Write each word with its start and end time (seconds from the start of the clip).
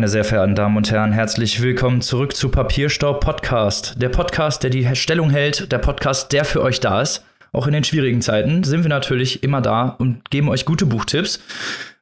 Meine 0.00 0.08
sehr 0.08 0.24
verehrten 0.24 0.54
Damen 0.54 0.78
und 0.78 0.90
Herren, 0.90 1.12
herzlich 1.12 1.60
willkommen 1.60 2.00
zurück 2.00 2.34
zu 2.34 2.48
Papierstaub 2.48 3.20
Podcast. 3.20 4.00
Der 4.00 4.08
Podcast, 4.08 4.62
der 4.62 4.70
die 4.70 4.96
Stellung 4.96 5.28
hält, 5.28 5.70
der 5.70 5.76
Podcast, 5.76 6.32
der 6.32 6.46
für 6.46 6.62
euch 6.62 6.80
da 6.80 7.02
ist. 7.02 7.22
Auch 7.52 7.66
in 7.66 7.74
den 7.74 7.84
schwierigen 7.84 8.22
Zeiten 8.22 8.64
sind 8.64 8.82
wir 8.82 8.88
natürlich 8.88 9.42
immer 9.42 9.60
da 9.60 9.90
und 9.98 10.30
geben 10.30 10.48
euch 10.48 10.64
gute 10.64 10.86
Buchtipps. 10.86 11.42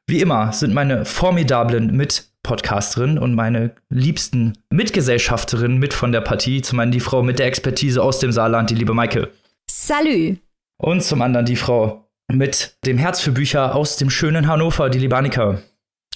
Wie 0.07 0.21
immer 0.21 0.53
sind 0.53 0.73
meine 0.73 1.03
formidablen 1.03 1.93
Mitpodcasterinnen 1.93 3.19
und 3.19 3.35
meine 3.35 3.75
liebsten 3.89 4.53
Mitgesellschafterinnen 4.69 5.77
mit 5.77 5.93
von 5.93 6.13
der 6.13 6.21
Partie. 6.21 6.61
Zum 6.61 6.79
einen 6.79 6.93
die 6.93 7.01
Frau 7.01 7.21
mit 7.21 7.37
der 7.37 7.47
Expertise 7.47 8.01
aus 8.01 8.19
dem 8.19 8.31
Saarland, 8.31 8.69
die 8.69 8.75
liebe 8.75 8.93
Maike. 8.93 9.27
Salü. 9.69 10.37
Und 10.77 11.03
zum 11.03 11.21
anderen 11.21 11.45
die 11.45 11.57
Frau 11.57 12.09
mit 12.31 12.77
dem 12.85 12.97
Herz 12.97 13.19
für 13.19 13.33
Bücher 13.33 13.75
aus 13.75 13.97
dem 13.97 14.09
schönen 14.09 14.47
Hannover, 14.47 14.89
die 14.89 14.99
liebe 14.99 15.17
Annika. 15.17 15.59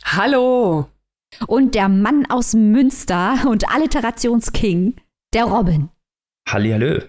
Hallo. 0.06 0.88
Und 1.48 1.76
der 1.76 1.90
Mann 1.90 2.26
aus 2.30 2.54
Münster 2.54 3.36
und 3.48 3.70
Alliterationsking, 3.70 4.96
der 5.34 5.46
Robin. 5.46 5.90
Hallihallo. 6.48 7.00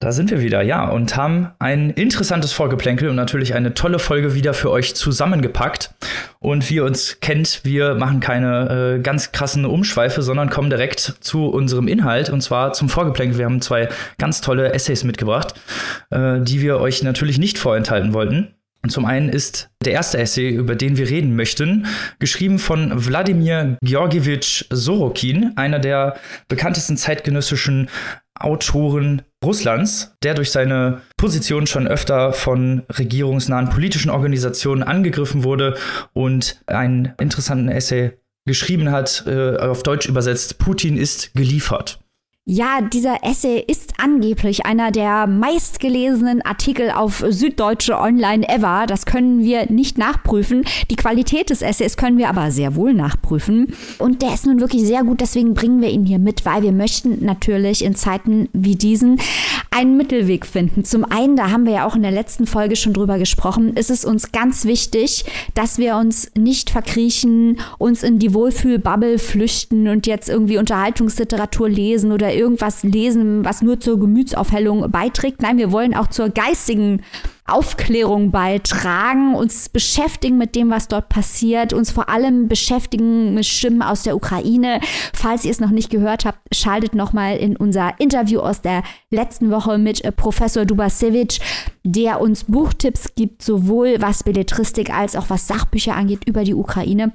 Da 0.00 0.12
sind 0.12 0.30
wir 0.30 0.40
wieder, 0.40 0.62
ja, 0.62 0.88
und 0.88 1.16
haben 1.16 1.50
ein 1.58 1.90
interessantes 1.90 2.52
Vorgeplänkel 2.52 3.08
und 3.08 3.16
natürlich 3.16 3.54
eine 3.54 3.74
tolle 3.74 3.98
Folge 3.98 4.32
wieder 4.34 4.54
für 4.54 4.70
euch 4.70 4.94
zusammengepackt. 4.94 5.92
Und 6.38 6.70
wie 6.70 6.76
ihr 6.76 6.84
uns 6.84 7.18
kennt, 7.18 7.62
wir 7.64 7.96
machen 7.96 8.20
keine 8.20 8.98
äh, 8.98 9.02
ganz 9.02 9.32
krassen 9.32 9.64
Umschweife, 9.64 10.22
sondern 10.22 10.50
kommen 10.50 10.70
direkt 10.70 11.00
zu 11.00 11.46
unserem 11.46 11.88
Inhalt 11.88 12.30
und 12.30 12.42
zwar 12.42 12.74
zum 12.74 12.88
Vorgeplänkel. 12.88 13.38
Wir 13.38 13.46
haben 13.46 13.60
zwei 13.60 13.88
ganz 14.18 14.40
tolle 14.40 14.72
Essays 14.72 15.02
mitgebracht, 15.02 15.54
äh, 16.10 16.42
die 16.42 16.62
wir 16.62 16.78
euch 16.78 17.02
natürlich 17.02 17.38
nicht 17.38 17.58
vorenthalten 17.58 18.12
wollten. 18.12 18.54
Und 18.82 18.90
zum 18.90 19.06
einen 19.06 19.28
ist 19.28 19.70
der 19.84 19.92
erste 19.92 20.18
Essay, 20.18 20.48
über 20.48 20.76
den 20.76 20.96
wir 20.96 21.10
reden 21.10 21.34
möchten, 21.34 21.86
geschrieben 22.20 22.58
von 22.58 22.92
Wladimir 22.94 23.76
Georgievich 23.82 24.66
Sorokin, 24.70 25.52
einer 25.56 25.78
der 25.78 26.16
bekanntesten 26.48 26.96
zeitgenössischen 26.96 27.88
Autoren 28.38 29.22
Russlands, 29.44 30.14
der 30.22 30.34
durch 30.34 30.52
seine 30.52 31.02
Position 31.16 31.66
schon 31.66 31.88
öfter 31.88 32.32
von 32.32 32.84
regierungsnahen 32.90 33.68
politischen 33.68 34.10
Organisationen 34.10 34.82
angegriffen 34.82 35.42
wurde 35.42 35.76
und 36.12 36.60
einen 36.66 37.14
interessanten 37.18 37.68
Essay 37.68 38.12
geschrieben 38.46 38.90
hat, 38.90 39.24
äh, 39.26 39.56
auf 39.56 39.82
Deutsch 39.82 40.08
übersetzt, 40.08 40.58
Putin 40.58 40.96
ist 40.96 41.34
geliefert. 41.34 42.00
Ja, 42.50 42.80
dieser 42.80 43.24
Essay 43.24 43.62
ist 43.66 43.92
angeblich 43.98 44.64
einer 44.64 44.90
der 44.90 45.26
meistgelesenen 45.26 46.40
Artikel 46.40 46.90
auf 46.90 47.22
Süddeutsche 47.28 47.98
Online 47.98 48.48
ever. 48.48 48.86
Das 48.86 49.04
können 49.04 49.44
wir 49.44 49.70
nicht 49.70 49.98
nachprüfen. 49.98 50.64
Die 50.90 50.96
Qualität 50.96 51.50
des 51.50 51.60
Essays 51.60 51.98
können 51.98 52.16
wir 52.16 52.30
aber 52.30 52.50
sehr 52.50 52.74
wohl 52.74 52.94
nachprüfen. 52.94 53.74
Und 53.98 54.22
der 54.22 54.32
ist 54.32 54.46
nun 54.46 54.60
wirklich 54.60 54.84
sehr 54.84 55.04
gut, 55.04 55.20
deswegen 55.20 55.52
bringen 55.52 55.82
wir 55.82 55.90
ihn 55.90 56.06
hier 56.06 56.18
mit, 56.18 56.46
weil 56.46 56.62
wir 56.62 56.72
möchten 56.72 57.22
natürlich 57.22 57.84
in 57.84 57.94
Zeiten 57.94 58.48
wie 58.54 58.76
diesen 58.76 59.20
einen 59.70 59.98
Mittelweg 59.98 60.46
finden. 60.46 60.84
Zum 60.84 61.04
einen, 61.04 61.36
da 61.36 61.50
haben 61.50 61.66
wir 61.66 61.72
ja 61.74 61.86
auch 61.86 61.96
in 61.96 62.02
der 62.02 62.10
letzten 62.10 62.46
Folge 62.46 62.76
schon 62.76 62.94
drüber 62.94 63.18
gesprochen, 63.18 63.74
ist 63.74 63.90
es 63.90 64.06
uns 64.06 64.32
ganz 64.32 64.64
wichtig, 64.64 65.26
dass 65.52 65.76
wir 65.76 65.96
uns 65.96 66.30
nicht 66.34 66.70
verkriechen, 66.70 67.60
uns 67.76 68.02
in 68.02 68.18
die 68.18 68.32
Wohlfühlbubble 68.32 69.18
flüchten 69.18 69.86
und 69.88 70.06
jetzt 70.06 70.30
irgendwie 70.30 70.56
Unterhaltungsliteratur 70.56 71.68
lesen 71.68 72.10
oder 72.10 72.37
irgendwas 72.38 72.82
lesen, 72.82 73.44
was 73.44 73.60
nur 73.60 73.80
zur 73.80 73.98
Gemütsaufhellung 73.98 74.90
beiträgt. 74.90 75.42
Nein, 75.42 75.58
wir 75.58 75.72
wollen 75.72 75.94
auch 75.94 76.06
zur 76.06 76.30
geistigen 76.30 77.02
Aufklärung 77.48 78.30
beitragen, 78.30 79.34
uns 79.34 79.70
beschäftigen 79.70 80.36
mit 80.36 80.54
dem, 80.54 80.70
was 80.70 80.86
dort 80.86 81.08
passiert, 81.08 81.72
uns 81.72 81.90
vor 81.90 82.08
allem 82.10 82.46
beschäftigen 82.46 83.34
mit 83.34 83.46
Stimmen 83.46 83.82
aus 83.82 84.02
der 84.02 84.16
Ukraine. 84.16 84.80
Falls 85.14 85.44
ihr 85.44 85.50
es 85.50 85.60
noch 85.60 85.70
nicht 85.70 85.90
gehört 85.90 86.24
habt, 86.24 86.54
schaltet 86.54 86.94
noch 86.94 87.12
mal 87.12 87.36
in 87.36 87.56
unser 87.56 87.98
Interview 87.98 88.40
aus 88.40 88.60
der 88.60 88.82
letzten 89.10 89.50
Woche 89.50 89.78
mit 89.78 90.04
äh, 90.04 90.12
Professor 90.12 90.66
Dubasevich, 90.66 91.40
der 91.84 92.20
uns 92.20 92.44
Buchtipps 92.44 93.14
gibt, 93.16 93.42
sowohl 93.42 93.96
was 93.98 94.22
Belletristik 94.22 94.94
als 94.94 95.16
auch 95.16 95.30
was 95.30 95.46
Sachbücher 95.46 95.96
angeht 95.96 96.28
über 96.28 96.44
die 96.44 96.54
Ukraine. 96.54 97.12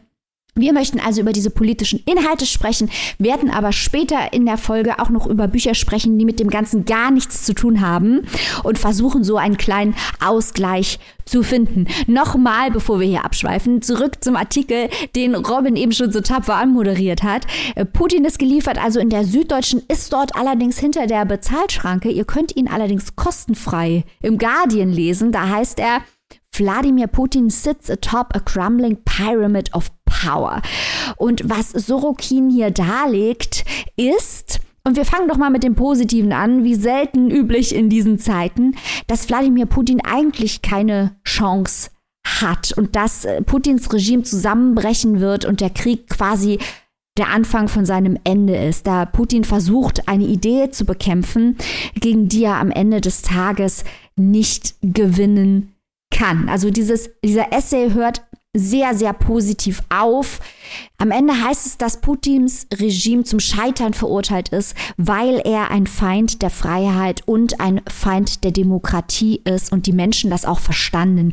Wir 0.56 0.72
möchten 0.72 1.00
also 1.00 1.22
über 1.22 1.32
diese 1.32 1.50
politischen 1.50 2.04
Inhalte 2.06 2.46
sprechen, 2.46 2.92
werden 3.18 3.50
aber 3.50 3.72
später 3.72 4.34
in 4.34 4.46
der 4.46 4.58
Folge 4.58 5.00
auch 5.00 5.10
noch 5.10 5.26
über 5.26 5.48
Bücher 5.48 5.74
sprechen, 5.74 6.20
die 6.20 6.26
mit 6.26 6.40
dem 6.40 6.52
Ganzen 6.52 6.86
gar 6.86 7.10
nichts 7.10 7.44
zu 7.44 7.56
tun 7.56 7.82
haben 7.82 8.28
und 8.64 8.78
versuchen 8.78 9.24
so 9.24 9.38
einen 9.38 9.58
kleinen 9.58 9.96
Ausgleich 10.24 11.00
zu 11.26 11.42
finden. 11.42 11.88
Nochmal, 12.06 12.70
bevor 12.70 13.00
wir 13.00 13.08
hier 13.08 13.26
abschweifen, 13.26 13.82
zurück 13.82 14.24
zum 14.24 14.36
Artikel, 14.36 14.90
den 15.16 15.34
Robin 15.34 15.76
eben 15.76 15.92
schon 15.92 16.12
so 16.12 16.22
tapfer 16.22 16.56
anmoderiert 16.56 17.24
hat. 17.24 17.48
Äh, 17.76 17.86
Putin 17.86 18.24
ist 18.24 18.38
geliefert, 18.38 18.78
also 18.78 19.00
in 19.00 19.10
der 19.10 19.26
Süddeutschen, 19.26 19.82
ist 19.88 20.14
dort 20.14 20.36
allerdings 20.36 20.78
hinter 20.78 21.08
der 21.08 21.26
Bezahlschranke. 21.26 22.10
Ihr 22.10 22.26
könnt 22.26 22.56
ihn 22.56 22.68
allerdings 22.68 23.16
kostenfrei 23.16 24.04
im 24.22 24.38
Guardian 24.38 24.92
lesen. 24.92 25.32
Da 25.32 25.50
heißt 25.50 25.80
er, 25.80 26.02
Wladimir 26.60 27.08
Putin 27.08 27.50
sits 27.50 27.90
atop 27.90 28.36
a 28.36 28.40
crumbling 28.40 28.98
pyramid 29.06 29.74
of 29.74 29.92
power. 30.06 30.62
Und 31.18 31.42
was 31.46 31.72
Sorokin 31.72 32.50
hier 32.50 32.72
darlegt, 32.72 33.66
ist, 33.96 34.60
und 34.86 34.98
wir 34.98 35.06
fangen 35.06 35.28
doch 35.28 35.38
mal 35.38 35.50
mit 35.50 35.64
dem 35.64 35.76
Positiven 35.76 36.34
an, 36.34 36.64
wie 36.64 36.76
selten 36.76 37.32
üblich 37.32 37.74
in 37.74 37.90
diesen 37.90 38.20
Zeiten, 38.20 38.76
dass 39.08 39.30
Wladimir 39.30 39.66
Putin 39.66 40.02
eigentlich 40.02 40.62
keine 40.62 41.16
Chance 41.26 41.90
hat 42.26 42.74
und 42.78 42.96
dass 42.96 43.26
äh, 43.26 43.42
Putins 43.42 43.92
Regime 43.92 44.24
zusammenbrechen 44.24 45.20
wird 45.20 45.46
und 45.46 45.62
der 45.62 45.70
Krieg 45.70 46.08
quasi 46.10 46.60
der 47.18 47.30
Anfang 47.30 47.68
von 47.68 47.86
seinem 47.86 48.18
Ende 48.24 48.56
ist, 48.56 48.88
da 48.88 49.06
Putin 49.06 49.44
versucht, 49.44 50.08
eine 50.08 50.26
Idee 50.26 50.72
zu 50.72 50.84
bekämpfen, 50.84 51.58
gegen 51.94 52.28
die 52.28 52.44
er 52.44 52.60
am 52.60 52.72
Ende 52.72 53.02
des 53.02 53.22
Tages 53.22 53.84
nicht 54.16 54.76
gewinnen 54.82 55.73
kann. 56.14 56.48
Also 56.48 56.70
dieses, 56.70 57.10
dieser 57.24 57.52
Essay 57.52 57.92
hört 57.92 58.24
sehr, 58.56 58.94
sehr 58.94 59.14
positiv 59.14 59.82
auf. 59.90 60.40
Am 61.00 61.10
Ende 61.10 61.34
heißt 61.34 61.66
es, 61.66 61.78
dass 61.78 62.02
Putins 62.02 62.68
Regime 62.72 63.24
zum 63.24 63.40
Scheitern 63.40 63.96
verurteilt 63.96 64.50
ist, 64.50 64.76
weil 64.96 65.42
er 65.44 65.72
ein 65.72 65.88
Feind 65.88 66.44
der 66.44 66.52
Freiheit 66.52 67.24
und 67.26 67.60
ein 67.60 67.82
Feind 67.90 68.44
der 68.44 68.52
Demokratie 68.52 69.42
ist 69.44 69.72
und 69.72 69.88
die 69.88 69.92
Menschen 69.92 70.30
das 70.30 70.46
auch 70.46 70.60
verstanden 70.60 71.32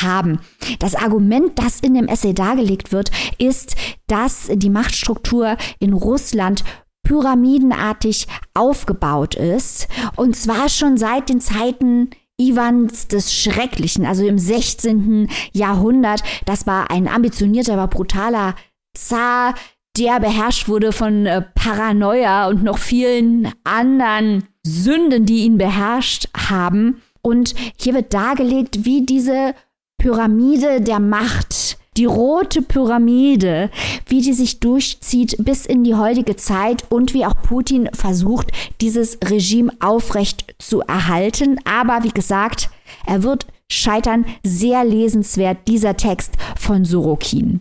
haben. 0.00 0.40
Das 0.78 0.94
Argument, 0.94 1.58
das 1.58 1.80
in 1.80 1.92
dem 1.92 2.08
Essay 2.08 2.32
dargelegt 2.32 2.90
wird, 2.90 3.10
ist, 3.36 3.76
dass 4.06 4.48
die 4.50 4.70
Machtstruktur 4.70 5.58
in 5.78 5.92
Russland 5.92 6.64
pyramidenartig 7.02 8.28
aufgebaut 8.54 9.34
ist. 9.34 9.88
Und 10.16 10.36
zwar 10.36 10.70
schon 10.70 10.96
seit 10.96 11.28
den 11.28 11.40
Zeiten 11.40 12.10
Iwans 12.48 13.08
des 13.08 13.34
Schrecklichen, 13.34 14.06
also 14.06 14.26
im 14.26 14.38
16. 14.38 15.28
Jahrhundert. 15.52 16.22
Das 16.44 16.66
war 16.66 16.90
ein 16.90 17.08
ambitionierter, 17.08 17.74
aber 17.74 17.88
brutaler 17.88 18.54
Zar, 18.96 19.54
der 19.96 20.20
beherrscht 20.20 20.68
wurde 20.68 20.92
von 20.92 21.26
äh, 21.26 21.42
Paranoia 21.54 22.48
und 22.48 22.62
noch 22.62 22.78
vielen 22.78 23.52
anderen 23.64 24.44
Sünden, 24.64 25.26
die 25.26 25.44
ihn 25.44 25.58
beherrscht 25.58 26.28
haben. 26.36 27.02
Und 27.20 27.54
hier 27.76 27.94
wird 27.94 28.12
dargelegt, 28.14 28.84
wie 28.84 29.04
diese 29.04 29.54
Pyramide 29.98 30.80
der 30.80 30.98
Macht 30.98 31.78
die 31.96 32.06
rote 32.06 32.62
Pyramide, 32.62 33.70
wie 34.06 34.22
die 34.22 34.32
sich 34.32 34.60
durchzieht 34.60 35.36
bis 35.38 35.66
in 35.66 35.84
die 35.84 35.94
heutige 35.94 36.36
Zeit 36.36 36.84
und 36.90 37.12
wie 37.12 37.26
auch 37.26 37.34
Putin 37.42 37.88
versucht, 37.92 38.50
dieses 38.80 39.18
Regime 39.24 39.72
aufrecht 39.80 40.54
zu 40.58 40.80
erhalten. 40.80 41.58
Aber 41.64 42.04
wie 42.04 42.12
gesagt, 42.12 42.70
er 43.06 43.22
wird 43.22 43.46
scheitern. 43.70 44.24
Sehr 44.44 44.84
lesenswert 44.84 45.68
dieser 45.68 45.96
Text 45.96 46.34
von 46.58 46.84
Sorokin. 46.84 47.60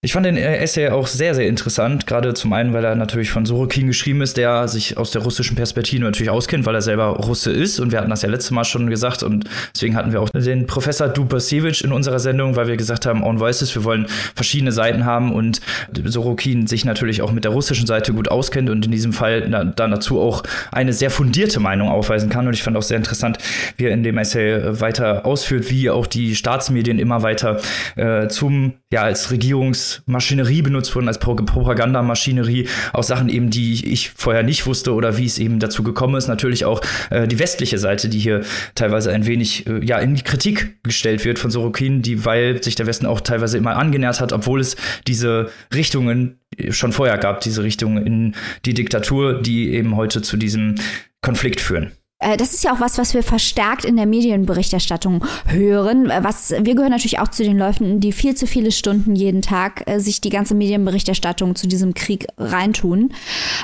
Ich 0.00 0.12
fand 0.12 0.26
den 0.26 0.36
äh, 0.36 0.58
Essay 0.58 0.90
auch 0.90 1.08
sehr, 1.08 1.34
sehr 1.34 1.48
interessant, 1.48 2.06
gerade 2.06 2.32
zum 2.32 2.52
einen, 2.52 2.72
weil 2.72 2.84
er 2.84 2.94
natürlich 2.94 3.32
von 3.32 3.44
Sorokin 3.44 3.88
geschrieben 3.88 4.22
ist, 4.22 4.36
der 4.36 4.68
sich 4.68 4.96
aus 4.96 5.10
der 5.10 5.22
russischen 5.22 5.56
Perspektive 5.56 6.04
natürlich 6.04 6.30
auskennt, 6.30 6.66
weil 6.66 6.76
er 6.76 6.82
selber 6.82 7.06
Russe 7.16 7.50
ist. 7.50 7.80
Und 7.80 7.90
wir 7.90 7.98
hatten 7.98 8.10
das 8.10 8.22
ja 8.22 8.28
letztes 8.28 8.52
Mal 8.52 8.62
schon 8.62 8.90
gesagt. 8.90 9.24
Und 9.24 9.46
deswegen 9.74 9.96
hatten 9.96 10.12
wir 10.12 10.20
auch 10.20 10.28
den 10.28 10.68
Professor 10.68 11.08
Dubasevich 11.08 11.82
in 11.82 11.90
unserer 11.90 12.20
Sendung, 12.20 12.54
weil 12.54 12.68
wir 12.68 12.76
gesagt 12.76 13.06
haben, 13.06 13.24
On 13.24 13.40
Voices, 13.40 13.74
wir 13.74 13.82
wollen 13.82 14.06
verschiedene 14.36 14.70
Seiten 14.70 15.04
haben 15.04 15.32
und 15.32 15.60
Sorokin 16.04 16.68
sich 16.68 16.84
natürlich 16.84 17.20
auch 17.20 17.32
mit 17.32 17.42
der 17.42 17.50
russischen 17.50 17.88
Seite 17.88 18.12
gut 18.12 18.28
auskennt 18.28 18.70
und 18.70 18.84
in 18.84 18.92
diesem 18.92 19.12
Fall 19.12 19.48
na, 19.48 19.64
dann 19.64 19.90
dazu 19.90 20.20
auch 20.20 20.44
eine 20.70 20.92
sehr 20.92 21.10
fundierte 21.10 21.58
Meinung 21.58 21.88
aufweisen 21.88 22.30
kann. 22.30 22.46
Und 22.46 22.54
ich 22.54 22.62
fand 22.62 22.76
auch 22.76 22.82
sehr 22.82 22.98
interessant, 22.98 23.38
wie 23.76 23.86
er 23.86 23.90
in 23.90 24.04
dem 24.04 24.16
Essay 24.16 24.52
äh, 24.52 24.80
weiter 24.80 25.26
ausführt, 25.26 25.72
wie 25.72 25.90
auch 25.90 26.06
die 26.06 26.36
Staatsmedien 26.36 27.00
immer 27.00 27.24
weiter 27.24 27.60
äh, 27.96 28.28
zum, 28.28 28.74
ja, 28.92 29.02
als 29.02 29.32
Regierungs 29.32 29.87
Maschinerie 30.06 30.62
benutzt 30.62 30.94
wurden, 30.94 31.08
als 31.08 31.18
Propagandamaschinerie, 31.18 32.68
auch 32.92 33.02
Sachen 33.02 33.28
eben, 33.28 33.50
die 33.50 33.92
ich 33.92 34.10
vorher 34.10 34.42
nicht 34.42 34.66
wusste 34.66 34.94
oder 34.94 35.16
wie 35.18 35.26
es 35.26 35.38
eben 35.38 35.58
dazu 35.58 35.82
gekommen 35.82 36.16
ist. 36.16 36.28
Natürlich 36.28 36.64
auch 36.64 36.80
äh, 37.10 37.26
die 37.26 37.38
westliche 37.38 37.78
Seite, 37.78 38.08
die 38.08 38.18
hier 38.18 38.42
teilweise 38.74 39.12
ein 39.12 39.26
wenig 39.26 39.66
äh, 39.66 39.84
ja 39.84 39.98
in 39.98 40.14
die 40.14 40.22
Kritik 40.22 40.82
gestellt 40.82 41.24
wird 41.24 41.38
von 41.38 41.50
Sorokin, 41.50 42.02
die 42.02 42.24
weil 42.24 42.62
sich 42.62 42.74
der 42.74 42.86
Westen 42.86 43.06
auch 43.06 43.20
teilweise 43.20 43.58
immer 43.58 43.76
angenähert 43.76 44.20
hat, 44.20 44.32
obwohl 44.32 44.60
es 44.60 44.76
diese 45.06 45.50
Richtungen 45.74 46.38
schon 46.70 46.92
vorher 46.92 47.18
gab, 47.18 47.40
diese 47.40 47.62
Richtung 47.62 48.04
in 48.04 48.34
die 48.64 48.74
Diktatur, 48.74 49.40
die 49.40 49.70
eben 49.70 49.96
heute 49.96 50.22
zu 50.22 50.36
diesem 50.36 50.76
Konflikt 51.20 51.60
führen. 51.60 51.92
Äh, 52.20 52.36
das 52.36 52.52
ist 52.52 52.64
ja 52.64 52.72
auch 52.72 52.80
was, 52.80 52.98
was 52.98 53.14
wir 53.14 53.22
verstärkt 53.22 53.84
in 53.84 53.96
der 53.96 54.06
Medienberichterstattung 54.06 55.24
hören. 55.46 56.10
Äh, 56.10 56.24
was, 56.24 56.50
wir 56.50 56.74
gehören 56.74 56.90
natürlich 56.90 57.20
auch 57.20 57.28
zu 57.28 57.44
den 57.44 57.58
Leuten, 57.58 58.00
die 58.00 58.12
viel 58.12 58.34
zu 58.34 58.46
viele 58.46 58.72
Stunden 58.72 59.14
jeden 59.14 59.40
Tag 59.40 59.84
äh, 59.86 60.00
sich 60.00 60.20
die 60.20 60.30
ganze 60.30 60.54
Medienberichterstattung 60.54 61.54
zu 61.54 61.68
diesem 61.68 61.94
Krieg 61.94 62.26
reintun. 62.36 63.12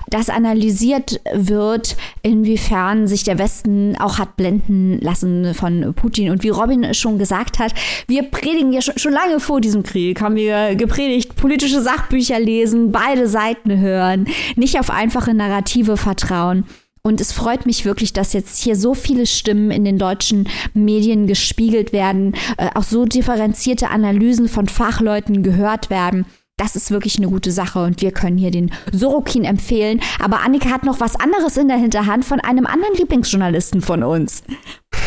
Dass 0.08 0.28
analysiert 0.30 1.20
wird, 1.32 1.96
inwiefern 2.22 3.08
sich 3.08 3.24
der 3.24 3.38
Westen 3.38 3.96
auch 3.98 4.18
hat 4.18 4.36
blenden 4.36 5.00
lassen 5.00 5.54
von 5.54 5.92
Putin. 5.94 6.30
Und 6.30 6.44
wie 6.44 6.50
Robin 6.50 6.94
schon 6.94 7.18
gesagt 7.18 7.58
hat, 7.58 7.74
wir 8.06 8.22
predigen 8.22 8.72
ja 8.72 8.82
schon, 8.82 8.98
schon 8.98 9.12
lange 9.12 9.40
vor 9.40 9.60
diesem 9.60 9.82
Krieg, 9.82 10.20
haben 10.20 10.36
wir 10.36 10.76
gepredigt, 10.76 11.34
politische 11.34 11.82
Sachbücher 11.82 12.38
lesen, 12.38 12.92
beide 12.92 13.26
Seiten 13.26 13.80
hören, 13.80 14.28
nicht 14.54 14.78
auf 14.78 14.90
einfache 14.90 15.34
Narrative 15.34 15.96
vertrauen. 15.96 16.64
Und 17.06 17.20
es 17.20 17.32
freut 17.32 17.66
mich 17.66 17.84
wirklich, 17.84 18.14
dass 18.14 18.32
jetzt 18.32 18.62
hier 18.62 18.76
so 18.76 18.94
viele 18.94 19.26
Stimmen 19.26 19.70
in 19.70 19.84
den 19.84 19.98
deutschen 19.98 20.48
Medien 20.72 21.26
gespiegelt 21.26 21.92
werden, 21.92 22.34
äh, 22.56 22.70
auch 22.74 22.82
so 22.82 23.04
differenzierte 23.04 23.90
Analysen 23.90 24.48
von 24.48 24.68
Fachleuten 24.68 25.42
gehört 25.42 25.90
werden. 25.90 26.24
Das 26.56 26.76
ist 26.76 26.90
wirklich 26.90 27.18
eine 27.18 27.26
gute 27.26 27.50
Sache 27.50 27.82
und 27.82 28.00
wir 28.00 28.10
können 28.10 28.38
hier 28.38 28.50
den 28.50 28.70
Sorokin 28.90 29.44
empfehlen. 29.44 30.00
Aber 30.18 30.40
Annika 30.40 30.70
hat 30.70 30.84
noch 30.84 30.98
was 30.98 31.16
anderes 31.16 31.58
in 31.58 31.68
der 31.68 31.76
Hinterhand 31.76 32.24
von 32.24 32.40
einem 32.40 32.64
anderen 32.64 32.94
Lieblingsjournalisten 32.94 33.82
von 33.82 34.02
uns. 34.02 34.42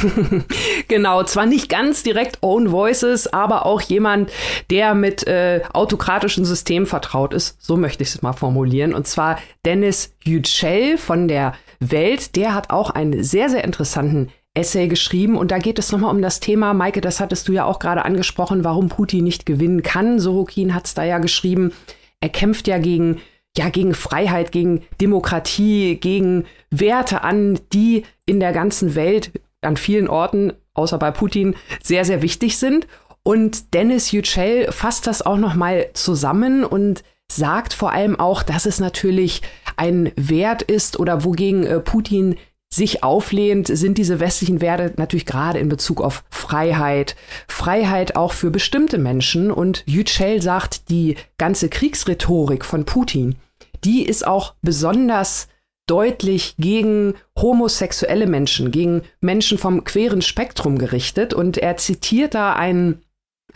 genau, 0.87 1.23
zwar 1.23 1.47
nicht 1.47 1.67
ganz 1.67 2.03
direkt 2.03 2.39
Own 2.41 2.71
Voices, 2.71 3.25
aber 3.33 3.65
auch 3.65 3.81
jemand, 3.81 4.29
der 4.69 4.93
mit 4.93 5.25
äh, 5.25 5.61
autokratischen 5.73 6.45
Systemen 6.45 6.85
vertraut 6.85 7.33
ist. 7.33 7.55
So 7.59 7.75
möchte 7.75 8.03
ich 8.03 8.09
es 8.09 8.21
mal 8.21 8.33
formulieren. 8.33 8.93
Und 8.93 9.07
zwar 9.07 9.39
Dennis 9.65 10.13
Yücel 10.23 10.99
von 10.99 11.27
der 11.27 11.53
Welt, 11.79 12.35
der 12.35 12.53
hat 12.53 12.69
auch 12.69 12.89
einen 12.89 13.23
sehr, 13.23 13.49
sehr 13.49 13.63
interessanten 13.63 14.29
Essay 14.53 14.87
geschrieben 14.87 15.37
und 15.37 15.51
da 15.51 15.59
geht 15.59 15.77
es 15.77 15.91
nochmal 15.91 16.13
um 16.13 16.21
das 16.21 16.39
Thema, 16.39 16.73
Maike, 16.73 16.99
das 16.99 17.19
hattest 17.19 17.47
du 17.47 17.51
ja 17.51 17.65
auch 17.65 17.79
gerade 17.79 18.03
angesprochen, 18.03 18.63
warum 18.63 18.89
Putin 18.89 19.23
nicht 19.23 19.45
gewinnen 19.45 19.83
kann. 19.83 20.19
Sorokin 20.19 20.73
hat 20.73 20.87
es 20.87 20.95
da 20.95 21.03
ja 21.03 21.19
geschrieben, 21.19 21.71
er 22.21 22.29
kämpft 22.29 22.67
ja 22.67 22.79
gegen, 22.79 23.21
ja, 23.55 23.69
gegen 23.69 23.93
Freiheit, 23.93 24.51
gegen 24.51 24.83
Demokratie, 24.99 25.95
gegen 25.95 26.45
Werte 26.71 27.23
an, 27.23 27.59
die 27.71 28.03
in 28.25 28.39
der 28.39 28.51
ganzen 28.51 28.95
Welt 28.95 29.31
an 29.61 29.77
vielen 29.77 30.07
Orten, 30.07 30.53
außer 30.73 30.97
bei 30.97 31.11
Putin, 31.11 31.55
sehr, 31.83 32.05
sehr 32.05 32.21
wichtig 32.21 32.57
sind. 32.57 32.87
Und 33.23 33.73
Dennis 33.73 34.11
Yücel 34.11 34.71
fasst 34.71 35.05
das 35.05 35.21
auch 35.21 35.37
nochmal 35.37 35.89
zusammen 35.93 36.63
und 36.63 37.03
sagt 37.31 37.73
vor 37.73 37.91
allem 37.91 38.19
auch, 38.19 38.43
dass 38.43 38.65
es 38.65 38.79
natürlich 38.79 39.41
ein 39.75 40.11
Wert 40.15 40.61
ist 40.61 40.99
oder 40.99 41.23
wogegen 41.23 41.65
äh, 41.65 41.79
Putin 41.79 42.35
sich 42.69 43.03
auflehnt, 43.03 43.67
sind 43.67 43.97
diese 43.97 44.19
westlichen 44.19 44.59
Werte 44.59 44.93
natürlich 44.97 45.25
gerade 45.25 45.59
in 45.59 45.69
Bezug 45.69 46.01
auf 46.01 46.23
Freiheit. 46.29 47.15
Freiheit 47.47 48.15
auch 48.15 48.33
für 48.33 48.51
bestimmte 48.51 48.97
Menschen. 48.97 49.51
Und 49.51 49.83
Yücel 49.85 50.41
sagt, 50.41 50.89
die 50.89 51.15
ganze 51.37 51.69
Kriegsrhetorik 51.69 52.65
von 52.65 52.83
Putin, 52.85 53.35
die 53.83 54.03
ist 54.05 54.27
auch 54.27 54.55
besonders 54.61 55.47
deutlich 55.87 56.55
gegen 56.57 57.13
homosexuelle 57.37 58.27
Menschen, 58.27 58.71
gegen 58.71 59.03
Menschen 59.21 59.57
vom 59.57 59.85
queren 59.85 60.21
Spektrum 60.21 60.77
gerichtet. 60.77 61.33
Und 61.33 61.57
er 61.57 61.77
zitiert 61.77 62.33
da 62.33 62.53
einen, 62.53 63.01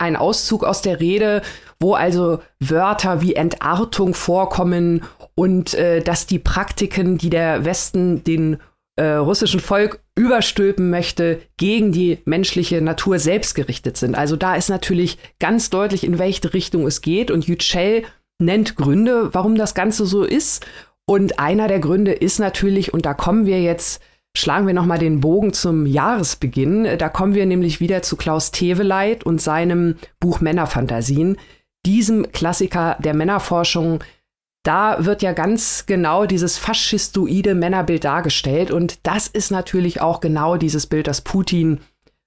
einen 0.02 0.16
Auszug 0.16 0.64
aus 0.64 0.82
der 0.82 1.00
Rede, 1.00 1.42
wo 1.80 1.94
also 1.94 2.40
Wörter 2.60 3.22
wie 3.22 3.34
Entartung 3.34 4.14
vorkommen 4.14 5.02
und 5.34 5.74
äh, 5.74 6.00
dass 6.00 6.26
die 6.26 6.38
Praktiken, 6.38 7.18
die 7.18 7.30
der 7.30 7.64
Westen 7.64 8.22
den 8.24 8.58
äh, 8.96 9.04
russischen 9.14 9.60
Volk 9.60 10.00
überstülpen 10.14 10.90
möchte, 10.90 11.40
gegen 11.56 11.92
die 11.92 12.18
menschliche 12.26 12.82
Natur 12.82 13.18
selbst 13.18 13.54
gerichtet 13.54 13.96
sind. 13.96 14.14
Also 14.14 14.36
da 14.36 14.54
ist 14.54 14.68
natürlich 14.68 15.18
ganz 15.40 15.70
deutlich, 15.70 16.04
in 16.04 16.18
welche 16.18 16.52
Richtung 16.52 16.86
es 16.86 17.00
geht. 17.00 17.30
Und 17.30 17.46
Yücel 17.46 18.02
nennt 18.38 18.76
Gründe, 18.76 19.32
warum 19.32 19.54
das 19.54 19.74
Ganze 19.74 20.04
so 20.04 20.24
ist. 20.24 20.66
Und 21.06 21.38
einer 21.38 21.68
der 21.68 21.80
Gründe 21.80 22.12
ist 22.12 22.38
natürlich, 22.38 22.92
und 22.92 23.06
da 23.06 23.14
kommen 23.14 23.46
wir 23.46 23.62
jetzt, 23.62 24.02
schlagen 24.36 24.66
wir 24.66 24.74
nochmal 24.74 24.98
den 24.98 25.20
Bogen 25.20 25.52
zum 25.52 25.86
Jahresbeginn. 25.86 26.98
Da 26.98 27.08
kommen 27.08 27.34
wir 27.34 27.46
nämlich 27.46 27.80
wieder 27.80 28.02
zu 28.02 28.16
Klaus 28.16 28.50
Teveleit 28.50 29.24
und 29.24 29.40
seinem 29.40 29.96
Buch 30.20 30.40
Männerfantasien, 30.40 31.38
diesem 31.84 32.30
Klassiker 32.32 32.96
der 33.00 33.14
Männerforschung, 33.14 34.02
da 34.64 35.04
wird 35.04 35.22
ja 35.22 35.32
ganz 35.32 35.86
genau 35.86 36.24
dieses 36.24 36.56
faschistoide 36.56 37.54
Männerbild 37.54 38.04
dargestellt. 38.04 38.70
Und 38.70 39.04
das 39.06 39.26
ist 39.26 39.50
natürlich 39.50 40.00
auch 40.00 40.20
genau 40.20 40.56
dieses 40.56 40.86
Bild, 40.86 41.08
das 41.08 41.20
Putin 41.20 41.80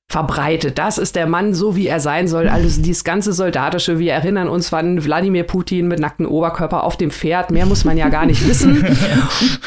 verbreitet. 0.08 0.78
Das 0.78 0.98
ist 0.98 1.16
der 1.16 1.26
Mann, 1.26 1.54
so 1.54 1.76
wie 1.76 1.88
er 1.88 2.00
sein 2.00 2.28
soll. 2.28 2.48
Also 2.48 2.82
dieses 2.82 3.04
ganze 3.04 3.34
Soldatische, 3.34 4.00
wir 4.00 4.14
erinnern 4.14 4.48
uns 4.48 4.74
an 4.74 5.04
Wladimir 5.04 5.44
Putin 5.44 5.88
mit 5.88 6.00
nacktem 6.00 6.28
Oberkörper 6.28 6.84
auf 6.84 6.98
dem 6.98 7.12
Pferd. 7.12 7.52
Mehr 7.52 7.66
muss 7.66 7.86
man 7.86 7.98
ja 7.98 8.10
gar 8.10 8.26
nicht 8.26 8.48
wissen. 8.48 8.86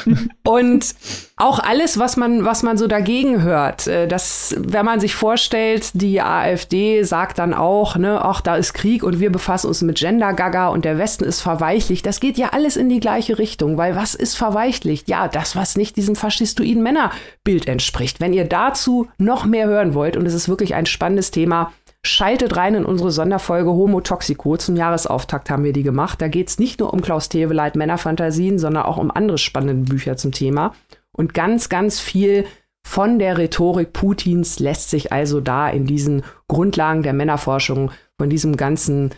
Und 0.44 0.94
auch 1.36 1.60
alles, 1.60 1.98
was 1.98 2.16
man, 2.16 2.44
was 2.44 2.62
man 2.62 2.76
so 2.78 2.86
dagegen 2.86 3.42
hört, 3.42 3.86
äh, 3.86 4.08
dass, 4.08 4.54
wenn 4.58 4.84
man 4.84 5.00
sich 5.00 5.14
vorstellt, 5.14 5.90
die 5.94 6.20
AfD 6.20 7.02
sagt 7.02 7.38
dann 7.38 7.54
auch, 7.54 7.96
ne, 7.96 8.24
ach, 8.24 8.40
da 8.40 8.56
ist 8.56 8.74
Krieg 8.74 9.02
und 9.02 9.20
wir 9.20 9.30
befassen 9.30 9.68
uns 9.68 9.82
mit 9.82 9.98
Gender-Gaga 9.98 10.68
und 10.68 10.84
der 10.84 10.98
Westen 10.98 11.24
ist 11.24 11.40
verweichlicht. 11.40 12.06
Das 12.06 12.20
geht 12.20 12.38
ja 12.38 12.48
alles 12.52 12.76
in 12.76 12.88
die 12.88 13.00
gleiche 13.00 13.38
Richtung, 13.38 13.76
weil 13.76 13.94
was 13.94 14.14
ist 14.14 14.36
verweichlicht? 14.36 15.08
Ja, 15.08 15.28
das, 15.28 15.54
was 15.54 15.76
nicht 15.76 15.96
diesem 15.96 16.16
faschistoiden 16.16 16.82
Männerbild 16.82 17.68
entspricht. 17.68 18.20
Wenn 18.20 18.32
ihr 18.32 18.44
dazu 18.44 19.08
noch 19.18 19.44
mehr 19.44 19.66
hören 19.66 19.94
wollt, 19.94 20.16
und 20.16 20.27
es 20.28 20.34
ist 20.34 20.48
wirklich 20.48 20.74
ein 20.74 20.86
spannendes 20.86 21.30
Thema, 21.30 21.72
Schaltet 22.02 22.56
rein 22.56 22.74
in 22.74 22.84
unsere 22.84 23.10
Sonderfolge 23.10 23.70
Homo 23.70 24.00
Toxico. 24.00 24.56
Zum 24.56 24.76
Jahresauftakt 24.76 25.50
haben 25.50 25.64
wir 25.64 25.72
die 25.72 25.82
gemacht. 25.82 26.22
Da 26.22 26.28
geht 26.28 26.48
es 26.48 26.58
nicht 26.58 26.78
nur 26.78 26.92
um 26.92 27.00
Klaus 27.00 27.28
Teweleit 27.28 27.74
Männerfantasien, 27.74 28.58
sondern 28.58 28.84
auch 28.84 28.98
um 28.98 29.10
andere 29.10 29.38
spannende 29.38 29.90
Bücher 29.90 30.16
zum 30.16 30.32
Thema. 30.32 30.74
Und 31.12 31.34
ganz, 31.34 31.68
ganz 31.68 31.98
viel 31.98 32.46
von 32.86 33.18
der 33.18 33.36
Rhetorik 33.36 33.92
Putins 33.92 34.60
lässt 34.60 34.90
sich 34.90 35.12
also 35.12 35.40
da 35.40 35.68
in 35.68 35.86
diesen 35.86 36.22
Grundlagen 36.46 37.02
der 37.02 37.12
Männerforschung 37.12 37.90
von 38.16 38.30
diesem 38.30 38.56
ganzen 38.56 39.10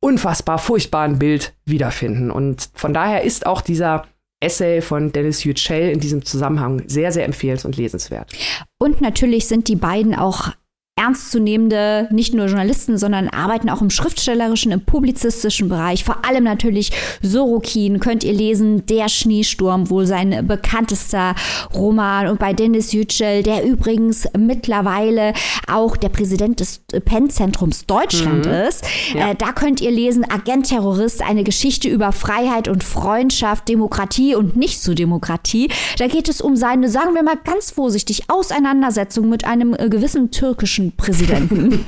unfassbar 0.00 0.58
furchtbaren 0.58 1.18
Bild 1.18 1.54
wiederfinden. 1.64 2.30
Und 2.30 2.68
von 2.74 2.92
daher 2.92 3.24
ist 3.24 3.46
auch 3.46 3.62
dieser 3.62 4.04
Essay 4.40 4.80
von 4.80 5.12
Dennis 5.12 5.44
Yücel 5.44 5.90
in 5.90 6.00
diesem 6.00 6.24
Zusammenhang 6.24 6.82
sehr, 6.86 7.10
sehr 7.12 7.24
empfehlens- 7.24 7.64
und 7.64 7.76
lesenswert. 7.76 8.32
Und 8.78 9.00
natürlich 9.00 9.48
sind 9.48 9.68
die 9.68 9.76
beiden 9.76 10.14
auch 10.14 10.52
ernstzunehmende, 10.98 12.08
nicht 12.10 12.34
nur 12.34 12.46
Journalisten, 12.46 12.98
sondern 12.98 13.28
arbeiten 13.28 13.70
auch 13.70 13.80
im 13.80 13.90
schriftstellerischen, 13.90 14.72
im 14.72 14.80
publizistischen 14.80 15.68
Bereich. 15.68 16.04
Vor 16.04 16.24
allem 16.24 16.44
natürlich 16.44 16.90
Sorokin 17.22 18.00
könnt 18.00 18.24
ihr 18.24 18.32
lesen, 18.32 18.86
Der 18.86 19.08
Schneesturm, 19.08 19.90
wohl 19.90 20.06
sein 20.06 20.46
bekanntester 20.46 21.34
Roman. 21.74 22.26
Und 22.28 22.38
bei 22.38 22.52
Dennis 22.52 22.92
Yücel, 22.92 23.42
der 23.42 23.64
übrigens 23.64 24.26
mittlerweile 24.36 25.32
auch 25.66 25.96
der 25.96 26.08
Präsident 26.08 26.60
des 26.60 26.80
Pennzentrums 27.04 27.86
Deutschland 27.86 28.46
mhm. 28.46 28.52
ist. 28.52 28.84
Ja. 29.14 29.30
Äh, 29.30 29.34
da 29.36 29.52
könnt 29.52 29.80
ihr 29.80 29.90
lesen, 29.90 30.24
Agent 30.28 30.68
Terrorist, 30.68 31.22
eine 31.22 31.44
Geschichte 31.44 31.88
über 31.88 32.12
Freiheit 32.12 32.68
und 32.68 32.82
Freundschaft, 32.82 33.68
Demokratie 33.68 34.34
und 34.34 34.56
nicht 34.56 34.82
zu 34.82 34.94
Demokratie. 34.94 35.70
Da 35.98 36.06
geht 36.06 36.28
es 36.28 36.40
um 36.40 36.56
seine, 36.56 36.88
sagen 36.88 37.14
wir 37.14 37.22
mal 37.22 37.38
ganz 37.44 37.70
vorsichtig, 37.70 38.22
Auseinandersetzung 38.28 39.28
mit 39.28 39.44
einem 39.44 39.74
äh, 39.74 39.88
gewissen 39.88 40.30
türkischen 40.30 40.87
Präsidenten. 40.96 41.72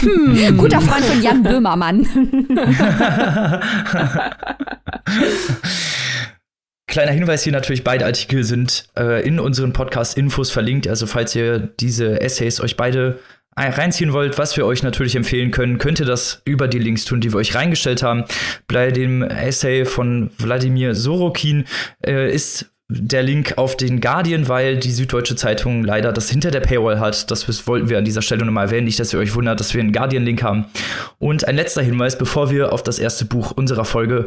hm, 0.00 0.56
guter 0.56 0.80
Freund 0.80 1.04
von 1.04 1.22
Jan 1.22 1.42
Böhmermann. 1.42 2.06
Kleiner 6.86 7.12
Hinweis 7.12 7.44
hier 7.44 7.52
natürlich, 7.52 7.84
beide 7.84 8.04
Artikel 8.04 8.42
sind 8.42 8.88
äh, 8.98 9.26
in 9.26 9.38
unseren 9.38 9.72
Podcast-Infos 9.72 10.50
verlinkt. 10.50 10.88
Also 10.88 11.06
falls 11.06 11.36
ihr 11.36 11.58
diese 11.58 12.20
Essays 12.20 12.60
euch 12.60 12.76
beide 12.76 13.20
reinziehen 13.56 14.12
wollt, 14.12 14.38
was 14.38 14.56
wir 14.56 14.64
euch 14.66 14.82
natürlich 14.82 15.16
empfehlen 15.16 15.50
können, 15.50 15.78
könnt 15.78 16.00
ihr 16.00 16.06
das 16.06 16.42
über 16.44 16.68
die 16.68 16.78
Links 16.78 17.04
tun, 17.04 17.20
die 17.20 17.32
wir 17.32 17.38
euch 17.38 17.54
reingestellt 17.54 18.02
haben. 18.02 18.24
Bei 18.68 18.90
dem 18.90 19.22
Essay 19.22 19.84
von 19.84 20.30
Wladimir 20.38 20.94
Sorokin 20.94 21.66
äh, 22.04 22.32
ist 22.32 22.72
der 22.92 23.22
Link 23.22 23.54
auf 23.56 23.76
den 23.76 24.00
Guardian, 24.00 24.48
weil 24.48 24.76
die 24.76 24.90
Süddeutsche 24.90 25.36
Zeitung 25.36 25.84
leider 25.84 26.12
das 26.12 26.28
hinter 26.28 26.50
der 26.50 26.60
Paywall 26.60 26.98
hat. 26.98 27.30
Das 27.30 27.66
wollten 27.66 27.88
wir 27.88 27.98
an 27.98 28.04
dieser 28.04 28.22
Stelle 28.22 28.44
nochmal 28.44 28.66
erwähnen. 28.66 28.84
Nicht, 28.84 28.98
dass 28.98 29.12
ihr 29.12 29.20
euch 29.20 29.34
wundert, 29.34 29.60
dass 29.60 29.72
wir 29.72 29.80
einen 29.80 29.92
Guardian-Link 29.92 30.42
haben. 30.42 30.66
Und 31.18 31.46
ein 31.46 31.54
letzter 31.54 31.82
Hinweis, 31.82 32.18
bevor 32.18 32.50
wir 32.50 32.72
auf 32.72 32.82
das 32.82 32.98
erste 32.98 33.24
Buch 33.24 33.52
unserer 33.52 33.84
Folge 33.84 34.26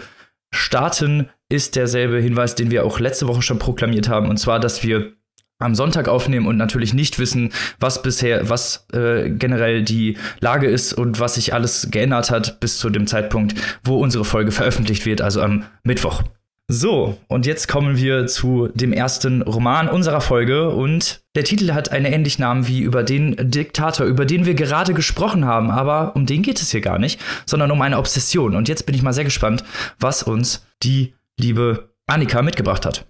starten, 0.53 1.29
ist 1.50 1.75
derselbe 1.75 2.20
Hinweis, 2.20 2.55
den 2.55 2.72
wir 2.72 2.86
auch 2.86 3.00
letzte 3.00 3.27
Woche 3.27 3.41
schon 3.41 3.60
proklamiert 3.60 4.08
haben. 4.08 4.29
Und 4.29 4.38
zwar, 4.38 4.60
dass 4.60 4.84
wir 4.84 5.12
am 5.60 5.75
Sonntag 5.75 6.08
aufnehmen 6.08 6.48
und 6.48 6.58
natürlich 6.58 6.93
nicht 6.93 7.20
wissen, 7.20 7.51
was 7.79 8.01
bisher, 8.01 8.50
was 8.50 8.88
äh, 8.93 9.29
generell 9.29 9.84
die 9.84 10.17
Lage 10.39 10.67
ist 10.67 10.93
und 10.93 11.20
was 11.20 11.36
sich 11.36 11.53
alles 11.53 11.89
geändert 11.91 12.32
hat 12.32 12.60
bis 12.60 12.77
zu 12.79 12.89
dem 12.89 13.08
Zeitpunkt, 13.08 13.55
wo 13.84 13.98
unsere 13.98 14.25
Folge 14.25 14.51
veröffentlicht 14.51 15.05
wird, 15.05 15.22
also 15.22 15.41
am 15.41 15.65
Mittwoch. 15.84 16.24
So, 16.70 17.17
und 17.27 17.46
jetzt 17.46 17.67
kommen 17.67 17.98
wir 17.98 18.25
zu 18.27 18.70
dem 18.74 18.93
ersten 18.93 19.41
Roman 19.41 19.89
unserer 19.89 20.22
Folge 20.22 20.70
und 20.70 21.22
der 21.36 21.43
Titel 21.43 21.74
hat 21.74 21.91
einen 21.91 22.05
ähnlichen 22.05 22.41
Namen 22.41 22.67
wie 22.70 22.79
über 22.79 23.03
den 23.03 23.36
Diktator, 23.51 24.05
über 24.05 24.25
den 24.25 24.46
wir 24.46 24.53
gerade 24.53 24.93
gesprochen 24.93 25.43
haben, 25.43 25.70
aber 25.70 26.15
um 26.15 26.25
den 26.25 26.41
geht 26.41 26.62
es 26.62 26.72
hier 26.72 26.79
gar 26.79 27.00
nicht, 27.00 27.20
sondern 27.46 27.70
um 27.70 27.82
eine 27.82 27.98
Obsession. 27.98 28.55
Und 28.55 28.70
jetzt 28.70 28.86
bin 28.86 28.96
ich 28.96 29.01
mal 29.01 29.12
sehr 29.12 29.25
gespannt, 29.25 29.65
was 30.00 30.24
uns 30.24 30.65
die 30.84 31.13
liebe 31.38 31.89
Annika 32.08 32.41
mitgebracht 32.41 32.86
hat. 32.86 33.05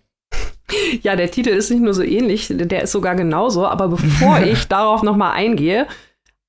Ja, 1.03 1.15
der 1.15 1.29
Titel 1.29 1.49
ist 1.49 1.69
nicht 1.69 1.83
nur 1.83 1.93
so 1.93 2.01
ähnlich, 2.03 2.47
der 2.49 2.81
ist 2.81 2.91
sogar 2.91 3.13
genauso, 3.13 3.67
aber 3.67 3.87
bevor 3.87 4.39
ich 4.43 4.67
darauf 4.67 5.03
nochmal 5.03 5.33
eingehe, 5.33 5.85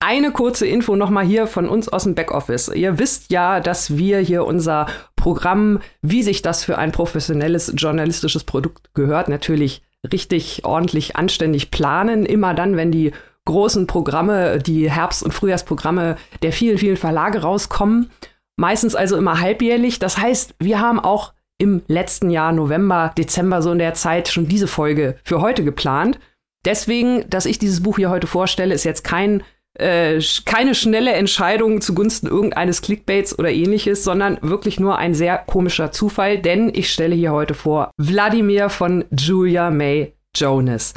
eine 0.04 0.32
kurze 0.32 0.66
Info 0.66 0.96
nochmal 0.96 1.24
hier 1.24 1.46
von 1.46 1.66
uns 1.66 1.88
aus 1.88 2.04
dem 2.04 2.14
Backoffice. 2.14 2.68
Ihr 2.68 2.98
wisst 2.98 3.32
ja, 3.32 3.60
dass 3.60 3.96
wir 3.96 4.18
hier 4.18 4.44
unser 4.44 4.86
Programm, 5.16 5.80
wie 6.02 6.22
sich 6.22 6.42
das 6.42 6.62
für 6.62 6.76
ein 6.76 6.92
professionelles 6.92 7.72
journalistisches 7.74 8.44
Produkt 8.44 8.92
gehört, 8.92 9.28
natürlich 9.30 9.82
richtig 10.12 10.64
ordentlich 10.64 11.16
anständig 11.16 11.70
planen. 11.70 12.26
Immer 12.26 12.52
dann, 12.52 12.76
wenn 12.76 12.92
die 12.92 13.12
großen 13.46 13.86
Programme, 13.86 14.58
die 14.58 14.90
Herbst- 14.90 15.22
und 15.22 15.32
Frühjahrsprogramme 15.32 16.16
der 16.42 16.52
vielen, 16.52 16.76
vielen 16.76 16.98
Verlage 16.98 17.40
rauskommen. 17.40 18.10
Meistens 18.56 18.94
also 18.94 19.16
immer 19.16 19.40
halbjährlich. 19.40 19.98
Das 20.00 20.18
heißt, 20.18 20.54
wir 20.58 20.80
haben 20.80 21.00
auch 21.00 21.32
im 21.56 21.80
letzten 21.88 22.28
Jahr, 22.28 22.52
November, 22.52 23.12
Dezember, 23.16 23.62
so 23.62 23.72
in 23.72 23.78
der 23.78 23.94
Zeit, 23.94 24.28
schon 24.28 24.48
diese 24.48 24.66
Folge 24.66 25.16
für 25.24 25.40
heute 25.40 25.64
geplant. 25.64 26.18
Deswegen, 26.66 27.28
dass 27.30 27.46
ich 27.46 27.58
dieses 27.58 27.82
Buch 27.82 27.96
hier 27.96 28.10
heute 28.10 28.26
vorstelle, 28.26 28.74
ist 28.74 28.84
jetzt 28.84 29.04
kein 29.04 29.42
äh, 29.74 30.20
keine 30.44 30.74
schnelle 30.74 31.12
Entscheidung 31.12 31.80
zugunsten 31.80 32.26
irgendeines 32.26 32.82
Clickbaits 32.82 33.38
oder 33.38 33.50
ähnliches, 33.50 34.04
sondern 34.04 34.38
wirklich 34.42 34.78
nur 34.78 34.98
ein 34.98 35.14
sehr 35.14 35.38
komischer 35.38 35.92
Zufall, 35.92 36.38
denn 36.38 36.70
ich 36.74 36.92
stelle 36.92 37.14
hier 37.14 37.32
heute 37.32 37.54
vor 37.54 37.90
Wladimir 37.96 38.68
von 38.68 39.04
Julia 39.10 39.70
May 39.70 40.14
Jonas. 40.34 40.94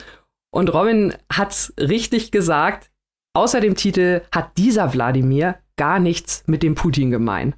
Und 0.52 0.74
Robin 0.74 1.14
hat's 1.32 1.74
richtig 1.80 2.32
gesagt, 2.32 2.90
außer 3.34 3.62
dem 3.62 3.76
Titel 3.76 4.22
hat 4.32 4.58
dieser 4.58 4.94
Wladimir 4.94 5.58
gar 5.76 6.00
nichts 6.00 6.44
mit 6.48 6.64
dem 6.64 6.76
Putin 6.76 7.12
gemein. 7.12 7.56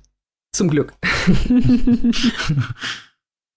Zum 0.52 0.70
Glück. 0.70 0.94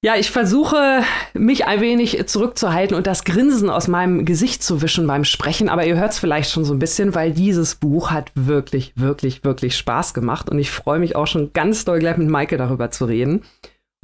Ja, 0.04 0.16
ich 0.16 0.32
versuche, 0.32 1.04
mich 1.32 1.66
ein 1.66 1.80
wenig 1.80 2.26
zurückzuhalten 2.26 2.96
und 2.96 3.06
das 3.06 3.22
Grinsen 3.22 3.70
aus 3.70 3.86
meinem 3.86 4.24
Gesicht 4.24 4.60
zu 4.64 4.82
wischen 4.82 5.06
beim 5.06 5.22
Sprechen, 5.22 5.68
aber 5.68 5.86
ihr 5.86 5.96
hört 5.96 6.10
es 6.10 6.18
vielleicht 6.18 6.50
schon 6.50 6.64
so 6.64 6.74
ein 6.74 6.80
bisschen, 6.80 7.14
weil 7.14 7.30
dieses 7.30 7.76
Buch 7.76 8.10
hat 8.10 8.32
wirklich, 8.34 8.92
wirklich, 8.96 9.44
wirklich 9.44 9.76
Spaß 9.76 10.12
gemacht 10.12 10.50
und 10.50 10.58
ich 10.58 10.72
freue 10.72 10.98
mich 10.98 11.14
auch 11.14 11.28
schon 11.28 11.52
ganz 11.52 11.84
doll 11.84 12.00
gleich 12.00 12.16
mit 12.16 12.28
Maike 12.28 12.56
darüber 12.56 12.90
zu 12.90 13.04
reden. 13.04 13.42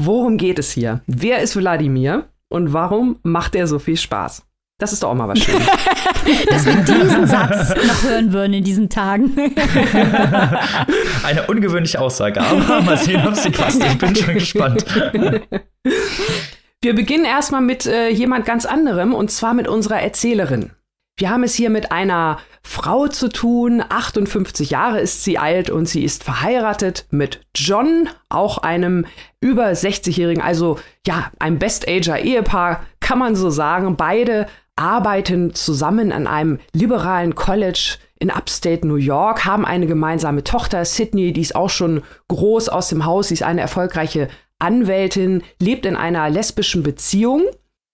Worum 0.01 0.37
geht 0.37 0.61
es 0.61 0.71
hier? 0.71 1.03
Wer 1.09 1.41
ist 1.41 1.57
Wladimir 1.57 2.29
und 2.49 2.73
warum 2.73 3.19
macht 3.25 3.57
er 3.57 3.67
so 3.67 3.81
viel 3.81 3.97
Spaß? 3.97 4.45
Das 4.79 4.93
ist 4.93 5.03
doch 5.03 5.11
auch 5.11 5.15
mal 5.15 5.27
was 5.27 5.41
Schönes. 5.41 5.67
Dass 6.51 6.67
wir 6.67 6.77
diesen 6.77 7.27
Satz 7.27 7.71
noch 7.71 8.03
hören 8.03 8.33
würden 8.33 8.53
in 8.53 8.65
diesen 8.65 8.89
Tagen. 8.89 9.37
Eine 11.25 11.47
ungewöhnliche 11.47 12.01
Aussage, 12.01 12.41
aber 12.41 12.83
mal 12.83 12.97
sehen, 12.97 13.27
ob 13.27 13.35
sie 13.37 13.51
passt. 13.51 13.83
Ich 13.83 13.99
bin 13.99 14.15
schon 14.15 14.35
gespannt. 14.35 14.85
Wir 16.81 16.95
beginnen 16.95 17.25
erstmal 17.25 17.61
mit 17.61 17.87
äh, 17.87 18.09
jemand 18.09 18.45
ganz 18.45 18.65
anderem 18.65 19.13
und 19.15 19.31
zwar 19.31 19.55
mit 19.55 19.67
unserer 19.67 20.01
Erzählerin. 20.01 20.71
Wir 21.17 21.31
haben 21.31 21.43
es 21.43 21.55
hier 21.55 21.71
mit 21.71 21.91
einer 21.91 22.39
Frau 22.63 23.09
zu 23.09 23.29
tun, 23.29 23.83
58 23.89 24.71
Jahre 24.71 25.01
ist 25.01 25.25
sie 25.25 25.37
alt 25.39 25.69
und 25.69 25.87
sie 25.87 26.05
ist 26.05 26.23
verheiratet 26.23 27.07
mit 27.11 27.41
John, 27.57 28.09
auch 28.29 28.59
einem 28.59 29.07
über 29.41 29.67
60-jährigen, 29.71 30.41
also 30.41 30.79
ja, 31.05 31.33
ein 31.41 31.59
Best-Ager-Ehepaar, 31.59 32.87
kann 33.01 33.19
man 33.19 33.35
so 33.35 33.51
sagen. 33.51 33.97
Beide 33.97 34.47
arbeiten 34.79 35.55
zusammen 35.55 36.13
an 36.13 36.27
einem 36.27 36.59
liberalen 36.73 37.35
College 37.35 37.97
in 38.19 38.31
Upstate 38.31 38.87
New 38.87 38.97
York, 38.97 39.45
haben 39.45 39.65
eine 39.65 39.87
gemeinsame 39.87 40.45
Tochter, 40.45 40.85
Sydney, 40.85 41.33
die 41.33 41.41
ist 41.41 41.55
auch 41.55 41.71
schon 41.71 42.03
groß 42.29 42.69
aus 42.69 42.89
dem 42.89 43.05
Haus, 43.05 43.29
sie 43.29 43.35
ist 43.35 43.43
eine 43.43 43.61
erfolgreiche 43.61 44.29
Anwältin, 44.59 45.43
lebt 45.61 45.87
in 45.87 45.97
einer 45.97 46.29
lesbischen 46.31 46.83
Beziehung. 46.83 47.45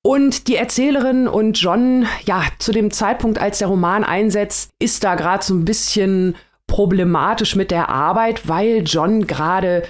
Und 0.07 0.49
die 0.49 0.57
Erzählerin 0.57 1.29
und 1.29 1.59
John, 1.59 2.07
ja, 2.25 2.43
zu 2.59 2.73
dem 2.73 2.91
Zeitpunkt, 2.91 3.39
als 3.39 3.59
der 3.59 3.69
Roman 3.69 4.05
einsetzt, 4.05 4.71
ist 4.79 5.03
da 5.03 5.15
gerade 5.15 5.43
so 5.43 5.55
ein 5.55 5.65
bisschen 5.65 6.37
problematisch 6.67 7.57
mit 7.57 7.71
der 7.71 7.89
Arbeit, 7.89 8.47
weil 8.47 8.83
John 8.85 9.27
gerade 9.27 9.83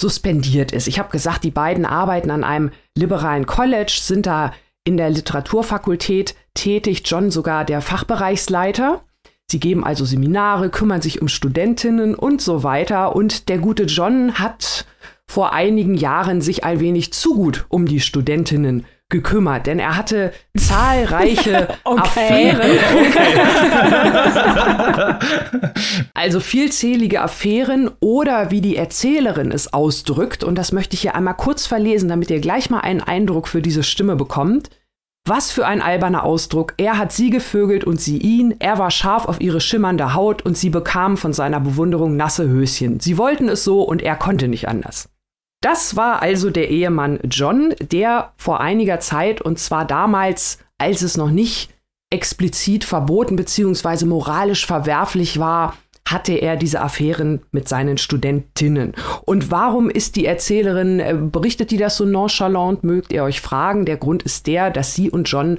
suspendiert 0.00 0.72
ist. 0.72 0.88
Ich 0.88 0.98
habe 0.98 1.10
gesagt, 1.10 1.44
die 1.44 1.50
beiden 1.50 1.84
arbeiten 1.84 2.30
an 2.30 2.42
einem 2.42 2.70
liberalen 2.96 3.44
College, 3.44 3.98
sind 4.00 4.26
da 4.26 4.54
in 4.90 4.96
der 4.96 5.08
Literaturfakultät 5.08 6.34
tätig, 6.54 7.02
John 7.04 7.30
sogar 7.30 7.64
der 7.64 7.80
Fachbereichsleiter. 7.80 9.02
Sie 9.48 9.60
geben 9.60 9.84
also 9.84 10.04
Seminare, 10.04 10.68
kümmern 10.68 11.00
sich 11.00 11.22
um 11.22 11.28
Studentinnen 11.28 12.16
und 12.16 12.42
so 12.42 12.64
weiter. 12.64 13.14
Und 13.14 13.48
der 13.48 13.58
gute 13.58 13.84
John 13.84 14.40
hat 14.40 14.86
vor 15.26 15.52
einigen 15.52 15.94
Jahren 15.94 16.40
sich 16.40 16.64
ein 16.64 16.80
wenig 16.80 17.12
zu 17.12 17.36
gut 17.36 17.66
um 17.68 17.86
die 17.86 18.00
Studentinnen 18.00 18.84
gekümmert, 19.10 19.66
denn 19.66 19.78
er 19.78 19.96
hatte 19.96 20.32
zahlreiche 20.56 21.68
Affären. 21.84 22.70
also 26.14 26.40
vielzählige 26.40 27.20
Affären 27.20 27.90
oder 28.00 28.50
wie 28.50 28.60
die 28.60 28.76
Erzählerin 28.76 29.52
es 29.52 29.72
ausdrückt, 29.72 30.42
und 30.42 30.56
das 30.56 30.72
möchte 30.72 30.94
ich 30.94 31.02
hier 31.02 31.14
einmal 31.14 31.34
kurz 31.34 31.66
verlesen, 31.66 32.08
damit 32.08 32.30
ihr 32.30 32.40
gleich 32.40 32.70
mal 32.70 32.80
einen 32.80 33.02
Eindruck 33.02 33.48
für 33.48 33.62
diese 33.62 33.82
Stimme 33.82 34.16
bekommt. 34.16 34.70
Was 35.26 35.52
für 35.52 35.66
ein 35.66 35.82
alberner 35.82 36.24
Ausdruck. 36.24 36.74
Er 36.76 36.98
hat 36.98 37.12
sie 37.12 37.30
gevögelt 37.30 37.84
und 37.84 38.00
sie 38.00 38.18
ihn. 38.18 38.54
Er 38.58 38.78
war 38.78 38.90
scharf 38.90 39.26
auf 39.26 39.40
ihre 39.40 39.60
schimmernde 39.60 40.14
Haut 40.14 40.42
und 40.42 40.56
sie 40.56 40.70
bekamen 40.70 41.16
von 41.16 41.32
seiner 41.32 41.60
Bewunderung 41.60 42.16
nasse 42.16 42.48
Höschen. 42.48 43.00
Sie 43.00 43.18
wollten 43.18 43.48
es 43.48 43.62
so 43.62 43.82
und 43.82 44.02
er 44.02 44.16
konnte 44.16 44.48
nicht 44.48 44.68
anders. 44.68 45.08
Das 45.60 45.94
war 45.94 46.22
also 46.22 46.48
der 46.50 46.70
Ehemann 46.70 47.20
John, 47.30 47.74
der 47.80 48.32
vor 48.36 48.60
einiger 48.60 48.98
Zeit, 48.98 49.42
und 49.42 49.58
zwar 49.58 49.84
damals, 49.84 50.58
als 50.78 51.02
es 51.02 51.18
noch 51.18 51.30
nicht 51.30 51.70
explizit 52.08 52.84
verboten 52.84 53.36
bzw. 53.36 54.06
moralisch 54.06 54.66
verwerflich 54.66 55.38
war, 55.38 55.76
hatte 56.10 56.32
er 56.32 56.56
diese 56.56 56.80
Affären 56.80 57.42
mit 57.52 57.68
seinen 57.68 57.98
Studentinnen. 57.98 58.94
Und 59.24 59.50
warum 59.50 59.90
ist 59.90 60.16
die 60.16 60.26
Erzählerin, 60.26 61.00
äh, 61.00 61.14
berichtet 61.14 61.70
die 61.70 61.76
das 61.76 61.96
so 61.96 62.04
nonchalant, 62.04 62.84
mögt 62.84 63.12
ihr 63.12 63.24
euch 63.24 63.40
fragen. 63.40 63.84
Der 63.84 63.96
Grund 63.96 64.22
ist 64.22 64.46
der, 64.46 64.70
dass 64.70 64.94
sie 64.94 65.10
und 65.10 65.28
John 65.28 65.58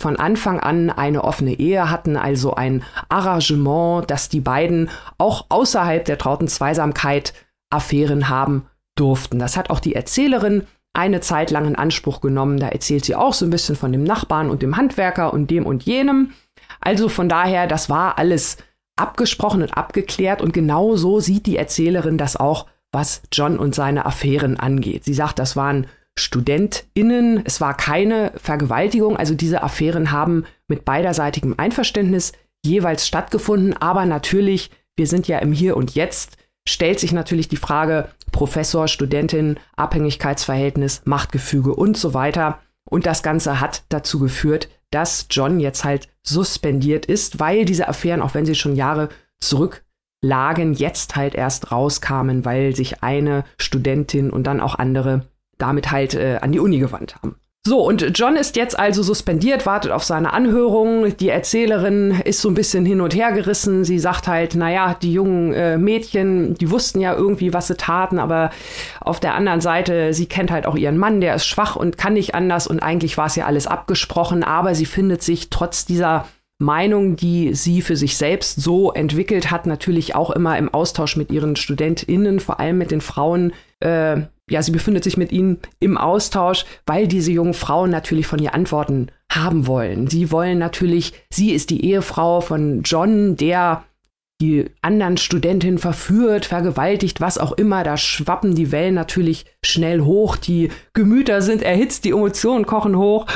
von 0.00 0.16
Anfang 0.16 0.58
an 0.58 0.90
eine 0.90 1.22
offene 1.22 1.54
Ehe 1.54 1.88
hatten, 1.88 2.16
also 2.16 2.54
ein 2.54 2.82
Arrangement, 3.08 4.10
dass 4.10 4.28
die 4.28 4.40
beiden 4.40 4.90
auch 5.16 5.46
außerhalb 5.48 6.04
der 6.04 6.18
trauten 6.18 6.48
Zweisamkeit 6.48 7.32
Affären 7.70 8.28
haben 8.28 8.66
durften. 8.96 9.38
Das 9.38 9.56
hat 9.56 9.70
auch 9.70 9.80
die 9.80 9.94
Erzählerin 9.94 10.66
eine 10.92 11.20
Zeit 11.20 11.50
lang 11.50 11.66
in 11.66 11.76
Anspruch 11.76 12.20
genommen. 12.20 12.58
Da 12.58 12.68
erzählt 12.68 13.04
sie 13.04 13.14
auch 13.14 13.32
so 13.32 13.46
ein 13.46 13.50
bisschen 13.50 13.76
von 13.76 13.92
dem 13.92 14.04
Nachbarn 14.04 14.50
und 14.50 14.60
dem 14.60 14.76
Handwerker 14.76 15.32
und 15.32 15.50
dem 15.50 15.64
und 15.64 15.84
jenem. 15.84 16.32
Also 16.80 17.08
von 17.08 17.28
daher, 17.28 17.66
das 17.66 17.88
war 17.88 18.18
alles 18.18 18.58
abgesprochen 19.02 19.62
und 19.62 19.76
abgeklärt. 19.76 20.40
Und 20.40 20.54
genau 20.54 20.96
so 20.96 21.20
sieht 21.20 21.46
die 21.46 21.56
Erzählerin 21.56 22.16
das 22.16 22.36
auch, 22.36 22.66
was 22.92 23.22
John 23.32 23.58
und 23.58 23.74
seine 23.74 24.06
Affären 24.06 24.58
angeht. 24.58 25.04
Sie 25.04 25.14
sagt, 25.14 25.38
das 25.38 25.56
waren 25.56 25.86
StudentInnen, 26.18 27.42
es 27.44 27.60
war 27.60 27.74
keine 27.74 28.32
Vergewaltigung, 28.36 29.16
also 29.16 29.34
diese 29.34 29.62
Affären 29.62 30.12
haben 30.12 30.44
mit 30.68 30.84
beiderseitigem 30.84 31.54
Einverständnis 31.56 32.32
jeweils 32.64 33.06
stattgefunden, 33.06 33.74
aber 33.78 34.04
natürlich, 34.04 34.70
wir 34.94 35.06
sind 35.06 35.26
ja 35.26 35.38
im 35.38 35.52
Hier 35.52 35.76
und 35.76 35.94
Jetzt, 35.94 36.36
stellt 36.68 37.00
sich 37.00 37.12
natürlich 37.12 37.48
die 37.48 37.56
Frage 37.56 38.08
Professor, 38.30 38.88
Studentin, 38.88 39.58
Abhängigkeitsverhältnis, 39.76 41.02
Machtgefüge 41.04 41.74
und 41.74 41.96
so 41.96 42.14
weiter. 42.14 42.60
Und 42.84 43.06
das 43.06 43.22
Ganze 43.22 43.60
hat 43.60 43.84
dazu 43.88 44.18
geführt, 44.18 44.68
dass 44.92 45.26
John 45.30 45.58
jetzt 45.58 45.84
halt 45.84 46.08
suspendiert 46.22 47.06
ist, 47.06 47.40
weil 47.40 47.64
diese 47.64 47.88
Affären, 47.88 48.22
auch 48.22 48.34
wenn 48.34 48.46
sie 48.46 48.54
schon 48.54 48.76
Jahre 48.76 49.08
zurücklagen, 49.40 50.74
jetzt 50.74 51.16
halt 51.16 51.34
erst 51.34 51.72
rauskamen, 51.72 52.44
weil 52.44 52.76
sich 52.76 53.02
eine 53.02 53.44
Studentin 53.58 54.30
und 54.30 54.44
dann 54.46 54.60
auch 54.60 54.76
andere 54.76 55.26
damit 55.58 55.90
halt 55.90 56.14
äh, 56.14 56.38
an 56.40 56.52
die 56.52 56.60
Uni 56.60 56.78
gewandt 56.78 57.16
haben. 57.16 57.36
So, 57.64 57.86
und 57.86 58.18
John 58.18 58.34
ist 58.34 58.56
jetzt 58.56 58.76
also 58.76 59.04
suspendiert, 59.04 59.66
wartet 59.66 59.92
auf 59.92 60.02
seine 60.02 60.32
Anhörung. 60.32 61.16
Die 61.16 61.28
Erzählerin 61.28 62.10
ist 62.24 62.40
so 62.40 62.48
ein 62.48 62.54
bisschen 62.54 62.84
hin 62.84 63.00
und 63.00 63.14
her 63.14 63.30
gerissen. 63.30 63.84
Sie 63.84 64.00
sagt 64.00 64.26
halt, 64.26 64.56
naja, 64.56 64.96
die 65.00 65.12
jungen 65.12 65.52
äh, 65.52 65.78
Mädchen, 65.78 66.54
die 66.54 66.72
wussten 66.72 67.00
ja 67.00 67.14
irgendwie, 67.14 67.52
was 67.52 67.68
sie 67.68 67.76
taten, 67.76 68.18
aber 68.18 68.50
auf 69.00 69.20
der 69.20 69.34
anderen 69.34 69.60
Seite, 69.60 70.12
sie 70.12 70.26
kennt 70.26 70.50
halt 70.50 70.66
auch 70.66 70.74
ihren 70.74 70.98
Mann, 70.98 71.20
der 71.20 71.36
ist 71.36 71.46
schwach 71.46 71.76
und 71.76 71.96
kann 71.96 72.14
nicht 72.14 72.34
anders 72.34 72.66
und 72.66 72.80
eigentlich 72.80 73.16
war 73.16 73.26
es 73.26 73.36
ja 73.36 73.46
alles 73.46 73.68
abgesprochen, 73.68 74.42
aber 74.42 74.74
sie 74.74 74.86
findet 74.86 75.22
sich 75.22 75.48
trotz 75.48 75.86
dieser 75.86 76.26
Meinung, 76.58 77.14
die 77.14 77.54
sie 77.54 77.80
für 77.80 77.96
sich 77.96 78.16
selbst 78.16 78.60
so 78.60 78.92
entwickelt 78.92 79.52
hat, 79.52 79.66
natürlich 79.66 80.16
auch 80.16 80.30
immer 80.30 80.58
im 80.58 80.72
Austausch 80.74 81.16
mit 81.16 81.30
ihren 81.30 81.54
StudentInnen, 81.54 82.40
vor 82.40 82.58
allem 82.58 82.78
mit 82.78 82.90
den 82.90 83.00
Frauen, 83.00 83.52
äh, 83.78 84.22
ja, 84.52 84.62
sie 84.62 84.70
befindet 84.70 85.02
sich 85.02 85.16
mit 85.16 85.32
ihnen 85.32 85.58
im 85.80 85.96
Austausch, 85.96 86.66
weil 86.86 87.08
diese 87.08 87.32
jungen 87.32 87.54
Frauen 87.54 87.90
natürlich 87.90 88.26
von 88.26 88.38
ihr 88.38 88.54
Antworten 88.54 89.08
haben 89.30 89.66
wollen. 89.66 90.08
Sie 90.08 90.30
wollen 90.30 90.58
natürlich, 90.58 91.14
sie 91.32 91.52
ist 91.52 91.70
die 91.70 91.86
Ehefrau 91.86 92.42
von 92.42 92.82
John, 92.82 93.36
der 93.36 93.84
die 94.42 94.66
anderen 94.82 95.16
Studentinnen 95.16 95.78
verführt, 95.78 96.44
vergewaltigt, 96.44 97.20
was 97.20 97.38
auch 97.38 97.52
immer. 97.52 97.84
Da 97.84 97.96
schwappen 97.96 98.54
die 98.54 98.72
Wellen 98.72 98.94
natürlich 98.94 99.46
schnell 99.64 100.00
hoch. 100.00 100.36
Die 100.36 100.68
Gemüter 100.94 101.40
sind 101.42 101.62
erhitzt, 101.62 102.04
die 102.04 102.10
Emotionen 102.10 102.66
kochen 102.66 102.98
hoch. 102.98 103.26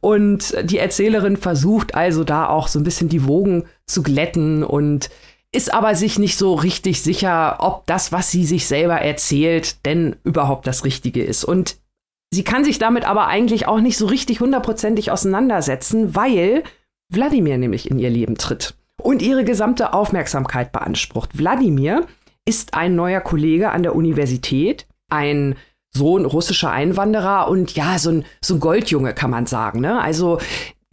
Und 0.00 0.54
die 0.64 0.78
Erzählerin 0.78 1.36
versucht 1.36 1.94
also 1.94 2.24
da 2.24 2.48
auch 2.48 2.68
so 2.68 2.80
ein 2.80 2.84
bisschen 2.84 3.08
die 3.08 3.26
Wogen 3.26 3.64
zu 3.86 4.02
glätten 4.02 4.64
und 4.64 5.08
ist 5.56 5.72
aber 5.72 5.94
sich 5.94 6.18
nicht 6.18 6.36
so 6.36 6.54
richtig 6.54 7.00
sicher, 7.00 7.56
ob 7.60 7.86
das, 7.86 8.12
was 8.12 8.30
sie 8.30 8.44
sich 8.44 8.66
selber 8.66 8.96
erzählt, 8.96 9.86
denn 9.86 10.16
überhaupt 10.22 10.66
das 10.66 10.84
Richtige 10.84 11.24
ist. 11.24 11.44
Und 11.44 11.78
sie 12.30 12.44
kann 12.44 12.62
sich 12.62 12.78
damit 12.78 13.06
aber 13.06 13.26
eigentlich 13.26 13.66
auch 13.66 13.80
nicht 13.80 13.96
so 13.96 14.06
richtig 14.06 14.40
hundertprozentig 14.40 15.10
auseinandersetzen, 15.10 16.14
weil 16.14 16.62
Wladimir 17.10 17.56
nämlich 17.56 17.90
in 17.90 17.98
ihr 17.98 18.10
Leben 18.10 18.36
tritt 18.36 18.74
und 19.02 19.22
ihre 19.22 19.44
gesamte 19.44 19.94
Aufmerksamkeit 19.94 20.72
beansprucht. 20.72 21.38
Wladimir 21.38 22.06
ist 22.44 22.74
ein 22.74 22.94
neuer 22.94 23.20
Kollege 23.20 23.70
an 23.70 23.82
der 23.82 23.94
Universität, 23.94 24.86
ein 25.10 25.56
Sohn 25.96 26.26
russischer 26.26 26.70
Einwanderer 26.70 27.48
und 27.48 27.74
ja, 27.74 27.98
so 27.98 28.10
ein, 28.10 28.24
so 28.44 28.54
ein 28.54 28.60
Goldjunge 28.60 29.14
kann 29.14 29.30
man 29.30 29.46
sagen. 29.46 29.80
Ne? 29.80 29.98
Also 29.98 30.38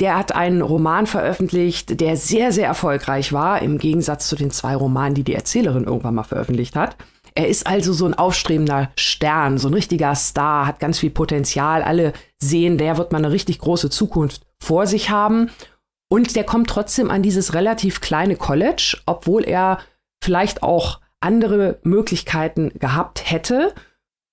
der 0.04 0.18
hat 0.18 0.36
einen 0.36 0.62
Roman 0.62 1.08
veröffentlicht, 1.08 2.02
der 2.02 2.18
sehr, 2.18 2.52
sehr 2.52 2.68
erfolgreich 2.68 3.32
war, 3.32 3.62
im 3.62 3.78
Gegensatz 3.78 4.28
zu 4.28 4.36
den 4.36 4.52
zwei 4.52 4.76
Romanen, 4.76 5.16
die 5.16 5.24
die 5.24 5.34
Erzählerin 5.34 5.86
irgendwann 5.86 6.16
mal 6.16 6.24
veröffentlicht 6.24 6.76
hat. 6.76 6.98
Er 7.36 7.48
ist 7.48 7.66
also 7.66 7.94
so 7.94 8.06
ein 8.06 8.14
aufstrebender 8.14 8.92
Stern, 8.98 9.58
so 9.58 9.70
ein 9.70 9.74
richtiger 9.74 10.14
Star, 10.16 10.68
hat 10.68 10.82
ganz 10.82 11.00
viel 11.00 11.10
Potenzial. 11.10 11.84
Alle 11.84 12.12
sehen, 12.38 12.78
der 12.78 12.98
wird 12.98 13.14
mal 13.14 13.20
eine 13.20 13.32
richtig 13.32 13.60
große 13.60 13.90
Zukunft 13.90 14.42
vor 14.60 14.88
sich 14.88 15.10
haben. 15.10 15.50
Und 16.10 16.36
der 16.36 16.44
kommt 16.44 16.70
trotzdem 16.70 17.10
an 17.10 17.24
dieses 17.24 17.54
relativ 17.54 18.02
kleine 18.02 18.36
College, 18.36 18.98
obwohl 19.06 19.46
er 19.46 19.80
vielleicht 20.22 20.64
auch 20.64 21.00
andere 21.22 21.80
Möglichkeiten 21.84 22.74
gehabt 22.78 23.32
hätte. 23.32 23.74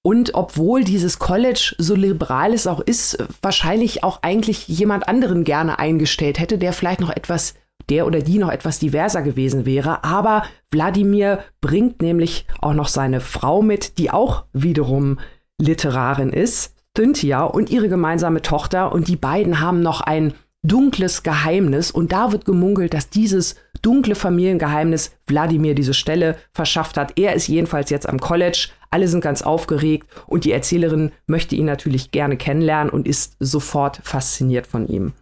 Und 0.02 0.35
obwohl 0.35 0.83
dieses 0.83 1.19
College 1.19 1.75
so 1.78 1.95
liberal 1.95 2.54
es 2.54 2.66
auch 2.66 2.80
ist, 2.80 3.19
wahrscheinlich 3.42 4.02
auch 4.02 4.23
eigentlich 4.23 4.66
jemand 4.66 5.09
anderen 5.09 5.45
gerne 5.45 5.78
eingestellt 5.78 6.38
hätte, 6.38 6.57
der 6.57 6.73
vielleicht 6.73 7.00
noch 7.00 7.11
etwas, 7.11 7.54
der 7.90 8.07
oder 8.07 8.21
die 8.21 8.38
noch 8.38 8.50
etwas 8.50 8.78
diverser 8.78 9.21
gewesen 9.21 9.66
wäre. 9.66 10.02
Aber 10.02 10.45
Wladimir 10.71 11.40
bringt 11.61 12.00
nämlich 12.00 12.47
auch 12.61 12.73
noch 12.73 12.88
seine 12.88 13.21
Frau 13.21 13.61
mit, 13.61 13.99
die 13.99 14.11
auch 14.11 14.45
wiederum 14.54 15.19
Literarin 15.59 16.30
ist, 16.30 16.75
Cynthia, 16.97 17.42
und 17.45 17.69
ihre 17.69 17.90
gemeinsame 17.90 18.40
Tochter. 18.40 18.92
Und 18.92 19.07
die 19.07 19.16
beiden 19.16 19.61
haben 19.61 19.83
noch 19.83 20.00
ein 20.00 20.33
dunkles 20.62 21.23
Geheimnis. 21.23 21.90
Und 21.90 22.12
da 22.12 22.33
wird 22.33 22.45
gemunkelt, 22.45 22.95
dass 22.95 23.11
dieses 23.11 23.57
dunkle 23.83 24.14
Familiengeheimnis 24.14 25.12
Wladimir 25.26 25.75
diese 25.75 25.95
Stelle 25.95 26.37
verschafft 26.52 26.97
hat. 26.97 27.19
Er 27.19 27.35
ist 27.35 27.49
jedenfalls 27.49 27.90
jetzt 27.90 28.09
am 28.09 28.21
College. 28.21 28.69
Alle 28.90 29.09
sind 29.09 29.23
ganz 29.23 29.43
aufgeregt 29.43 30.09
und 30.26 30.45
die 30.45 30.52
Erzählerin 30.52 31.12
möchte 31.26 31.55
ihn 31.55 31.67
natürlich 31.67 32.11
gerne 32.11 32.37
kennenlernen 32.37 32.90
und 32.90 33.07
ist 33.07 33.37
sofort 33.38 34.00
fasziniert 34.02 34.67
von 34.67 34.88
ihm. 34.88 35.12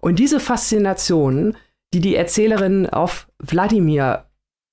Und 0.00 0.18
diese 0.18 0.40
Faszination, 0.40 1.56
die 1.94 2.00
die 2.00 2.16
Erzählerin 2.16 2.88
auf 2.88 3.28
Wladimir 3.38 4.26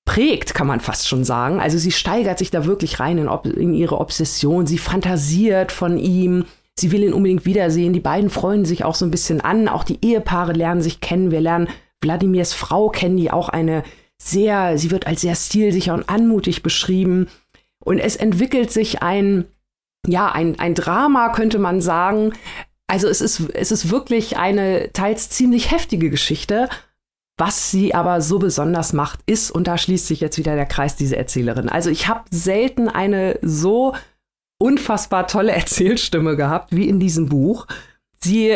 prägt, 0.04 0.54
kann 0.54 0.66
man 0.66 0.80
fast 0.80 1.08
schon 1.08 1.24
sagen. 1.24 1.60
Also 1.60 1.78
sie 1.78 1.92
steigert 1.92 2.38
sich 2.38 2.50
da 2.50 2.66
wirklich 2.66 3.00
rein 3.00 3.18
in, 3.18 3.28
in 3.52 3.74
ihre 3.74 3.98
Obsession. 3.98 4.66
Sie 4.66 4.78
fantasiert 4.78 5.72
von 5.72 5.96
ihm. 5.96 6.44
Sie 6.78 6.90
will 6.90 7.02
ihn 7.02 7.12
unbedingt 7.12 7.44
wiedersehen. 7.44 7.92
Die 7.92 8.00
beiden 8.00 8.30
freuen 8.30 8.64
sich 8.64 8.84
auch 8.84 8.94
so 8.94 9.04
ein 9.04 9.10
bisschen 9.10 9.40
an. 9.40 9.68
Auch 9.68 9.84
die 9.84 9.98
Ehepaare 10.02 10.52
lernen 10.52 10.82
sich 10.82 11.00
kennen. 11.00 11.30
Wir 11.30 11.40
lernen 11.40 11.68
Wladimirs 12.00 12.54
Frau 12.54 12.88
kennen, 12.88 13.16
die 13.16 13.30
auch 13.30 13.48
eine 13.48 13.82
sehr, 14.20 14.78
sie 14.78 14.90
wird 14.90 15.06
als 15.06 15.20
sehr 15.20 15.34
stilsicher 15.34 15.94
und 15.94 16.08
anmutig 16.08 16.62
beschrieben. 16.62 17.28
Und 17.84 17.98
es 17.98 18.16
entwickelt 18.16 18.70
sich 18.70 19.02
ein, 19.02 19.44
ja, 20.06 20.30
ein, 20.30 20.58
ein 20.58 20.74
Drama, 20.74 21.30
könnte 21.30 21.58
man 21.58 21.80
sagen. 21.80 22.32
Also 22.86 23.08
es 23.08 23.20
ist, 23.20 23.40
es 23.54 23.72
ist 23.72 23.90
wirklich 23.90 24.36
eine 24.36 24.92
teils 24.92 25.30
ziemlich 25.30 25.70
heftige 25.70 26.10
Geschichte. 26.10 26.68
Was 27.38 27.70
sie 27.70 27.94
aber 27.94 28.20
so 28.20 28.38
besonders 28.38 28.92
macht, 28.92 29.20
ist, 29.26 29.50
und 29.50 29.66
da 29.66 29.78
schließt 29.78 30.06
sich 30.06 30.20
jetzt 30.20 30.38
wieder 30.38 30.54
der 30.54 30.66
Kreis 30.66 30.96
diese 30.96 31.16
Erzählerin. 31.16 31.68
Also 31.68 31.90
ich 31.90 32.06
habe 32.06 32.24
selten 32.30 32.88
eine 32.88 33.38
so 33.42 33.94
unfassbar 34.62 35.26
tolle 35.26 35.52
Erzählstimme 35.62 36.36
gehabt 36.36 36.74
wie 36.74 36.88
in 36.88 37.00
diesem 37.00 37.28
Buch. 37.28 37.66
Sie 38.22 38.54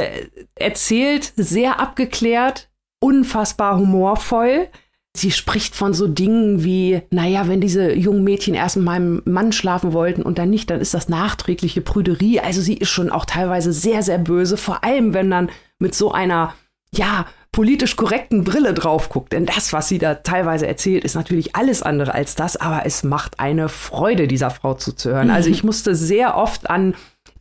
erzählt 0.55 1.33
sehr 1.37 1.81
abgeklärt, 1.81 2.71
unfassbar 3.01 3.77
humorvoll. 3.77 4.69
Sie 5.17 5.33
spricht 5.33 5.75
von 5.75 5.95
so 5.95 6.07
Dingen 6.07 6.63
wie, 6.63 7.01
naja, 7.11 7.49
wenn 7.49 7.61
diese 7.61 7.95
jungen 7.95 8.23
Mädchen 8.23 8.55
erst 8.55 8.77
mit 8.77 8.85
meinem 8.85 9.23
Mann 9.25 9.51
schlafen 9.51 9.93
wollten 9.93 10.23
und 10.23 10.39
dann 10.39 10.51
nicht, 10.51 10.71
dann 10.71 10.81
ist 10.81 10.95
das 10.95 11.09
nachträgliche 11.09 11.81
Prüderie. 11.81 12.39
Also 12.41 12.61
sie 12.61 12.75
ist 12.75 12.91
schon 12.91 13.11
auch 13.11 13.25
teilweise 13.25 13.73
sehr, 13.73 14.03
sehr 14.03 14.19
böse, 14.19 14.57
vor 14.57 14.85
allem 14.85 15.15
wenn 15.15 15.31
dann 15.31 15.51
mit 15.79 15.95
so 15.95 16.13
einer, 16.13 16.55
ja, 16.93 17.27
politisch 17.57 17.97
korrekten 17.97 18.45
Brille 18.45 18.75
drauf 18.75 19.09
guckt. 19.09 19.33
Denn 19.33 19.47
das, 19.47 19.73
was 19.73 19.89
sie 19.89 19.97
da 19.97 20.17
teilweise 20.17 20.67
erzählt, 20.67 21.05
ist 21.05 21.15
natürlich 21.15 21.57
alles 21.57 21.83
andere 21.83 22.13
als 22.13 22.35
das, 22.35 22.59
aber 22.59 22.85
es 22.85 23.03
macht 23.03 23.41
eine 23.41 23.71
Freude, 23.71 24.29
dieser 24.29 24.51
Frau 24.51 24.75
zuzuhören. 24.75 25.31
Also 25.31 25.49
ich 25.49 25.65
musste 25.65 25.95
sehr 25.95 26.37
oft 26.37 26.69
an 26.69 26.95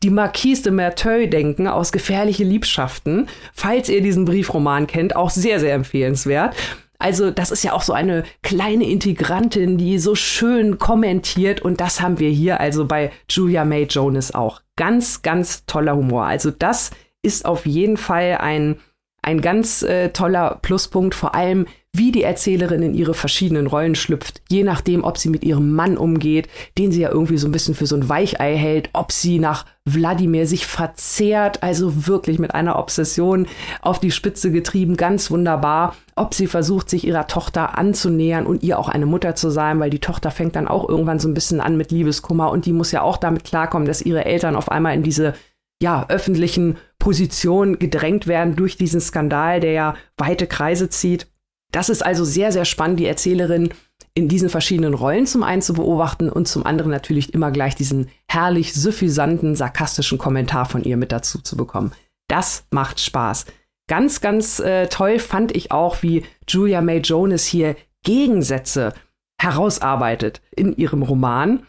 die 0.04 0.10
Marquise 0.10 0.64
de 0.64 0.72
Merteuil 0.72 1.28
denken 1.28 1.68
aus 1.68 1.92
Gefährliche 1.92 2.46
Liebschaften. 2.46 3.28
Falls 3.54 3.90
ihr 3.90 4.02
diesen 4.02 4.24
Briefroman 4.24 4.88
kennt, 4.88 5.18
auch 5.18 5.30
sehr, 5.30 5.60
sehr 5.60 5.74
empfehlenswert. 5.74 6.56
Also 6.98 7.30
das 7.30 7.52
ist 7.52 7.66
ja 7.66 7.74
auch 7.74 7.84
so 7.84 7.92
eine 7.92 8.24
kleine 8.42 8.90
Integrantin, 8.90 9.78
die 9.78 10.00
so 10.00 10.16
schön 10.16 10.80
kommentiert 10.80 11.62
und 11.62 11.82
das 11.82 12.00
haben 12.00 12.20
wir 12.20 12.30
hier 12.30 12.62
also 12.62 12.86
bei 12.86 13.12
Julia 13.30 13.66
May 13.66 13.84
Jonas 13.84 14.34
auch. 14.34 14.62
Ganz, 14.78 15.24
ganz 15.24 15.66
toller 15.66 15.98
Humor. 15.98 16.24
Also 16.24 16.52
das 16.52 16.92
ist 17.22 17.44
auf 17.44 17.66
jeden 17.66 17.98
Fall 17.98 18.38
ein, 18.40 18.78
ein 19.26 19.42
ganz 19.42 19.82
äh, 19.82 20.10
toller 20.10 20.60
Pluspunkt, 20.62 21.16
vor 21.16 21.34
allem 21.34 21.66
wie 21.98 22.12
die 22.12 22.24
Erzählerin 22.24 22.84
in 22.84 22.94
ihre 22.94 23.14
verschiedenen 23.14 23.68
Rollen 23.68 23.96
schlüpft, 23.96 24.42
je 24.50 24.64
nachdem, 24.64 25.04
ob 25.04 25.18
sie 25.18 25.30
mit 25.30 25.44
ihrem 25.44 25.72
Mann 25.72 25.98
umgeht, 25.98 26.48
den 26.78 26.92
sie 26.92 27.02
ja 27.02 27.10
irgendwie 27.10 27.38
so 27.38 27.48
ein 27.48 27.52
bisschen 27.52 27.74
für 27.74 27.88
so 27.88 27.96
ein 27.96 28.10
Weichei 28.10 28.56
hält, 28.58 28.90
ob 28.94 29.12
sie 29.12 29.40
nach 29.40 29.66
Wladimir 29.86 30.46
sich 30.46 30.66
verzehrt, 30.66 31.64
also 31.64 32.08
wirklich 32.08 32.38
mit 32.38 32.54
einer 32.54 32.78
Obsession 32.78 33.48
auf 33.82 34.00
die 34.00 34.12
Spitze 34.12 34.52
getrieben, 34.52 34.98
ganz 34.98 35.32
wunderbar, 35.32 35.96
ob 36.16 36.34
sie 36.34 36.48
versucht, 36.48 36.90
sich 36.90 37.08
ihrer 37.08 37.28
Tochter 37.28 37.78
anzunähern 37.78 38.46
und 38.46 38.62
ihr 38.62 38.78
auch 38.78 38.90
eine 38.90 39.06
Mutter 39.06 39.36
zu 39.36 39.50
sein, 39.50 39.80
weil 39.80 39.90
die 39.90 40.00
Tochter 40.00 40.32
fängt 40.32 40.56
dann 40.56 40.68
auch 40.68 40.88
irgendwann 40.88 41.20
so 41.20 41.30
ein 41.30 41.34
bisschen 41.34 41.62
an 41.62 41.78
mit 41.78 41.92
Liebeskummer 41.92 42.52
und 42.52 42.66
die 42.66 42.74
muss 42.74 42.92
ja 42.92 43.02
auch 43.02 43.18
damit 43.18 43.46
klarkommen, 43.46 43.88
dass 43.88 44.02
ihre 44.02 44.26
Eltern 44.26 44.56
auf 44.56 44.70
einmal 44.70 44.94
in 44.96 45.04
diese 45.04 45.34
ja, 45.82 46.06
öffentlichen 46.10 46.78
Positionen 47.06 47.78
gedrängt 47.78 48.26
werden 48.26 48.56
durch 48.56 48.78
diesen 48.78 49.00
Skandal, 49.00 49.60
der 49.60 49.74
ja 49.74 49.96
weite 50.18 50.48
Kreise 50.48 50.90
zieht. 50.90 51.28
Das 51.72 51.90
ist 51.90 52.04
also 52.04 52.26
sehr, 52.26 52.52
sehr 52.52 52.66
spannend, 52.66 53.00
die 53.00 53.06
Erzählerin 53.06 53.70
in 54.16 54.28
diesen 54.28 54.50
verschiedenen 54.50 54.96
Rollen 54.96 55.28
zum 55.28 55.44
einen 55.44 55.62
zu 55.62 55.76
beobachten 55.76 56.32
und 56.32 56.48
zum 56.48 56.66
anderen 56.66 56.90
natürlich 56.90 57.32
immer 57.36 57.52
gleich 57.52 57.76
diesen 57.76 58.10
herrlich 58.28 58.74
suffisanten, 58.74 59.56
sarkastischen 59.56 60.18
Kommentar 60.18 60.66
von 60.66 60.84
ihr 60.84 60.98
mit 60.98 61.12
dazu 61.12 61.40
zu 61.40 61.56
bekommen. 61.56 61.92
Das 62.28 62.66
macht 62.72 63.00
Spaß. 63.00 63.46
Ganz, 63.88 64.20
ganz 64.20 64.60
äh, 64.60 64.88
toll 64.88 65.20
fand 65.20 65.56
ich 65.56 65.72
auch, 65.72 66.02
wie 66.02 66.24
Julia 66.48 66.82
May 66.82 67.02
Jonas 67.02 67.46
hier 67.46 67.76
Gegensätze 68.04 68.96
herausarbeitet 69.40 70.42
in 70.56 70.76
ihrem 70.76 71.04
Roman. 71.04 71.68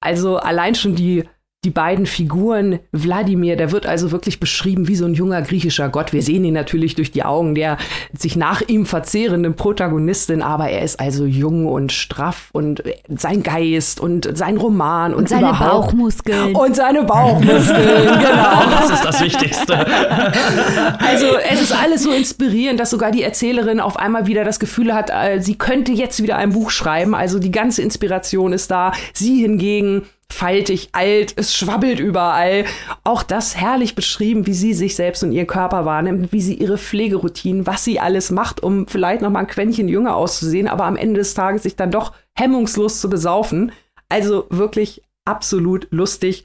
Also 0.00 0.38
allein 0.38 0.74
schon 0.74 0.94
die 0.94 1.24
die 1.64 1.70
beiden 1.70 2.06
Figuren, 2.06 2.78
Wladimir, 2.92 3.56
der 3.56 3.72
wird 3.72 3.84
also 3.84 4.12
wirklich 4.12 4.38
beschrieben 4.38 4.86
wie 4.86 4.94
so 4.94 5.06
ein 5.06 5.14
junger 5.14 5.42
griechischer 5.42 5.88
Gott. 5.88 6.12
Wir 6.12 6.22
sehen 6.22 6.44
ihn 6.44 6.54
natürlich 6.54 6.94
durch 6.94 7.10
die 7.10 7.24
Augen 7.24 7.56
der 7.56 7.78
sich 8.16 8.36
nach 8.36 8.62
ihm 8.62 8.86
verzehrenden 8.86 9.56
Protagonistin, 9.56 10.40
aber 10.40 10.68
er 10.68 10.82
ist 10.82 11.00
also 11.00 11.24
jung 11.24 11.66
und 11.66 11.90
straff 11.90 12.50
und 12.52 12.84
sein 13.08 13.42
Geist 13.42 13.98
und 13.98 14.36
sein 14.38 14.56
Roman 14.56 15.12
und, 15.12 15.22
und 15.22 15.28
seine 15.28 15.52
Bauchmuskeln. 15.52 16.54
Und 16.54 16.76
seine 16.76 17.02
Bauchmuskeln, 17.02 18.06
genau. 18.20 18.62
Das 18.70 18.90
ist 18.90 19.04
das 19.04 19.20
Wichtigste. 19.20 19.84
Also 20.98 21.26
es 21.50 21.62
ist 21.62 21.72
alles 21.72 22.04
so 22.04 22.12
inspirierend, 22.12 22.78
dass 22.78 22.90
sogar 22.90 23.10
die 23.10 23.24
Erzählerin 23.24 23.80
auf 23.80 23.96
einmal 23.98 24.28
wieder 24.28 24.44
das 24.44 24.60
Gefühl 24.60 24.94
hat, 24.94 25.10
äh, 25.10 25.40
sie 25.40 25.58
könnte 25.58 25.90
jetzt 25.90 26.22
wieder 26.22 26.36
ein 26.36 26.50
Buch 26.50 26.70
schreiben. 26.70 27.16
Also 27.16 27.40
die 27.40 27.50
ganze 27.50 27.82
Inspiration 27.82 28.52
ist 28.52 28.70
da. 28.70 28.92
Sie 29.12 29.42
hingegen 29.42 30.02
faltig, 30.32 30.90
alt, 30.92 31.32
es 31.36 31.54
schwabbelt 31.54 32.00
überall. 32.00 32.64
Auch 33.04 33.22
das 33.22 33.56
herrlich 33.56 33.94
beschrieben, 33.94 34.46
wie 34.46 34.54
sie 34.54 34.74
sich 34.74 34.94
selbst 34.94 35.22
und 35.22 35.32
ihr 35.32 35.46
Körper 35.46 35.84
wahrnimmt, 35.84 36.32
wie 36.32 36.40
sie 36.40 36.54
ihre 36.54 36.78
Pflegeroutinen, 36.78 37.66
was 37.66 37.84
sie 37.84 37.98
alles 37.98 38.30
macht, 38.30 38.62
um 38.62 38.86
vielleicht 38.86 39.22
noch 39.22 39.30
mal 39.30 39.40
ein 39.40 39.46
Quäntchen 39.46 39.88
jünger 39.88 40.16
auszusehen, 40.16 40.68
aber 40.68 40.84
am 40.84 40.96
Ende 40.96 41.20
des 41.20 41.34
Tages 41.34 41.64
sich 41.64 41.76
dann 41.76 41.90
doch 41.90 42.12
hemmungslos 42.36 43.00
zu 43.00 43.10
besaufen. 43.10 43.72
Also 44.08 44.46
wirklich 44.50 45.02
absolut 45.24 45.88
lustig 45.90 46.44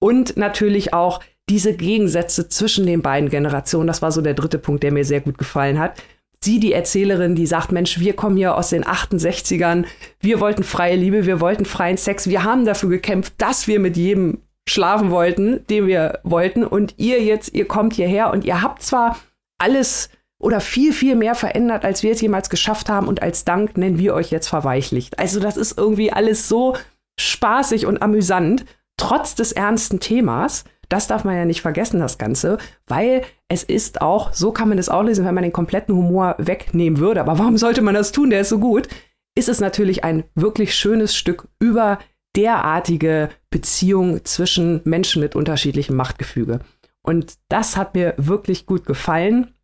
und 0.00 0.36
natürlich 0.36 0.94
auch 0.94 1.20
diese 1.48 1.74
Gegensätze 1.74 2.48
zwischen 2.48 2.86
den 2.86 3.02
beiden 3.02 3.28
Generationen. 3.28 3.86
Das 3.86 4.02
war 4.02 4.12
so 4.12 4.22
der 4.22 4.34
dritte 4.34 4.58
Punkt, 4.58 4.82
der 4.82 4.92
mir 4.92 5.04
sehr 5.04 5.20
gut 5.20 5.36
gefallen 5.36 5.78
hat 5.78 6.00
sie 6.44 6.60
die 6.60 6.72
Erzählerin, 6.72 7.34
die 7.34 7.46
sagt, 7.46 7.72
Mensch, 7.72 8.00
wir 8.00 8.14
kommen 8.14 8.36
hier 8.36 8.56
aus 8.56 8.70
den 8.70 8.84
68ern, 8.84 9.84
wir 10.20 10.40
wollten 10.40 10.62
freie 10.62 10.96
Liebe, 10.96 11.26
wir 11.26 11.40
wollten 11.40 11.64
freien 11.64 11.96
Sex, 11.96 12.28
wir 12.28 12.44
haben 12.44 12.64
dafür 12.64 12.90
gekämpft, 12.90 13.34
dass 13.38 13.66
wir 13.66 13.80
mit 13.80 13.96
jedem 13.96 14.38
schlafen 14.68 15.10
wollten, 15.10 15.66
den 15.68 15.86
wir 15.86 16.20
wollten. 16.22 16.64
Und 16.64 16.94
ihr 16.98 17.22
jetzt, 17.22 17.54
ihr 17.54 17.66
kommt 17.66 17.94
hierher 17.94 18.32
und 18.32 18.44
ihr 18.44 18.62
habt 18.62 18.82
zwar 18.82 19.18
alles 19.58 20.10
oder 20.38 20.60
viel, 20.60 20.92
viel 20.92 21.14
mehr 21.14 21.34
verändert, 21.34 21.84
als 21.84 22.02
wir 22.02 22.12
es 22.12 22.20
jemals 22.20 22.50
geschafft 22.50 22.88
haben. 22.88 23.06
Und 23.06 23.22
als 23.22 23.44
Dank 23.44 23.76
nennen 23.76 23.98
wir 23.98 24.14
euch 24.14 24.30
jetzt 24.30 24.48
verweichlicht. 24.48 25.18
Also 25.18 25.40
das 25.40 25.56
ist 25.56 25.78
irgendwie 25.78 26.12
alles 26.12 26.48
so 26.48 26.76
spaßig 27.18 27.86
und 27.86 28.02
amüsant, 28.02 28.64
trotz 28.96 29.34
des 29.34 29.52
ernsten 29.52 30.00
Themas. 30.00 30.64
Das 30.92 31.06
darf 31.06 31.24
man 31.24 31.36
ja 31.36 31.46
nicht 31.46 31.62
vergessen, 31.62 32.00
das 32.00 32.18
Ganze, 32.18 32.58
weil 32.86 33.22
es 33.48 33.62
ist 33.62 34.02
auch, 34.02 34.34
so 34.34 34.52
kann 34.52 34.68
man 34.68 34.76
es 34.76 34.90
auch 34.90 35.02
lesen, 35.02 35.24
wenn 35.24 35.34
man 35.34 35.42
den 35.42 35.52
kompletten 35.52 35.96
Humor 35.96 36.34
wegnehmen 36.36 36.98
würde. 36.98 37.22
Aber 37.22 37.38
warum 37.38 37.56
sollte 37.56 37.80
man 37.80 37.94
das 37.94 38.12
tun? 38.12 38.28
Der 38.28 38.42
ist 38.42 38.50
so 38.50 38.58
gut. 38.58 38.88
Ist 39.34 39.48
es 39.48 39.58
natürlich 39.58 40.04
ein 40.04 40.24
wirklich 40.34 40.74
schönes 40.74 41.16
Stück 41.16 41.48
über 41.58 41.98
derartige 42.36 43.30
Beziehung 43.48 44.26
zwischen 44.26 44.82
Menschen 44.84 45.22
mit 45.22 45.34
unterschiedlichem 45.34 45.96
Machtgefüge. 45.96 46.60
Und 47.02 47.38
das 47.48 47.78
hat 47.78 47.94
mir 47.94 48.12
wirklich 48.18 48.66
gut 48.66 48.84
gefallen. 48.84 49.54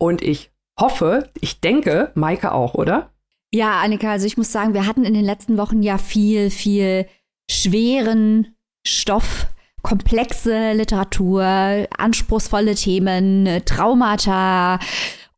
Und 0.00 0.22
ich 0.22 0.52
hoffe, 0.80 1.28
ich 1.38 1.60
denke, 1.60 2.12
Maike 2.14 2.52
auch, 2.52 2.72
oder? 2.72 3.12
Ja, 3.52 3.80
Annika, 3.80 4.12
also 4.12 4.24
ich 4.24 4.38
muss 4.38 4.52
sagen, 4.52 4.72
wir 4.72 4.86
hatten 4.86 5.04
in 5.04 5.12
den 5.12 5.24
letzten 5.24 5.58
Wochen 5.58 5.82
ja 5.82 5.98
viel, 5.98 6.48
viel 6.48 7.06
schweren 7.50 8.54
Stoff 8.86 9.48
komplexe 9.88 10.74
Literatur, 10.74 11.86
anspruchsvolle 11.96 12.74
Themen, 12.74 13.62
Traumata 13.64 14.78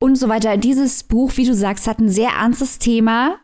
und 0.00 0.16
so 0.16 0.28
weiter. 0.28 0.56
Dieses 0.56 1.04
Buch, 1.04 1.36
wie 1.36 1.46
du 1.46 1.54
sagst, 1.54 1.86
hat 1.86 2.00
ein 2.00 2.08
sehr 2.08 2.30
ernstes 2.30 2.80
Thema. 2.80 3.36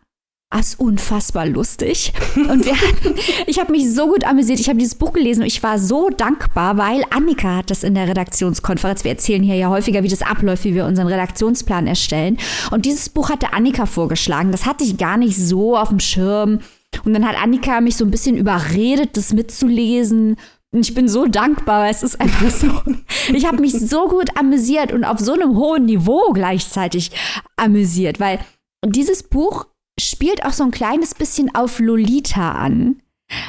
ist 0.59 0.81
unfassbar 0.81 1.47
lustig. 1.47 2.13
Und 2.35 2.65
wir 2.67 2.75
hatten, 2.75 3.15
ich 3.47 3.61
habe 3.61 3.71
mich 3.71 3.95
so 3.95 4.09
gut 4.09 4.25
amüsiert. 4.25 4.59
Ich 4.59 4.69
habe 4.69 4.81
dieses 4.81 4.97
Buch 4.97 5.13
gelesen 5.13 5.43
und 5.43 5.47
ich 5.47 5.63
war 5.63 5.79
so 5.79 6.09
dankbar, 6.09 6.77
weil 6.77 7.05
Annika 7.11 7.57
hat 7.57 7.71
das 7.71 7.85
in 7.85 7.95
der 7.95 8.09
Redaktionskonferenz. 8.09 9.05
Wir 9.05 9.13
erzählen 9.13 9.43
hier 9.43 9.57
ja 9.57 9.69
häufiger, 9.69 10.03
wie 10.03 10.09
das 10.09 10.23
abläuft, 10.23 10.65
wie 10.65 10.75
wir 10.75 10.87
unseren 10.87 11.09
Redaktionsplan 11.09 11.87
erstellen. 11.87 12.39
Und 12.71 12.85
dieses 12.85 13.11
Buch 13.11 13.31
hatte 13.31 13.53
Annika 13.53 13.87
vorgeschlagen. 13.87 14.51
Das 14.51 14.67
hatte 14.67 14.83
ich 14.83 14.97
gar 14.97 15.19
nicht 15.19 15.37
so 15.37 15.77
auf 15.77 15.91
dem 15.91 16.01
Schirm. 16.01 16.61
Und 17.05 17.13
dann 17.13 17.27
hat 17.27 17.41
Annika 17.41 17.81
mich 17.81 17.97
so 17.97 18.05
ein 18.05 18.11
bisschen 18.11 18.37
überredet, 18.37 19.17
das 19.17 19.33
mitzulesen. 19.33 20.37
Ich 20.79 20.95
bin 20.95 21.09
so 21.09 21.27
dankbar, 21.27 21.83
weil 21.83 21.91
es 21.91 22.03
ist 22.03 22.21
einfach 22.21 22.51
so. 22.51 22.69
Ich 23.33 23.47
habe 23.47 23.61
mich 23.61 23.73
so 23.73 24.09
gut 24.09 24.37
amüsiert 24.37 24.93
und 24.93 25.05
auf 25.05 25.19
so 25.19 25.33
einem 25.33 25.57
hohen 25.57 25.87
Niveau 25.87 26.33
gleichzeitig 26.33 27.11
amüsiert, 27.57 28.21
weil 28.21 28.39
dieses 28.85 29.23
Buch 29.23 29.67
spielt 29.99 30.45
auch 30.45 30.53
so 30.53 30.65
ein 30.65 30.71
kleines 30.71 31.15
bisschen 31.15 31.55
auf 31.55 31.79
Lolita 31.79 32.53
an. 32.53 33.01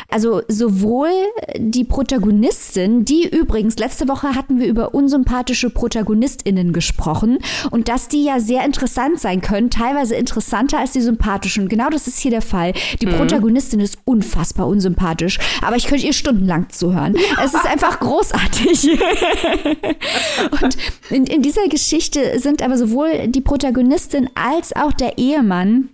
Also 0.10 0.42
sowohl 0.48 1.12
die 1.58 1.84
Protagonistin, 1.84 3.06
die 3.06 3.28
übrigens, 3.28 3.78
letzte 3.78 4.08
Woche 4.08 4.36
hatten 4.36 4.60
wir 4.60 4.68
über 4.68 4.94
unsympathische 4.94 5.70
Protagonistinnen 5.70 6.74
gesprochen 6.74 7.40
und 7.72 7.88
dass 7.88 8.08
die 8.08 8.24
ja 8.24 8.40
sehr 8.40 8.66
interessant 8.66 9.20
sein 9.20 9.42
können, 9.42 9.70
teilweise 9.70 10.16
interessanter 10.16 10.80
als 10.80 10.92
die 10.94 11.02
sympathischen. 11.02 11.68
Genau 11.68 11.90
das 11.90 12.08
ist 12.08 12.20
hier 12.20 12.32
der 12.32 12.42
Fall. 12.42 12.74
Die 13.02 13.06
mhm. 13.06 13.18
Protagonistin 13.18 13.80
ist 13.80 14.00
unfassbar 14.06 14.68
unsympathisch, 14.68 15.40
aber 15.62 15.76
ich 15.76 15.88
könnte 15.88 16.06
ihr 16.06 16.14
stundenlang 16.14 16.70
zuhören. 16.70 17.16
Ja. 17.16 17.44
Es 17.44 17.54
ist 17.54 17.66
einfach 17.66 18.00
großartig. 18.00 18.90
und 20.62 20.78
in, 21.10 21.26
in 21.26 21.42
dieser 21.42 21.68
Geschichte 21.68 22.40
sind 22.40 22.62
aber 22.62 22.78
sowohl 22.78 23.28
die 23.28 23.42
Protagonistin 23.42 24.30
als 24.36 24.76
auch 24.76 24.94
der 24.94 25.18
Ehemann 25.18 25.90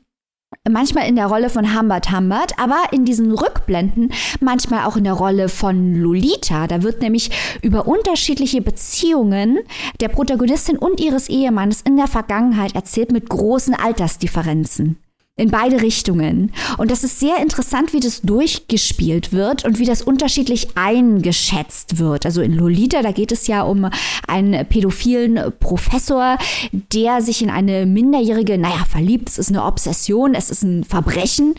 manchmal 0.69 1.07
in 1.07 1.15
der 1.15 1.27
Rolle 1.27 1.49
von 1.49 1.77
Humbert 1.77 2.11
Humbert, 2.11 2.57
aber 2.57 2.81
in 2.91 3.05
diesen 3.05 3.31
Rückblenden 3.31 4.11
manchmal 4.39 4.85
auch 4.85 4.95
in 4.95 5.03
der 5.03 5.13
Rolle 5.13 5.49
von 5.49 5.95
Lolita. 5.95 6.67
Da 6.67 6.83
wird 6.83 7.01
nämlich 7.01 7.31
über 7.61 7.87
unterschiedliche 7.87 8.61
Beziehungen 8.61 9.59
der 9.99 10.09
Protagonistin 10.09 10.77
und 10.77 10.99
ihres 10.99 11.29
Ehemannes 11.29 11.81
in 11.81 11.97
der 11.97 12.07
Vergangenheit 12.07 12.75
erzählt 12.75 13.11
mit 13.11 13.29
großen 13.29 13.75
Altersdifferenzen 13.75 15.02
in 15.35 15.49
beide 15.49 15.81
Richtungen. 15.81 16.51
Und 16.77 16.91
das 16.91 17.03
ist 17.03 17.19
sehr 17.19 17.37
interessant, 17.37 17.91
wie 17.91 17.99
das 17.99 18.21
durchgespielt 18.21 19.33
wird 19.33 19.65
und 19.65 19.79
wie 19.79 19.85
das 19.85 20.03
unterschiedlich 20.03 20.67
eingeschätzt 20.75 21.97
wird. 21.97 22.27
Also 22.27 22.43
in 22.43 22.53
Lolita, 22.53 23.01
da 23.01 23.11
geht 23.11 23.31
es 23.31 23.47
ja 23.47 23.63
um 23.63 23.89
einen 24.27 24.67
pädophilen 24.67 25.51
Professor, 25.59 26.37
der 26.71 27.23
sich 27.23 27.41
in 27.41 27.49
eine 27.49 27.87
Minderjährige, 27.87 28.59
naja, 28.59 28.85
verliebt, 28.87 29.27
es 29.27 29.39
ist 29.39 29.49
eine 29.49 29.63
Obsession, 29.63 30.35
es 30.35 30.51
ist 30.51 30.61
ein 30.61 30.83
Verbrechen. 30.83 31.55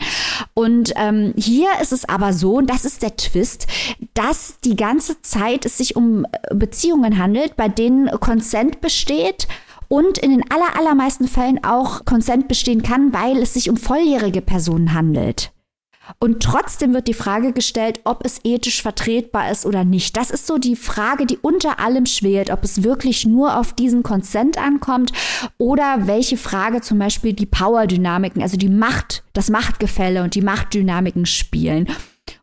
Und 0.53 0.93
ähm, 0.95 1.33
hier 1.35 1.67
ist 1.81 1.91
es 1.91 2.07
aber 2.07 2.31
so, 2.31 2.55
und 2.55 2.69
das 2.69 2.85
ist 2.85 3.01
der 3.01 3.17
Twist, 3.17 3.67
dass 4.13 4.55
die 4.63 4.77
ganze 4.77 5.21
Zeit 5.21 5.65
es 5.65 5.77
sich 5.77 5.97
um 5.97 6.25
Beziehungen 6.49 7.17
handelt, 7.17 7.57
bei 7.57 7.67
denen 7.67 8.09
Konsent 8.21 8.79
besteht 8.79 9.49
und 9.87 10.17
in 10.17 10.31
den 10.31 10.51
aller, 10.51 10.77
allermeisten 10.77 11.27
Fällen 11.27 11.63
auch 11.63 12.05
Konsent 12.05 12.47
bestehen 12.47 12.83
kann, 12.83 13.13
weil 13.13 13.37
es 13.37 13.53
sich 13.53 13.69
um 13.69 13.77
volljährige 13.77 14.41
Personen 14.41 14.93
handelt. 14.93 15.51
Und 16.19 16.43
trotzdem 16.43 16.93
wird 16.93 17.07
die 17.07 17.13
Frage 17.13 17.51
gestellt, 17.51 18.01
ob 18.03 18.25
es 18.25 18.39
ethisch 18.43 18.81
vertretbar 18.81 19.49
ist 19.49 19.65
oder 19.65 19.83
nicht. 19.83 20.15
Das 20.15 20.29
ist 20.29 20.45
so 20.45 20.57
die 20.57 20.75
Frage, 20.75 21.25
die 21.25 21.37
unter 21.37 21.79
allem 21.79 22.05
schwelt, 22.05 22.51
ob 22.51 22.63
es 22.63 22.83
wirklich 22.83 23.25
nur 23.25 23.57
auf 23.57 23.73
diesen 23.73 24.03
Konsent 24.03 24.57
ankommt 24.57 25.11
oder 25.57 26.07
welche 26.07 26.37
Frage 26.37 26.81
zum 26.81 26.99
Beispiel 26.99 27.33
die 27.33 27.47
Power-Dynamiken, 27.47 28.41
also 28.41 28.57
die 28.57 28.69
Macht, 28.69 29.23
das 29.33 29.49
Machtgefälle 29.49 30.23
und 30.23 30.35
die 30.35 30.41
Machtdynamiken 30.41 31.25
spielen. 31.25 31.87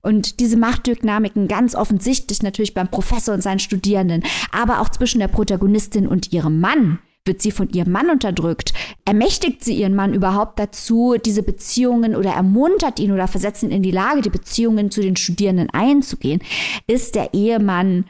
Und 0.00 0.40
diese 0.40 0.56
Machtdynamiken 0.56 1.48
ganz 1.48 1.74
offensichtlich 1.74 2.42
natürlich 2.42 2.74
beim 2.74 2.88
Professor 2.88 3.34
und 3.34 3.42
seinen 3.42 3.58
Studierenden, 3.60 4.24
aber 4.50 4.80
auch 4.80 4.88
zwischen 4.88 5.20
der 5.20 5.28
Protagonistin 5.28 6.08
und 6.08 6.32
ihrem 6.32 6.60
Mann 6.60 6.98
wird 7.24 7.40
sie 7.40 7.50
von 7.50 7.68
ihrem 7.70 7.92
Mann 7.92 8.10
unterdrückt? 8.10 8.72
Ermächtigt 9.04 9.64
sie 9.64 9.74
ihren 9.74 9.94
Mann 9.94 10.14
überhaupt 10.14 10.58
dazu, 10.58 11.16
diese 11.24 11.42
Beziehungen 11.42 12.16
oder 12.16 12.32
ermuntert 12.32 12.98
ihn 12.98 13.12
oder 13.12 13.28
versetzt 13.28 13.62
ihn 13.62 13.70
in 13.70 13.82
die 13.82 13.90
Lage, 13.90 14.22
die 14.22 14.30
Beziehungen 14.30 14.90
zu 14.90 15.00
den 15.00 15.16
Studierenden 15.16 15.70
einzugehen? 15.70 16.42
Ist 16.86 17.14
der 17.14 17.34
Ehemann 17.34 18.06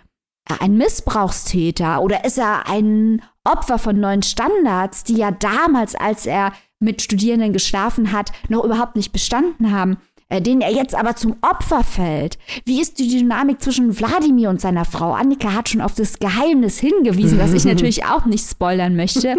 ein 0.60 0.76
Missbrauchstäter 0.76 2.02
oder 2.02 2.24
ist 2.24 2.38
er 2.38 2.68
ein 2.68 3.22
Opfer 3.44 3.78
von 3.78 3.98
neuen 3.98 4.22
Standards, 4.22 5.04
die 5.04 5.16
ja 5.16 5.30
damals, 5.30 5.94
als 5.94 6.26
er 6.26 6.52
mit 6.80 7.02
Studierenden 7.02 7.52
geschlafen 7.52 8.12
hat, 8.12 8.32
noch 8.48 8.64
überhaupt 8.64 8.96
nicht 8.96 9.12
bestanden 9.12 9.72
haben? 9.72 9.98
Äh, 10.32 10.40
den 10.40 10.62
er 10.62 10.72
jetzt 10.72 10.94
aber 10.94 11.14
zum 11.14 11.36
Opfer 11.42 11.84
fällt. 11.84 12.38
Wie 12.64 12.80
ist 12.80 12.98
die 12.98 13.06
Dynamik 13.06 13.60
zwischen 13.60 13.98
Wladimir 13.98 14.48
und 14.48 14.62
seiner 14.62 14.86
Frau? 14.86 15.12
Annika 15.12 15.52
hat 15.52 15.68
schon 15.68 15.82
auf 15.82 15.94
das 15.94 16.18
Geheimnis 16.18 16.78
hingewiesen, 16.80 17.38
das 17.38 17.52
ich 17.52 17.64
natürlich 17.66 18.06
auch 18.06 18.24
nicht 18.24 18.48
spoilern 18.48 18.96
möchte. 18.96 19.36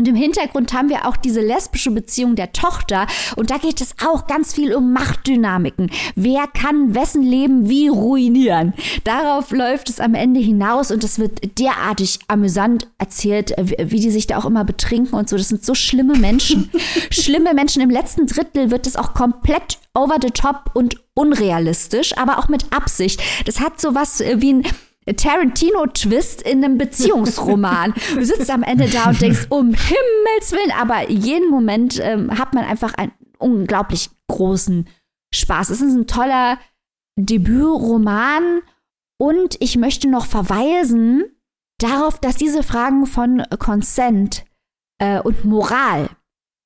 Und 0.00 0.08
im 0.08 0.14
Hintergrund 0.14 0.72
haben 0.72 0.88
wir 0.88 1.06
auch 1.06 1.18
diese 1.18 1.42
lesbische 1.42 1.90
Beziehung 1.90 2.34
der 2.34 2.54
Tochter. 2.54 3.06
Und 3.36 3.50
da 3.50 3.58
geht 3.58 3.82
es 3.82 3.94
auch 4.02 4.26
ganz 4.26 4.54
viel 4.54 4.74
um 4.74 4.94
Machtdynamiken. 4.94 5.90
Wer 6.14 6.46
kann 6.46 6.94
wessen 6.94 7.22
Leben 7.22 7.68
wie 7.68 7.88
ruinieren? 7.88 8.72
Darauf 9.04 9.50
läuft 9.50 9.90
es 9.90 10.00
am 10.00 10.14
Ende 10.14 10.40
hinaus 10.40 10.90
und 10.90 11.04
es 11.04 11.18
wird 11.18 11.58
derartig 11.58 12.18
amüsant 12.28 12.88
erzählt, 12.96 13.54
wie 13.58 14.00
die 14.00 14.10
sich 14.10 14.26
da 14.26 14.38
auch 14.38 14.46
immer 14.46 14.64
betrinken 14.64 15.18
und 15.18 15.28
so. 15.28 15.36
Das 15.36 15.48
sind 15.48 15.66
so 15.66 15.74
schlimme 15.74 16.16
Menschen. 16.16 16.70
schlimme 17.10 17.52
Menschen. 17.52 17.82
Im 17.82 17.90
letzten 17.90 18.26
Drittel 18.26 18.70
wird 18.70 18.86
es 18.86 18.96
auch 18.96 19.12
komplett 19.12 19.80
over 19.92 20.16
the 20.22 20.30
top 20.30 20.70
und 20.72 20.96
unrealistisch, 21.12 22.16
aber 22.16 22.38
auch 22.38 22.48
mit 22.48 22.72
Absicht. 22.72 23.20
Das 23.44 23.60
hat 23.60 23.78
so 23.78 23.94
was 23.94 24.22
äh, 24.22 24.40
wie 24.40 24.54
ein 24.54 24.66
Tarantino-Twist 25.14 26.42
in 26.42 26.64
einem 26.64 26.78
Beziehungsroman. 26.78 27.94
Du 28.14 28.24
sitzt 28.24 28.50
am 28.50 28.62
Ende 28.62 28.88
da 28.88 29.08
und 29.08 29.20
denkst, 29.20 29.46
um 29.48 29.74
Himmels 29.74 30.52
Willen, 30.52 30.72
aber 30.78 31.10
jeden 31.10 31.50
Moment 31.50 32.00
ähm, 32.02 32.38
hat 32.38 32.54
man 32.54 32.64
einfach 32.64 32.94
einen 32.94 33.12
unglaublich 33.38 34.10
großen 34.28 34.88
Spaß. 35.34 35.70
Es 35.70 35.80
ist 35.80 35.94
ein 35.94 36.06
toller 36.06 36.58
Debütroman 37.16 38.60
und 39.18 39.56
ich 39.60 39.76
möchte 39.76 40.08
noch 40.08 40.26
verweisen 40.26 41.24
darauf, 41.78 42.18
dass 42.18 42.36
diese 42.36 42.62
Fragen 42.62 43.06
von 43.06 43.42
Consent 43.58 44.44
äh, 44.98 45.20
und 45.20 45.44
Moral 45.44 46.10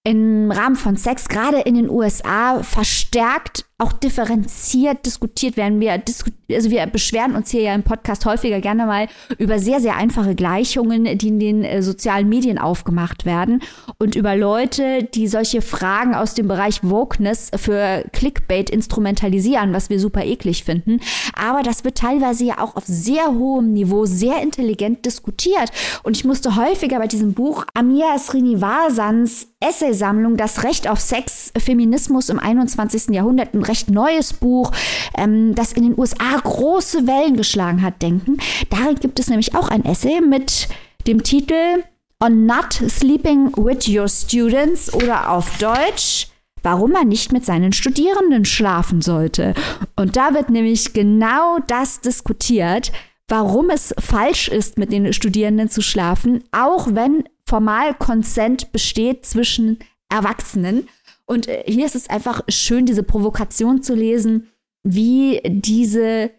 im 0.06 0.50
Rahmen 0.50 0.76
von 0.76 0.96
Sex 0.96 1.28
gerade 1.28 1.60
in 1.60 1.74
den 1.74 1.88
USA 1.88 2.62
verstärkt 2.62 3.64
auch 3.78 3.92
differenziert 3.92 5.06
diskutiert 5.06 5.56
werden. 5.56 5.80
Wir, 5.80 5.96
disku 5.96 6.30
also 6.50 6.70
wir 6.70 6.86
beschweren 6.86 7.34
uns 7.34 7.50
hier 7.50 7.62
ja 7.62 7.74
im 7.74 7.82
Podcast 7.82 8.26
häufiger 8.26 8.60
gerne 8.60 8.86
mal 8.86 9.08
über 9.38 9.58
sehr, 9.58 9.80
sehr 9.80 9.96
einfache 9.96 10.34
Gleichungen, 10.34 11.18
die 11.18 11.28
in 11.28 11.38
den 11.38 11.64
äh, 11.64 11.82
sozialen 11.82 12.28
Medien 12.28 12.58
aufgemacht 12.58 13.24
werden 13.24 13.62
und 13.98 14.14
über 14.14 14.36
Leute, 14.36 15.04
die 15.04 15.28
solche 15.28 15.62
Fragen 15.62 16.14
aus 16.14 16.34
dem 16.34 16.48
Bereich 16.48 16.82
Wokeness 16.82 17.50
für 17.56 18.04
Clickbait 18.12 18.70
instrumentalisieren, 18.70 19.72
was 19.72 19.90
wir 19.90 20.00
super 20.00 20.24
eklig 20.24 20.64
finden. 20.64 21.00
Aber 21.34 21.62
das 21.62 21.84
wird 21.84 21.98
teilweise 21.98 22.44
ja 22.44 22.58
auch 22.58 22.76
auf 22.76 22.84
sehr 22.86 23.26
hohem 23.26 23.72
Niveau 23.72 24.06
sehr 24.06 24.42
intelligent 24.42 25.04
diskutiert. 25.06 25.70
Und 26.02 26.16
ich 26.16 26.24
musste 26.24 26.56
häufiger 26.56 26.98
bei 26.98 27.06
diesem 27.06 27.34
Buch 27.34 27.64
Amir 27.74 28.18
Srinivasans 28.18 29.48
Essaysammlung 29.60 30.36
Das 30.36 30.62
Recht 30.62 30.88
auf 30.88 31.00
Sex, 31.00 31.52
Feminismus 31.56 32.28
im 32.28 32.38
21. 32.38 33.14
Jahrhundert, 33.14 33.54
ein 33.54 33.62
recht 33.62 33.90
neues 33.90 34.34
Buch, 34.34 34.72
ähm, 35.16 35.54
das 35.54 35.72
in 35.72 35.84
den 35.84 35.98
USA 35.98 36.38
große 36.44 37.06
Wellen 37.08 37.36
geschlagen 37.36 37.82
hat, 37.82 38.00
denken. 38.00 38.38
Darin 38.70 38.94
gibt 38.94 39.18
es 39.18 39.28
nämlich 39.28 39.56
auch 39.56 39.68
ein 39.68 39.84
Essay 39.84 40.20
mit 40.20 40.68
dem 41.08 41.24
Titel 41.24 41.82
On 42.22 42.46
Not 42.46 42.74
Sleeping 42.88 43.52
with 43.56 43.88
Your 43.88 44.08
Students 44.08 44.94
oder 44.94 45.30
auf 45.30 45.58
Deutsch 45.58 46.28
warum 46.64 46.92
man 46.92 47.08
nicht 47.08 47.30
mit 47.30 47.44
seinen 47.44 47.72
Studierenden 47.72 48.44
schlafen 48.44 49.02
sollte. 49.02 49.54
Und 49.96 50.16
da 50.16 50.34
wird 50.34 50.50
nämlich 50.50 50.92
genau 50.94 51.58
das 51.66 52.00
diskutiert, 52.00 52.90
warum 53.28 53.70
es 53.70 53.94
falsch 53.98 54.48
ist, 54.48 54.78
mit 54.78 54.90
den 54.90 55.12
Studierenden 55.12 55.68
zu 55.68 55.82
schlafen, 55.82 56.42
auch 56.50 56.88
wenn 56.92 57.24
formal 57.46 57.94
Consent 57.94 58.72
besteht 58.72 59.26
zwischen 59.26 59.78
Erwachsenen. 60.08 60.88
Und 61.26 61.48
äh, 61.48 61.62
hier 61.66 61.86
ist 61.86 61.94
es 61.94 62.10
einfach 62.10 62.42
schön, 62.48 62.86
diese 62.86 63.02
Provokation 63.02 63.82
zu 63.82 63.94
lesen, 63.94 64.50
wie 64.84 65.40
diese 65.44 66.30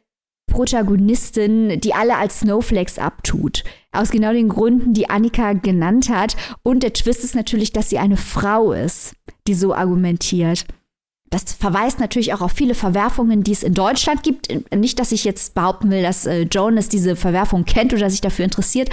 Protagonistin, 0.48 1.82
die 1.82 1.94
alle 1.94 2.18
als 2.18 2.40
Snowflakes 2.40 2.98
abtut. 2.98 3.64
Aus 3.92 4.10
genau 4.10 4.32
den 4.32 4.48
Gründen, 4.48 4.94
die 4.94 5.10
Annika 5.10 5.54
genannt 5.54 6.10
hat. 6.10 6.38
Und 6.64 6.84
der 6.84 6.94
Twist 6.94 7.24
ist 7.24 7.36
natürlich, 7.36 7.74
dass 7.74 7.90
sie 7.90 8.00
eine 8.00 8.18
Frau 8.18 8.72
ist, 8.72 9.16
die 9.48 9.56
so 9.56 9.74
argumentiert. 9.74 10.66
Das 11.32 11.54
verweist 11.54 12.00
natürlich 12.00 12.34
auch 12.34 12.42
auf 12.42 12.52
viele 12.52 12.76
Verwerfungen, 12.76 13.44
die 13.44 13.52
es 13.52 13.64
in 13.64 13.74
Deutschland 13.74 14.24
gibt. 14.24 14.48
Nicht, 14.74 15.00
dass 15.00 15.12
ich 15.12 15.26
jetzt 15.26 15.56
behaupten 15.56 15.90
will, 15.90 16.04
dass 16.04 16.26
äh, 16.26 16.44
Jonas 16.44 16.88
diese 16.88 17.16
Verwerfung 17.16 17.66
kennt 17.66 17.94
oder 17.94 18.10
sich 18.10 18.22
dafür 18.22 18.46
interessiert, 18.46 18.90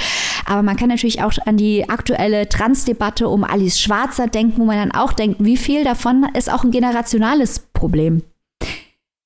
aber 0.47 0.63
man 0.63 0.77
kann 0.77 0.89
natürlich 0.89 1.23
auch 1.23 1.35
an 1.45 1.59
die 1.59 1.89
aktuelle 1.89 2.49
Transdebatte 2.49 3.29
um 3.29 3.45
Alice 3.45 3.79
Schwarzer 3.79 4.27
denken, 4.27 4.63
wo 4.63 4.65
man 4.65 4.79
dann 4.79 4.93
auch 4.93 5.13
denkt, 5.13 5.37
wie 5.45 5.59
viel 5.59 5.85
davon 5.85 6.27
ist 6.35 6.51
auch 6.51 6.65
ein 6.65 6.71
generationales 6.71 7.61
Problem. 7.75 8.23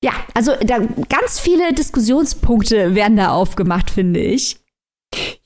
Ja, 0.03 0.13
also 0.33 0.53
da, 0.61 0.79
ganz 1.09 1.39
viele 1.39 1.73
Diskussionspunkte 1.73 2.93
werden 2.93 3.17
da 3.17 3.29
aufgemacht, 3.29 3.89
finde 3.89 4.19
ich. 4.19 4.59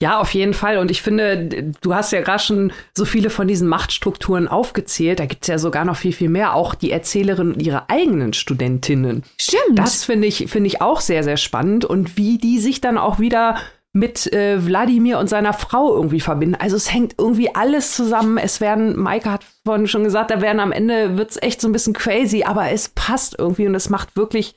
Ja, 0.02 0.20
auf 0.20 0.34
jeden 0.34 0.54
Fall. 0.54 0.78
Und 0.80 0.90
ich 0.92 1.02
finde, 1.02 1.72
du 1.82 1.94
hast 1.94 2.12
ja 2.12 2.22
gerade 2.22 2.44
schon 2.44 2.74
so 2.94 3.06
viele 3.06 3.30
von 3.30 3.48
diesen 3.48 3.68
Machtstrukturen 3.68 4.48
aufgezählt. 4.48 5.20
Da 5.20 5.26
gibt 5.26 5.44
es 5.44 5.48
ja 5.48 5.60
sogar 5.60 5.86
noch 5.86 5.96
viel, 5.96 6.14
viel 6.14 6.30
mehr. 6.30 6.56
Auch 6.56 6.74
die 6.74 6.92
Erzählerin 6.92 7.54
und 7.54 7.62
ihre 7.62 7.90
eigenen 7.90 8.34
Studentinnen. 8.34 9.24
Stimmt. 9.38 9.78
Das 9.78 10.04
finde 10.04 10.28
ich, 10.28 10.48
finde 10.50 10.68
ich 10.68 10.82
auch 10.82 11.00
sehr, 11.00 11.24
sehr 11.24 11.38
spannend. 11.38 11.86
Und 11.86 12.18
wie 12.18 12.40
die 12.40 12.60
sich 12.60 12.82
dann 12.82 12.98
auch 12.98 13.20
wieder 13.20 13.58
mit 13.94 14.32
äh, 14.32 14.66
Wladimir 14.66 15.20
und 15.20 15.28
seiner 15.28 15.54
Frau 15.54 15.94
irgendwie 15.94 16.22
verbinden. 16.22 16.56
Also 16.56 16.78
es 16.78 16.94
hängt 16.94 17.16
irgendwie 17.18 17.54
alles 17.54 17.96
zusammen. 17.96 18.38
Es 18.38 18.62
werden, 18.62 18.98
Maike 18.98 19.30
hat 19.30 19.46
vorhin 19.66 19.88
schon 19.88 20.04
gesagt, 20.04 20.32
da 20.32 20.42
werden 20.42 20.62
am 20.62 20.72
Ende 20.72 21.18
wird 21.18 21.32
es 21.32 21.42
echt 21.42 21.60
so 21.60 21.68
ein 21.68 21.74
bisschen 21.74 21.94
crazy, 21.94 22.44
aber 22.44 22.72
es 22.72 22.90
passt 22.90 23.36
irgendwie 23.38 23.68
und 23.68 23.76
es 23.76 23.90
macht 23.90 24.16
wirklich 24.16 24.56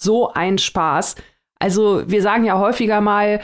so 0.00 0.32
einen 0.32 0.58
Spaß. 0.58 1.16
Also 1.58 2.08
wir 2.08 2.22
sagen 2.22 2.44
ja 2.44 2.58
häufiger 2.58 3.00
mal, 3.00 3.40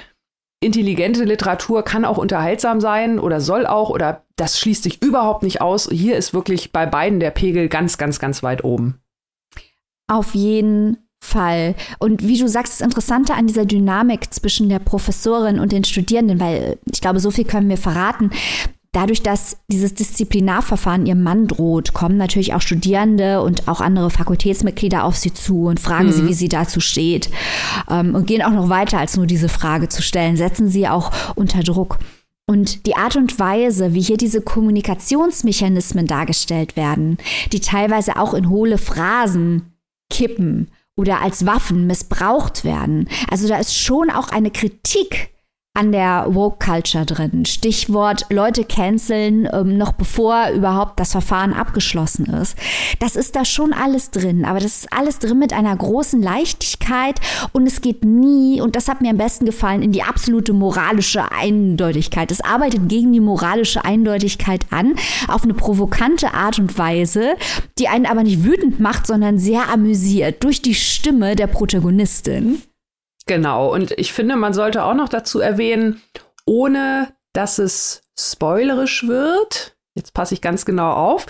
intelligente 0.60 1.24
Literatur 1.24 1.82
kann 1.82 2.04
auch 2.04 2.18
unterhaltsam 2.18 2.80
sein 2.80 3.18
oder 3.18 3.40
soll 3.40 3.66
auch 3.66 3.90
oder 3.90 4.24
das 4.36 4.60
schließt 4.60 4.84
sich 4.84 5.02
überhaupt 5.02 5.42
nicht 5.42 5.60
aus. 5.60 5.88
Hier 5.90 6.16
ist 6.16 6.34
wirklich 6.34 6.72
bei 6.72 6.86
beiden 6.86 7.18
der 7.18 7.30
Pegel 7.30 7.68
ganz, 7.68 7.98
ganz, 7.98 8.20
ganz 8.20 8.44
weit 8.44 8.62
oben. 8.62 9.00
Auf 10.06 10.34
jeden 10.34 11.08
Fall. 11.22 11.76
Und 12.00 12.26
wie 12.26 12.36
du 12.36 12.48
sagst, 12.48 12.74
das 12.74 12.80
Interessante 12.80 13.34
an 13.34 13.46
dieser 13.46 13.64
Dynamik 13.64 14.34
zwischen 14.34 14.68
der 14.68 14.80
Professorin 14.80 15.60
und 15.60 15.70
den 15.70 15.84
Studierenden, 15.84 16.40
weil 16.40 16.78
ich 16.92 17.00
glaube, 17.00 17.20
so 17.20 17.30
viel 17.30 17.44
können 17.44 17.68
wir 17.68 17.78
verraten. 17.78 18.30
Dadurch, 18.90 19.22
dass 19.22 19.56
dieses 19.68 19.94
Disziplinarverfahren 19.94 21.06
ihrem 21.06 21.22
Mann 21.22 21.46
droht, 21.46 21.94
kommen 21.94 22.18
natürlich 22.18 22.52
auch 22.54 22.60
Studierende 22.60 23.40
und 23.40 23.68
auch 23.68 23.80
andere 23.80 24.10
Fakultätsmitglieder 24.10 25.04
auf 25.04 25.16
sie 25.16 25.32
zu 25.32 25.66
und 25.66 25.80
fragen 25.80 26.08
mhm. 26.08 26.12
sie, 26.12 26.28
wie 26.28 26.34
sie 26.34 26.48
dazu 26.48 26.80
steht. 26.80 27.30
Ähm, 27.88 28.14
und 28.14 28.26
gehen 28.26 28.42
auch 28.42 28.50
noch 28.50 28.68
weiter, 28.68 28.98
als 28.98 29.16
nur 29.16 29.26
diese 29.26 29.48
Frage 29.48 29.88
zu 29.88 30.02
stellen, 30.02 30.36
setzen 30.36 30.68
sie 30.68 30.88
auch 30.88 31.12
unter 31.36 31.62
Druck. 31.62 31.98
Und 32.46 32.84
die 32.86 32.96
Art 32.96 33.14
und 33.14 33.38
Weise, 33.38 33.94
wie 33.94 34.02
hier 34.02 34.16
diese 34.16 34.42
Kommunikationsmechanismen 34.42 36.06
dargestellt 36.06 36.76
werden, 36.76 37.16
die 37.52 37.60
teilweise 37.60 38.16
auch 38.18 38.34
in 38.34 38.50
hohle 38.50 38.76
Phrasen 38.76 39.72
kippen 40.10 40.68
oder 40.96 41.20
als 41.20 41.46
Waffen 41.46 41.86
missbraucht 41.86 42.64
werden. 42.64 43.08
Also 43.30 43.48
da 43.48 43.58
ist 43.58 43.76
schon 43.76 44.10
auch 44.10 44.28
eine 44.28 44.50
Kritik 44.50 45.31
an 45.74 45.90
der 45.90 46.26
Woke 46.28 46.64
Culture 46.64 47.06
drin. 47.06 47.46
Stichwort 47.46 48.26
Leute 48.28 48.64
canceln, 48.64 49.48
ähm, 49.52 49.78
noch 49.78 49.92
bevor 49.92 50.50
überhaupt 50.50 51.00
das 51.00 51.12
Verfahren 51.12 51.54
abgeschlossen 51.54 52.26
ist. 52.26 52.56
Das 53.00 53.16
ist 53.16 53.34
da 53.34 53.46
schon 53.46 53.72
alles 53.72 54.10
drin, 54.10 54.44
aber 54.44 54.60
das 54.60 54.78
ist 54.78 54.92
alles 54.92 55.18
drin 55.18 55.38
mit 55.38 55.54
einer 55.54 55.74
großen 55.74 56.20
Leichtigkeit 56.20 57.20
und 57.52 57.66
es 57.66 57.80
geht 57.80 58.04
nie, 58.04 58.60
und 58.60 58.76
das 58.76 58.86
hat 58.86 59.00
mir 59.00 59.10
am 59.10 59.16
besten 59.16 59.46
gefallen, 59.46 59.82
in 59.82 59.92
die 59.92 60.02
absolute 60.02 60.52
moralische 60.52 61.32
Eindeutigkeit. 61.32 62.30
Es 62.30 62.42
arbeitet 62.42 62.90
gegen 62.90 63.12
die 63.12 63.20
moralische 63.20 63.82
Eindeutigkeit 63.82 64.66
an, 64.70 64.94
auf 65.26 65.42
eine 65.42 65.54
provokante 65.54 66.34
Art 66.34 66.58
und 66.58 66.76
Weise, 66.76 67.34
die 67.78 67.88
einen 67.88 68.04
aber 68.04 68.24
nicht 68.24 68.44
wütend 68.44 68.78
macht, 68.78 69.06
sondern 69.06 69.38
sehr 69.38 69.70
amüsiert 69.70 70.44
durch 70.44 70.60
die 70.60 70.74
Stimme 70.74 71.34
der 71.34 71.46
Protagonistin. 71.46 72.60
Genau, 73.26 73.72
und 73.72 73.92
ich 73.92 74.12
finde, 74.12 74.36
man 74.36 74.52
sollte 74.52 74.84
auch 74.84 74.94
noch 74.94 75.08
dazu 75.08 75.40
erwähnen, 75.40 76.02
ohne 76.44 77.14
dass 77.32 77.58
es 77.58 78.02
spoilerisch 78.18 79.06
wird, 79.06 79.76
jetzt 79.94 80.14
passe 80.14 80.34
ich 80.34 80.40
ganz 80.40 80.64
genau 80.64 80.92
auf, 80.92 81.26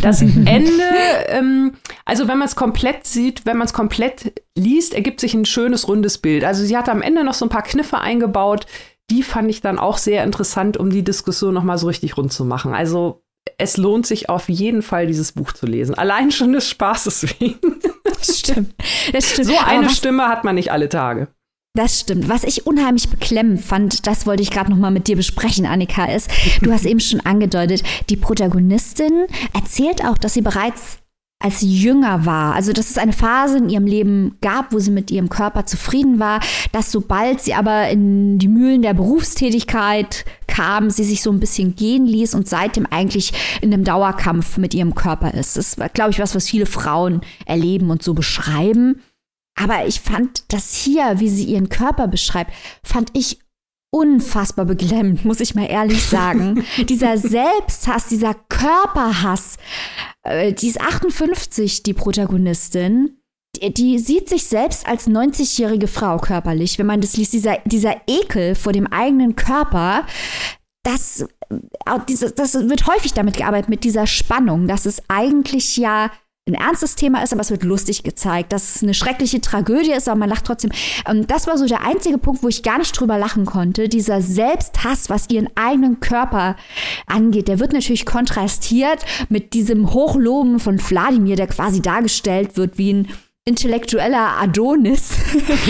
das 0.00 0.22
Ende, 0.22 0.82
ähm, 1.26 1.74
also 2.04 2.28
wenn 2.28 2.38
man 2.38 2.48
es 2.48 2.56
komplett 2.56 3.06
sieht, 3.06 3.44
wenn 3.46 3.56
man 3.56 3.66
es 3.66 3.72
komplett 3.72 4.40
liest, 4.56 4.94
ergibt 4.94 5.20
sich 5.20 5.34
ein 5.34 5.44
schönes 5.44 5.88
rundes 5.88 6.18
Bild. 6.18 6.44
Also 6.44 6.64
sie 6.64 6.76
hat 6.76 6.88
am 6.88 7.02
Ende 7.02 7.24
noch 7.24 7.34
so 7.34 7.46
ein 7.46 7.50
paar 7.50 7.62
Kniffe 7.62 7.98
eingebaut, 7.98 8.66
die 9.10 9.22
fand 9.22 9.50
ich 9.50 9.60
dann 9.60 9.78
auch 9.78 9.98
sehr 9.98 10.24
interessant, 10.24 10.76
um 10.76 10.88
die 10.90 11.04
Diskussion 11.04 11.52
noch 11.52 11.62
mal 11.62 11.76
so 11.76 11.88
richtig 11.88 12.16
rund 12.16 12.32
zu 12.32 12.44
machen. 12.44 12.72
Also 12.72 13.23
es 13.58 13.76
lohnt 13.76 14.06
sich 14.06 14.28
auf 14.28 14.48
jeden 14.48 14.82
Fall, 14.82 15.06
dieses 15.06 15.32
Buch 15.32 15.52
zu 15.52 15.66
lesen. 15.66 15.94
Allein 15.94 16.30
schon 16.30 16.52
des 16.52 16.68
Spaßes 16.68 17.40
wegen. 17.40 17.80
Das 18.04 18.38
stimmt. 18.38 18.74
Das 19.12 19.30
stimmt. 19.32 19.48
So 19.48 19.58
eine 19.58 19.90
Stimme 19.90 20.28
hat 20.28 20.44
man 20.44 20.54
nicht 20.54 20.72
alle 20.72 20.88
Tage. 20.88 21.28
Das 21.76 22.00
stimmt. 22.00 22.28
Was 22.28 22.44
ich 22.44 22.66
unheimlich 22.66 23.08
beklemmend 23.08 23.60
fand, 23.60 24.06
das 24.06 24.26
wollte 24.26 24.42
ich 24.42 24.52
gerade 24.52 24.70
noch 24.70 24.78
mal 24.78 24.92
mit 24.92 25.08
dir 25.08 25.16
besprechen, 25.16 25.66
Annika, 25.66 26.04
ist, 26.04 26.30
du 26.62 26.72
hast 26.72 26.86
eben 26.86 27.00
schon 27.00 27.20
angedeutet, 27.20 27.82
die 28.10 28.16
Protagonistin 28.16 29.26
erzählt 29.52 30.04
auch, 30.04 30.16
dass 30.16 30.34
sie 30.34 30.42
bereits 30.42 30.98
als 31.44 31.60
sie 31.60 31.70
jünger 31.70 32.24
war, 32.24 32.54
also 32.54 32.72
dass 32.72 32.88
es 32.88 32.96
eine 32.96 33.12
Phase 33.12 33.58
in 33.58 33.68
ihrem 33.68 33.86
Leben 33.86 34.38
gab, 34.40 34.72
wo 34.72 34.78
sie 34.78 34.90
mit 34.90 35.10
ihrem 35.10 35.28
Körper 35.28 35.66
zufrieden 35.66 36.18
war, 36.18 36.40
dass 36.72 36.90
sobald 36.90 37.42
sie 37.42 37.52
aber 37.52 37.90
in 37.90 38.38
die 38.38 38.48
Mühlen 38.48 38.80
der 38.80 38.94
Berufstätigkeit 38.94 40.24
kam, 40.54 40.90
sie 40.90 41.04
sich 41.04 41.22
so 41.22 41.32
ein 41.32 41.40
bisschen 41.40 41.74
gehen 41.74 42.06
ließ 42.06 42.34
und 42.34 42.48
seitdem 42.48 42.86
eigentlich 42.86 43.32
in 43.60 43.72
einem 43.72 43.84
Dauerkampf 43.84 44.56
mit 44.56 44.72
ihrem 44.74 44.94
Körper 44.94 45.34
ist. 45.34 45.56
Das 45.56 45.76
ist, 45.76 45.94
glaube 45.94 46.10
ich, 46.10 46.20
was, 46.20 46.34
was 46.34 46.48
viele 46.48 46.66
Frauen 46.66 47.22
erleben 47.46 47.90
und 47.90 48.02
so 48.02 48.14
beschreiben. 48.14 49.02
Aber 49.56 49.86
ich 49.86 50.00
fand 50.00 50.52
das 50.52 50.74
hier, 50.74 51.18
wie 51.18 51.28
sie 51.28 51.44
ihren 51.44 51.68
Körper 51.68 52.06
beschreibt, 52.08 52.52
fand 52.84 53.10
ich 53.14 53.40
unfassbar 53.90 54.64
beklemmend, 54.64 55.24
muss 55.24 55.40
ich 55.40 55.54
mal 55.54 55.66
ehrlich 55.66 56.04
sagen. 56.08 56.64
dieser 56.88 57.18
Selbsthass, 57.18 58.08
dieser 58.08 58.34
Körperhass, 58.34 59.56
äh, 60.22 60.52
die 60.52 60.68
ist 60.68 60.80
58, 60.80 61.82
die 61.82 61.94
Protagonistin. 61.94 63.18
Die, 63.56 63.74
die 63.74 63.98
sieht 63.98 64.28
sich 64.28 64.44
selbst 64.44 64.86
als 64.86 65.08
90-jährige 65.08 65.88
Frau 65.88 66.18
körperlich, 66.18 66.78
wenn 66.78 66.86
man 66.86 67.00
das 67.00 67.16
liest. 67.16 67.32
Dieser, 67.32 67.58
dieser 67.64 67.96
Ekel 68.06 68.54
vor 68.54 68.72
dem 68.72 68.86
eigenen 68.86 69.36
Körper, 69.36 70.06
das, 70.82 71.22
äh, 71.22 72.30
das 72.36 72.54
wird 72.54 72.86
häufig 72.86 73.12
damit 73.14 73.36
gearbeitet, 73.36 73.68
mit 73.68 73.84
dieser 73.84 74.06
Spannung, 74.06 74.68
dass 74.68 74.86
es 74.86 75.02
eigentlich 75.08 75.76
ja 75.76 76.10
ein 76.46 76.54
ernstes 76.54 76.94
Thema 76.94 77.22
ist, 77.22 77.32
aber 77.32 77.40
es 77.40 77.50
wird 77.50 77.62
lustig 77.62 78.02
gezeigt, 78.02 78.52
dass 78.52 78.76
es 78.76 78.82
eine 78.82 78.92
schreckliche 78.92 79.40
Tragödie 79.40 79.92
ist, 79.92 80.10
aber 80.10 80.18
man 80.18 80.28
lacht 80.28 80.44
trotzdem. 80.44 80.72
Ähm, 81.08 81.26
das 81.26 81.46
war 81.46 81.56
so 81.56 81.66
der 81.66 81.86
einzige 81.86 82.18
Punkt, 82.18 82.42
wo 82.42 82.48
ich 82.48 82.62
gar 82.62 82.78
nicht 82.78 82.98
drüber 82.98 83.16
lachen 83.16 83.46
konnte. 83.46 83.88
Dieser 83.88 84.20
Selbsthass, 84.20 85.08
was 85.08 85.30
ihren 85.30 85.48
eigenen 85.54 86.00
Körper 86.00 86.56
angeht, 87.06 87.48
der 87.48 87.60
wird 87.60 87.72
natürlich 87.72 88.04
kontrastiert 88.04 89.06
mit 89.30 89.54
diesem 89.54 89.94
Hochloben 89.94 90.60
von 90.60 90.78
Wladimir, 90.78 91.36
der 91.36 91.46
quasi 91.46 91.80
dargestellt 91.80 92.58
wird 92.58 92.76
wie 92.76 92.92
ein 92.92 93.08
intellektueller 93.44 94.38
Adonis. 94.40 95.18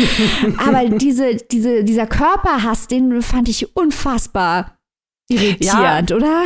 aber 0.58 0.88
diese, 0.88 1.36
diese, 1.36 1.84
dieser 1.84 2.06
Körperhass, 2.06 2.86
den 2.86 3.20
fand 3.22 3.48
ich 3.48 3.76
unfassbar 3.76 4.78
irritierend, 5.28 6.10
ja. 6.10 6.16
oder? 6.16 6.42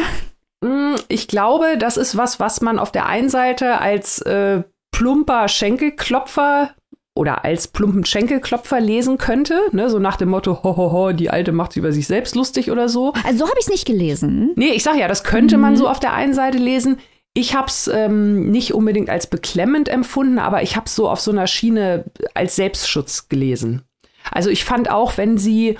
Mm, 0.64 0.96
ich 1.08 1.28
glaube, 1.28 1.76
das 1.78 1.96
ist 1.96 2.16
was, 2.16 2.40
was 2.40 2.60
man 2.60 2.78
auf 2.78 2.92
der 2.92 3.06
einen 3.06 3.28
Seite 3.28 3.80
als 3.80 4.20
äh, 4.22 4.62
plumper 4.90 5.48
Schenkelklopfer 5.48 6.70
oder 7.14 7.44
als 7.44 7.68
plumpen 7.68 8.04
Schenkelklopfer 8.04 8.80
lesen 8.80 9.18
könnte, 9.18 9.60
ne? 9.72 9.90
so 9.90 9.98
nach 9.98 10.16
dem 10.16 10.28
Motto, 10.28 10.62
hohoho, 10.62 10.76
ho, 10.76 10.92
ho, 10.92 11.12
die 11.12 11.30
Alte 11.30 11.50
macht 11.50 11.72
sich 11.72 11.80
über 11.80 11.92
sich 11.92 12.06
selbst 12.06 12.36
lustig 12.36 12.70
oder 12.70 12.88
so. 12.88 13.12
Also 13.24 13.38
so 13.40 13.48
habe 13.48 13.58
ich 13.58 13.66
es 13.66 13.70
nicht 13.70 13.86
gelesen. 13.86 14.52
Nee, 14.54 14.70
ich 14.70 14.84
sag 14.84 14.96
ja, 14.96 15.08
das 15.08 15.24
könnte 15.24 15.56
mhm. 15.56 15.62
man 15.62 15.76
so 15.76 15.88
auf 15.88 15.98
der 15.98 16.14
einen 16.14 16.32
Seite 16.32 16.58
lesen. 16.58 16.98
Ich 17.34 17.54
habe 17.54 17.68
es 17.68 17.88
ähm, 17.88 18.50
nicht 18.50 18.74
unbedingt 18.74 19.10
als 19.10 19.28
beklemmend 19.28 19.88
empfunden, 19.88 20.38
aber 20.38 20.62
ich 20.62 20.76
habe 20.76 20.86
es 20.86 20.94
so 20.94 21.08
auf 21.08 21.20
so 21.20 21.30
einer 21.30 21.46
Schiene 21.46 22.04
als 22.34 22.56
Selbstschutz 22.56 23.28
gelesen. 23.28 23.82
Also 24.30 24.50
ich 24.50 24.64
fand 24.64 24.90
auch, 24.90 25.16
wenn 25.16 25.38
sie 25.38 25.76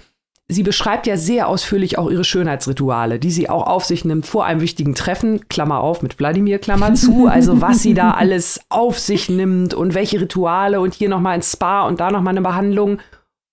sie 0.49 0.63
beschreibt 0.63 1.07
ja 1.07 1.17
sehr 1.17 1.47
ausführlich 1.47 1.99
auch 1.99 2.11
ihre 2.11 2.25
Schönheitsrituale, 2.25 3.19
die 3.19 3.31
sie 3.31 3.51
auch 3.51 3.67
auf 3.67 3.85
sich 3.85 4.05
nimmt 4.05 4.27
vor 4.27 4.47
einem 4.47 4.63
wichtigen 4.63 4.95
Treffen, 4.95 5.47
Klammer 5.49 5.81
auf 5.81 6.03
mit 6.03 6.19
Wladimir, 6.19 6.59
Klammer 6.59 6.95
zu, 6.95 7.27
also 7.27 7.61
was 7.61 7.83
sie 7.83 7.95
da 7.95 8.11
alles 8.17 8.61
auf 8.71 8.99
sich 8.99 9.29
nimmt 9.29 9.75
und 9.75 9.95
welche 9.95 10.21
Rituale 10.21 10.81
und 10.81 10.95
hier 10.95 11.11
nochmal 11.11 11.35
ein 11.35 11.43
Spa 11.43 11.87
und 11.87 12.01
da 12.01 12.11
nochmal 12.11 12.33
eine 12.33 12.41
Behandlung. 12.41 12.99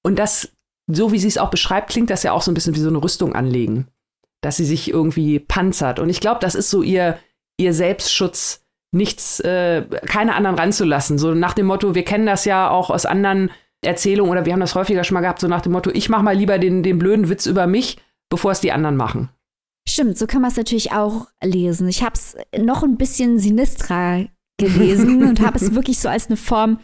Und 0.04 0.18
das, 0.18 0.52
so 0.88 1.12
wie 1.12 1.20
sie 1.20 1.28
es 1.28 1.38
auch 1.38 1.50
beschreibt, 1.50 1.90
klingt 1.90 2.10
das 2.10 2.24
ja 2.24 2.32
auch 2.32 2.42
so 2.42 2.52
ein 2.52 2.54
bisschen 2.54 2.76
wie 2.76 2.80
so 2.80 2.90
eine 2.90 3.04
Rüstung 3.04 3.36
anlegen, 3.36 3.88
dass 4.42 4.56
sie 4.56 4.66
sich 4.66 4.90
irgendwie 4.90 5.40
panzert. 5.40 6.00
Und 6.00 6.10
ich 6.10 6.22
glaube, 6.22 6.40
das 6.40 6.56
ist 6.56 6.70
so 6.70 6.82
ihr, 6.82 7.18
ihr 7.58 7.74
Selbstschutz, 7.74 8.64
nichts, 8.92 9.40
äh, 9.42 9.84
keine 10.06 10.36
anderen 10.36 10.58
ranzulassen. 10.58 11.18
So 11.18 11.34
nach 11.34 11.54
dem 11.54 11.68
Motto, 11.68 11.96
wir 11.96 12.04
kennen 12.04 12.26
das 12.26 12.46
ja 12.46 12.70
auch 12.70 12.90
aus 12.90 13.06
anderen 13.06 13.52
Erzählung 13.82 14.30
oder 14.30 14.46
wir 14.46 14.54
haben 14.54 14.60
das 14.60 14.76
häufiger 14.76 15.04
schon 15.04 15.16
mal 15.16 15.22
gehabt, 15.22 15.42
so 15.42 15.48
nach 15.48 15.62
dem 15.62 15.74
Motto, 15.74 15.92
ich 15.92 16.10
mache 16.10 16.24
mal 16.24 16.36
lieber 16.36 16.58
den, 16.58 16.84
den 16.84 16.98
blöden 16.98 17.30
Witz 17.30 17.46
über 17.46 17.68
mich, 17.68 17.98
bevor 18.30 18.52
es 18.52 18.62
die 18.62 18.72
anderen 18.72 18.98
machen. 18.98 19.30
Stimmt, 19.88 20.18
so 20.18 20.26
kann 20.26 20.42
man 20.42 20.50
es 20.50 20.58
natürlich 20.58 20.94
auch 20.94 21.28
lesen. 21.44 21.88
Ich 21.88 22.02
habe 22.02 22.16
es 22.16 22.36
noch 22.58 22.84
ein 22.84 22.98
bisschen 22.98 23.38
sinistra 23.38 24.26
gelesen 24.58 25.24
und 25.28 25.42
habe 25.42 25.58
es 25.58 25.76
wirklich 25.76 26.00
so 26.00 26.10
als 26.10 26.28
eine 26.28 26.38
Form 26.38 26.80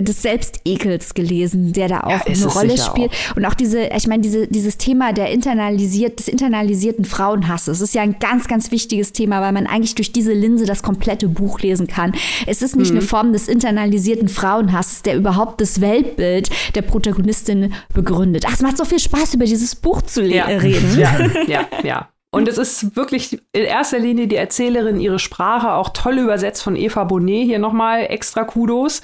des 0.00 0.22
Selbstekels 0.22 1.14
gelesen, 1.14 1.72
der 1.72 1.88
da 1.88 2.00
auch 2.00 2.10
ja, 2.10 2.22
eine 2.26 2.46
Rolle 2.46 2.78
spielt. 2.78 3.10
Auch. 3.10 3.36
Und 3.36 3.44
auch 3.44 3.54
diese, 3.54 3.84
ich 3.86 4.06
meine, 4.06 4.22
diese, 4.22 4.46
dieses 4.48 4.78
Thema 4.78 5.12
der 5.12 5.30
internalisiert, 5.30 6.18
des 6.18 6.28
internalisierten 6.28 7.04
Frauenhasses 7.04 7.80
ist 7.80 7.94
ja 7.94 8.02
ein 8.02 8.18
ganz, 8.18 8.48
ganz 8.48 8.70
wichtiges 8.70 9.12
Thema, 9.12 9.40
weil 9.40 9.52
man 9.52 9.66
eigentlich 9.66 9.94
durch 9.94 10.12
diese 10.12 10.32
Linse 10.32 10.66
das 10.66 10.82
komplette 10.82 11.28
Buch 11.28 11.60
lesen 11.60 11.86
kann. 11.86 12.12
Es 12.46 12.62
ist 12.62 12.76
nicht 12.76 12.90
mhm. 12.90 12.98
eine 12.98 13.06
Form 13.06 13.32
des 13.32 13.48
internalisierten 13.48 14.28
Frauenhasses, 14.28 15.02
der 15.02 15.16
überhaupt 15.16 15.60
das 15.60 15.80
Weltbild 15.80 16.50
der 16.74 16.82
Protagonistin 16.82 17.74
begründet. 17.92 18.44
Ach, 18.48 18.54
es 18.54 18.62
macht 18.62 18.76
so 18.76 18.84
viel 18.84 18.98
Spaß, 18.98 19.34
über 19.34 19.44
dieses 19.44 19.74
Buch 19.74 20.02
zu 20.02 20.24
ja. 20.24 20.46
reden. 20.46 20.98
Ja, 20.98 21.18
ja, 21.46 21.68
ja. 21.82 22.08
Und 22.34 22.48
es 22.48 22.58
ist 22.58 22.96
wirklich 22.96 23.40
in 23.52 23.62
erster 23.62 24.00
Linie 24.00 24.26
die 24.26 24.34
Erzählerin, 24.34 24.98
ihre 24.98 25.20
Sprache, 25.20 25.72
auch 25.72 25.90
toll 25.90 26.18
übersetzt 26.18 26.64
von 26.64 26.74
Eva 26.74 27.04
Bonnet. 27.04 27.44
Hier 27.44 27.60
nochmal 27.60 28.06
extra 28.08 28.42
Kudos. 28.42 29.02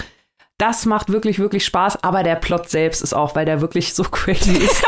Das 0.60 0.84
macht 0.84 1.10
wirklich, 1.10 1.38
wirklich 1.38 1.64
Spaß, 1.64 2.04
aber 2.04 2.22
der 2.22 2.34
Plot 2.34 2.68
selbst 2.68 3.00
ist 3.00 3.14
auch, 3.14 3.34
weil 3.34 3.46
der 3.46 3.62
wirklich 3.62 3.94
so 3.94 4.02
crazy 4.10 4.58
ist. 4.58 4.84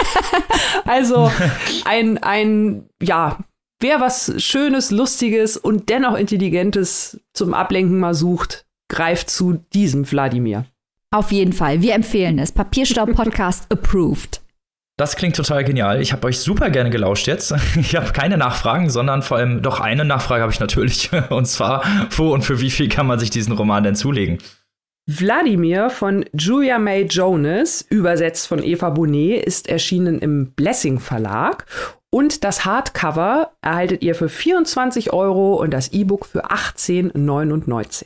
also 0.84 1.32
ein, 1.86 2.18
ein, 2.18 2.90
ja, 3.02 3.38
wer 3.80 3.98
was 3.98 4.34
Schönes, 4.36 4.90
Lustiges 4.90 5.56
und 5.56 5.88
dennoch 5.88 6.14
Intelligentes 6.14 7.20
zum 7.32 7.54
Ablenken 7.54 7.98
mal 7.98 8.12
sucht, 8.12 8.66
greift 8.90 9.30
zu 9.30 9.64
diesem 9.72 10.10
Wladimir. 10.10 10.66
Auf 11.10 11.32
jeden 11.32 11.54
Fall. 11.54 11.80
Wir 11.80 11.94
empfehlen 11.94 12.38
es. 12.38 12.52
Papierstaub 12.52 13.14
Podcast 13.14 13.64
approved. 13.72 14.42
Das 14.98 15.16
klingt 15.16 15.36
total 15.36 15.64
genial. 15.64 16.02
Ich 16.02 16.12
habe 16.12 16.26
euch 16.26 16.38
super 16.38 16.68
gerne 16.68 16.90
gelauscht 16.90 17.26
jetzt. 17.26 17.54
Ich 17.80 17.96
habe 17.96 18.12
keine 18.12 18.36
Nachfragen, 18.36 18.90
sondern 18.90 19.22
vor 19.22 19.38
allem 19.38 19.62
doch 19.62 19.80
eine 19.80 20.04
Nachfrage 20.04 20.42
habe 20.42 20.52
ich 20.52 20.60
natürlich. 20.60 21.10
Und 21.30 21.46
zwar, 21.46 21.82
wo 22.10 22.30
und 22.30 22.42
für 22.42 22.60
wie 22.60 22.70
viel 22.70 22.90
kann 22.90 23.06
man 23.06 23.18
sich 23.18 23.30
diesen 23.30 23.54
Roman 23.54 23.84
denn 23.84 23.96
zulegen? 23.96 24.36
Wladimir 25.06 25.90
von 25.90 26.24
Julia 26.32 26.78
May 26.78 27.06
Jonas, 27.06 27.84
übersetzt 27.90 28.46
von 28.46 28.62
Eva 28.62 28.90
Bonnet, 28.90 29.44
ist 29.44 29.68
erschienen 29.68 30.20
im 30.20 30.52
Blessing 30.52 31.00
Verlag. 31.00 31.66
Und 32.10 32.44
das 32.44 32.64
Hardcover 32.64 33.52
erhaltet 33.62 34.02
ihr 34.02 34.14
für 34.14 34.28
24 34.28 35.12
Euro 35.12 35.54
und 35.56 35.72
das 35.72 35.92
E-Book 35.92 36.26
für 36.26 36.50
18,99. 36.50 38.04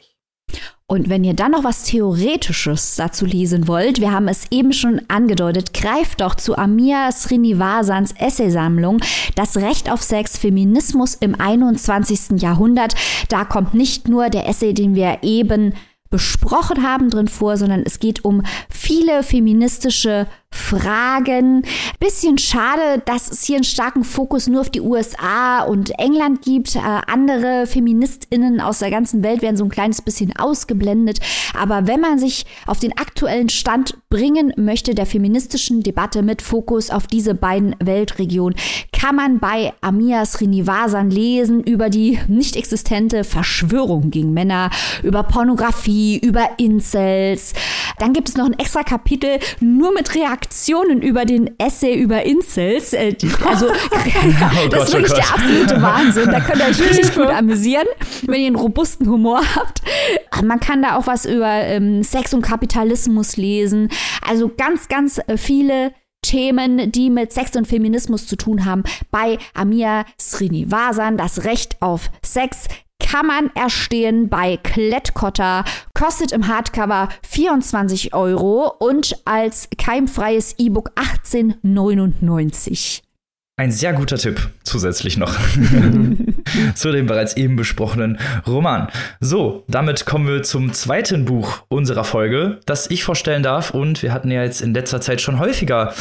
Und 0.88 1.10
wenn 1.10 1.24
ihr 1.24 1.34
dann 1.34 1.50
noch 1.50 1.64
was 1.64 1.82
Theoretisches 1.82 2.94
dazu 2.94 3.26
lesen 3.26 3.66
wollt, 3.66 4.00
wir 4.00 4.12
haben 4.12 4.28
es 4.28 4.46
eben 4.52 4.72
schon 4.72 5.02
angedeutet, 5.08 5.74
greift 5.74 6.20
doch 6.20 6.36
zu 6.36 6.56
Amir 6.56 7.10
Srinivasans 7.10 8.14
Essaysammlung 8.18 9.00
Das 9.34 9.56
Recht 9.56 9.90
auf 9.90 10.00
Sex, 10.00 10.38
Feminismus 10.38 11.16
im 11.16 11.38
21. 11.38 12.40
Jahrhundert. 12.40 12.94
Da 13.28 13.44
kommt 13.44 13.74
nicht 13.74 14.08
nur 14.08 14.30
der 14.30 14.48
Essay, 14.48 14.72
den 14.72 14.94
wir 14.94 15.18
eben 15.22 15.74
besprochen 16.10 16.82
haben 16.82 17.10
drin 17.10 17.28
vor, 17.28 17.56
sondern 17.56 17.82
es 17.84 17.98
geht 17.98 18.24
um 18.24 18.42
viele 18.68 19.22
feministische 19.22 20.26
Fragen. 20.56 21.62
Bisschen 22.00 22.38
schade, 22.38 23.02
dass 23.04 23.30
es 23.30 23.44
hier 23.44 23.56
einen 23.56 23.64
starken 23.64 24.02
Fokus 24.02 24.48
nur 24.48 24.62
auf 24.62 24.70
die 24.70 24.80
USA 24.80 25.62
und 25.62 25.90
England 25.98 26.42
gibt. 26.42 26.74
Äh, 26.74 26.80
andere 26.80 27.66
Feministinnen 27.66 28.60
aus 28.60 28.80
der 28.80 28.90
ganzen 28.90 29.22
Welt 29.22 29.42
werden 29.42 29.56
so 29.56 29.64
ein 29.64 29.70
kleines 29.70 30.02
bisschen 30.02 30.34
ausgeblendet. 30.36 31.20
Aber 31.56 31.86
wenn 31.86 32.00
man 32.00 32.18
sich 32.18 32.46
auf 32.66 32.80
den 32.80 32.96
aktuellen 32.96 33.48
Stand 33.48 33.98
bringen 34.08 34.52
möchte 34.56 34.94
der 34.94 35.06
feministischen 35.06 35.82
Debatte 35.82 36.22
mit 36.22 36.42
Fokus 36.42 36.90
auf 36.90 37.06
diese 37.06 37.34
beiden 37.34 37.76
Weltregionen, 37.78 38.58
kann 38.92 39.14
man 39.14 39.38
bei 39.38 39.72
Amia 39.82 40.24
Srinivasan 40.24 41.10
lesen 41.10 41.62
über 41.62 41.90
die 41.90 42.18
nicht 42.28 42.56
existente 42.56 43.24
Verschwörung 43.24 44.10
gegen 44.10 44.32
Männer, 44.32 44.70
über 45.02 45.22
Pornografie, 45.22 46.18
über 46.18 46.48
Incels. 46.56 47.52
Dann 47.98 48.12
gibt 48.12 48.28
es 48.28 48.36
noch 48.36 48.46
ein 48.46 48.58
extra 48.58 48.82
Kapitel 48.82 49.38
nur 49.60 49.92
mit 49.92 50.14
Reaktionen 50.14 50.45
Reaktionen 50.46 51.02
über 51.02 51.24
den 51.24 51.58
Essay 51.58 51.94
über 51.94 52.22
Incels. 52.24 52.92
Äh, 52.92 53.16
also, 53.44 53.66
oh 53.66 54.68
das 54.70 54.88
ist 54.88 54.94
oh 54.94 54.98
wirklich 54.98 55.12
oh 55.12 55.16
der 55.16 55.34
absolute 55.34 55.82
Wahnsinn. 55.82 56.30
Da 56.30 56.40
könnt 56.40 56.60
ihr 56.60 56.66
euch 56.66 56.80
richtig 56.80 57.14
gut 57.14 57.26
amüsieren, 57.26 57.86
wenn 58.26 58.40
ihr 58.40 58.46
einen 58.46 58.56
robusten 58.56 59.08
Humor 59.08 59.42
habt. 59.54 59.82
Man 60.44 60.60
kann 60.60 60.82
da 60.82 60.96
auch 60.96 61.06
was 61.06 61.24
über 61.24 61.48
ähm, 61.48 62.02
Sex 62.02 62.32
und 62.32 62.42
Kapitalismus 62.42 63.36
lesen. 63.36 63.88
Also 64.26 64.50
ganz, 64.56 64.88
ganz 64.88 65.18
äh, 65.26 65.36
viele 65.36 65.92
Themen, 66.22 66.90
die 66.92 67.10
mit 67.10 67.32
Sex 67.32 67.56
und 67.56 67.66
Feminismus 67.66 68.26
zu 68.26 68.36
tun 68.36 68.64
haben, 68.64 68.84
bei 69.10 69.38
Amir 69.54 70.04
Srinivasan, 70.20 71.16
das 71.16 71.44
Recht 71.44 71.80
auf 71.80 72.10
Sex, 72.24 72.66
kann 73.06 73.26
man 73.26 73.50
erstehen 73.54 74.28
bei 74.28 74.56
Klettkotter, 74.56 75.64
kostet 75.94 76.32
im 76.32 76.48
Hardcover 76.48 77.08
24 77.22 78.14
Euro 78.14 78.74
und 78.80 79.16
als 79.24 79.68
keimfreies 79.78 80.56
E-Book 80.58 80.90
18,99. 80.96 83.02
Ein 83.58 83.70
sehr 83.70 83.94
guter 83.94 84.18
Tipp 84.18 84.50
zusätzlich 84.64 85.16
noch 85.16 85.34
zu 86.74 86.92
dem 86.92 87.06
bereits 87.06 87.36
eben 87.36 87.56
besprochenen 87.56 88.18
Roman. 88.46 88.88
So, 89.20 89.64
damit 89.68 90.04
kommen 90.04 90.26
wir 90.26 90.42
zum 90.42 90.74
zweiten 90.74 91.24
Buch 91.24 91.62
unserer 91.68 92.04
Folge, 92.04 92.60
das 92.66 92.90
ich 92.90 93.04
vorstellen 93.04 93.42
darf. 93.42 93.70
Und 93.70 94.02
wir 94.02 94.12
hatten 94.12 94.30
ja 94.30 94.42
jetzt 94.42 94.60
in 94.60 94.74
letzter 94.74 95.00
Zeit 95.00 95.22
schon 95.22 95.38
häufiger 95.38 95.94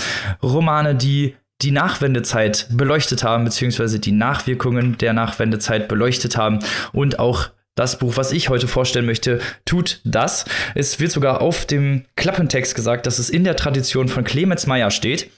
Romane, 0.43 0.95
die 0.95 1.35
die 1.65 1.71
Nachwendezeit 1.71 2.67
beleuchtet 2.69 3.23
haben, 3.23 3.43
beziehungsweise 3.43 3.99
die 3.99 4.11
Nachwirkungen 4.11 4.99
der 4.99 5.13
Nachwendezeit 5.13 5.87
beleuchtet 5.87 6.37
haben 6.37 6.59
und 6.93 7.17
auch 7.17 7.49
das 7.73 7.97
Buch, 7.97 8.15
was 8.15 8.31
ich 8.31 8.49
heute 8.49 8.67
vorstellen 8.67 9.05
möchte, 9.05 9.39
tut 9.65 9.99
das. 10.05 10.45
Es 10.75 10.99
wird 10.99 11.11
sogar 11.11 11.41
auf 11.41 11.65
dem 11.65 12.05
Klappentext 12.15 12.75
gesagt, 12.75 13.05
dass 13.05 13.19
es 13.19 13.29
in 13.29 13.43
der 13.43 13.57
Tradition 13.57 14.07
von 14.07 14.23
Clemens 14.23 14.65
Meyer 14.67 14.91
steht. 14.91 15.29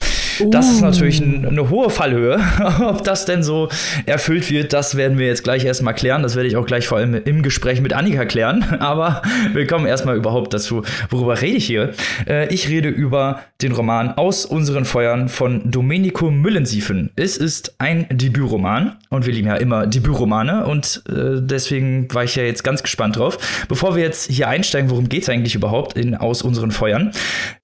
Das 0.46 0.70
ist 0.70 0.80
natürlich 0.80 1.20
ein, 1.20 1.46
eine 1.46 1.70
hohe 1.70 1.90
Fallhöhe. 1.90 2.40
Ob 2.80 3.04
das 3.04 3.24
denn 3.24 3.42
so 3.42 3.68
erfüllt 4.06 4.50
wird, 4.50 4.72
das 4.72 4.96
werden 4.96 5.18
wir 5.18 5.26
jetzt 5.26 5.44
gleich 5.44 5.64
erstmal 5.64 5.94
klären. 5.94 6.22
Das 6.22 6.36
werde 6.36 6.48
ich 6.48 6.56
auch 6.56 6.66
gleich 6.66 6.86
vor 6.86 6.98
allem 6.98 7.14
im 7.14 7.42
Gespräch 7.42 7.80
mit 7.80 7.92
Annika 7.92 8.24
klären. 8.24 8.64
Aber 8.78 9.22
wir 9.52 9.66
kommen 9.66 9.86
erstmal 9.86 10.16
überhaupt 10.16 10.54
dazu. 10.54 10.82
Worüber 11.10 11.40
rede 11.40 11.56
ich 11.56 11.66
hier? 11.66 11.92
Äh, 12.26 12.52
ich 12.52 12.68
rede 12.68 12.88
über 12.88 13.40
den 13.62 13.72
Roman 13.72 14.12
Aus 14.12 14.44
unseren 14.44 14.84
Feuern 14.84 15.28
von 15.28 15.70
Domenico 15.70 16.30
Müllensiefen. 16.30 17.10
Es 17.16 17.36
ist 17.36 17.74
ein 17.78 18.06
Debütroman 18.10 18.96
und 19.10 19.26
wir 19.26 19.32
lieben 19.32 19.48
ja 19.48 19.56
immer 19.56 19.86
Debütromane 19.86 20.66
und 20.66 21.02
äh, 21.08 21.40
deswegen 21.40 22.12
war 22.14 22.24
ich 22.24 22.36
ja 22.36 22.44
jetzt 22.44 22.62
ganz 22.62 22.82
gespannt 22.82 23.16
drauf. 23.16 23.66
Bevor 23.68 23.96
wir 23.96 24.02
jetzt 24.02 24.30
hier 24.30 24.48
einsteigen, 24.48 24.90
worum 24.90 25.08
geht 25.08 25.22
es 25.22 25.28
eigentlich 25.28 25.54
überhaupt 25.54 25.96
in 25.98 26.14
Aus 26.14 26.42
unseren 26.42 26.70
Feuern? 26.70 27.12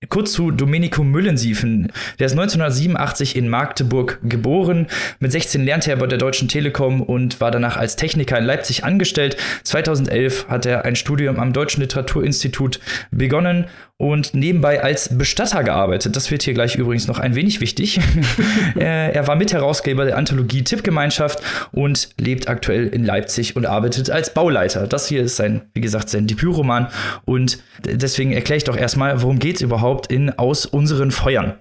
Kurz 0.09 0.33
zu 0.33 0.51
Domenico 0.51 1.05
Müllensiefen. 1.05 1.93
Der 2.18 2.27
ist 2.27 2.35
19 2.35 2.61
1987 2.65 3.37
in 3.37 3.49
Magdeburg 3.49 4.19
geboren. 4.23 4.87
Mit 5.21 5.33
16 5.33 5.65
lernte 5.65 5.91
er 5.91 5.97
bei 5.97 6.07
der 6.07 6.19
Deutschen 6.19 6.49
Telekom 6.49 7.03
und 7.03 7.41
war 7.41 7.51
danach 7.51 7.77
als 7.77 7.97
Techniker 7.97 8.39
in 8.39 8.45
Leipzig 8.45 8.85
angestellt. 8.85 9.37
2011 9.65 10.49
hat 10.49 10.67
er 10.67 10.85
ein 10.85 10.97
Studium 10.97 11.39
am 11.39 11.53
Deutschen 11.53 11.83
Literaturinstitut 11.83 12.81
begonnen 13.11 13.67
und 13.97 14.35
nebenbei 14.35 14.83
als 14.83 15.17
Bestatter 15.17 15.62
gearbeitet. 15.62 16.17
Das 16.17 16.31
wird 16.31 16.43
hier 16.43 16.55
gleich 16.55 16.75
übrigens 16.75 17.07
noch 17.07 17.19
ein 17.19 17.35
wenig 17.35 17.61
wichtig. 17.61 18.01
er 18.75 19.27
war 19.27 19.37
Mitherausgeber 19.37 20.05
der 20.05 20.17
Anthologie 20.17 20.65
Tippgemeinschaft 20.65 21.41
und 21.71 22.09
lebt 22.19 22.49
aktuell 22.49 22.89
in 22.89 23.05
Leipzig 23.05 23.55
und 23.57 23.67
arbeitet 23.67 24.11
als 24.11 24.35
Bauleiter. 24.35 24.87
Das 24.87 25.07
hier 25.07 25.23
ist 25.23 25.37
sein, 25.37 25.62
wie 25.75 25.81
gesagt, 25.81 26.09
sein 26.09 26.27
Debütroman 26.27 26.89
und 27.25 27.62
deswegen 27.85 28.33
erkläre 28.33 28.59
ich 28.59 28.65
doch 28.65 28.77
erstmal, 28.77 29.23
worum 29.23 29.39
geht 29.39 29.57
es 29.57 29.62
überhaupt 29.62 30.11
in 30.11 30.31
Aus 30.31 30.67
unseren 30.67 31.11
Feuern 31.11 31.55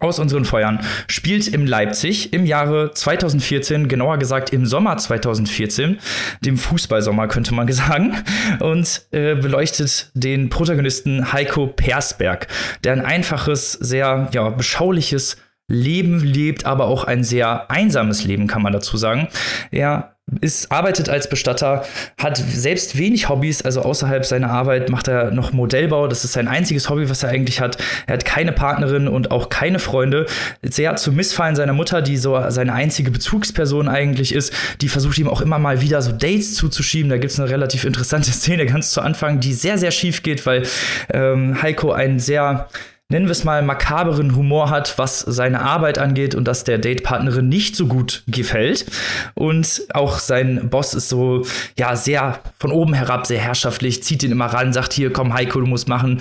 aus 0.00 0.18
unseren 0.18 0.44
Feuern. 0.44 0.80
Spielt 1.08 1.48
im 1.48 1.66
Leipzig 1.66 2.32
im 2.32 2.46
Jahre 2.46 2.92
2014, 2.92 3.88
genauer 3.88 4.18
gesagt 4.18 4.52
im 4.52 4.64
Sommer 4.64 4.96
2014, 4.96 5.98
dem 6.40 6.56
Fußballsommer 6.56 7.26
könnte 7.26 7.54
man 7.54 7.70
sagen, 7.72 8.16
und 8.60 9.06
äh, 9.10 9.34
beleuchtet 9.34 10.10
den 10.14 10.50
Protagonisten 10.50 11.32
Heiko 11.32 11.66
Persberg, 11.66 12.46
der 12.84 12.92
ein 12.92 13.04
einfaches, 13.04 13.72
sehr 13.72 14.28
ja, 14.32 14.50
beschauliches 14.50 15.36
Leben 15.68 16.20
lebt, 16.20 16.64
aber 16.64 16.86
auch 16.86 17.04
ein 17.04 17.22
sehr 17.22 17.70
einsames 17.70 18.24
Leben, 18.24 18.46
kann 18.46 18.62
man 18.62 18.72
dazu 18.72 18.96
sagen. 18.96 19.28
Er 19.70 20.14
ist, 20.40 20.70
arbeitet 20.70 21.08
als 21.08 21.28
Bestatter, 21.28 21.84
hat 22.18 22.36
selbst 22.36 22.98
wenig 22.98 23.28
Hobbys, 23.28 23.62
also 23.62 23.82
außerhalb 23.82 24.24
seiner 24.24 24.50
Arbeit 24.50 24.90
macht 24.90 25.08
er 25.08 25.30
noch 25.30 25.52
Modellbau. 25.52 26.06
Das 26.06 26.24
ist 26.24 26.32
sein 26.32 26.48
einziges 26.48 26.90
Hobby, 26.90 27.08
was 27.08 27.22
er 27.22 27.30
eigentlich 27.30 27.60
hat. 27.60 27.78
Er 28.06 28.14
hat 28.14 28.24
keine 28.24 28.52
Partnerin 28.52 29.08
und 29.08 29.30
auch 29.30 29.48
keine 29.48 29.78
Freunde. 29.78 30.26
Sehr 30.62 30.96
zum 30.96 31.16
Missfallen 31.16 31.56
seiner 31.56 31.72
Mutter, 31.72 32.02
die 32.02 32.16
so 32.16 32.38
seine 32.48 32.72
einzige 32.74 33.10
Bezugsperson 33.10 33.88
eigentlich 33.88 34.34
ist. 34.34 34.52
Die 34.80 34.88
versucht 34.88 35.18
ihm 35.18 35.28
auch 35.28 35.40
immer 35.40 35.58
mal 35.58 35.80
wieder 35.80 36.02
so 36.02 36.12
Dates 36.12 36.54
zuzuschieben. 36.54 37.10
Da 37.10 37.16
gibt 37.16 37.32
es 37.32 37.40
eine 37.40 37.48
relativ 37.48 37.84
interessante 37.84 38.30
Szene 38.32 38.66
ganz 38.66 38.90
zu 38.90 39.00
Anfang, 39.00 39.40
die 39.40 39.54
sehr, 39.54 39.78
sehr 39.78 39.90
schief 39.90 40.22
geht, 40.22 40.44
weil 40.44 40.64
ähm, 41.12 41.60
Heiko 41.62 41.92
ein 41.92 42.18
sehr 42.18 42.68
nennen 43.10 43.24
wir 43.24 43.32
es 43.32 43.44
mal, 43.44 43.62
makaberen 43.62 44.36
Humor 44.36 44.68
hat, 44.68 44.98
was 44.98 45.20
seine 45.20 45.62
Arbeit 45.62 45.98
angeht 45.98 46.34
und 46.34 46.46
dass 46.46 46.64
der 46.64 46.76
Datepartnerin 46.76 47.48
nicht 47.48 47.74
so 47.74 47.86
gut 47.86 48.22
gefällt. 48.26 48.84
Und 49.32 49.84
auch 49.94 50.18
sein 50.18 50.68
Boss 50.68 50.92
ist 50.92 51.08
so, 51.08 51.46
ja, 51.78 51.96
sehr 51.96 52.40
von 52.58 52.70
oben 52.70 52.92
herab, 52.92 53.26
sehr 53.26 53.40
herrschaftlich, 53.40 54.02
zieht 54.02 54.22
ihn 54.24 54.32
immer 54.32 54.44
ran, 54.44 54.74
sagt 54.74 54.92
hier, 54.92 55.10
komm 55.10 55.32
Heiko, 55.32 55.58
du 55.58 55.64
musst 55.66 55.88
machen, 55.88 56.20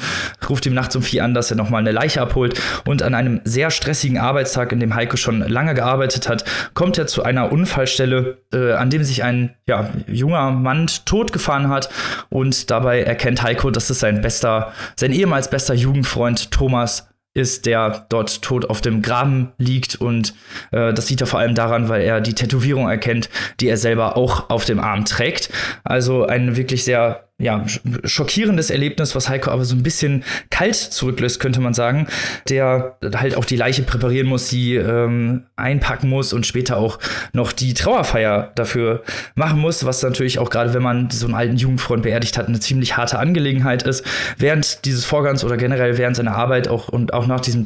ruft 0.50 0.66
ihm 0.66 0.74
nachts 0.74 0.96
um 0.96 1.02
vier 1.02 1.26
an, 1.26 1.34
dass 1.34 1.52
er 1.52 1.58
nochmal 1.58 1.82
eine 1.82 1.92
Leiche 1.92 2.22
abholt. 2.22 2.58
Und 2.86 3.04
an 3.04 3.14
einem 3.14 3.42
sehr 3.44 3.70
stressigen 3.70 4.18
Arbeitstag, 4.18 4.72
in 4.72 4.80
dem 4.80 4.96
Heiko 4.96 5.18
schon 5.18 5.42
lange 5.42 5.74
gearbeitet 5.74 6.30
hat, 6.30 6.46
kommt 6.74 6.98
er 6.98 7.06
zu 7.06 7.22
einer 7.22 7.52
Unfallstelle, 7.52 8.38
äh, 8.54 8.72
an 8.72 8.90
dem 8.90 9.04
sich 9.04 9.26
ein 9.26 9.54
ja, 9.68 9.90
junger 10.08 10.52
Mann 10.52 10.88
totgefahren 11.04 11.68
hat. 11.68 11.90
Und 12.30 12.72
dabei 12.72 13.02
erkennt 13.02 13.44
Heiko, 13.44 13.72
dass 13.72 13.90
es 13.90 14.00
sein 14.00 14.22
bester, 14.22 14.72
sein 14.96 15.12
ehemals 15.12 15.50
bester 15.50 15.74
Jugendfreund 15.74 16.50
Thomas 16.52 16.77
Thomas 16.78 17.10
ist, 17.34 17.66
der 17.66 18.06
dort 18.10 18.42
tot 18.42 18.70
auf 18.70 18.82
dem 18.82 19.02
Graben 19.02 19.52
liegt. 19.58 19.96
Und 19.96 20.36
äh, 20.72 20.94
das 20.94 21.08
sieht 21.08 21.22
er 21.22 21.28
vor 21.28 21.40
allem 21.40 21.56
daran, 21.56 21.90
weil 21.90 22.02
er 22.02 22.22
die 22.22 22.34
Tätowierung 22.34 22.90
erkennt, 22.90 23.30
die 23.60 23.68
er 23.68 23.78
selber 23.78 24.16
auch 24.16 24.50
auf 24.50 24.66
dem 24.66 24.80
Arm 24.80 25.06
trägt. 25.06 25.50
Also 25.84 26.26
ein 26.26 26.56
wirklich 26.56 26.84
sehr 26.84 27.27
ja, 27.40 27.64
schockierendes 28.04 28.72
Erlebnis, 28.72 29.14
was 29.14 29.30
Heiko 29.30 29.52
aber 29.52 29.64
so 29.64 29.76
ein 29.76 29.84
bisschen 29.84 30.24
kalt 30.50 30.76
zurücklässt, 30.76 31.40
könnte 31.40 31.62
man 31.62 31.76
sagen, 31.76 32.08
der 32.50 32.98
halt 33.16 33.38
auch 33.38 33.46
die 33.46 33.56
Leiche 33.56 33.84
präparieren 33.84 34.28
muss, 34.28 34.50
sie 34.50 34.74
ähm, 34.76 35.44
einpacken 35.56 36.10
muss 36.10 36.34
und 36.34 36.48
später 36.48 36.78
auch 36.78 36.98
noch 37.34 37.52
die 37.52 37.76
Trauerfeier 37.76 38.52
dafür 38.56 39.04
machen 39.36 39.60
muss, 39.60 39.86
was 39.86 40.02
natürlich 40.02 40.40
auch 40.40 40.50
gerade, 40.50 40.74
wenn 40.74 40.82
man 40.82 41.12
so 41.12 41.28
einen 41.28 41.36
alten 41.36 41.58
Jugendfreund 41.58 42.02
beerdigt 42.02 42.40
hat, 42.40 42.48
eine 42.48 42.60
ziemlich 42.60 42.98
harte 42.98 43.20
Angelegenheit 43.20 43.84
ist. 43.84 44.04
Während 44.40 44.86
dieses 44.86 45.06
Vorgangs 45.06 45.44
oder 45.44 45.58
generell 45.58 46.00
während 46.00 46.16
seiner 46.16 46.36
Arbeit 46.36 46.68
auch 46.68 46.88
und 46.88 47.14
auch 47.14 47.28
nach 47.28 47.42
diesem 47.42 47.66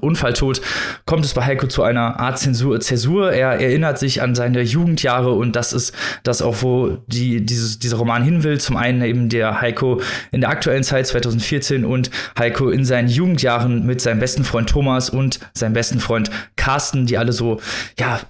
Unfalltod 0.00 0.60
kommt 1.06 1.24
es 1.24 1.34
bei 1.34 1.44
Heiko 1.44 1.68
zu 1.68 1.84
einer 1.84 2.18
Art 2.18 2.40
Zensur. 2.40 2.80
Zäsur. 2.80 3.32
Er 3.32 3.60
erinnert 3.60 4.00
sich 4.00 4.22
an 4.22 4.34
seine 4.34 4.62
Jugendjahre 4.62 5.32
und 5.32 5.54
das 5.54 5.72
ist 5.72 5.94
das 6.24 6.42
auch, 6.42 6.62
wo 6.62 6.98
die, 7.06 7.46
dieses, 7.46 7.78
dieser 7.78 7.98
Roman 7.98 8.24
hin 8.24 8.42
will. 8.42 8.58
Zum 8.58 8.76
einen 8.76 9.03
eben 9.04 9.28
der 9.28 9.60
Heiko 9.60 10.00
in 10.32 10.40
der 10.40 10.50
aktuellen 10.50 10.82
Zeit 10.82 11.06
2014 11.06 11.84
und 11.84 12.10
Heiko 12.38 12.70
in 12.70 12.84
seinen 12.84 13.08
Jugendjahren 13.08 13.84
mit 13.86 14.00
seinem 14.00 14.20
besten 14.20 14.44
Freund 14.44 14.68
Thomas 14.68 15.10
und 15.10 15.40
seinem 15.52 15.74
besten 15.74 16.00
Freund 16.00 16.30
Carsten, 16.56 17.06
die 17.06 17.18
alle 17.18 17.32
so, 17.32 17.60
ja, 17.98 18.20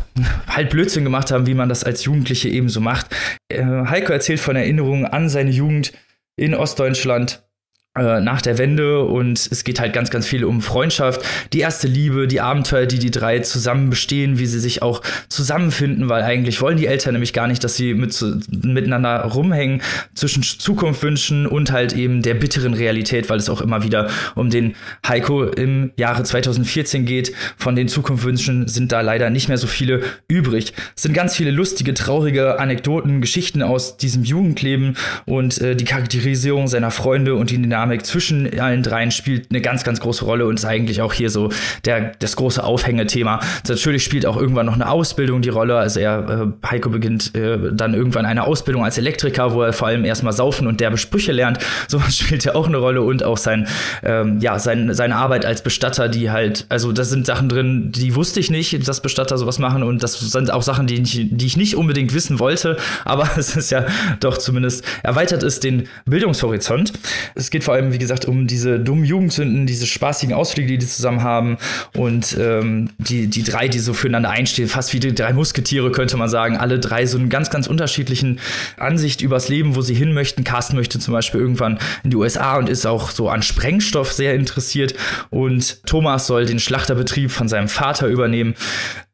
halt 0.49 0.71
Blödsinn 0.71 1.05
gemacht 1.05 1.31
haben, 1.31 1.47
wie 1.47 1.55
man 1.55 1.69
das 1.69 1.85
als 1.85 2.05
Jugendliche 2.05 2.49
eben 2.49 2.69
so 2.69 2.81
macht. 2.81 3.07
Äh, 3.49 3.65
Heiko 3.65 4.13
erzählt 4.13 4.41
von 4.41 4.57
Erinnerungen 4.57 5.07
an 5.07 5.29
seine 5.29 5.51
Jugend 5.51 5.93
in 6.37 6.55
Ostdeutschland 6.55 7.44
äh, 7.97 8.21
nach 8.21 8.43
der 8.43 8.59
Wende 8.59 9.03
und 9.05 9.39
es 9.39 9.63
geht 9.63 9.79
halt 9.79 9.93
ganz, 9.93 10.11
ganz 10.11 10.27
viel 10.27 10.45
um 10.45 10.63
Freundschaft, 10.63 11.25
die 11.53 11.61
erste 11.61 11.87
Liebe, 11.87 12.27
die 12.27 12.41
Abenteuer, 12.41 12.87
die 12.87 12.99
die 12.99 13.13
drei 13.13 13.39
zusammen 13.39 13.89
bestehen, 13.91 14.39
wie 14.39 14.47
sie 14.47 14.59
sich 14.59 14.83
auch 14.83 15.01
zusammenfinden, 15.29 16.09
weil 16.09 16.25
eigentlich 16.25 16.61
wollen 16.61 16.77
die 16.77 16.87
Eltern 16.87 17.13
nämlich 17.13 17.33
gar 17.33 17.47
nicht, 17.47 17.63
dass 17.63 17.77
sie 17.77 17.95
mit, 17.95 18.21
miteinander 18.51 19.21
rumhängen, 19.21 19.81
zwischen 20.15 20.43
Zukunftwünschen 20.43 21.47
und 21.47 21.71
halt 21.71 21.93
eben 21.93 22.23
der 22.23 22.35
bitteren 22.35 22.75
Realität, 22.75 23.31
weil 23.31 23.39
es 23.39 23.49
auch 23.49 23.61
immer 23.61 23.85
wieder 23.85 24.09
um 24.35 24.51
den 24.51 24.75
Heiko 25.07 25.45
im 25.45 25.93
Jahre 25.97 26.25
2014 26.25 27.05
geht. 27.05 27.33
Von 27.57 27.77
den 27.77 27.87
Zukunftwünschen 27.87 28.67
sind 28.67 28.91
da 28.91 29.03
leider 29.03 29.31
nicht 29.31 29.49
mehr 29.49 29.59
so 29.59 29.67
viele 29.67 30.03
übrig. 30.27 30.73
Es 30.97 31.03
sind 31.03 31.15
ganz 31.15 31.37
viele 31.37 31.53
lustige, 31.53 31.95
traurige 31.95 32.59
Anekdoten, 32.59 33.21
Geschichten 33.21 33.63
aus 33.63 33.97
diesem 33.99 34.25
Jugendleben 34.25 34.97
und 35.27 35.61
äh, 35.61 35.77
die 35.77 35.85
Charakterisierung 35.85 36.67
seiner 36.67 36.91
Freunde 36.91 37.37
und 37.37 37.51
die 37.51 37.59
Dynamik 37.85 38.07
zwischen 38.07 38.59
allen 38.59 38.83
dreien 38.83 39.11
spielt 39.11 39.51
eine 39.51 39.61
ganz, 39.61 39.85
ganz 39.85 40.01
große 40.01 40.25
Rolle 40.25 40.47
und 40.47 40.59
ist 40.59 40.65
eigentlich 40.65 41.03
auch 41.03 41.13
hier 41.13 41.29
so 41.29 41.51
der, 41.85 42.13
das 42.19 42.37
große 42.37 42.63
Aufhängethema. 42.63 43.41
Natürlich 43.69 44.05
spielt 44.05 44.25
auch 44.25 44.37
irgendwann 44.37 44.67
noch 44.67 44.75
eine 44.75 44.89
Ausbildung 44.89 45.43
die 45.43 45.51
Rolle. 45.51 45.77
Also 45.77 46.01
er, 46.01 46.53
äh, 46.65 46.69
Heiko 46.69 46.89
beginnt 46.89 47.35
äh, 47.35 47.59
dann 47.73 47.95
irgendwann 47.95 48.25
eine 48.25 48.45
Ausbildung 48.45 48.85
als 48.85 48.97
Elektriker, 48.97 49.53
wo 49.53 49.63
er 49.63 49.73
vor 49.73 49.89
allem 49.89 50.05
erstmal 50.05 50.33
saufen 50.33 50.67
und 50.67 50.81
derbe 50.81 50.97
Sprüche 50.97 51.33
lernt. 51.33 51.59
Sowas 51.89 52.17
spielt 52.17 52.45
ja 52.45 52.55
auch 52.55 52.67
eine 52.67 52.79
Rolle 52.79 53.03
und 53.03 53.23
auch 53.23 53.37
sein, 53.37 53.67
ähm, 54.03 54.39
ja, 54.41 54.59
sein, 54.59 54.95
seine 54.95 55.17
Arbeit 55.17 55.45
als 55.45 55.63
Bestatter, 55.63 56.09
die 56.09 56.31
halt, 56.31 56.65
also 56.71 56.93
da 56.93 57.05
sind 57.05 57.27
Sachen 57.27 57.49
drin, 57.49 57.93
die 57.93 58.15
wusste 58.15 58.41
ich 58.41 58.51
nicht, 58.51 58.89
dass 58.89 59.03
Bestatter 59.03 59.37
sowas 59.37 59.59
machen 59.59 59.83
und 59.83 60.03
das 60.03 60.19
sind 60.19 60.51
auch 60.51 60.63
Sachen, 60.63 60.87
die 60.87 61.03
ich, 61.03 61.29
die 61.31 61.47
ich 61.47 61.57
nicht 61.57 61.77
unbedingt 61.77 62.15
wissen 62.15 62.39
wollte, 62.39 62.79
aber 63.05 63.29
es 63.37 63.57
ist 63.57 63.71
ja 63.71 63.85
doch 64.21 64.39
zumindest 64.39 64.85
erweitert 65.03 65.43
es 65.43 65.61
den 65.61 65.89
Bildungshorizont. 66.07 66.93
Es 67.35 67.51
geht 67.51 67.65
vor 67.65 67.74
allem, 67.75 67.93
wie 67.93 67.99
gesagt, 67.99 68.25
um 68.25 68.47
diese 68.47 68.79
dummen 68.79 69.05
Jugendsünden, 69.05 69.67
diese 69.67 69.87
spaßigen 69.87 70.35
Ausflüge, 70.35 70.69
die 70.69 70.79
die 70.79 70.87
zusammen 70.87 71.23
haben 71.23 71.59
und 71.97 72.37
ähm, 72.39 72.91
die, 72.99 73.27
die 73.27 73.43
drei, 73.43 73.69
die 73.69 73.79
so 73.79 73.95
füreinander 73.95 74.31
einstehen, 74.31 74.69
fast 74.69 74.93
wie 74.93 75.01
die 75.01 75.15
drei 75.15 75.33
Musketiere, 75.33 75.91
könnte 75.93 76.17
man 76.17 76.29
sagen. 76.29 76.57
Alle 76.57 76.79
drei 76.79 77.07
so 77.07 77.19
einen 77.19 77.29
ganz, 77.29 77.51
ganz 77.51 77.67
unterschiedlichen 77.67 78.41
Ansicht 78.77 79.21
übers 79.21 79.49
Leben, 79.49 79.77
wo 79.77 79.83
sie 79.83 79.95
hin 79.95 80.13
möchten. 80.13 80.45
Carsten 80.45 80.77
möchte 80.77 80.99
zum 80.99 81.13
Beispiel 81.13 81.41
irgendwann 81.41 81.79
in 82.03 82.11
die 82.11 82.17
USA 82.17 82.57
und 82.57 82.69
ist 82.69 82.87
auch 82.87 83.11
so 83.11 83.29
an 83.29 83.43
Sprengstoff 83.43 84.13
sehr 84.13 84.35
interessiert 84.35 84.95
und 85.31 85.85
Thomas 85.87 86.27
soll 86.27 86.47
den 86.47 86.59
Schlachterbetrieb 86.59 87.31
von 87.31 87.49
seinem 87.49 87.69
Vater 87.69 88.07
übernehmen 88.07 88.55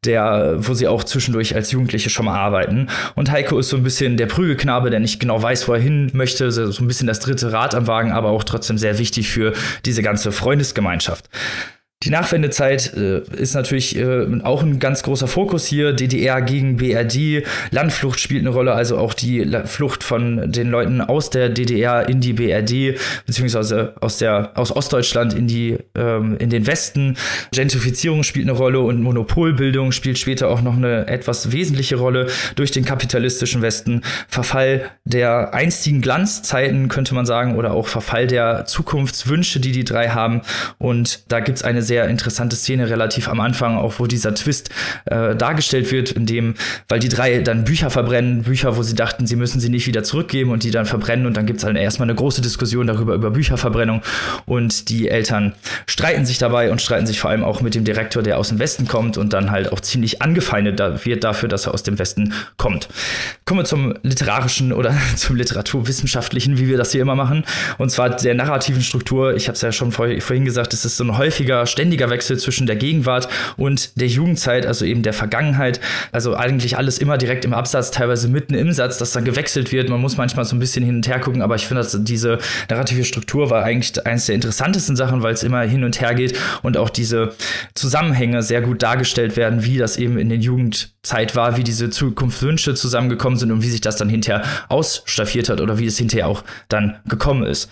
der, 0.04 0.56
wo 0.58 0.74
sie 0.74 0.88
auch 0.88 1.04
zwischendurch 1.04 1.54
als 1.54 1.72
Jugendliche 1.72 2.10
schon 2.10 2.26
mal 2.26 2.38
arbeiten. 2.38 2.88
Und 3.16 3.30
Heiko 3.30 3.58
ist 3.58 3.68
so 3.68 3.76
ein 3.76 3.82
bisschen 3.82 4.16
der 4.16 4.26
Prügelknabe, 4.26 4.90
der 4.90 5.00
nicht 5.00 5.20
genau 5.20 5.42
weiß, 5.42 5.68
wo 5.68 5.74
er 5.74 5.80
hin 5.80 6.10
möchte, 6.14 6.50
so 6.50 6.82
ein 6.82 6.86
bisschen 6.86 7.06
das 7.06 7.20
dritte 7.20 7.52
Rad 7.52 7.74
am 7.74 7.86
Wagen, 7.86 8.12
aber 8.12 8.30
auch 8.30 8.44
trotzdem 8.44 8.78
sehr 8.78 8.98
wichtig 8.98 9.28
für 9.28 9.52
diese 9.84 10.02
ganze 10.02 10.32
Freundesgemeinschaft. 10.32 11.28
Die 12.02 12.08
Nachwendezeit 12.08 12.94
äh, 12.96 13.20
ist 13.36 13.52
natürlich 13.52 13.94
äh, 13.94 14.26
auch 14.42 14.62
ein 14.62 14.78
ganz 14.78 15.02
großer 15.02 15.28
Fokus 15.28 15.66
hier. 15.66 15.92
DDR 15.92 16.40
gegen 16.40 16.78
BRD, 16.78 17.44
Landflucht 17.72 18.18
spielt 18.18 18.40
eine 18.40 18.48
Rolle, 18.48 18.72
also 18.72 18.96
auch 18.96 19.12
die 19.12 19.46
Flucht 19.66 20.02
von 20.02 20.50
den 20.50 20.70
Leuten 20.70 21.02
aus 21.02 21.28
der 21.28 21.50
DDR 21.50 22.08
in 22.08 22.22
die 22.22 22.32
BRD, 22.32 22.98
beziehungsweise 23.26 23.96
aus, 24.00 24.16
der, 24.16 24.52
aus 24.54 24.74
Ostdeutschland 24.74 25.34
in, 25.34 25.46
die, 25.46 25.76
ähm, 25.94 26.38
in 26.38 26.48
den 26.48 26.66
Westen. 26.66 27.18
Gentrifizierung 27.52 28.22
spielt 28.22 28.48
eine 28.48 28.56
Rolle 28.56 28.80
und 28.80 29.02
Monopolbildung 29.02 29.92
spielt 29.92 30.18
später 30.18 30.48
auch 30.48 30.62
noch 30.62 30.78
eine 30.78 31.06
etwas 31.06 31.52
wesentliche 31.52 31.96
Rolle 31.96 32.28
durch 32.56 32.70
den 32.70 32.86
kapitalistischen 32.86 33.60
Westen. 33.60 34.00
Verfall 34.26 34.90
der 35.04 35.52
einstigen 35.52 36.00
Glanzzeiten, 36.00 36.88
könnte 36.88 37.14
man 37.14 37.26
sagen, 37.26 37.56
oder 37.56 37.74
auch 37.74 37.88
Verfall 37.88 38.26
der 38.26 38.64
Zukunftswünsche, 38.64 39.60
die 39.60 39.72
die 39.72 39.84
drei 39.84 40.08
haben. 40.08 40.40
Und 40.78 41.30
da 41.30 41.40
gibt's 41.40 41.62
eine 41.62 41.89
sehr 41.90 42.06
interessante 42.06 42.54
Szene 42.54 42.88
relativ 42.88 43.28
am 43.28 43.40
Anfang, 43.40 43.76
auch 43.76 43.94
wo 43.98 44.06
dieser 44.06 44.32
Twist 44.32 44.70
äh, 45.06 45.34
dargestellt 45.34 45.90
wird, 45.90 46.12
in 46.12 46.24
dem, 46.24 46.54
weil 46.86 47.00
die 47.00 47.08
drei 47.08 47.40
dann 47.40 47.64
Bücher 47.64 47.90
verbrennen, 47.90 48.42
Bücher, 48.42 48.76
wo 48.76 48.84
sie 48.84 48.94
dachten, 48.94 49.26
sie 49.26 49.34
müssen 49.34 49.58
sie 49.58 49.70
nicht 49.70 49.88
wieder 49.88 50.04
zurückgeben 50.04 50.52
und 50.52 50.62
die 50.62 50.70
dann 50.70 50.86
verbrennen 50.86 51.26
und 51.26 51.36
dann 51.36 51.46
gibt 51.46 51.58
es 51.58 51.64
halt 51.64 51.76
erstmal 51.76 52.08
eine 52.08 52.14
große 52.14 52.42
Diskussion 52.42 52.86
darüber, 52.86 53.14
über 53.14 53.32
Bücherverbrennung 53.32 54.02
und 54.46 54.88
die 54.88 55.08
Eltern 55.08 55.52
streiten 55.88 56.24
sich 56.26 56.38
dabei 56.38 56.70
und 56.70 56.80
streiten 56.80 57.08
sich 57.08 57.18
vor 57.18 57.30
allem 57.30 57.42
auch 57.42 57.60
mit 57.60 57.74
dem 57.74 57.82
Direktor, 57.82 58.22
der 58.22 58.38
aus 58.38 58.50
dem 58.50 58.60
Westen 58.60 58.86
kommt 58.86 59.18
und 59.18 59.32
dann 59.32 59.50
halt 59.50 59.72
auch 59.72 59.80
ziemlich 59.80 60.22
angefeindet 60.22 60.78
wird 61.04 61.24
dafür, 61.24 61.48
dass 61.48 61.66
er 61.66 61.74
aus 61.74 61.82
dem 61.82 61.98
Westen 61.98 62.34
kommt. 62.56 62.88
Kommen 63.46 63.62
wir 63.62 63.64
zum 63.64 63.94
literarischen 64.04 64.72
oder 64.72 64.94
zum 65.16 65.34
literaturwissenschaftlichen, 65.34 66.56
wie 66.56 66.68
wir 66.68 66.78
das 66.78 66.92
hier 66.92 67.02
immer 67.02 67.16
machen, 67.16 67.44
und 67.78 67.90
zwar 67.90 68.10
der 68.10 68.36
narrativen 68.36 68.82
Struktur. 68.82 69.34
Ich 69.34 69.48
habe 69.48 69.56
es 69.56 69.62
ja 69.62 69.72
schon 69.72 69.90
vorhin 69.90 70.44
gesagt, 70.44 70.72
es 70.72 70.84
ist 70.84 70.96
so 70.96 71.02
ein 71.02 71.18
häufiger 71.18 71.66
ständiger 71.80 72.10
Wechsel 72.10 72.38
zwischen 72.38 72.66
der 72.66 72.76
Gegenwart 72.76 73.26
und 73.56 73.98
der 73.98 74.06
Jugendzeit, 74.06 74.66
also 74.66 74.84
eben 74.84 75.02
der 75.02 75.14
Vergangenheit. 75.14 75.80
Also 76.12 76.36
eigentlich 76.36 76.76
alles 76.76 76.98
immer 76.98 77.16
direkt 77.16 77.46
im 77.46 77.54
Absatz, 77.54 77.90
teilweise 77.90 78.28
mitten 78.28 78.52
im 78.52 78.70
Satz, 78.72 78.98
dass 78.98 79.12
dann 79.12 79.24
gewechselt 79.24 79.72
wird. 79.72 79.88
Man 79.88 79.98
muss 79.98 80.18
manchmal 80.18 80.44
so 80.44 80.54
ein 80.54 80.58
bisschen 80.58 80.84
hin 80.84 80.96
und 80.96 81.08
her 81.08 81.20
gucken, 81.20 81.40
aber 81.40 81.54
ich 81.54 81.66
finde, 81.66 81.82
dass 81.82 81.96
diese 82.04 82.38
narrative 82.68 83.04
Struktur 83.04 83.48
war 83.48 83.64
eigentlich 83.64 84.06
eines 84.06 84.26
der 84.26 84.34
interessantesten 84.34 84.94
Sachen, 84.94 85.22
weil 85.22 85.32
es 85.32 85.42
immer 85.42 85.62
hin 85.62 85.82
und 85.82 86.02
her 86.02 86.14
geht 86.14 86.38
und 86.62 86.76
auch 86.76 86.90
diese 86.90 87.32
Zusammenhänge 87.74 88.42
sehr 88.42 88.60
gut 88.60 88.82
dargestellt 88.82 89.38
werden, 89.38 89.64
wie 89.64 89.78
das 89.78 89.96
eben 89.96 90.18
in 90.18 90.28
den 90.28 90.42
Jugendzeit 91.00 91.34
war, 91.34 91.56
wie 91.56 91.64
diese 91.64 91.88
Zukunftswünsche 91.88 92.74
zusammengekommen 92.74 93.38
sind 93.38 93.50
und 93.50 93.62
wie 93.62 93.70
sich 93.70 93.80
das 93.80 93.96
dann 93.96 94.10
hinterher 94.10 94.44
ausstaffiert 94.68 95.48
hat 95.48 95.62
oder 95.62 95.78
wie 95.78 95.86
es 95.86 95.96
hinterher 95.96 96.28
auch 96.28 96.44
dann 96.68 96.96
gekommen 97.08 97.44
ist. 97.44 97.70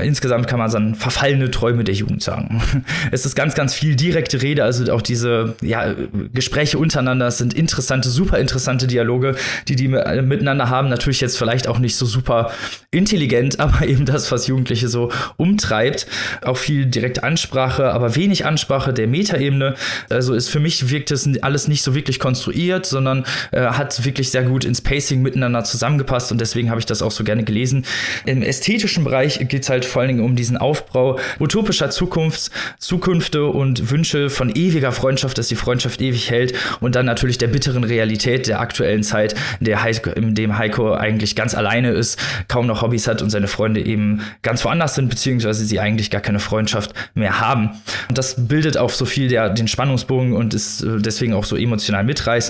Insgesamt 0.00 0.48
kann 0.48 0.58
man 0.58 0.70
dann 0.70 0.94
verfallene 0.94 1.50
Träume 1.50 1.82
der 1.84 1.94
Jugend 1.94 2.22
sagen. 2.22 2.62
Es 3.10 3.24
ist 3.24 3.34
ganz, 3.34 3.54
ganz 3.54 3.74
viel 3.74 3.96
direkte 3.96 4.42
Rede, 4.42 4.64
also 4.64 4.92
auch 4.92 5.00
diese 5.00 5.54
ja, 5.62 5.94
Gespräche 6.32 6.78
untereinander 6.78 7.30
sind 7.30 7.54
interessante, 7.54 8.10
super 8.10 8.38
interessante 8.38 8.86
Dialoge, 8.86 9.36
die 9.66 9.76
die 9.76 9.88
miteinander 9.88 10.68
haben. 10.68 10.88
Natürlich 10.88 11.20
jetzt 11.20 11.38
vielleicht 11.38 11.68
auch 11.68 11.78
nicht 11.78 11.96
so 11.96 12.04
super 12.04 12.50
intelligent, 12.90 13.60
aber 13.60 13.86
eben 13.86 14.04
das, 14.04 14.30
was 14.30 14.46
Jugendliche 14.46 14.88
so 14.88 15.10
umtreibt. 15.36 16.06
Auch 16.42 16.56
viel 16.56 16.86
direkte 16.86 17.22
Ansprache, 17.22 17.92
aber 17.92 18.14
wenig 18.14 18.44
Ansprache 18.44 18.92
der 18.92 19.06
Metaebene. 19.06 19.74
Also 20.10 20.34
ist 20.34 20.48
für 20.48 20.60
mich 20.60 20.90
wirkt 20.90 21.10
es 21.10 21.28
alles 21.42 21.68
nicht 21.68 21.82
so 21.82 21.94
wirklich 21.94 22.18
konstruiert, 22.18 22.57
sondern 22.86 23.24
äh, 23.50 23.60
hat 23.60 24.04
wirklich 24.04 24.30
sehr 24.30 24.42
gut 24.42 24.64
ins 24.64 24.80
Pacing 24.80 25.22
miteinander 25.22 25.64
zusammengepasst 25.64 26.32
und 26.32 26.40
deswegen 26.40 26.70
habe 26.70 26.80
ich 26.80 26.86
das 26.86 27.02
auch 27.02 27.10
so 27.10 27.24
gerne 27.24 27.44
gelesen. 27.44 27.84
Im 28.26 28.42
ästhetischen 28.42 29.04
Bereich 29.04 29.38
geht 29.48 29.62
es 29.62 29.70
halt 29.70 29.84
vor 29.84 30.02
allen 30.02 30.08
Dingen 30.08 30.24
um 30.24 30.36
diesen 30.36 30.56
Aufbau 30.56 31.18
utopischer 31.40 31.90
Zukunfts, 31.90 32.50
Zukunft 32.78 33.18
Zukünfte 33.18 33.46
und 33.46 33.90
Wünsche 33.90 34.30
von 34.30 34.50
ewiger 34.54 34.92
Freundschaft, 34.92 35.38
dass 35.38 35.48
die 35.48 35.56
Freundschaft 35.56 36.00
ewig 36.00 36.30
hält 36.30 36.54
und 36.80 36.94
dann 36.94 37.06
natürlich 37.06 37.38
der 37.38 37.48
bitteren 37.48 37.84
Realität 37.84 38.46
der 38.46 38.60
aktuellen 38.60 39.02
Zeit, 39.02 39.34
in, 39.60 39.66
der 39.66 39.82
Heiko, 39.82 40.10
in 40.10 40.34
dem 40.34 40.58
Heiko 40.58 40.94
eigentlich 40.94 41.36
ganz 41.36 41.54
alleine 41.54 41.90
ist, 41.90 42.18
kaum 42.48 42.66
noch 42.66 42.82
Hobbys 42.82 43.06
hat 43.06 43.22
und 43.22 43.30
seine 43.30 43.48
Freunde 43.48 43.84
eben 43.84 44.22
ganz 44.42 44.64
woanders 44.64 44.94
sind, 44.94 45.08
beziehungsweise 45.08 45.64
sie 45.64 45.80
eigentlich 45.80 46.10
gar 46.10 46.20
keine 46.20 46.38
Freundschaft 46.38 46.92
mehr 47.14 47.40
haben. 47.40 47.70
Und 48.08 48.18
das 48.18 48.48
bildet 48.48 48.76
auch 48.76 48.90
so 48.90 49.04
viel 49.04 49.28
der, 49.28 49.50
den 49.50 49.68
Spannungsbogen 49.68 50.32
und 50.32 50.54
ist 50.54 50.82
äh, 50.82 50.98
deswegen 50.98 51.34
auch 51.34 51.44
so 51.44 51.56
emotional 51.56 52.04
mitreißend. 52.04 52.47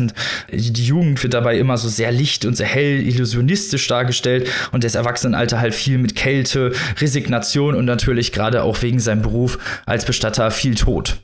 Die 0.50 0.84
Jugend 0.84 1.22
wird 1.22 1.34
dabei 1.34 1.58
immer 1.58 1.76
so 1.76 1.88
sehr 1.88 2.12
licht 2.12 2.44
und 2.44 2.56
sehr 2.56 2.66
hell, 2.66 3.06
illusionistisch 3.06 3.86
dargestellt 3.86 4.48
und 4.72 4.84
das 4.84 4.94
Erwachsenenalter 4.94 5.60
halt 5.60 5.74
viel 5.74 5.98
mit 5.98 6.14
Kälte, 6.14 6.72
Resignation 7.00 7.74
und 7.74 7.84
natürlich 7.84 8.32
gerade 8.32 8.62
auch 8.62 8.82
wegen 8.82 9.00
seinem 9.00 9.22
Beruf 9.22 9.58
als 9.86 10.04
Bestatter 10.04 10.50
viel 10.50 10.74
Tod. 10.74 11.18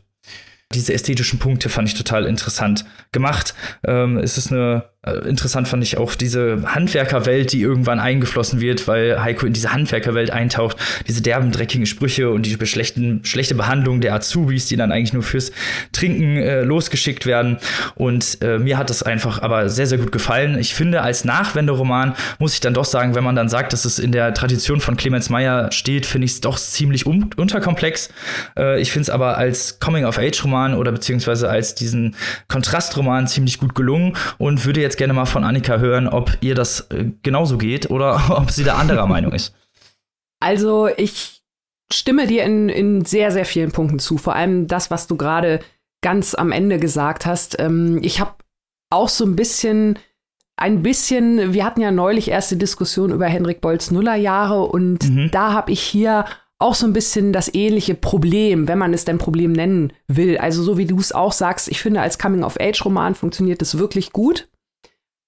Diese 0.72 0.92
ästhetischen 0.92 1.38
Punkte 1.38 1.68
fand 1.68 1.88
ich 1.88 1.94
total 1.94 2.26
interessant 2.26 2.84
gemacht. 3.12 3.54
Ähm, 3.86 4.18
es 4.18 4.38
ist 4.38 4.50
eine 4.50 4.84
interessant 5.10 5.68
fand 5.68 5.82
ich 5.82 5.98
auch 5.98 6.14
diese 6.14 6.62
Handwerkerwelt, 6.66 7.52
die 7.52 7.60
irgendwann 7.60 8.00
eingeflossen 8.00 8.60
wird, 8.60 8.88
weil 8.88 9.22
Heiko 9.22 9.46
in 9.46 9.52
diese 9.52 9.72
Handwerkerwelt 9.72 10.30
eintaucht. 10.30 10.76
Diese 11.06 11.22
derben, 11.22 11.52
dreckigen 11.52 11.86
Sprüche 11.86 12.30
und 12.30 12.46
die 12.46 12.66
schlechten, 12.66 13.24
schlechte 13.24 13.54
Behandlung 13.54 14.00
der 14.00 14.14
Azubis, 14.14 14.66
die 14.66 14.76
dann 14.76 14.92
eigentlich 14.92 15.12
nur 15.12 15.22
fürs 15.22 15.52
Trinken 15.92 16.36
äh, 16.36 16.62
losgeschickt 16.62 17.26
werden. 17.26 17.58
Und 17.94 18.38
äh, 18.42 18.58
mir 18.58 18.78
hat 18.78 18.90
das 18.90 19.02
einfach 19.02 19.42
aber 19.42 19.68
sehr, 19.68 19.86
sehr 19.86 19.98
gut 19.98 20.12
gefallen. 20.12 20.58
Ich 20.58 20.74
finde, 20.74 21.02
als 21.02 21.24
Nachwenderoman 21.24 22.14
muss 22.38 22.54
ich 22.54 22.60
dann 22.60 22.74
doch 22.74 22.84
sagen, 22.84 23.14
wenn 23.14 23.24
man 23.24 23.36
dann 23.36 23.48
sagt, 23.48 23.72
dass 23.72 23.84
es 23.84 23.98
in 23.98 24.12
der 24.12 24.34
Tradition 24.34 24.80
von 24.80 24.96
Clemens 24.96 25.30
Meyer 25.30 25.70
steht, 25.72 26.06
finde 26.06 26.26
ich 26.26 26.32
es 26.32 26.40
doch 26.40 26.58
ziemlich 26.58 27.06
un 27.06 27.30
unterkomplex. 27.36 28.08
Äh, 28.56 28.80
ich 28.80 28.90
finde 28.90 29.02
es 29.02 29.10
aber 29.10 29.36
als 29.36 29.78
Coming-of-Age-Roman 29.80 30.74
oder 30.74 30.92
beziehungsweise 30.92 31.48
als 31.48 31.74
diesen 31.74 32.16
Kontrastroman 32.48 33.26
ziemlich 33.26 33.58
gut 33.58 33.74
gelungen 33.74 34.16
und 34.38 34.64
würde 34.64 34.80
jetzt 34.80 34.93
jetzt 34.94 34.98
gerne 34.98 35.12
mal 35.12 35.26
von 35.26 35.44
Annika 35.44 35.78
hören, 35.78 36.06
ob 36.06 36.38
ihr 36.40 36.54
das 36.54 36.88
äh, 36.90 37.06
genauso 37.22 37.58
geht 37.58 37.90
oder 37.90 38.22
ob 38.38 38.50
sie 38.50 38.64
da 38.64 38.76
anderer 38.76 39.06
Meinung 39.06 39.32
ist. 39.32 39.54
Also 40.40 40.88
ich 40.96 41.42
stimme 41.92 42.26
dir 42.26 42.44
in, 42.44 42.68
in 42.68 43.04
sehr, 43.04 43.32
sehr 43.32 43.44
vielen 43.44 43.72
Punkten 43.72 43.98
zu. 43.98 44.18
Vor 44.18 44.36
allem 44.36 44.68
das, 44.68 44.90
was 44.90 45.06
du 45.06 45.16
gerade 45.16 45.60
ganz 46.00 46.34
am 46.34 46.52
Ende 46.52 46.78
gesagt 46.78 47.26
hast. 47.26 47.58
Ähm, 47.58 47.98
ich 48.02 48.20
habe 48.20 48.34
auch 48.90 49.08
so 49.08 49.24
ein 49.24 49.36
bisschen, 49.36 49.98
ein 50.56 50.82
bisschen, 50.82 51.52
wir 51.52 51.64
hatten 51.64 51.80
ja 51.80 51.90
neulich 51.90 52.28
erst 52.28 52.52
die 52.52 52.58
Diskussion 52.58 53.10
über 53.10 53.26
Henrik 53.26 53.60
Bolls 53.60 53.90
Nullerjahre 53.90 54.66
und 54.66 55.08
mhm. 55.08 55.30
da 55.32 55.52
habe 55.52 55.72
ich 55.72 55.80
hier 55.80 56.24
auch 56.60 56.74
so 56.74 56.86
ein 56.86 56.92
bisschen 56.92 57.32
das 57.32 57.52
ähnliche 57.52 57.94
Problem, 57.94 58.68
wenn 58.68 58.78
man 58.78 58.94
es 58.94 59.04
denn 59.04 59.18
Problem 59.18 59.52
nennen 59.52 59.92
will. 60.06 60.38
Also 60.38 60.62
so 60.62 60.78
wie 60.78 60.86
du 60.86 60.98
es 61.00 61.12
auch 61.12 61.32
sagst, 61.32 61.68
ich 61.68 61.80
finde, 61.80 62.00
als 62.00 62.18
Coming-of-Age-Roman 62.18 63.16
funktioniert 63.16 63.60
es 63.60 63.76
wirklich 63.78 64.12
gut 64.12 64.48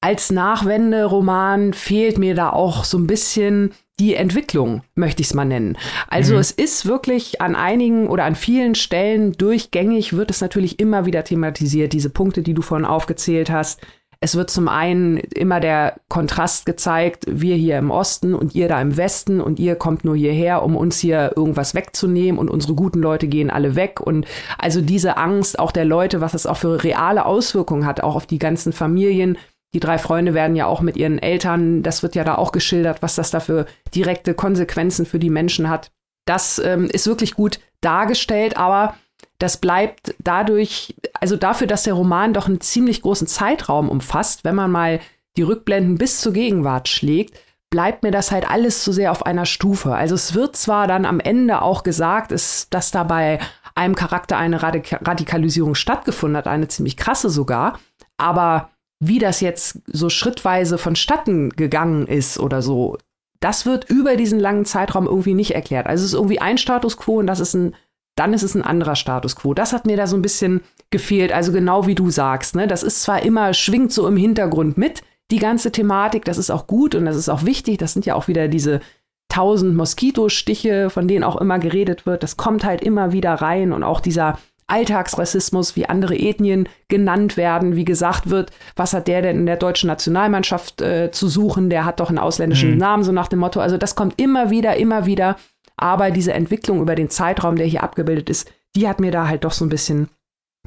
als 0.00 0.30
Nachwenderoman 0.30 1.72
fehlt 1.72 2.18
mir 2.18 2.34
da 2.34 2.50
auch 2.50 2.84
so 2.84 2.98
ein 2.98 3.06
bisschen 3.06 3.72
die 3.98 4.14
Entwicklung, 4.14 4.82
möchte 4.94 5.22
ich 5.22 5.28
es 5.28 5.34
mal 5.34 5.46
nennen. 5.46 5.78
Also 6.08 6.34
mhm. 6.34 6.40
es 6.40 6.50
ist 6.50 6.86
wirklich 6.86 7.40
an 7.40 7.54
einigen 7.54 8.08
oder 8.08 8.24
an 8.24 8.34
vielen 8.34 8.74
Stellen 8.74 9.32
durchgängig, 9.32 10.12
wird 10.12 10.30
es 10.30 10.40
natürlich 10.40 10.78
immer 10.80 11.06
wieder 11.06 11.24
thematisiert, 11.24 11.92
diese 11.92 12.10
Punkte, 12.10 12.42
die 12.42 12.52
du 12.52 12.62
vorhin 12.62 12.86
aufgezählt 12.86 13.50
hast. 13.50 13.80
Es 14.20 14.34
wird 14.34 14.50
zum 14.50 14.68
einen 14.68 15.18
immer 15.18 15.60
der 15.60 16.00
Kontrast 16.08 16.66
gezeigt, 16.66 17.24
wir 17.28 17.54
hier 17.54 17.78
im 17.78 17.90
Osten 17.90 18.34
und 18.34 18.54
ihr 18.54 18.66
da 18.68 18.80
im 18.80 18.96
Westen 18.96 19.40
und 19.40 19.58
ihr 19.58 19.76
kommt 19.76 20.04
nur 20.04 20.16
hierher, 20.16 20.62
um 20.62 20.74
uns 20.74 20.98
hier 20.98 21.32
irgendwas 21.36 21.74
wegzunehmen 21.74 22.38
und 22.38 22.50
unsere 22.50 22.74
guten 22.74 23.00
Leute 23.00 23.28
gehen 23.28 23.50
alle 23.50 23.76
weg. 23.76 24.00
Und 24.00 24.26
also 24.58 24.80
diese 24.80 25.16
Angst 25.18 25.58
auch 25.58 25.70
der 25.70 25.84
Leute, 25.84 26.20
was 26.20 26.34
es 26.34 26.46
auch 26.46 26.56
für 26.56 26.82
reale 26.82 27.26
Auswirkungen 27.26 27.84
hat, 27.84 28.02
auch 28.02 28.16
auf 28.16 28.26
die 28.26 28.38
ganzen 28.38 28.72
Familien, 28.72 29.36
die 29.74 29.80
drei 29.80 29.98
Freunde 29.98 30.34
werden 30.34 30.56
ja 30.56 30.66
auch 30.66 30.80
mit 30.80 30.96
ihren 30.96 31.18
Eltern, 31.18 31.82
das 31.82 32.02
wird 32.02 32.14
ja 32.14 32.24
da 32.24 32.36
auch 32.36 32.52
geschildert, 32.52 33.02
was 33.02 33.14
das 33.14 33.30
da 33.30 33.40
für 33.40 33.66
direkte 33.94 34.34
Konsequenzen 34.34 35.06
für 35.06 35.18
die 35.18 35.30
Menschen 35.30 35.68
hat. 35.68 35.90
Das 36.24 36.58
ähm, 36.58 36.86
ist 36.86 37.06
wirklich 37.06 37.34
gut 37.34 37.60
dargestellt, 37.80 38.56
aber 38.56 38.94
das 39.38 39.58
bleibt 39.58 40.14
dadurch, 40.18 40.94
also 41.20 41.36
dafür, 41.36 41.66
dass 41.66 41.82
der 41.82 41.94
Roman 41.94 42.32
doch 42.32 42.46
einen 42.46 42.60
ziemlich 42.60 43.02
großen 43.02 43.26
Zeitraum 43.26 43.88
umfasst, 43.88 44.44
wenn 44.44 44.54
man 44.54 44.70
mal 44.70 45.00
die 45.36 45.42
Rückblenden 45.42 45.98
bis 45.98 46.20
zur 46.20 46.32
Gegenwart 46.32 46.88
schlägt, 46.88 47.38
bleibt 47.68 48.02
mir 48.02 48.10
das 48.10 48.30
halt 48.30 48.50
alles 48.50 48.82
zu 48.82 48.92
sehr 48.92 49.12
auf 49.12 49.26
einer 49.26 49.44
Stufe. 49.44 49.94
Also 49.94 50.14
es 50.14 50.34
wird 50.34 50.56
zwar 50.56 50.86
dann 50.86 51.04
am 51.04 51.20
Ende 51.20 51.60
auch 51.60 51.82
gesagt, 51.82 52.32
ist, 52.32 52.72
dass 52.72 52.90
da 52.90 53.04
bei 53.04 53.38
einem 53.74 53.94
Charakter 53.94 54.38
eine 54.38 54.62
Radik 54.62 54.98
Radikalisierung 55.06 55.74
stattgefunden 55.74 56.38
hat, 56.38 56.46
eine 56.46 56.68
ziemlich 56.68 56.96
krasse 56.96 57.28
sogar, 57.28 57.78
aber 58.16 58.70
wie 58.98 59.18
das 59.18 59.40
jetzt 59.40 59.80
so 59.86 60.08
schrittweise 60.08 60.78
vonstatten 60.78 61.50
gegangen 61.50 62.06
ist 62.06 62.38
oder 62.38 62.62
so, 62.62 62.96
das 63.40 63.66
wird 63.66 63.90
über 63.90 64.16
diesen 64.16 64.40
langen 64.40 64.64
Zeitraum 64.64 65.06
irgendwie 65.06 65.34
nicht 65.34 65.54
erklärt. 65.54 65.86
Also 65.86 66.02
es 66.02 66.12
ist 66.12 66.14
irgendwie 66.14 66.40
ein 66.40 66.58
Status 66.58 66.96
quo 66.96 67.18
und 67.18 67.26
das 67.26 67.40
ist 67.40 67.54
ein, 67.54 67.74
dann 68.16 68.32
ist 68.32 68.42
es 68.42 68.54
ein 68.54 68.62
anderer 68.62 68.96
Status 68.96 69.36
quo. 69.36 69.52
Das 69.52 69.72
hat 69.72 69.86
mir 69.86 69.96
da 69.96 70.06
so 70.06 70.16
ein 70.16 70.22
bisschen 70.22 70.62
gefehlt. 70.90 71.32
Also 71.32 71.52
genau 71.52 71.86
wie 71.86 71.94
du 71.94 72.10
sagst, 72.10 72.56
ne? 72.56 72.66
Das 72.66 72.82
ist 72.82 73.02
zwar 73.02 73.22
immer, 73.22 73.52
schwingt 73.52 73.92
so 73.92 74.08
im 74.08 74.16
Hintergrund 74.16 74.78
mit, 74.78 75.02
die 75.30 75.38
ganze 75.38 75.72
Thematik, 75.72 76.24
das 76.24 76.38
ist 76.38 76.50
auch 76.50 76.66
gut 76.66 76.94
und 76.94 77.04
das 77.04 77.16
ist 77.16 77.28
auch 77.28 77.44
wichtig. 77.44 77.78
Das 77.78 77.92
sind 77.92 78.06
ja 78.06 78.14
auch 78.14 78.28
wieder 78.28 78.48
diese 78.48 78.80
tausend 79.28 79.76
Moskitostiche, 79.76 80.88
von 80.88 81.08
denen 81.08 81.24
auch 81.24 81.36
immer 81.36 81.58
geredet 81.58 82.06
wird. 82.06 82.22
Das 82.22 82.36
kommt 82.36 82.64
halt 82.64 82.80
immer 82.80 83.12
wieder 83.12 83.34
rein 83.34 83.72
und 83.72 83.82
auch 83.82 84.00
dieser 84.00 84.38
Alltagsrassismus, 84.68 85.76
wie 85.76 85.86
andere 85.86 86.16
Ethnien 86.16 86.68
genannt 86.88 87.36
werden, 87.36 87.76
wie 87.76 87.84
gesagt 87.84 88.30
wird, 88.30 88.50
was 88.74 88.92
hat 88.92 89.06
der 89.06 89.22
denn 89.22 89.38
in 89.38 89.46
der 89.46 89.56
deutschen 89.56 89.86
Nationalmannschaft 89.86 90.80
äh, 90.82 91.10
zu 91.12 91.28
suchen, 91.28 91.70
der 91.70 91.84
hat 91.84 92.00
doch 92.00 92.08
einen 92.08 92.18
ausländischen 92.18 92.72
mhm. 92.72 92.78
Namen, 92.78 93.04
so 93.04 93.12
nach 93.12 93.28
dem 93.28 93.38
Motto. 93.38 93.60
Also 93.60 93.76
das 93.76 93.94
kommt 93.94 94.20
immer 94.20 94.50
wieder, 94.50 94.76
immer 94.76 95.06
wieder. 95.06 95.36
Aber 95.76 96.10
diese 96.10 96.32
Entwicklung 96.32 96.80
über 96.80 96.94
den 96.94 97.10
Zeitraum, 97.10 97.56
der 97.56 97.66
hier 97.66 97.82
abgebildet 97.82 98.30
ist, 98.30 98.50
die 98.74 98.88
hat 98.88 98.98
mir 98.98 99.10
da 99.10 99.28
halt 99.28 99.44
doch 99.44 99.52
so 99.52 99.64
ein 99.64 99.68
bisschen 99.68 100.08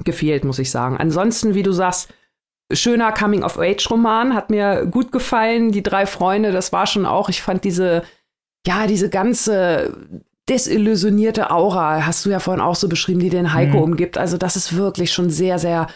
gefehlt, 0.03 0.45
muss 0.45 0.59
ich 0.59 0.71
sagen. 0.71 0.97
Ansonsten, 0.97 1.55
wie 1.55 1.63
du 1.63 1.71
sagst, 1.71 2.13
schöner 2.71 3.11
Coming-of-Age-Roman, 3.11 4.33
hat 4.33 4.49
mir 4.49 4.85
gut 4.85 5.11
gefallen. 5.11 5.71
Die 5.71 5.83
drei 5.83 6.05
Freunde, 6.05 6.51
das 6.51 6.71
war 6.71 6.87
schon 6.87 7.05
auch, 7.05 7.29
ich 7.29 7.41
fand 7.41 7.63
diese, 7.63 8.03
ja, 8.65 8.87
diese 8.87 9.09
ganze 9.09 10.23
desillusionierte 10.49 11.51
Aura, 11.51 12.05
hast 12.05 12.25
du 12.25 12.29
ja 12.29 12.39
vorhin 12.39 12.61
auch 12.61 12.75
so 12.75 12.89
beschrieben, 12.89 13.19
die 13.19 13.29
den 13.29 13.53
Heiko 13.53 13.77
mhm. 13.77 13.83
umgibt. 13.83 14.17
Also 14.17 14.37
das 14.37 14.55
ist 14.55 14.75
wirklich 14.75 15.13
schon 15.13 15.29
sehr, 15.29 15.59
sehr 15.59 15.87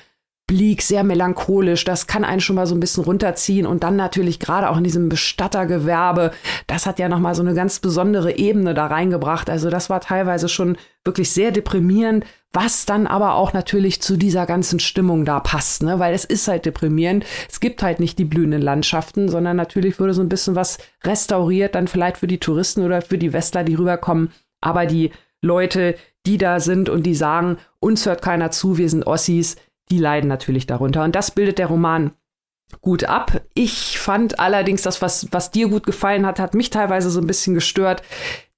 bleak, 0.46 0.82
sehr 0.82 1.04
melancholisch. 1.04 1.86
Das 1.86 2.08
kann 2.08 2.26
einen 2.26 2.42
schon 2.42 2.56
mal 2.56 2.68
so 2.68 2.76
ein 2.76 2.80
bisschen 2.80 3.04
runterziehen. 3.04 3.66
Und 3.66 3.84
dann 3.84 3.96
natürlich 3.96 4.40
gerade 4.40 4.70
auch 4.70 4.78
in 4.78 4.84
diesem 4.84 5.10
Bestattergewerbe, 5.10 6.32
das 6.68 6.86
hat 6.86 7.00
ja 7.00 7.10
noch 7.10 7.20
mal 7.20 7.34
so 7.34 7.42
eine 7.42 7.54
ganz 7.54 7.80
besondere 7.80 8.38
Ebene 8.38 8.74
da 8.74 8.88
reingebracht. 8.88 9.50
Also 9.50 9.70
das 9.70 9.90
war 9.90 10.02
teilweise 10.02 10.50
schon 10.50 10.78
wirklich 11.06 11.32
sehr 11.32 11.52
deprimierend, 11.52 12.26
was 12.52 12.86
dann 12.86 13.08
aber 13.08 13.36
auch 13.36 13.54
natürlich 13.54 14.02
zu 14.02 14.16
dieser 14.16 14.46
ganzen 14.46 14.80
Stimmung 14.80 15.26
da 15.26 15.40
passt, 15.40 15.82
ne? 15.82 15.98
Weil 15.98 16.14
es 16.14 16.24
ist 16.24 16.48
halt 16.48 16.66
deprimierend. 16.66 17.26
Es 17.50 17.60
gibt 17.60 17.82
halt 17.82 18.00
nicht 18.00 18.20
die 18.20 18.26
blühenden 18.26 18.62
Landschaften, 18.62 19.28
sondern 19.30 19.58
natürlich 19.58 20.00
wurde 20.00 20.14
so 20.14 20.22
ein 20.22 20.30
bisschen 20.30 20.56
was 20.56 20.78
restauriert, 21.04 21.74
dann 21.74 21.88
vielleicht 21.88 22.18
für 22.18 22.28
die 22.28 22.40
Touristen 22.40 22.84
oder 22.84 23.02
für 23.02 23.18
die 23.18 23.34
Westler, 23.34 23.64
die 23.64 23.76
rüberkommen. 23.76 24.32
Aber 24.64 24.86
die 24.86 25.12
Leute, 25.42 25.96
die 26.26 26.38
da 26.38 26.60
sind 26.60 26.90
und 26.90 27.04
die 27.04 27.16
sagen, 27.16 27.58
uns 27.80 28.06
hört 28.06 28.22
keiner 28.22 28.52
zu, 28.52 28.78
wir 28.78 28.90
sind 28.90 29.06
Ossis, 29.06 29.58
die 29.92 29.98
leiden 30.00 30.30
natürlich 30.30 30.66
darunter. 30.68 31.04
Und 31.04 31.16
das 31.16 31.32
bildet 31.32 31.60
der 31.60 31.68
Roman 31.68 32.12
gut 32.82 33.04
ab. 33.04 33.42
Ich 33.54 34.00
fand 34.00 34.40
allerdings 34.40 34.82
das, 34.82 35.02
was, 35.02 35.28
was 35.32 35.52
dir 35.52 35.68
gut 35.68 35.86
gefallen 35.86 36.26
hat, 36.26 36.40
hat 36.40 36.54
mich 36.54 36.70
teilweise 36.70 37.10
so 37.10 37.20
ein 37.20 37.28
bisschen 37.28 37.54
gestört. 37.54 38.02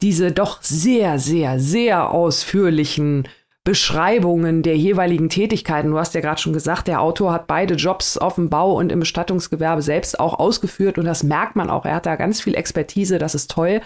Diese 0.02 0.32
doch 0.32 0.62
sehr, 0.62 1.20
sehr, 1.20 1.60
sehr 1.60 2.12
ausführlichen 2.12 3.28
Beschreibungen 3.64 4.62
der 4.62 4.78
jeweiligen 4.78 5.28
Tätigkeiten. 5.28 5.90
Du 5.90 5.98
hast 5.98 6.14
ja 6.14 6.22
gerade 6.22 6.40
schon 6.40 6.54
gesagt, 6.54 6.88
der 6.88 7.02
Autor 7.02 7.34
hat 7.34 7.48
beide 7.48 7.74
Jobs 7.74 8.16
auf 8.16 8.36
dem 8.36 8.50
Bau 8.50 8.78
und 8.78 8.92
im 8.92 9.00
Bestattungsgewerbe 9.00 9.82
selbst 9.82 10.20
auch 10.20 10.38
ausgeführt 10.38 11.00
und 11.00 11.06
das 11.06 11.24
merkt 11.24 11.56
man 11.56 11.72
auch. 11.72 11.84
Er 11.84 11.96
hat 11.96 12.06
da 12.06 12.16
ganz 12.16 12.40
viel 12.40 12.54
Expertise, 12.54 13.18
das 13.18 13.34
ist 13.34 13.50
toll. 13.50 13.82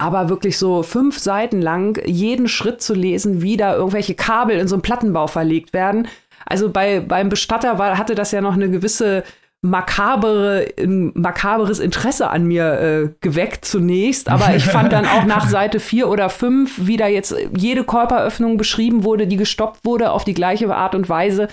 Aber 0.00 0.30
wirklich 0.30 0.56
so 0.56 0.82
fünf 0.82 1.18
Seiten 1.18 1.60
lang 1.60 2.00
jeden 2.06 2.48
Schritt 2.48 2.80
zu 2.80 2.94
lesen, 2.94 3.42
wie 3.42 3.58
da 3.58 3.74
irgendwelche 3.74 4.14
Kabel 4.14 4.58
in 4.58 4.66
so 4.66 4.74
einen 4.74 4.82
Plattenbau 4.82 5.26
verlegt 5.26 5.74
werden, 5.74 6.08
also 6.46 6.70
bei, 6.70 7.00
beim 7.00 7.28
Bestatter 7.28 7.78
war, 7.78 7.98
hatte 7.98 8.14
das 8.14 8.32
ja 8.32 8.40
noch 8.40 8.54
eine 8.54 8.70
gewisse 8.70 9.24
makabere, 9.62 10.68
makaberes 10.86 11.80
Interesse 11.80 12.30
an 12.30 12.44
mir 12.44 12.80
äh, 12.80 13.08
geweckt 13.20 13.66
zunächst. 13.66 14.30
Aber 14.30 14.56
ich 14.56 14.64
fand 14.64 14.92
dann 14.92 15.04
auch 15.04 15.26
nach 15.26 15.48
Seite 15.48 15.80
vier 15.80 16.08
oder 16.08 16.30
fünf, 16.30 16.86
wie 16.86 16.96
da 16.96 17.06
jetzt 17.06 17.34
jede 17.54 17.84
Körperöffnung 17.84 18.56
beschrieben 18.56 19.04
wurde, 19.04 19.26
die 19.26 19.36
gestoppt 19.36 19.84
wurde 19.84 20.12
auf 20.12 20.24
die 20.24 20.34
gleiche 20.34 20.74
Art 20.74 20.94
und 20.94 21.10
Weise. 21.10 21.48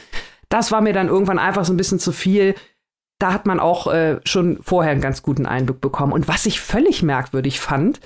Das 0.47 0.71
war 0.71 0.79
mir 0.79 0.93
dann 0.93 1.09
irgendwann 1.09 1.39
einfach 1.39 1.65
so 1.65 1.73
ein 1.73 1.77
bisschen 1.77 1.99
zu 1.99 2.13
viel. 2.13 2.55
Da 3.19 3.33
hat 3.33 3.45
man 3.45 3.59
auch 3.59 3.87
äh, 3.87 4.19
schon 4.23 4.59
vorher 4.61 4.93
einen 4.93 5.01
ganz 5.01 5.21
guten 5.21 5.45
Eindruck 5.45 5.81
bekommen. 5.81 6.13
Und 6.13 6.29
was 6.29 6.45
ich 6.45 6.61
völlig 6.61 7.03
merkwürdig 7.03 7.59
fand, 7.59 7.99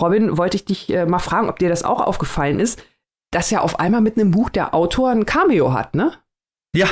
Robin, 0.00 0.36
wollte 0.36 0.56
ich 0.56 0.64
dich 0.64 0.90
äh, 0.90 1.06
mal 1.06 1.18
fragen, 1.18 1.48
ob 1.48 1.58
dir 1.58 1.68
das 1.68 1.82
auch 1.82 2.00
aufgefallen 2.00 2.60
ist, 2.60 2.82
dass 3.30 3.50
ja 3.50 3.60
auf 3.60 3.80
einmal 3.80 4.00
mit 4.00 4.16
einem 4.16 4.30
Buch 4.30 4.50
der 4.50 4.74
Autor 4.74 5.10
ein 5.10 5.26
Cameo 5.26 5.72
hat, 5.72 5.94
ne? 5.94 6.12
Ja. 6.74 6.86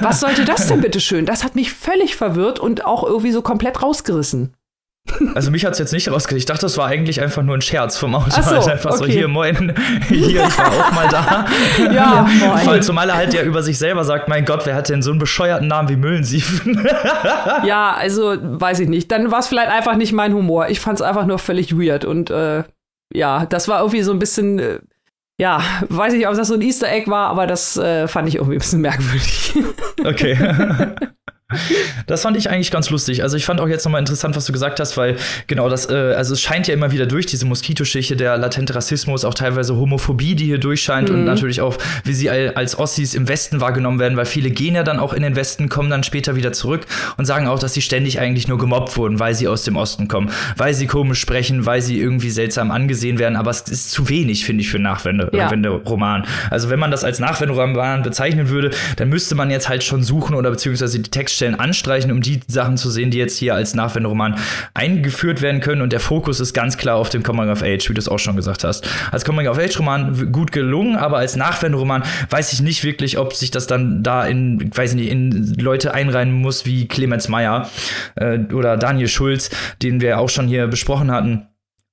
Was 0.00 0.20
sollte 0.20 0.44
das 0.44 0.66
denn 0.66 0.80
bitte 0.82 1.00
schön? 1.00 1.26
Das 1.26 1.44
hat 1.44 1.54
mich 1.54 1.72
völlig 1.72 2.16
verwirrt 2.16 2.58
und 2.58 2.84
auch 2.84 3.04
irgendwie 3.04 3.32
so 3.32 3.42
komplett 3.42 3.82
rausgerissen. 3.82 4.54
Also 5.34 5.50
mich 5.50 5.64
hat 5.64 5.72
es 5.74 5.78
jetzt 5.78 5.92
nicht 5.92 6.08
rausgerissen. 6.10 6.38
Ich 6.38 6.46
dachte, 6.46 6.62
das 6.62 6.78
war 6.78 6.86
eigentlich 6.86 7.20
einfach 7.20 7.42
nur 7.42 7.56
ein 7.56 7.60
Scherz 7.60 7.96
vom 7.98 8.14
Autor. 8.14 8.42
So, 8.42 8.50
halt 8.50 8.68
einfach 8.68 8.90
okay. 8.92 8.98
so, 8.98 9.06
hier, 9.06 9.28
moin, 9.28 9.74
hier, 10.08 10.46
ich 10.46 10.58
war 10.58 10.72
auch 10.72 10.92
mal 10.92 11.08
da. 11.08 11.46
ja, 11.92 12.28
moin. 12.64 12.82
Zumal 12.82 13.08
er 13.10 13.16
halt 13.16 13.34
ja 13.34 13.42
über 13.42 13.62
sich 13.62 13.78
selber 13.78 14.04
sagt, 14.04 14.28
mein 14.28 14.44
Gott, 14.44 14.66
wer 14.66 14.74
hat 14.74 14.88
denn 14.88 15.02
so 15.02 15.10
einen 15.10 15.18
bescheuerten 15.18 15.68
Namen 15.68 15.88
wie 15.88 15.96
Müllensiefen? 15.96 16.86
ja, 17.64 17.92
also 17.92 18.36
weiß 18.40 18.80
ich 18.80 18.88
nicht. 18.88 19.10
Dann 19.12 19.30
war 19.30 19.40
es 19.40 19.46
vielleicht 19.46 19.70
einfach 19.70 19.96
nicht 19.96 20.12
mein 20.12 20.32
Humor. 20.32 20.68
Ich 20.68 20.80
fand 20.80 20.98
es 20.98 21.02
einfach 21.02 21.26
nur 21.26 21.38
völlig 21.38 21.78
weird 21.78 22.04
und 22.04 22.30
äh, 22.30 22.64
ja, 23.12 23.46
das 23.46 23.68
war 23.68 23.80
irgendwie 23.80 24.02
so 24.02 24.12
ein 24.12 24.18
bisschen 24.18 24.58
äh, 24.58 24.78
ja, 25.38 25.62
weiß 25.88 26.14
ich, 26.14 26.28
ob 26.28 26.34
das 26.34 26.48
so 26.48 26.54
ein 26.54 26.62
Easter 26.62 26.88
Egg 26.88 27.10
war, 27.10 27.28
aber 27.28 27.46
das 27.46 27.76
äh, 27.76 28.06
fand 28.06 28.28
ich 28.28 28.36
irgendwie 28.36 28.54
ein 28.56 28.60
bisschen 28.60 28.80
merkwürdig. 28.80 29.52
Okay. 30.04 30.36
Das 32.06 32.22
fand 32.22 32.36
ich 32.36 32.50
eigentlich 32.50 32.70
ganz 32.70 32.90
lustig. 32.90 33.22
Also 33.22 33.36
ich 33.36 33.44
fand 33.44 33.60
auch 33.60 33.68
jetzt 33.68 33.84
nochmal 33.84 34.00
interessant, 34.00 34.36
was 34.36 34.44
du 34.46 34.52
gesagt 34.52 34.80
hast, 34.80 34.96
weil 34.96 35.16
genau 35.46 35.68
das, 35.68 35.88
äh, 35.88 36.14
also 36.16 36.34
es 36.34 36.40
scheint 36.40 36.68
ja 36.68 36.74
immer 36.74 36.92
wieder 36.92 37.06
durch, 37.06 37.26
diese 37.26 37.46
Moskitoschichte, 37.46 38.16
der 38.16 38.36
latente 38.36 38.74
Rassismus, 38.74 39.24
auch 39.24 39.34
teilweise 39.34 39.76
Homophobie, 39.76 40.34
die 40.34 40.46
hier 40.46 40.58
durchscheint 40.58 41.08
mhm. 41.08 41.16
und 41.16 41.24
natürlich 41.24 41.60
auch, 41.60 41.76
wie 42.04 42.12
sie 42.12 42.30
als 42.30 42.78
Ossis 42.78 43.14
im 43.14 43.28
Westen 43.28 43.60
wahrgenommen 43.60 43.98
werden, 43.98 44.16
weil 44.16 44.26
viele 44.26 44.50
gehen 44.50 44.74
ja 44.74 44.82
dann 44.82 44.98
auch 44.98 45.12
in 45.12 45.22
den 45.22 45.36
Westen, 45.36 45.68
kommen 45.68 45.90
dann 45.90 46.02
später 46.02 46.36
wieder 46.36 46.52
zurück 46.52 46.86
und 47.16 47.24
sagen 47.24 47.46
auch, 47.46 47.58
dass 47.58 47.74
sie 47.74 47.82
ständig 47.82 48.20
eigentlich 48.20 48.48
nur 48.48 48.58
gemobbt 48.58 48.96
wurden, 48.96 49.18
weil 49.18 49.34
sie 49.34 49.48
aus 49.48 49.64
dem 49.64 49.76
Osten 49.76 50.08
kommen, 50.08 50.30
weil 50.56 50.74
sie 50.74 50.86
komisch 50.86 51.20
sprechen, 51.20 51.66
weil 51.66 51.82
sie 51.82 51.98
irgendwie 51.98 52.30
seltsam 52.30 52.70
angesehen 52.70 53.18
werden, 53.18 53.36
aber 53.36 53.50
es 53.50 53.62
ist 53.62 53.90
zu 53.90 54.08
wenig, 54.08 54.44
finde 54.44 54.62
ich, 54.62 54.70
für 54.70 54.78
Nachwende-Roman. 54.78 56.22
Ja. 56.22 56.28
Also 56.50 56.70
wenn 56.70 56.78
man 56.78 56.90
das 56.90 57.04
als 57.04 57.18
Nachwende-Roman 57.18 58.02
bezeichnen 58.02 58.48
würde, 58.48 58.70
dann 58.96 59.08
müsste 59.08 59.34
man 59.34 59.50
jetzt 59.50 59.68
halt 59.68 59.84
schon 59.84 60.02
suchen 60.02 60.34
oder 60.34 60.50
beziehungsweise 60.50 60.98
die 60.98 61.10
Textstellen 61.10 61.43
Stellen 61.44 61.60
anstreichen, 61.60 62.10
um 62.10 62.22
die 62.22 62.40
Sachen 62.46 62.78
zu 62.78 62.88
sehen, 62.90 63.10
die 63.10 63.18
jetzt 63.18 63.36
hier 63.36 63.54
als 63.54 63.74
Nachwenderoman 63.74 64.36
eingeführt 64.72 65.42
werden 65.42 65.60
können. 65.60 65.82
Und 65.82 65.92
der 65.92 66.00
Fokus 66.00 66.40
ist 66.40 66.54
ganz 66.54 66.78
klar 66.78 66.96
auf 66.96 67.10
dem 67.10 67.22
Coming 67.22 67.50
of 67.50 67.62
Age, 67.62 67.90
wie 67.90 67.94
du 67.94 67.98
es 67.98 68.08
auch 68.08 68.18
schon 68.18 68.34
gesagt 68.34 68.64
hast. 68.64 68.88
Als 69.12 69.26
Coming 69.26 69.46
of 69.48 69.58
Age 69.58 69.78
Roman 69.78 70.32
gut 70.32 70.52
gelungen, 70.52 70.96
aber 70.96 71.18
als 71.18 71.36
Nachwenderoman 71.36 72.02
weiß 72.30 72.54
ich 72.54 72.62
nicht 72.62 72.82
wirklich, 72.82 73.18
ob 73.18 73.34
sich 73.34 73.50
das 73.50 73.66
dann 73.66 74.02
da 74.02 74.24
in, 74.24 74.70
weiß 74.74 74.94
nicht, 74.94 75.10
in 75.10 75.54
Leute 75.58 75.92
einreihen 75.92 76.32
muss 76.32 76.64
wie 76.64 76.88
Clemens 76.88 77.28
Meyer 77.28 77.68
äh, 78.16 78.38
oder 78.52 78.78
Daniel 78.78 79.08
Schulz, 79.08 79.50
den 79.82 80.00
wir 80.00 80.18
auch 80.18 80.30
schon 80.30 80.48
hier 80.48 80.66
besprochen 80.66 81.10
hatten 81.10 81.46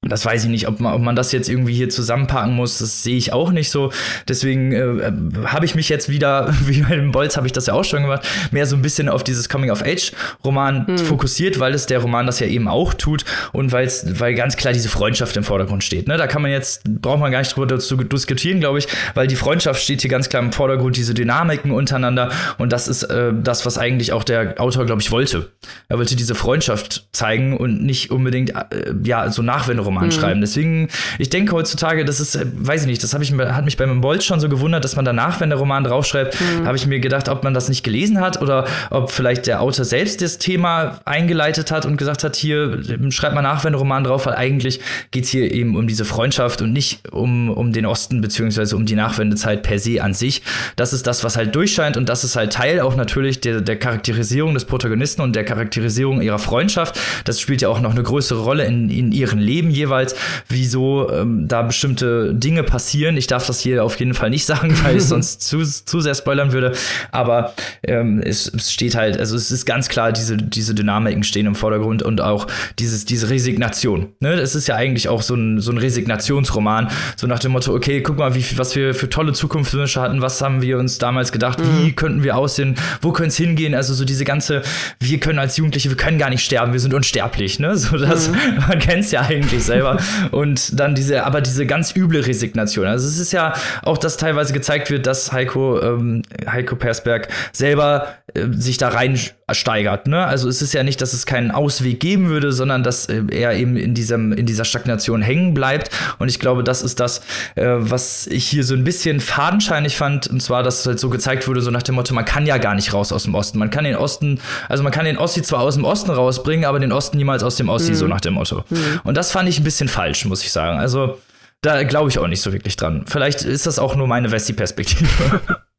das 0.09 0.25
weiß 0.25 0.45
ich 0.45 0.49
nicht, 0.49 0.67
ob 0.67 0.79
man, 0.79 0.93
ob 0.93 1.01
man 1.01 1.15
das 1.15 1.31
jetzt 1.31 1.47
irgendwie 1.47 1.75
hier 1.75 1.89
zusammenpacken 1.89 2.55
muss. 2.55 2.79
Das 2.79 3.03
sehe 3.03 3.17
ich 3.17 3.33
auch 3.33 3.51
nicht 3.51 3.69
so. 3.69 3.91
Deswegen 4.27 4.71
äh, 4.71 5.11
habe 5.45 5.63
ich 5.65 5.75
mich 5.75 5.89
jetzt 5.89 6.09
wieder, 6.09 6.51
wie 6.65 6.81
bei 6.81 6.95
dem 6.95 7.11
Bolz 7.11 7.37
habe 7.37 7.45
ich 7.45 7.53
das 7.53 7.67
ja 7.67 7.75
auch 7.75 7.83
schon 7.83 8.01
gemacht, 8.01 8.27
mehr 8.49 8.65
so 8.65 8.75
ein 8.75 8.81
bisschen 8.81 9.09
auf 9.09 9.23
dieses 9.23 9.47
Coming-of-Age-Roman 9.47 10.87
hm. 10.87 10.97
fokussiert, 10.97 11.59
weil 11.59 11.75
es 11.75 11.85
der 11.85 11.99
Roman 11.99 12.25
das 12.25 12.39
ja 12.39 12.47
eben 12.47 12.67
auch 12.67 12.95
tut 12.95 13.25
und 13.51 13.71
weil's, 13.71 14.19
weil 14.19 14.33
ganz 14.33 14.57
klar 14.57 14.73
diese 14.73 14.89
Freundschaft 14.89 15.37
im 15.37 15.43
Vordergrund 15.43 15.83
steht. 15.83 16.07
Ne? 16.07 16.17
Da 16.17 16.25
kann 16.25 16.41
man 16.41 16.49
jetzt, 16.49 16.83
braucht 16.83 17.19
man 17.19 17.31
gar 17.31 17.37
nicht 17.37 17.55
drüber 17.55 17.77
zu 17.77 17.95
diskutieren, 17.97 18.59
glaube 18.59 18.79
ich, 18.79 18.87
weil 19.13 19.27
die 19.27 19.35
Freundschaft 19.35 19.83
steht 19.83 20.01
hier 20.01 20.09
ganz 20.09 20.29
klar 20.29 20.41
im 20.41 20.51
Vordergrund, 20.51 20.97
diese 20.97 21.13
Dynamiken 21.13 21.69
untereinander. 21.69 22.31
Und 22.57 22.73
das 22.73 22.87
ist 22.87 23.03
äh, 23.03 23.33
das, 23.39 23.67
was 23.67 23.77
eigentlich 23.77 24.13
auch 24.13 24.23
der 24.23 24.59
Autor, 24.59 24.87
glaube 24.87 25.01
ich, 25.01 25.11
wollte. 25.11 25.51
Er 25.89 25.99
wollte 25.99 26.15
diese 26.15 26.33
Freundschaft 26.33 27.07
zeigen 27.11 27.55
und 27.55 27.83
nicht 27.83 28.09
unbedingt, 28.09 28.49
äh, 28.49 28.95
ja, 29.03 29.29
so 29.29 29.43
Nachwendung 29.43 29.90
Roman 29.91 30.05
mhm. 30.05 30.11
schreiben. 30.11 30.41
Deswegen, 30.41 30.87
ich 31.19 31.29
denke 31.29 31.53
heutzutage, 31.53 32.05
das 32.05 32.19
ist, 32.19 32.35
äh, 32.35 32.45
weiß 32.53 32.81
ich 32.81 32.87
nicht, 32.87 33.03
das 33.03 33.13
ich, 33.13 33.33
hat 33.33 33.65
mich 33.65 33.77
beim 33.77 34.01
Bolt 34.01 34.23
schon 34.23 34.39
so 34.39 34.49
gewundert, 34.49 34.83
dass 34.83 34.95
man 34.95 35.05
danach, 35.05 35.39
wenn 35.39 35.49
der 35.49 35.59
Roman 35.59 35.83
draufschreibt, 35.83 36.37
mhm. 36.39 36.65
habe 36.65 36.77
ich 36.77 36.87
mir 36.87 36.99
gedacht, 36.99 37.29
ob 37.29 37.43
man 37.43 37.53
das 37.53 37.69
nicht 37.69 37.83
gelesen 37.83 38.19
hat 38.19 38.41
oder 38.41 38.65
ob 38.89 39.11
vielleicht 39.11 39.47
der 39.47 39.61
Autor 39.61 39.85
selbst 39.85 40.21
das 40.21 40.37
Thema 40.37 40.99
eingeleitet 41.05 41.71
hat 41.71 41.85
und 41.85 41.97
gesagt 41.97 42.23
hat, 42.23 42.35
hier 42.35 42.79
schreibt 43.09 43.35
mal 43.35 43.41
nach, 43.41 43.63
wenn 43.63 43.73
der 43.73 43.79
Roman 43.79 44.03
drauf, 44.03 44.25
weil 44.25 44.35
eigentlich 44.35 44.79
geht 45.11 45.25
es 45.25 45.29
hier 45.29 45.51
eben 45.51 45.75
um 45.75 45.87
diese 45.87 46.05
Freundschaft 46.05 46.61
und 46.61 46.71
nicht 46.71 47.11
um, 47.11 47.49
um 47.49 47.73
den 47.73 47.85
Osten 47.85 48.21
beziehungsweise 48.21 48.75
um 48.75 48.85
die 48.85 48.95
Nachwendezeit 48.95 49.63
per 49.63 49.79
se 49.79 50.01
an 50.01 50.13
sich. 50.13 50.41
Das 50.75 50.93
ist 50.93 51.05
das, 51.05 51.23
was 51.23 51.35
halt 51.35 51.53
durchscheint 51.55 51.97
und 51.97 52.07
das 52.09 52.23
ist 52.23 52.35
halt 52.35 52.53
Teil 52.53 52.79
auch 52.79 52.95
natürlich 52.95 53.41
der, 53.41 53.61
der 53.61 53.77
Charakterisierung 53.77 54.53
des 54.53 54.65
Protagonisten 54.65 55.21
und 55.21 55.35
der 55.35 55.43
Charakterisierung 55.43 56.21
ihrer 56.21 56.39
Freundschaft. 56.39 56.99
Das 57.25 57.39
spielt 57.39 57.61
ja 57.61 57.69
auch 57.69 57.81
noch 57.81 57.91
eine 57.91 58.03
größere 58.03 58.41
Rolle 58.41 58.65
in, 58.65 58.89
in 58.89 59.11
ihren 59.11 59.39
Leben 59.39 59.69
jeweils, 59.81 60.15
wieso 60.47 61.11
ähm, 61.11 61.47
da 61.47 61.61
bestimmte 61.61 62.33
Dinge 62.33 62.63
passieren. 62.63 63.17
Ich 63.17 63.27
darf 63.27 63.45
das 63.45 63.59
hier 63.59 63.83
auf 63.83 63.99
jeden 63.99 64.13
Fall 64.13 64.29
nicht 64.29 64.45
sagen, 64.51 64.73
weil 64.83 64.97
ich 64.97 65.03
sonst 65.03 65.41
zu, 65.41 65.61
zu 65.63 66.01
sehr 66.01 66.15
spoilern 66.15 66.51
würde. 66.51 66.73
Aber 67.11 67.53
ähm, 67.83 68.21
es, 68.23 68.47
es 68.47 68.71
steht 68.71 68.95
halt, 68.95 69.17
also 69.17 69.35
es 69.35 69.51
ist 69.51 69.65
ganz 69.65 69.89
klar, 69.89 70.11
diese, 70.11 70.37
diese 70.37 70.73
Dynamiken 70.75 71.23
stehen 71.23 71.45
im 71.45 71.55
Vordergrund 71.55 72.03
und 72.03 72.21
auch 72.21 72.47
dieses, 72.79 73.05
diese 73.05 73.29
Resignation. 73.29 74.09
Ne? 74.19 74.35
Das 74.35 74.55
ist 74.55 74.67
ja 74.67 74.75
eigentlich 74.75 75.09
auch 75.09 75.21
so 75.21 75.35
ein, 75.35 75.59
so 75.59 75.71
ein 75.71 75.77
Resignationsroman, 75.77 76.89
so 77.15 77.27
nach 77.27 77.39
dem 77.39 77.51
Motto, 77.51 77.73
okay, 77.73 78.01
guck 78.01 78.17
mal, 78.17 78.35
wie, 78.35 78.45
was 78.57 78.75
wir 78.75 78.93
für 78.93 79.09
tolle 79.09 79.33
Zukunftswünsche 79.33 80.01
hatten, 80.01 80.21
was 80.21 80.41
haben 80.41 80.61
wir 80.61 80.77
uns 80.77 80.97
damals 80.97 81.31
gedacht, 81.31 81.59
mhm. 81.59 81.85
wie 81.85 81.91
könnten 81.93 82.23
wir 82.23 82.37
aussehen, 82.37 82.75
wo 83.01 83.11
könnte 83.11 83.29
es 83.29 83.37
hingehen, 83.37 83.75
also 83.75 83.93
so 83.93 84.05
diese 84.05 84.23
ganze, 84.23 84.61
wir 84.99 85.19
können 85.19 85.39
als 85.39 85.57
Jugendliche, 85.57 85.89
wir 85.89 85.97
können 85.97 86.17
gar 86.17 86.29
nicht 86.29 86.43
sterben, 86.43 86.73
wir 86.73 86.79
sind 86.79 86.93
unsterblich, 86.93 87.59
ne? 87.59 87.75
So 87.75 87.97
das, 87.97 88.29
mhm. 88.29 88.35
man 88.67 88.79
kennt 88.79 89.03
es 89.03 89.11
ja 89.11 89.21
eigentlich 89.21 89.63
selber. 89.71 89.97
Und 90.31 90.79
dann 90.79 90.95
diese, 90.95 91.23
aber 91.23 91.41
diese 91.41 91.65
ganz 91.65 91.95
üble 91.95 92.25
Resignation. 92.25 92.85
Also 92.85 93.07
es 93.07 93.17
ist 93.17 93.31
ja 93.31 93.53
auch, 93.83 93.97
dass 93.97 94.17
teilweise 94.17 94.53
gezeigt 94.53 94.89
wird, 94.89 95.07
dass 95.07 95.31
Heiko, 95.31 95.81
ähm, 95.81 96.23
Heiko 96.45 96.75
Persberg 96.75 97.27
selber 97.51 98.07
äh, 98.33 98.47
sich 98.51 98.77
da 98.77 98.89
reinsteigert. 98.89 100.07
Ne? 100.07 100.25
Also 100.25 100.49
es 100.49 100.61
ist 100.61 100.73
ja 100.73 100.83
nicht, 100.83 101.01
dass 101.01 101.13
es 101.13 101.25
keinen 101.25 101.51
Ausweg 101.51 101.99
geben 101.99 102.29
würde, 102.29 102.51
sondern 102.51 102.83
dass 102.83 103.07
äh, 103.07 103.23
er 103.31 103.53
eben 103.53 103.77
in 103.77 103.93
diesem 103.93 104.33
in 104.33 104.45
dieser 104.45 104.65
Stagnation 104.65 105.21
hängen 105.21 105.53
bleibt. 105.53 105.89
Und 106.19 106.29
ich 106.29 106.39
glaube, 106.39 106.63
das 106.63 106.81
ist 106.81 106.99
das, 106.99 107.21
äh, 107.55 107.65
was 107.65 108.27
ich 108.27 108.47
hier 108.47 108.63
so 108.63 108.73
ein 108.73 108.83
bisschen 108.83 109.19
fadenscheinig 109.19 109.97
fand. 109.97 110.27
Und 110.27 110.41
zwar, 110.41 110.63
dass 110.63 110.81
es 110.81 110.85
halt 110.85 110.99
so 110.99 111.09
gezeigt 111.09 111.47
wurde, 111.47 111.61
so 111.61 111.71
nach 111.71 111.83
dem 111.83 111.95
Motto, 111.95 112.13
man 112.13 112.25
kann 112.25 112.45
ja 112.45 112.57
gar 112.57 112.75
nicht 112.75 112.93
raus 112.93 113.11
aus 113.11 113.23
dem 113.23 113.35
Osten. 113.35 113.59
Man 113.59 113.69
kann 113.69 113.83
den 113.83 113.95
Osten, 113.95 114.39
also 114.69 114.83
man 114.83 114.91
kann 114.91 115.05
den 115.05 115.17
Ossi 115.17 115.41
zwar 115.41 115.61
aus 115.61 115.75
dem 115.75 115.85
Osten 115.85 116.11
rausbringen, 116.11 116.65
aber 116.65 116.79
den 116.79 116.91
Osten 116.91 117.17
niemals 117.17 117.43
aus 117.43 117.55
dem 117.55 117.69
Ossi, 117.69 117.91
mhm. 117.91 117.95
so 117.95 118.07
nach 118.07 118.21
dem 118.21 118.33
Motto. 118.35 118.63
Mhm. 118.69 119.01
Und 119.03 119.15
das 119.15 119.31
fand 119.31 119.49
ich 119.49 119.60
ein 119.61 119.63
bisschen 119.63 119.87
falsch, 119.87 120.25
muss 120.25 120.43
ich 120.43 120.51
sagen. 120.51 120.79
Also 120.79 121.19
da 121.61 121.83
glaube 121.83 122.09
ich 122.09 122.19
auch 122.19 122.27
nicht 122.27 122.41
so 122.41 122.51
wirklich 122.51 122.75
dran. 122.75 123.05
Vielleicht 123.07 123.43
ist 123.43 123.67
das 123.67 123.79
auch 123.79 123.95
nur 123.95 124.07
meine 124.07 124.31
Wessi-Perspektive. 124.31 125.41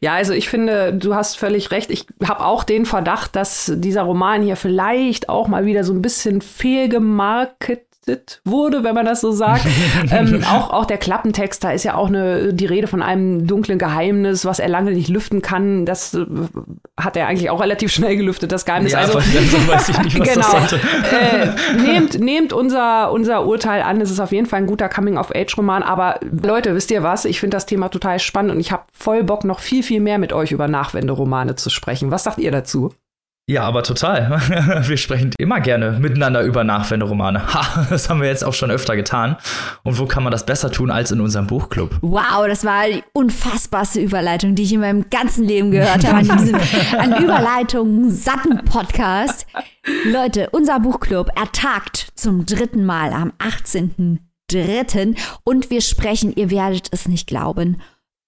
Ja, 0.00 0.14
also 0.14 0.32
ich 0.32 0.48
finde, 0.48 0.92
du 0.92 1.14
hast 1.14 1.38
völlig 1.38 1.70
recht. 1.70 1.88
Ich 1.90 2.06
habe 2.26 2.44
auch 2.44 2.64
den 2.64 2.86
Verdacht, 2.86 3.36
dass 3.36 3.72
dieser 3.74 4.02
Roman 4.02 4.42
hier 4.42 4.56
vielleicht 4.56 5.28
auch 5.28 5.46
mal 5.46 5.64
wieder 5.64 5.84
so 5.84 5.92
ein 5.92 6.02
bisschen 6.02 6.40
fehlgemarket 6.40 7.86
wurde, 8.44 8.84
wenn 8.84 8.94
man 8.94 9.06
das 9.06 9.20
so 9.20 9.32
sagt. 9.32 9.66
ähm, 10.10 10.42
auch, 10.44 10.70
auch 10.70 10.84
der 10.84 10.98
Klappentext, 10.98 11.62
da 11.64 11.72
ist 11.72 11.84
ja 11.84 11.94
auch 11.94 12.08
eine, 12.08 12.52
die 12.52 12.66
Rede 12.66 12.86
von 12.86 13.02
einem 13.02 13.46
dunklen 13.46 13.78
Geheimnis, 13.78 14.44
was 14.44 14.58
er 14.58 14.68
lange 14.68 14.92
nicht 14.92 15.08
lüften 15.08 15.42
kann. 15.42 15.86
Das 15.86 16.14
äh, 16.14 16.26
hat 16.98 17.16
er 17.16 17.26
eigentlich 17.26 17.50
auch 17.50 17.60
relativ 17.60 17.92
schnell 17.92 18.16
gelüftet, 18.16 18.52
das 18.52 18.64
Geheimnis. 18.64 18.92
Ja, 18.92 19.00
also, 19.00 19.18
so 19.20 19.68
weiß 19.68 19.88
ich 19.88 19.98
nicht, 20.02 20.18
was 20.18 20.28
genau. 20.34 20.46
das 20.52 20.72
äh, 20.72 21.80
nehmt, 21.80 22.20
nehmt 22.20 22.52
unser, 22.52 23.12
unser 23.12 23.46
Urteil 23.46 23.82
an. 23.82 24.00
Es 24.00 24.10
ist 24.10 24.20
auf 24.20 24.32
jeden 24.32 24.46
Fall 24.46 24.60
ein 24.60 24.66
guter 24.66 24.88
Coming-of-Age-Roman. 24.88 25.82
Aber 25.82 26.20
Leute, 26.22 26.74
wisst 26.74 26.90
ihr 26.90 27.02
was? 27.02 27.24
Ich 27.24 27.40
finde 27.40 27.56
das 27.56 27.66
Thema 27.66 27.88
total 27.88 28.18
spannend 28.18 28.52
und 28.52 28.60
ich 28.60 28.72
habe 28.72 28.84
voll 28.92 29.24
Bock, 29.24 29.44
noch 29.44 29.60
viel, 29.60 29.82
viel 29.82 30.00
mehr 30.00 30.18
mit 30.18 30.32
euch 30.32 30.52
über 30.52 30.68
Nachwenderomane 30.68 31.56
zu 31.56 31.70
sprechen. 31.70 32.10
Was 32.10 32.24
sagt 32.24 32.38
ihr 32.38 32.50
dazu? 32.50 32.92
Ja, 33.46 33.64
aber 33.64 33.82
total. 33.82 34.30
Wir 34.88 34.96
sprechen 34.96 35.32
immer 35.36 35.60
gerne 35.60 35.98
miteinander 36.00 36.40
über 36.42 36.64
Nachwenderomane. 36.64 37.52
Ha, 37.52 37.86
das 37.90 38.08
haben 38.08 38.22
wir 38.22 38.28
jetzt 38.28 38.42
auch 38.42 38.54
schon 38.54 38.70
öfter 38.70 38.96
getan. 38.96 39.36
Und 39.82 39.98
wo 39.98 40.06
kann 40.06 40.22
man 40.22 40.32
das 40.32 40.46
besser 40.46 40.70
tun 40.70 40.90
als 40.90 41.10
in 41.10 41.20
unserem 41.20 41.46
Buchclub? 41.46 41.98
Wow, 42.00 42.46
das 42.46 42.64
war 42.64 42.88
die 42.88 43.04
unfassbarste 43.12 44.00
Überleitung, 44.00 44.54
die 44.54 44.62
ich 44.62 44.72
in 44.72 44.80
meinem 44.80 45.10
ganzen 45.10 45.44
Leben 45.44 45.70
gehört 45.70 46.06
habe. 46.06 46.30
An 46.30 46.38
diesem 46.38 46.54
an 46.98 47.22
Überleitung 47.22 48.08
satten 48.08 48.64
Podcast. 48.64 49.46
Leute, 50.06 50.48
unser 50.52 50.80
Buchclub 50.80 51.28
ertagt 51.38 52.12
zum 52.14 52.46
dritten 52.46 52.86
Mal 52.86 53.12
am 53.12 53.34
18.3. 53.38 55.18
Und 55.44 55.68
wir 55.68 55.82
sprechen, 55.82 56.32
ihr 56.34 56.50
werdet 56.50 56.88
es 56.92 57.08
nicht 57.08 57.26
glauben, 57.26 57.76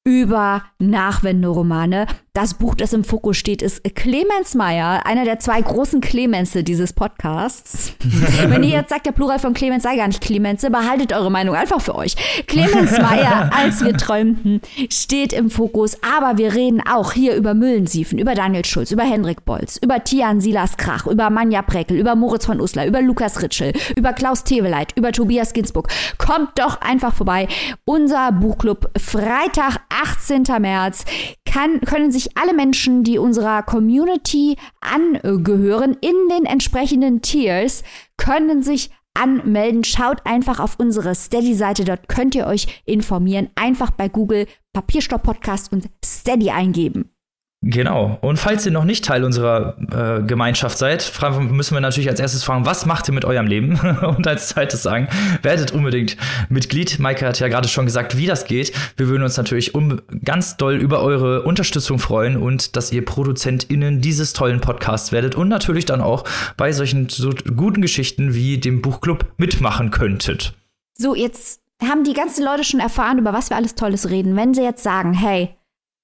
über 0.04 0.62
Nachwenderomane. 0.78 2.06
Das 2.36 2.52
Buch, 2.52 2.74
das 2.74 2.92
im 2.92 3.02
Fokus 3.02 3.38
steht, 3.38 3.62
ist 3.62 3.82
Clemens 3.94 4.54
Meyer, 4.54 5.06
einer 5.06 5.24
der 5.24 5.38
zwei 5.38 5.58
großen 5.58 6.02
Clemense 6.02 6.62
dieses 6.62 6.92
Podcasts. 6.92 7.94
Wenn 8.48 8.62
ihr 8.62 8.76
jetzt 8.76 8.90
sagt, 8.90 9.06
der 9.06 9.12
Plural 9.12 9.38
von 9.38 9.54
Clemens 9.54 9.84
sei 9.84 9.96
gar 9.96 10.06
nicht 10.06 10.20
Clemense, 10.20 10.70
behaltet 10.70 11.14
eure 11.14 11.30
Meinung 11.30 11.54
einfach 11.54 11.80
für 11.80 11.94
euch. 11.94 12.14
Clemens 12.46 12.98
Meyer, 12.98 13.50
als 13.56 13.82
wir 13.82 13.96
träumten, 13.96 14.60
steht 14.90 15.32
im 15.32 15.48
Fokus, 15.48 15.96
aber 16.02 16.36
wir 16.36 16.52
reden 16.52 16.82
auch 16.86 17.12
hier 17.12 17.36
über 17.36 17.54
Müllensiefen, 17.54 18.18
über 18.18 18.34
Daniel 18.34 18.66
Schulz, 18.66 18.90
über 18.90 19.04
Hendrik 19.04 19.46
Bolz, 19.46 19.78
über 19.78 20.04
Tian 20.04 20.42
Silas 20.42 20.76
Krach, 20.76 21.06
über 21.06 21.30
Manja 21.30 21.62
Preckel, 21.62 21.98
über 21.98 22.16
Moritz 22.16 22.44
von 22.44 22.60
Uslar, 22.60 22.84
über 22.84 23.00
Lukas 23.00 23.40
Ritschel, 23.40 23.72
über 23.96 24.12
Klaus 24.12 24.44
Teweleit, 24.44 24.92
über 24.94 25.10
Tobias 25.10 25.54
Ginsburg. 25.54 25.88
Kommt 26.18 26.50
doch 26.56 26.82
einfach 26.82 27.14
vorbei. 27.14 27.48
Unser 27.86 28.30
Buchclub 28.32 28.90
Freitag, 28.98 29.78
18. 29.88 30.42
März, 30.60 31.06
kann, 31.46 31.80
können 31.80 32.12
sich 32.12 32.36
alle 32.36 32.52
Menschen, 32.52 33.02
die 33.02 33.18
unserer 33.18 33.62
Community 33.62 34.56
angehören, 34.80 35.96
in 36.00 36.14
den 36.30 36.44
entsprechenden 36.44 37.22
Tiers, 37.22 37.82
können 38.18 38.62
sich 38.62 38.90
anmelden. 39.14 39.84
Schaut 39.84 40.26
einfach 40.26 40.60
auf 40.60 40.78
unsere 40.78 41.14
Steady-Seite, 41.14 41.84
dort 41.84 42.08
könnt 42.08 42.34
ihr 42.34 42.46
euch 42.46 42.82
informieren. 42.84 43.48
Einfach 43.54 43.90
bei 43.90 44.08
Google 44.08 44.46
Papierstopp 44.74 45.22
Podcast 45.22 45.72
und 45.72 45.88
Steady 46.04 46.50
eingeben. 46.50 47.15
Genau. 47.62 48.18
Und 48.20 48.38
falls 48.38 48.64
ihr 48.66 48.70
noch 48.70 48.84
nicht 48.84 49.04
Teil 49.04 49.24
unserer 49.24 49.76
äh, 49.90 50.22
Gemeinschaft 50.22 50.78
seid, 50.78 51.10
müssen 51.50 51.74
wir 51.74 51.80
natürlich 51.80 52.08
als 52.08 52.20
erstes 52.20 52.44
fragen, 52.44 52.66
was 52.66 52.86
macht 52.86 53.08
ihr 53.08 53.14
mit 53.14 53.24
eurem 53.24 53.46
Leben? 53.46 53.78
Und 54.02 54.26
als 54.26 54.50
zweites 54.50 54.82
sagen, 54.82 55.08
werdet 55.42 55.72
unbedingt 55.72 56.16
Mitglied. 56.48 56.98
Maike 56.98 57.26
hat 57.26 57.40
ja 57.40 57.48
gerade 57.48 57.66
schon 57.68 57.86
gesagt, 57.86 58.16
wie 58.16 58.26
das 58.26 58.44
geht. 58.44 58.72
Wir 58.96 59.08
würden 59.08 59.24
uns 59.24 59.36
natürlich 59.36 59.74
um, 59.74 60.00
ganz 60.24 60.56
doll 60.56 60.76
über 60.76 61.02
eure 61.02 61.42
Unterstützung 61.42 61.98
freuen 61.98 62.36
und 62.36 62.76
dass 62.76 62.92
ihr 62.92 63.04
ProduzentInnen 63.04 64.00
dieses 64.00 64.32
tollen 64.32 64.60
Podcasts 64.60 65.10
werdet 65.10 65.34
und 65.34 65.48
natürlich 65.48 65.86
dann 65.86 66.00
auch 66.00 66.24
bei 66.56 66.72
solchen 66.72 67.08
so 67.08 67.30
guten 67.56 67.80
Geschichten 67.80 68.34
wie 68.34 68.58
dem 68.58 68.80
Buchclub 68.82 69.32
mitmachen 69.38 69.90
könntet. 69.90 70.54
So, 70.94 71.14
jetzt 71.14 71.60
haben 71.82 72.04
die 72.04 72.12
ganzen 72.12 72.44
Leute 72.44 72.64
schon 72.64 72.80
erfahren, 72.80 73.18
über 73.18 73.32
was 73.32 73.50
wir 73.50 73.56
alles 73.56 73.74
Tolles 73.74 74.08
reden. 74.08 74.36
Wenn 74.36 74.54
sie 74.54 74.62
jetzt 74.62 74.82
sagen, 74.82 75.12
hey, 75.12 75.55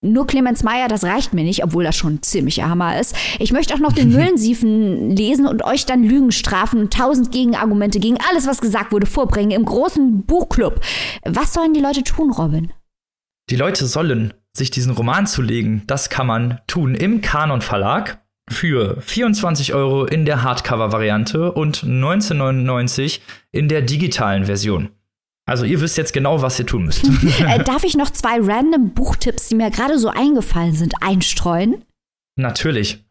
nur 0.02 0.26
Clemens 0.26 0.64
Meyer, 0.64 0.88
das 0.88 1.04
reicht 1.04 1.32
mir 1.32 1.44
nicht, 1.44 1.64
obwohl 1.64 1.84
das 1.84 1.96
schon 1.96 2.14
ein 2.14 2.22
ziemlicher 2.22 2.68
Hammer 2.68 3.00
ist. 3.00 3.14
Ich 3.38 3.52
möchte 3.52 3.74
auch 3.74 3.78
noch 3.78 3.92
den 3.92 4.10
Müllensiefen 4.12 5.14
lesen 5.16 5.46
und 5.46 5.64
euch 5.64 5.86
dann 5.86 6.02
Lügen 6.02 6.32
strafen 6.32 6.80
und 6.80 6.92
tausend 6.92 7.30
Gegenargumente 7.32 8.00
gegen 8.00 8.18
alles, 8.28 8.46
was 8.46 8.60
gesagt 8.60 8.92
wurde, 8.92 9.06
vorbringen 9.06 9.52
im 9.52 9.64
großen 9.64 10.22
Buchclub. 10.24 10.80
Was 11.24 11.54
sollen 11.54 11.72
die 11.72 11.80
Leute 11.80 12.02
tun, 12.02 12.32
Robin? 12.32 12.72
Die 13.48 13.56
Leute 13.56 13.86
sollen 13.86 14.34
sich 14.56 14.70
diesen 14.70 14.92
Roman 14.92 15.26
zulegen. 15.26 15.82
Das 15.86 16.10
kann 16.10 16.26
man 16.26 16.60
tun 16.66 16.94
im 16.94 17.20
Kanon 17.20 17.62
Verlag 17.62 18.22
für 18.50 19.00
24 19.00 19.72
Euro 19.72 20.04
in 20.04 20.24
der 20.24 20.42
Hardcover-Variante 20.42 21.52
und 21.52 21.84
19,99 21.84 23.20
in 23.52 23.68
der 23.68 23.82
digitalen 23.82 24.46
Version. 24.46 24.90
Also 25.46 25.64
ihr 25.64 25.80
wisst 25.80 25.98
jetzt 25.98 26.12
genau, 26.12 26.40
was 26.40 26.58
ihr 26.58 26.66
tun 26.66 26.84
müsst. 26.84 27.04
äh, 27.46 27.62
darf 27.64 27.84
ich 27.84 27.96
noch 27.96 28.10
zwei 28.10 28.38
random 28.40 28.90
Buchtipps, 28.90 29.48
die 29.48 29.56
mir 29.56 29.70
gerade 29.70 29.98
so 29.98 30.08
eingefallen 30.08 30.74
sind, 30.74 30.94
einstreuen? 31.00 31.84
Natürlich. 32.36 33.04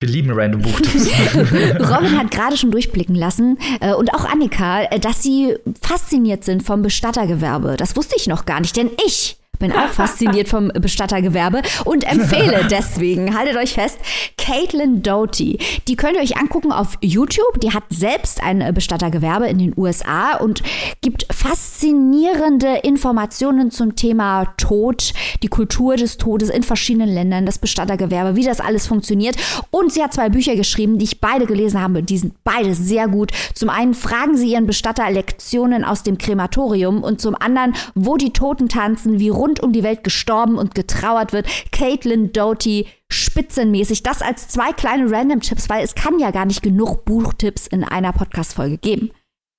Wir 0.00 0.10
lieben 0.10 0.30
random 0.30 0.62
Buchtipps. 0.62 1.08
Robin 1.34 2.16
hat 2.16 2.30
gerade 2.30 2.56
schon 2.56 2.70
durchblicken 2.70 3.16
lassen 3.16 3.58
äh, 3.80 3.94
und 3.94 4.14
auch 4.14 4.24
Annika, 4.26 4.82
äh, 4.84 5.00
dass 5.00 5.22
sie 5.22 5.56
fasziniert 5.80 6.44
sind 6.44 6.62
vom 6.62 6.82
Bestattergewerbe. 6.82 7.76
Das 7.76 7.96
wusste 7.96 8.14
ich 8.16 8.28
noch 8.28 8.44
gar 8.44 8.60
nicht, 8.60 8.76
denn 8.76 8.90
ich 9.04 9.37
bin 9.58 9.72
auch 9.72 9.88
fasziniert 9.88 10.48
vom 10.48 10.68
Bestattergewerbe 10.68 11.62
und 11.84 12.04
empfehle 12.04 12.66
deswegen, 12.70 13.36
haltet 13.36 13.56
euch 13.56 13.74
fest, 13.74 13.98
Caitlin 14.36 15.02
Doty. 15.02 15.58
Die 15.88 15.96
könnt 15.96 16.16
ihr 16.16 16.22
euch 16.22 16.36
angucken 16.36 16.72
auf 16.72 16.96
YouTube. 17.00 17.60
Die 17.60 17.72
hat 17.72 17.84
selbst 17.90 18.42
ein 18.42 18.72
Bestattergewerbe 18.72 19.46
in 19.46 19.58
den 19.58 19.74
USA 19.76 20.36
und 20.36 20.62
gibt 21.00 21.26
faszinierende 21.32 22.78
Informationen 22.82 23.70
zum 23.70 23.96
Thema 23.96 24.46
Tod, 24.56 25.12
die 25.42 25.48
Kultur 25.48 25.96
des 25.96 26.16
Todes 26.16 26.48
in 26.50 26.62
verschiedenen 26.62 27.08
Ländern, 27.08 27.46
das 27.46 27.58
Bestattergewerbe, 27.58 28.36
wie 28.36 28.44
das 28.44 28.60
alles 28.60 28.86
funktioniert. 28.86 29.36
Und 29.70 29.92
sie 29.92 30.02
hat 30.02 30.14
zwei 30.14 30.28
Bücher 30.28 30.56
geschrieben, 30.56 30.98
die 30.98 31.04
ich 31.04 31.20
beide 31.20 31.46
gelesen 31.46 31.80
habe. 31.80 32.02
Die 32.02 32.18
sind 32.18 32.34
beide 32.44 32.74
sehr 32.74 33.08
gut. 33.08 33.32
Zum 33.54 33.68
einen 33.68 33.94
fragen 33.94 34.36
sie 34.36 34.52
ihren 34.52 34.66
Bestatter 34.66 35.10
Lektionen 35.10 35.84
aus 35.84 36.02
dem 36.02 36.18
Krematorium 36.18 37.02
und 37.02 37.20
zum 37.20 37.34
anderen, 37.34 37.74
wo 37.94 38.16
die 38.16 38.32
Toten 38.32 38.68
tanzen, 38.68 39.18
wie 39.18 39.28
rund 39.28 39.47
rund 39.48 39.60
um 39.60 39.72
die 39.72 39.82
Welt 39.82 40.04
gestorben 40.04 40.58
und 40.58 40.74
getrauert 40.74 41.32
wird. 41.32 41.48
Caitlin 41.72 42.32
Doty 42.32 42.86
spitzenmäßig. 43.10 44.02
Das 44.02 44.20
als 44.20 44.48
zwei 44.48 44.72
kleine 44.72 45.10
Random-Tipps, 45.10 45.68
weil 45.68 45.82
es 45.82 45.94
kann 45.94 46.18
ja 46.18 46.30
gar 46.30 46.44
nicht 46.44 46.62
genug 46.62 47.04
Buchtipps 47.04 47.66
in 47.66 47.84
einer 47.84 48.12
Podcast-Folge 48.12 48.78
geben. 48.78 49.10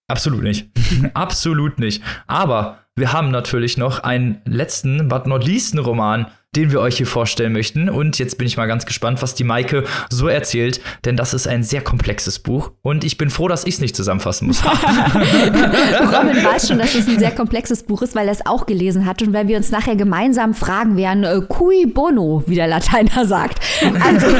Absolut 0.08 0.44
nicht. 0.44 0.70
Absolut 1.14 1.80
nicht. 1.80 2.04
Aber 2.28 2.80
wir 2.96 3.14
haben 3.14 3.32
natürlich 3.32 3.78
noch 3.78 4.00
einen 4.00 4.42
letzten, 4.46 5.08
but 5.08 5.26
not 5.26 5.46
least 5.46 5.78
Roman, 5.78 6.28
den 6.56 6.72
wir 6.72 6.80
euch 6.80 6.97
hier 6.97 7.06
vorstellen 7.06 7.54
möchten. 7.54 7.89
Und 7.89 8.18
jetzt 8.18 8.38
bin 8.38 8.47
ich 8.47 8.58
mal 8.58 8.66
ganz 8.66 8.88
gespannt, 8.88 9.22
was 9.22 9.36
die 9.36 9.43
Maike 9.43 9.84
so 10.10 10.28
erzählt, 10.28 10.82
denn 11.06 11.16
das 11.16 11.36
ist 11.36 11.47
ein 11.47 11.62
sehr 11.64 11.82
komplexes 11.82 12.39
Buch 12.39 12.72
und 12.82 13.04
ich 13.04 13.18
bin 13.18 13.30
froh, 13.30 13.47
dass 13.47 13.66
ich 13.66 13.76
es 13.76 13.82
nicht 13.82 13.95
zusammenfassen 13.95 14.47
muss. 14.47 14.64
Robin 14.66 16.43
weiß 16.43 16.70
schon, 16.70 16.80
dass 16.80 16.95
es 16.95 17.08
ein 17.08 17.20
sehr 17.20 17.30
komplexes 17.32 17.84
Buch 17.84 18.02
ist, 18.02 18.16
weil 18.16 18.28
er 18.28 18.34
es 18.34 18.43
auch 18.45 18.66
gelesen 18.66 19.06
hat 19.06 19.22
und 19.22 19.34
weil 19.34 19.47
wir 19.47 19.58
uns 19.58 19.70
nachher 19.70 19.95
gemeinsam 19.95 20.56
fragen 20.56 20.97
werden, 20.97 21.24
äh, 21.24 21.39
cui 21.47 21.86
bono, 21.86 22.43
wie 22.47 22.56
der 22.56 22.68
Lateiner 22.68 23.26
sagt. 23.26 23.60
Also 24.04 24.28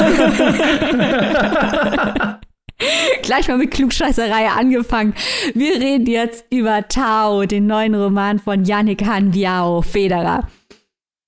Gleich 3.24 3.50
mal 3.50 3.58
mit 3.58 3.72
Klugscheißerei 3.72 4.48
angefangen. 4.58 5.14
Wir 5.54 5.76
reden 5.76 6.08
jetzt 6.08 6.46
über 6.50 6.88
Tao, 6.88 7.44
den 7.46 7.68
neuen 7.68 7.94
Roman 7.94 8.40
von 8.40 8.64
Yannick 8.64 9.06
Han 9.06 9.32
Biao 9.32 9.82
Federer. 9.82 10.48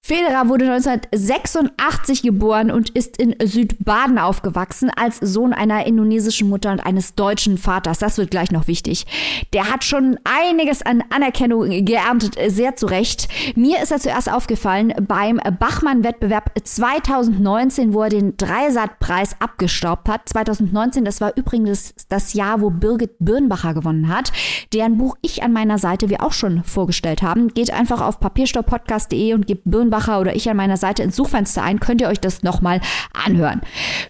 Federer 0.03 0.49
wurde 0.49 0.65
1986 0.65 2.23
geboren 2.23 2.71
und 2.71 2.89
ist 2.89 3.17
in 3.17 3.35
Südbaden 3.39 4.17
aufgewachsen 4.17 4.89
als 4.95 5.19
Sohn 5.19 5.53
einer 5.53 5.85
indonesischen 5.85 6.49
Mutter 6.49 6.71
und 6.71 6.79
eines 6.79 7.13
deutschen 7.13 7.59
Vaters. 7.59 7.99
Das 7.99 8.17
wird 8.17 8.31
gleich 8.31 8.49
noch 8.49 8.67
wichtig. 8.67 9.05
Der 9.53 9.71
hat 9.71 9.83
schon 9.83 10.17
einiges 10.23 10.81
an 10.81 11.03
Anerkennung 11.11 11.85
geerntet, 11.85 12.35
sehr 12.47 12.75
zu 12.75 12.87
Recht. 12.87 13.27
Mir 13.55 13.81
ist 13.83 13.91
er 13.91 13.99
zuerst 13.99 14.31
aufgefallen 14.31 14.91
beim 15.07 15.39
Bachmann-Wettbewerb 15.59 16.51
2019, 16.61 17.93
wo 17.93 18.01
er 18.01 18.09
den 18.09 18.35
Dreisat-Preis 18.37 19.35
abgestaubt 19.39 20.09
hat. 20.09 20.27
2019, 20.27 21.05
das 21.05 21.21
war 21.21 21.37
übrigens 21.37 21.93
das 22.09 22.33
Jahr, 22.33 22.61
wo 22.61 22.71
Birgit 22.71 23.11
Birnbacher 23.19 23.75
gewonnen 23.75 24.07
hat, 24.07 24.31
deren 24.73 24.97
Buch 24.97 25.15
ich 25.21 25.43
an 25.43 25.53
meiner 25.53 25.77
Seite 25.77 26.09
wir 26.09 26.23
auch 26.23 26.33
schon 26.33 26.63
vorgestellt 26.63 27.21
haben. 27.21 27.49
Geht 27.49 27.71
einfach 27.71 28.01
auf 28.01 28.19
papierstopppodcast.de 28.19 29.35
und 29.35 29.45
gebt 29.45 29.61
Birnbacher 29.65 29.90
Birnbacher 29.91 30.19
oder 30.19 30.35
ich 30.35 30.49
an 30.49 30.57
meiner 30.57 30.77
Seite 30.77 31.03
ins 31.03 31.15
Suchfenster 31.15 31.61
ein, 31.61 31.79
könnt 31.79 32.01
ihr 32.01 32.07
euch 32.07 32.19
das 32.19 32.43
nochmal 32.43 32.81
anhören. 33.13 33.61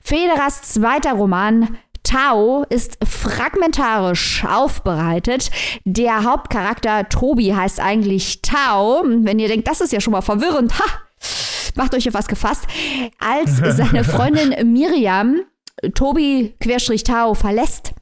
Federers 0.02 0.62
zweiter 0.62 1.14
Roman 1.14 1.78
Tao 2.04 2.66
ist 2.70 2.98
fragmentarisch 3.04 4.44
aufbereitet. 4.46 5.52
Der 5.86 6.24
Hauptcharakter 6.24 7.10
Tobi 7.10 7.54
heißt 7.54 7.80
eigentlich 7.80 8.42
Tao. 8.42 9.04
Wenn 9.06 9.40
ihr 9.40 9.48
denkt, 9.48 9.68
das 9.68 9.82
ist 9.82 9.94
ja 9.94 10.02
schon 10.02 10.14
mal 10.14 10.22
verwirrend, 10.22 10.80
ha, 10.80 10.86
macht 11.76 11.94
euch 11.94 12.08
auf 12.08 12.14
was 12.14 12.28
gefasst. 12.28 12.66
Als 13.20 13.58
seine 13.78 14.04
Freundin 14.04 14.72
Miriam 14.72 15.42
Tobi 15.96 16.56
Querstrich 16.60 17.04
Tao 17.04 17.34
verlässt, 17.34 17.94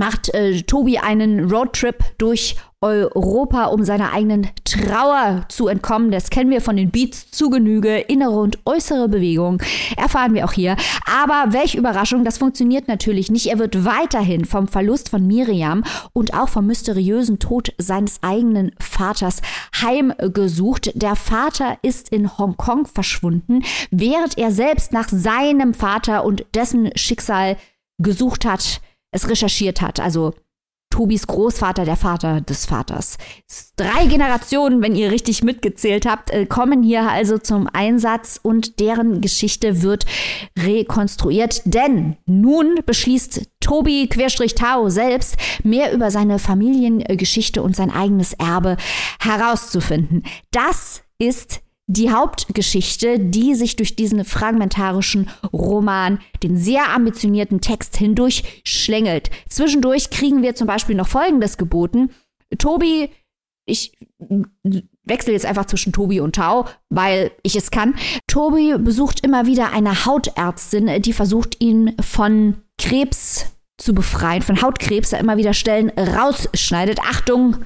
macht 0.00 0.32
äh, 0.32 0.62
Tobi 0.62 0.98
einen 0.98 1.50
Roadtrip 1.50 2.02
durch 2.16 2.56
Europa, 2.80 3.66
um 3.66 3.84
seiner 3.84 4.14
eigenen 4.14 4.48
Trauer 4.64 5.44
zu 5.50 5.68
entkommen. 5.68 6.10
Das 6.10 6.30
kennen 6.30 6.48
wir 6.48 6.62
von 6.62 6.76
den 6.76 6.90
Beats 6.90 7.30
zu 7.30 7.50
Genüge. 7.50 7.98
Innere 7.98 8.40
und 8.40 8.58
äußere 8.64 9.10
Bewegung 9.10 9.62
erfahren 9.98 10.32
wir 10.32 10.46
auch 10.46 10.54
hier. 10.54 10.76
Aber 11.04 11.52
welche 11.52 11.76
Überraschung, 11.76 12.24
das 12.24 12.38
funktioniert 12.38 12.88
natürlich 12.88 13.30
nicht. 13.30 13.48
Er 13.48 13.58
wird 13.58 13.84
weiterhin 13.84 14.46
vom 14.46 14.68
Verlust 14.68 15.10
von 15.10 15.26
Miriam 15.26 15.84
und 16.14 16.32
auch 16.32 16.48
vom 16.48 16.66
mysteriösen 16.66 17.38
Tod 17.38 17.74
seines 17.76 18.22
eigenen 18.22 18.72
Vaters 18.80 19.42
heimgesucht. 19.82 20.92
Der 20.94 21.16
Vater 21.16 21.76
ist 21.82 22.08
in 22.08 22.38
Hongkong 22.38 22.86
verschwunden, 22.86 23.62
während 23.90 24.38
er 24.38 24.50
selbst 24.50 24.94
nach 24.94 25.10
seinem 25.10 25.74
Vater 25.74 26.24
und 26.24 26.46
dessen 26.54 26.90
Schicksal 26.96 27.58
gesucht 27.98 28.46
hat, 28.46 28.80
es 29.12 29.28
recherchiert 29.28 29.80
hat. 29.80 30.00
Also 30.00 30.34
Tobis 30.90 31.28
Großvater, 31.28 31.84
der 31.84 31.96
Vater 31.96 32.40
des 32.40 32.66
Vaters. 32.66 33.16
Drei 33.76 34.06
Generationen, 34.06 34.82
wenn 34.82 34.96
ihr 34.96 35.12
richtig 35.12 35.42
mitgezählt 35.44 36.04
habt, 36.04 36.30
äh, 36.30 36.46
kommen 36.46 36.82
hier 36.82 37.08
also 37.08 37.38
zum 37.38 37.68
Einsatz 37.72 38.40
und 38.42 38.80
deren 38.80 39.20
Geschichte 39.20 39.82
wird 39.82 40.04
rekonstruiert. 40.58 41.62
Denn 41.64 42.16
nun 42.26 42.80
beschließt 42.84 43.48
Tobi 43.60 44.08
Querstrich 44.08 44.56
Tao 44.56 44.88
selbst 44.88 45.36
mehr 45.62 45.92
über 45.92 46.10
seine 46.10 46.40
Familiengeschichte 46.40 47.62
und 47.62 47.76
sein 47.76 47.92
eigenes 47.92 48.32
Erbe 48.32 48.76
herauszufinden. 49.20 50.24
Das 50.50 51.02
ist 51.18 51.60
die 51.90 52.10
Hauptgeschichte, 52.12 53.18
die 53.18 53.56
sich 53.56 53.74
durch 53.74 53.96
diesen 53.96 54.24
fragmentarischen 54.24 55.28
Roman, 55.52 56.20
den 56.42 56.56
sehr 56.56 56.90
ambitionierten 56.90 57.60
Text 57.60 57.96
hindurch 57.96 58.62
schlängelt. 58.64 59.30
Zwischendurch 59.48 60.10
kriegen 60.10 60.42
wir 60.42 60.54
zum 60.54 60.68
Beispiel 60.68 60.94
noch 60.94 61.08
Folgendes 61.08 61.58
geboten. 61.58 62.10
Tobi, 62.58 63.10
ich 63.66 63.92
wechsle 65.02 65.32
jetzt 65.32 65.46
einfach 65.46 65.66
zwischen 65.66 65.92
Tobi 65.92 66.20
und 66.20 66.36
Tau, 66.36 66.66
weil 66.90 67.32
ich 67.42 67.56
es 67.56 67.72
kann. 67.72 67.96
Tobi 68.28 68.76
besucht 68.78 69.24
immer 69.24 69.46
wieder 69.46 69.72
eine 69.72 70.06
Hautärztin, 70.06 71.02
die 71.02 71.12
versucht, 71.12 71.60
ihn 71.60 71.96
von 72.00 72.62
Krebs 72.78 73.46
zu 73.78 73.94
befreien, 73.94 74.42
von 74.42 74.62
Hautkrebs, 74.62 75.10
der 75.10 75.18
immer 75.18 75.38
wieder 75.38 75.54
Stellen 75.54 75.90
rausschneidet. 75.90 77.00
Achtung, 77.00 77.56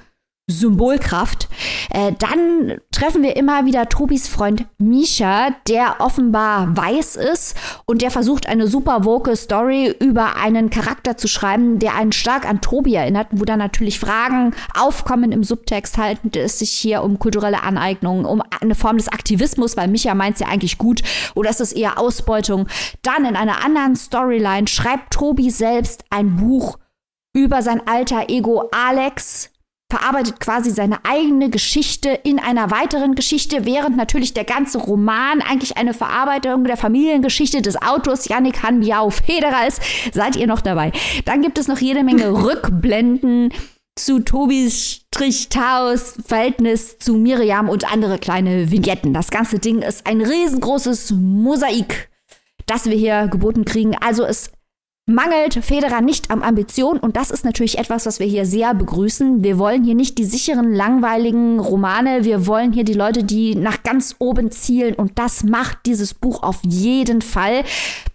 Symbolkraft. 0.46 1.48
Äh, 1.88 2.12
dann 2.18 2.78
treffen 2.90 3.22
wir 3.22 3.36
immer 3.36 3.64
wieder 3.64 3.88
Tobis 3.88 4.28
Freund 4.28 4.66
Misha, 4.76 5.50
der 5.68 5.96
offenbar 6.00 6.76
weiß 6.76 7.16
ist 7.16 7.56
und 7.86 8.02
der 8.02 8.10
versucht, 8.10 8.46
eine 8.46 8.66
super 8.66 9.06
woke 9.06 9.36
Story 9.36 9.94
über 10.00 10.36
einen 10.36 10.68
Charakter 10.68 11.16
zu 11.16 11.28
schreiben, 11.28 11.78
der 11.78 11.94
einen 11.94 12.12
stark 12.12 12.46
an 12.46 12.60
Tobi 12.60 12.94
erinnert, 12.94 13.28
wo 13.30 13.44
dann 13.46 13.58
natürlich 13.58 13.98
Fragen 13.98 14.54
aufkommen 14.74 15.32
im 15.32 15.44
Subtext, 15.44 15.96
handelt 15.96 16.36
es 16.36 16.58
sich 16.58 16.70
hier 16.70 17.02
um 17.02 17.18
kulturelle 17.18 17.62
Aneignung, 17.62 18.26
um 18.26 18.42
eine 18.60 18.74
Form 18.74 18.98
des 18.98 19.08
Aktivismus, 19.08 19.78
weil 19.78 19.88
Misha 19.88 20.14
meint 20.14 20.34
es 20.34 20.40
ja 20.40 20.48
eigentlich 20.48 20.76
gut, 20.76 21.02
oder 21.34 21.48
ist 21.48 21.62
es 21.62 21.72
eher 21.72 21.98
Ausbeutung? 21.98 22.68
Dann 23.00 23.24
in 23.24 23.36
einer 23.36 23.64
anderen 23.64 23.96
Storyline 23.96 24.68
schreibt 24.68 25.14
Tobi 25.14 25.50
selbst 25.50 26.04
ein 26.10 26.36
Buch 26.36 26.78
über 27.34 27.62
sein 27.62 27.86
alter 27.86 28.28
Ego 28.28 28.68
Alex, 28.72 29.50
verarbeitet 29.90 30.40
quasi 30.40 30.70
seine 30.70 31.04
eigene 31.04 31.50
Geschichte 31.50 32.08
in 32.08 32.38
einer 32.38 32.70
weiteren 32.70 33.14
Geschichte, 33.14 33.64
während 33.64 33.96
natürlich 33.96 34.34
der 34.34 34.44
ganze 34.44 34.78
Roman 34.78 35.40
eigentlich 35.40 35.76
eine 35.76 35.94
Verarbeitung 35.94 36.64
der 36.64 36.76
Familiengeschichte 36.76 37.62
des 37.62 37.80
Autors 37.80 38.28
Yannick 38.28 38.62
Hanbiao 38.62 39.10
Federer 39.10 39.68
ist. 39.68 39.80
Seid 40.12 40.36
ihr 40.36 40.46
noch 40.46 40.60
dabei? 40.60 40.92
Dann 41.24 41.42
gibt 41.42 41.58
es 41.58 41.68
noch 41.68 41.78
jede 41.78 42.02
Menge 42.02 42.32
Rückblenden 42.44 43.52
zu 43.96 44.20
Tobis 44.20 45.02
Strich 45.14 45.48
Taos 45.48 46.14
Verhältnis 46.26 46.98
zu 46.98 47.14
Miriam 47.14 47.68
und 47.68 47.90
andere 47.90 48.18
kleine 48.18 48.70
Vignetten. 48.70 49.14
Das 49.14 49.30
ganze 49.30 49.60
Ding 49.60 49.82
ist 49.82 50.06
ein 50.06 50.20
riesengroßes 50.20 51.12
Mosaik, 51.12 52.10
das 52.66 52.86
wir 52.86 52.96
hier 52.96 53.28
geboten 53.28 53.64
kriegen. 53.64 53.96
Also 53.96 54.24
es 54.24 54.50
mangelt 55.06 55.54
Federer 55.62 56.00
nicht 56.00 56.30
am 56.30 56.42
Ambition 56.42 56.98
und 56.98 57.16
das 57.16 57.30
ist 57.30 57.44
natürlich 57.44 57.78
etwas, 57.78 58.06
was 58.06 58.20
wir 58.20 58.26
hier 58.26 58.46
sehr 58.46 58.74
begrüßen. 58.74 59.44
Wir 59.44 59.58
wollen 59.58 59.84
hier 59.84 59.94
nicht 59.94 60.18
die 60.18 60.24
sicheren, 60.24 60.72
langweiligen 60.72 61.60
Romane, 61.60 62.24
wir 62.24 62.46
wollen 62.46 62.72
hier 62.72 62.84
die 62.84 62.94
Leute, 62.94 63.24
die 63.24 63.54
nach 63.54 63.82
ganz 63.82 64.16
oben 64.18 64.50
zielen 64.50 64.94
und 64.94 65.18
das 65.18 65.44
macht 65.44 65.86
dieses 65.86 66.14
Buch 66.14 66.42
auf 66.42 66.60
jeden 66.62 67.20
Fall. 67.20 67.64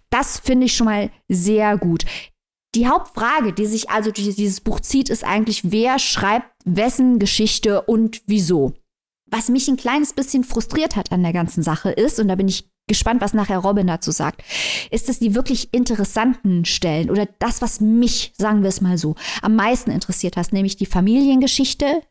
Das 0.10 0.40
finde 0.40 0.66
ich 0.66 0.76
schon 0.76 0.86
mal 0.86 1.12
sehr 1.28 1.78
gut. 1.78 2.06
Die 2.76 2.88
Hauptfrage, 2.88 3.54
die 3.54 3.66
sich 3.66 3.90
also 3.90 4.12
durch 4.12 4.36
dieses 4.36 4.62
Buch 4.62 4.80
zieht, 4.80 5.10
ist 5.10 5.24
eigentlich, 5.24 5.72
wer 5.72 5.98
schreibt 6.00 6.52
wessen 6.66 7.20
Geschichte 7.20 7.82
und 7.82 8.22
wieso. 8.28 8.74
Was 9.32 9.50
mich 9.50 9.68
ein 9.68 9.78
kleines 9.78 10.14
bisschen 10.14 10.44
frustriert 10.44 10.96
hat 10.96 11.12
an 11.12 11.22
der 11.22 11.34
ganzen 11.34 11.64
Sache 11.64 11.92
ist, 11.92 12.20
und 12.20 12.28
da 12.28 12.36
bin 12.36 12.48
ich 12.48 12.68
gespannt, 12.90 13.22
was 13.22 13.34
nachher 13.34 13.60
Robin 13.60 13.88
dazu 13.88 14.12
sagt, 14.12 14.44
ist 14.92 15.08
es 15.08 15.20
die 15.20 15.36
wirklich 15.36 15.74
interessanten 15.74 16.66
Stellen 16.66 17.10
oder 17.10 17.26
das, 17.40 17.62
was 17.62 17.80
mich, 17.80 18.34
sagen 18.38 18.64
wir 18.64 18.70
es 18.70 18.82
mal 18.82 18.98
so, 18.98 19.16
am 19.42 19.56
meisten 19.56 19.92
interessiert 19.92 20.36
hat, 20.36 20.52
nämlich 20.52 20.76
die 20.76 20.86
Familiengeschichte 20.86 22.02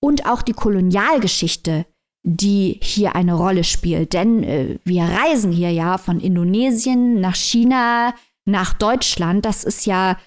und 0.00 0.26
auch 0.26 0.42
die 0.42 0.54
Kolonialgeschichte, 0.54 1.86
die 2.24 2.80
hier 2.82 3.14
eine 3.14 3.34
Rolle 3.34 3.62
spielt. 3.62 4.12
Denn 4.14 4.42
äh, 4.42 4.78
wir 4.84 5.04
reisen 5.04 5.52
hier 5.52 5.70
ja 5.70 5.98
von 5.98 6.18
Indonesien 6.18 7.20
nach 7.20 7.36
China, 7.36 8.14
nach 8.44 8.72
Deutschland. 8.72 9.44
Das 9.44 9.62
ist 9.62 9.86
ja, 9.86 10.18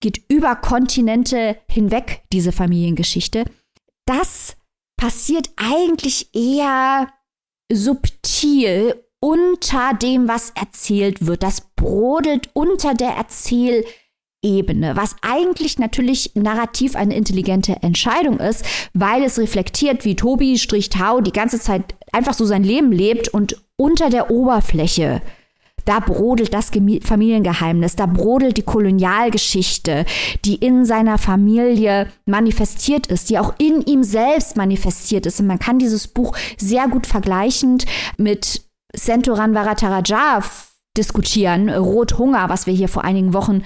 geht 0.00 0.22
über 0.28 0.56
Kontinente 0.56 1.56
hinweg, 1.68 2.22
diese 2.32 2.52
Familiengeschichte. 2.52 3.44
Das 4.06 4.56
passiert 4.96 5.50
eigentlich 5.56 6.34
eher 6.34 7.08
subtil 7.72 9.04
unter 9.20 9.94
dem, 9.94 10.28
was 10.28 10.50
erzählt 10.50 11.26
wird. 11.26 11.42
Das 11.42 11.62
brodelt 11.76 12.50
unter 12.54 12.94
der 12.94 13.10
Erzählebene, 13.10 14.96
was 14.96 15.16
eigentlich 15.22 15.78
natürlich 15.78 16.32
narrativ 16.34 16.96
eine 16.96 17.14
intelligente 17.14 17.76
Entscheidung 17.82 18.40
ist, 18.40 18.64
weil 18.94 19.22
es 19.22 19.38
reflektiert, 19.38 20.04
wie 20.04 20.16
Tobi 20.16 20.58
Strich-Tau 20.58 21.20
die 21.20 21.32
ganze 21.32 21.60
Zeit 21.60 21.94
einfach 22.12 22.34
so 22.34 22.44
sein 22.44 22.64
Leben 22.64 22.92
lebt 22.92 23.28
und 23.28 23.62
unter 23.76 24.10
der 24.10 24.30
Oberfläche 24.30 25.20
da 25.84 26.00
brodelt 26.00 26.54
das 26.54 26.70
Familiengeheimnis, 27.02 27.96
da 27.96 28.06
brodelt 28.06 28.56
die 28.56 28.62
Kolonialgeschichte, 28.62 30.04
die 30.44 30.56
in 30.56 30.84
seiner 30.84 31.18
Familie 31.18 32.08
manifestiert 32.26 33.06
ist, 33.06 33.30
die 33.30 33.38
auch 33.38 33.54
in 33.58 33.82
ihm 33.82 34.02
selbst 34.02 34.56
manifestiert 34.56 35.26
ist. 35.26 35.40
Und 35.40 35.46
man 35.46 35.58
kann 35.58 35.78
dieses 35.78 36.08
Buch 36.08 36.36
sehr 36.58 36.88
gut 36.88 37.06
vergleichend 37.06 37.86
mit 38.16 38.62
Senturan 38.94 39.54
Varataraja 39.54 40.42
diskutieren, 40.96 41.68
Rothunger, 41.70 42.48
was 42.48 42.66
wir 42.66 42.74
hier 42.74 42.88
vor 42.88 43.04
einigen 43.04 43.32
Wochen 43.32 43.62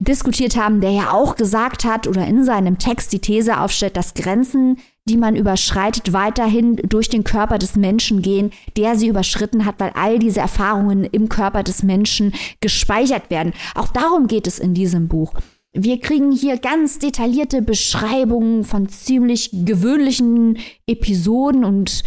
diskutiert 0.00 0.56
haben, 0.56 0.80
der 0.80 0.90
ja 0.90 1.10
auch 1.12 1.36
gesagt 1.36 1.84
hat 1.84 2.06
oder 2.06 2.26
in 2.26 2.44
seinem 2.44 2.78
Text 2.78 3.12
die 3.12 3.20
These 3.20 3.60
aufstellt, 3.60 3.96
dass 3.96 4.14
Grenzen, 4.14 4.78
die 5.06 5.16
man 5.16 5.36
überschreitet, 5.36 6.12
weiterhin 6.12 6.76
durch 6.76 7.08
den 7.08 7.24
Körper 7.24 7.58
des 7.58 7.76
Menschen 7.76 8.22
gehen, 8.22 8.50
der 8.76 8.96
sie 8.96 9.08
überschritten 9.08 9.64
hat, 9.64 9.76
weil 9.78 9.92
all 9.94 10.18
diese 10.18 10.40
Erfahrungen 10.40 11.04
im 11.04 11.28
Körper 11.28 11.62
des 11.62 11.82
Menschen 11.82 12.34
gespeichert 12.60 13.30
werden. 13.30 13.52
Auch 13.74 13.88
darum 13.88 14.26
geht 14.26 14.46
es 14.46 14.58
in 14.58 14.74
diesem 14.74 15.08
Buch. 15.08 15.34
Wir 15.72 16.00
kriegen 16.00 16.30
hier 16.30 16.58
ganz 16.58 16.98
detaillierte 16.98 17.60
Beschreibungen 17.60 18.64
von 18.64 18.88
ziemlich 18.88 19.50
gewöhnlichen 19.52 20.58
Episoden 20.86 21.64
und 21.64 22.04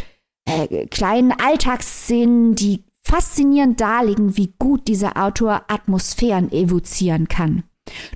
äh, 0.47 0.87
kleinen 0.87 1.31
Alltagsszenen, 1.31 2.55
die 2.55 2.83
faszinierend 3.03 3.79
darlegen, 3.79 4.35
wie 4.35 4.53
gut 4.59 4.87
dieser 4.87 5.15
Autor 5.17 5.63
Atmosphären 5.67 6.51
evozieren 6.51 7.27
kann. 7.27 7.63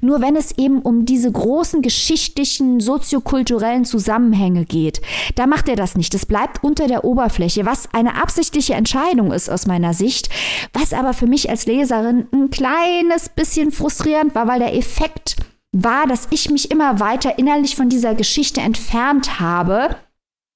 Nur 0.01 0.21
wenn 0.21 0.36
es 0.36 0.57
eben 0.57 0.82
um 0.82 1.05
diese 1.05 1.32
großen 1.32 1.82
geschichtlichen, 1.82 2.82
soziokulturellen 2.82 3.86
Zusammenhänge 3.86 4.65
geht, 4.65 5.01
da 5.36 5.47
macht 5.47 5.69
er 5.69 5.77
das 5.77 5.95
nicht. 5.95 6.13
Es 6.13 6.25
bleibt 6.25 6.61
unter 6.61 6.88
der 6.88 7.05
Oberfläche, 7.05 7.65
was 7.65 7.93
eine 7.93 8.21
absichtliche 8.21 8.73
Entscheidung 8.73 9.32
ist 9.32 9.49
aus 9.49 9.67
meiner 9.67 9.93
Sicht, 9.93 10.29
was 10.73 10.91
aber 10.91 11.13
für 11.13 11.27
mich 11.27 11.49
als 11.49 11.67
Leserin 11.67 12.27
ein 12.34 12.49
kleines 12.49 13.29
bisschen 13.29 13.71
frustrierend 13.71 14.36
war, 14.36 14.47
weil 14.47 14.59
der 14.59 14.75
Effekt 14.75 15.38
war, 15.71 16.05
dass 16.05 16.27
ich 16.32 16.49
mich 16.49 16.69
immer 16.69 16.99
weiter 16.99 17.39
innerlich 17.39 17.77
von 17.77 17.88
dieser 17.88 18.13
Geschichte 18.13 18.59
entfernt 18.59 19.39
habe 19.39 19.95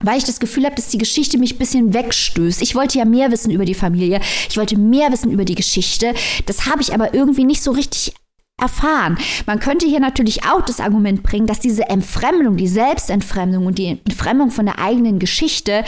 weil 0.03 0.17
ich 0.17 0.25
das 0.25 0.39
Gefühl 0.39 0.65
habe, 0.65 0.75
dass 0.75 0.89
die 0.89 0.97
Geschichte 0.97 1.37
mich 1.37 1.55
ein 1.55 1.59
bisschen 1.59 1.93
wegstößt. 1.93 2.61
Ich 2.61 2.75
wollte 2.75 2.97
ja 2.97 3.05
mehr 3.05 3.31
wissen 3.31 3.51
über 3.51 3.65
die 3.65 3.73
Familie, 3.73 4.19
ich 4.49 4.57
wollte 4.57 4.77
mehr 4.77 5.11
wissen 5.11 5.31
über 5.31 5.45
die 5.45 5.55
Geschichte. 5.55 6.13
Das 6.45 6.65
habe 6.65 6.81
ich 6.81 6.93
aber 6.93 7.13
irgendwie 7.13 7.45
nicht 7.45 7.63
so 7.63 7.71
richtig 7.71 8.13
erfahren. 8.61 9.17
Man 9.45 9.59
könnte 9.59 9.85
hier 9.85 9.99
natürlich 9.99 10.45
auch 10.45 10.61
das 10.61 10.79
Argument 10.79 11.23
bringen, 11.23 11.47
dass 11.47 11.59
diese 11.59 11.89
Entfremdung, 11.89 12.55
die 12.55 12.67
Selbstentfremdung 12.67 13.65
und 13.65 13.77
die 13.77 13.99
Entfremdung 14.05 14.51
von 14.51 14.65
der 14.65 14.79
eigenen 14.79 15.19
Geschichte 15.19 15.83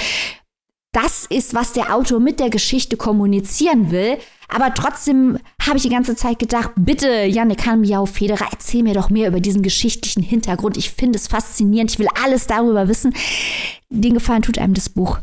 das 0.94 1.28
ist, 1.30 1.54
was 1.54 1.74
der 1.74 1.94
Autor 1.94 2.20
mit 2.20 2.40
der 2.40 2.50
Geschichte 2.50 2.98
kommunizieren 2.98 3.92
will. 3.92 4.18
Aber 4.48 4.74
trotzdem 4.74 5.38
habe 5.62 5.78
ich 5.78 5.84
die 5.84 5.90
ganze 5.90 6.16
Zeit 6.16 6.40
gedacht, 6.40 6.72
bitte, 6.76 7.26
Janne 7.26 7.56
Kanbiau 7.56 8.06
Federer, 8.06 8.48
erzähl 8.52 8.82
mir 8.82 8.94
doch 8.94 9.10
mehr 9.10 9.28
über 9.28 9.40
diesen 9.40 9.62
geschichtlichen 9.62 10.24
Hintergrund. 10.24 10.78
Ich 10.78 10.90
finde 10.90 11.20
es 11.20 11.28
faszinierend. 11.28 11.92
Ich 11.92 12.00
will 12.00 12.08
alles 12.24 12.48
darüber 12.48 12.88
wissen. 12.88 13.14
Den 13.90 14.14
Gefallen 14.14 14.42
tut 14.42 14.58
einem 14.60 14.74
das 14.74 14.90
Buch 14.90 15.20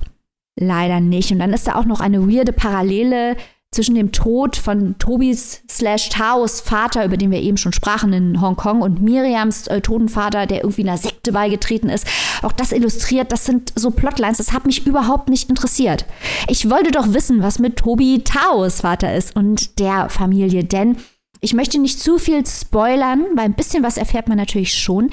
leider 0.58 1.00
nicht. 1.00 1.30
Und 1.32 1.40
dann 1.40 1.52
ist 1.52 1.66
da 1.66 1.74
auch 1.74 1.84
noch 1.84 2.00
eine 2.00 2.28
weirde 2.28 2.52
Parallele 2.52 3.36
zwischen 3.74 3.96
dem 3.96 4.12
Tod 4.12 4.56
von 4.56 4.96
Tobis 4.98 5.62
slash 5.68 6.08
Taos 6.08 6.60
Vater, 6.60 7.04
über 7.04 7.16
den 7.16 7.30
wir 7.30 7.42
eben 7.42 7.56
schon 7.56 7.72
sprachen 7.72 8.12
in 8.12 8.40
Hongkong, 8.40 8.80
und 8.80 9.02
Miriams 9.02 9.66
äh, 9.66 9.80
Totenvater, 9.80 10.46
der 10.46 10.62
irgendwie 10.62 10.82
einer 10.82 10.96
Sekte 10.96 11.32
beigetreten 11.32 11.88
ist. 11.88 12.06
Auch 12.42 12.52
das 12.52 12.72
illustriert, 12.72 13.32
das 13.32 13.44
sind 13.44 13.72
so 13.74 13.90
Plotlines, 13.90 14.38
das 14.38 14.52
hat 14.52 14.64
mich 14.64 14.86
überhaupt 14.86 15.28
nicht 15.28 15.50
interessiert. 15.50 16.06
Ich 16.48 16.70
wollte 16.70 16.92
doch 16.92 17.12
wissen, 17.12 17.42
was 17.42 17.58
mit 17.58 17.76
Tobi 17.76 18.22
Taos 18.22 18.82
Vater 18.82 19.14
ist 19.14 19.34
und 19.34 19.80
der 19.80 20.08
Familie, 20.08 20.62
denn 20.62 20.96
ich 21.44 21.52
möchte 21.52 21.78
nicht 21.78 22.00
zu 22.00 22.16
viel 22.16 22.44
spoilern, 22.46 23.26
weil 23.34 23.44
ein 23.44 23.54
bisschen 23.54 23.82
was 23.82 23.98
erfährt 23.98 24.28
man 24.28 24.38
natürlich 24.38 24.74
schon. 24.74 25.10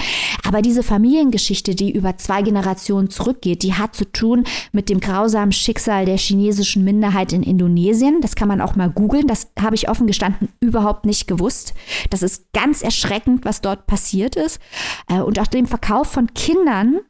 Aber 0.47 0.61
diese 0.61 0.81
Familiengeschichte, 0.81 1.75
die 1.75 1.91
über 1.91 2.17
zwei 2.17 2.41
Generationen 2.41 3.09
zurückgeht, 3.09 3.63
die 3.63 3.73
hat 3.73 3.95
zu 3.95 4.05
tun 4.05 4.45
mit 4.71 4.87
dem 4.87 5.01
grausamen 5.01 5.51
Schicksal 5.51 6.05
der 6.05 6.17
chinesischen 6.17 6.85
Minderheit 6.85 7.33
in 7.33 7.43
Indonesien. 7.43 8.21
Das 8.21 8.35
kann 8.35 8.47
man 8.47 8.61
auch 8.61 8.77
mal 8.77 8.89
googeln. 8.89 9.27
Das 9.27 9.51
habe 9.59 9.75
ich 9.75 9.89
offen 9.89 10.07
gestanden 10.07 10.47
überhaupt 10.61 11.05
nicht 11.05 11.27
gewusst. 11.27 11.73
Das 12.09 12.23
ist 12.23 12.53
ganz 12.53 12.81
erschreckend, 12.81 13.43
was 13.43 13.59
dort 13.59 13.85
passiert 13.85 14.37
ist. 14.37 14.61
Äh, 15.09 15.19
und 15.19 15.37
auch 15.37 15.47
dem 15.47 15.65
Verkauf 15.65 16.07
von 16.07 16.33
Kindern 16.33 17.01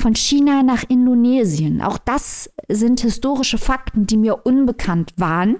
von 0.00 0.14
China 0.14 0.62
nach 0.62 0.84
Indonesien. 0.88 1.82
Auch 1.82 1.98
das 1.98 2.48
sind 2.68 3.00
historische 3.00 3.58
Fakten, 3.58 4.06
die 4.06 4.16
mir 4.16 4.46
unbekannt 4.46 5.14
waren 5.16 5.56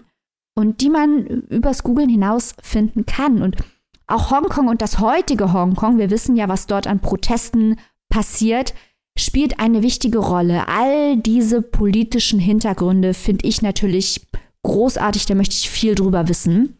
und 0.58 0.80
die 0.80 0.90
man 0.90 1.24
übers 1.24 1.84
Googlen 1.84 2.08
hinaus 2.08 2.56
finden 2.60 3.06
kann. 3.06 3.42
Und 3.42 3.56
auch 4.08 4.32
Hongkong 4.32 4.66
und 4.66 4.82
das 4.82 4.98
heutige 4.98 5.52
Hongkong, 5.52 5.98
wir 5.98 6.10
wissen 6.10 6.34
ja, 6.34 6.48
was 6.48 6.66
dort 6.66 6.88
an 6.88 6.98
Protesten 6.98 7.76
passiert, 8.08 8.74
spielt 9.16 9.60
eine 9.60 9.84
wichtige 9.84 10.18
Rolle. 10.18 10.66
All 10.66 11.16
diese 11.16 11.62
politischen 11.62 12.40
Hintergründe 12.40 13.14
finde 13.14 13.46
ich 13.46 13.62
natürlich 13.62 14.26
großartig, 14.64 15.26
da 15.26 15.36
möchte 15.36 15.54
ich 15.54 15.70
viel 15.70 15.94
drüber 15.94 16.28
wissen. 16.28 16.76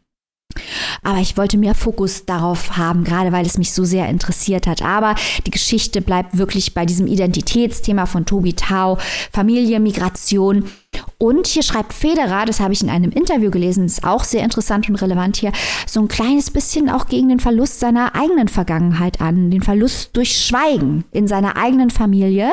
Aber 1.05 1.19
ich 1.19 1.37
wollte 1.37 1.57
mehr 1.57 1.77
Fokus 1.77 2.25
darauf 2.25 2.77
haben, 2.77 3.05
gerade 3.05 3.31
weil 3.31 3.47
es 3.47 3.59
mich 3.59 3.73
so 3.73 3.85
sehr 3.85 4.09
interessiert 4.09 4.67
hat. 4.67 4.83
Aber 4.83 5.15
die 5.47 5.53
Geschichte 5.53 6.01
bleibt 6.01 6.37
wirklich 6.37 6.75
bei 6.75 6.85
diesem 6.85 7.07
Identitätsthema 7.07 8.07
von 8.07 8.27
Tobi 8.27 8.55
Tau, 8.55 8.99
Familie, 9.31 9.79
Migration. 9.79 10.65
Und 11.21 11.49
hier 11.49 11.65
schreibt 11.65 11.93
Federer, 11.93 12.45
das 12.45 12.61
habe 12.61 12.73
ich 12.73 12.81
in 12.81 12.91
einem 12.91 13.11
Interview 13.11 13.51
gelesen, 13.51 13.87
ist 13.87 14.05
auch 14.05 14.23
sehr 14.23 14.45
interessant 14.45 14.89
und 14.89 14.95
relevant 14.97 15.37
hier, 15.37 15.51
so 15.85 16.01
ein 16.01 16.07
kleines 16.07 16.53
bisschen 16.53 16.89
auch 16.89 17.07
gegen 17.07 17.29
den 17.29 17.41
Verlust 17.41 17.81
seiner 17.81 18.15
eigenen 18.15 18.47
Vergangenheit 18.47 19.21
an, 19.21 19.51
den 19.51 19.63
Verlust 19.63 20.17
durch 20.17 20.39
Schweigen 20.39 21.05
in 21.11 21.27
seiner 21.27 21.57
eigenen 21.57 21.91
Familie, 21.91 22.53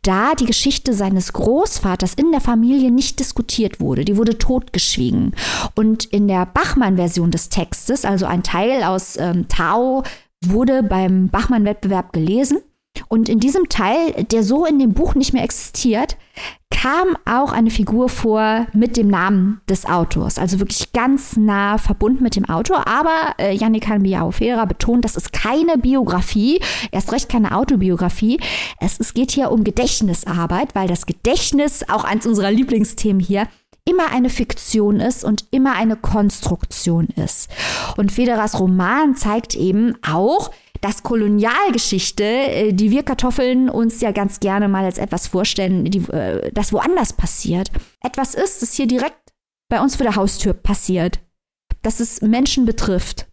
da 0.00 0.34
die 0.34 0.46
Geschichte 0.46 0.94
seines 0.94 1.34
Großvaters 1.34 2.14
in 2.14 2.30
der 2.32 2.40
Familie 2.40 2.90
nicht 2.90 3.20
diskutiert 3.20 3.80
wurde. 3.80 4.06
Die 4.06 4.16
wurde 4.16 4.38
totgeschwiegen. 4.38 5.34
Und 5.74 6.06
in 6.06 6.26
der 6.26 6.46
Bachmann-Version 6.46 7.30
des 7.30 7.50
Textes, 7.50 8.06
also 8.06 8.24
ein 8.24 8.42
Teil 8.42 8.82
aus 8.82 9.18
ähm, 9.18 9.46
Tao, 9.48 10.04
wurde 10.42 10.82
beim 10.82 11.28
Bachmann-Wettbewerb 11.28 12.14
gelesen. 12.14 12.60
Und 13.08 13.28
in 13.28 13.40
diesem 13.40 13.68
Teil, 13.68 14.24
der 14.24 14.42
so 14.42 14.64
in 14.64 14.78
dem 14.78 14.94
Buch 14.94 15.14
nicht 15.14 15.34
mehr 15.34 15.44
existiert, 15.44 16.16
kam 16.80 17.16
auch 17.26 17.52
eine 17.52 17.70
Figur 17.70 18.08
vor 18.08 18.66
mit 18.72 18.96
dem 18.96 19.08
Namen 19.08 19.60
des 19.68 19.84
Autors. 19.84 20.38
Also 20.38 20.60
wirklich 20.60 20.94
ganz 20.94 21.36
nah 21.36 21.76
verbunden 21.76 22.22
mit 22.22 22.36
dem 22.36 22.48
Autor. 22.48 22.86
Aber 22.86 23.34
äh, 23.38 23.54
Yannick 23.54 23.86
Hanbiao-Fera 23.86 24.64
betont, 24.64 25.04
das 25.04 25.14
ist 25.14 25.34
keine 25.34 25.76
Biografie, 25.76 26.60
erst 26.90 27.12
recht 27.12 27.28
keine 27.28 27.54
Autobiografie. 27.54 28.40
Es, 28.78 28.98
es 28.98 29.12
geht 29.12 29.30
hier 29.30 29.50
um 29.50 29.62
Gedächtnisarbeit, 29.62 30.74
weil 30.74 30.88
das 30.88 31.04
Gedächtnis, 31.04 31.84
auch 31.86 32.04
eins 32.04 32.26
unserer 32.26 32.50
Lieblingsthemen 32.50 33.20
hier, 33.20 33.46
immer 33.84 34.10
eine 34.10 34.30
Fiktion 34.30 35.00
ist 35.00 35.22
und 35.22 35.44
immer 35.50 35.74
eine 35.74 35.96
Konstruktion 35.96 37.08
ist. 37.08 37.50
Und 37.98 38.10
Federers 38.10 38.58
Roman 38.58 39.16
zeigt 39.16 39.54
eben 39.54 39.96
auch, 40.02 40.50
dass 40.80 41.02
Kolonialgeschichte, 41.02 42.24
äh, 42.24 42.72
die 42.72 42.90
wir 42.90 43.02
Kartoffeln 43.02 43.68
uns 43.68 44.00
ja 44.00 44.12
ganz 44.12 44.40
gerne 44.40 44.68
mal 44.68 44.84
als 44.84 44.98
etwas 44.98 45.26
vorstellen, 45.26 45.84
die, 45.84 45.98
äh, 46.10 46.50
das 46.52 46.72
woanders 46.72 47.12
passiert, 47.12 47.70
etwas 48.02 48.34
ist, 48.34 48.62
das 48.62 48.74
hier 48.74 48.86
direkt 48.86 49.32
bei 49.68 49.80
uns 49.80 49.96
vor 49.96 50.04
der 50.04 50.16
Haustür 50.16 50.54
passiert. 50.54 51.20
Dass 51.82 52.00
es 52.00 52.20
Menschen 52.20 52.66
betrifft, 52.66 53.26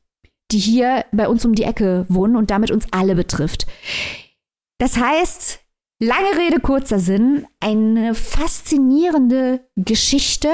die 0.52 0.60
hier 0.60 1.06
bei 1.12 1.28
uns 1.28 1.44
um 1.44 1.54
die 1.54 1.64
Ecke 1.64 2.06
wohnen 2.10 2.36
und 2.36 2.52
damit 2.52 2.72
uns 2.72 2.86
alle 2.92 3.16
betrifft. 3.16 3.68
Das 4.78 4.98
heißt, 4.98 5.60
lange 6.00 6.38
Rede, 6.38 6.60
kurzer 6.60 7.00
Sinn, 7.00 7.46
eine 7.60 8.14
faszinierende 8.16 9.68
Geschichte, 9.76 10.50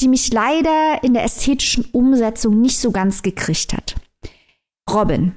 die 0.00 0.08
mich 0.08 0.32
leider 0.32 1.02
in 1.02 1.14
der 1.14 1.24
ästhetischen 1.24 1.86
Umsetzung 1.92 2.60
nicht 2.60 2.78
so 2.78 2.90
ganz 2.90 3.22
gekriegt 3.22 3.72
hat. 3.72 3.94
Robin, 4.90 5.36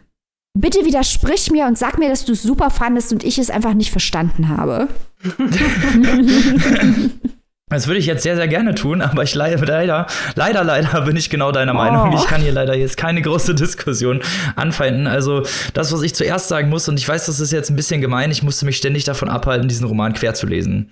Bitte 0.60 0.86
widersprich 0.86 1.52
mir 1.52 1.68
und 1.68 1.78
sag 1.78 2.00
mir, 2.00 2.10
dass 2.10 2.26
du 2.26 2.32
es 2.32 2.42
super 2.42 2.72
fandest 2.72 3.14
und 3.14 3.24
ich 3.24 3.38
es 3.38 3.52
einfach 3.52 3.76
nicht 3.76 3.92
verstanden 3.92 4.50
habe. 4.50 4.88
Das 7.70 7.88
würde 7.88 8.00
ich 8.00 8.06
jetzt 8.06 8.24
sehr, 8.24 8.38
sehr 8.38 8.48
gerne 8.48 8.76
tun, 8.76 9.02
aber 9.02 9.24
ich 9.24 9.36
leider, 9.36 9.66
leider, 9.66 10.08
leider, 10.36 10.64
leider 10.64 11.02
bin 11.02 11.18
ich 11.18 11.30
genau 11.30 11.52
deiner 11.52 11.74
Meinung. 11.74 12.14
Oh. 12.14 12.18
Ich 12.18 12.26
kann 12.26 12.40
hier 12.40 12.54
leider 12.54 12.74
jetzt 12.74 12.96
keine 12.96 13.22
große 13.22 13.56
Diskussion 13.56 14.22
anfeinden. 14.56 15.06
Also 15.06 15.44
das, 15.74 15.92
was 15.92 16.02
ich 16.02 16.16
zuerst 16.16 16.48
sagen 16.48 16.70
muss, 16.70 16.88
und 16.88 16.98
ich 16.98 17.06
weiß, 17.06 17.26
das 17.26 17.42
ist 17.42 17.52
jetzt 17.52 17.70
ein 17.70 17.76
bisschen 17.76 18.00
gemein, 18.00 18.32
ich 18.32 18.42
musste 18.42 18.66
mich 18.66 18.78
ständig 18.78 19.04
davon 19.04 19.28
abhalten, 19.28 19.68
diesen 19.68 19.86
Roman 19.86 20.14
quer 20.14 20.34
zu 20.34 20.48
lesen. 20.48 20.92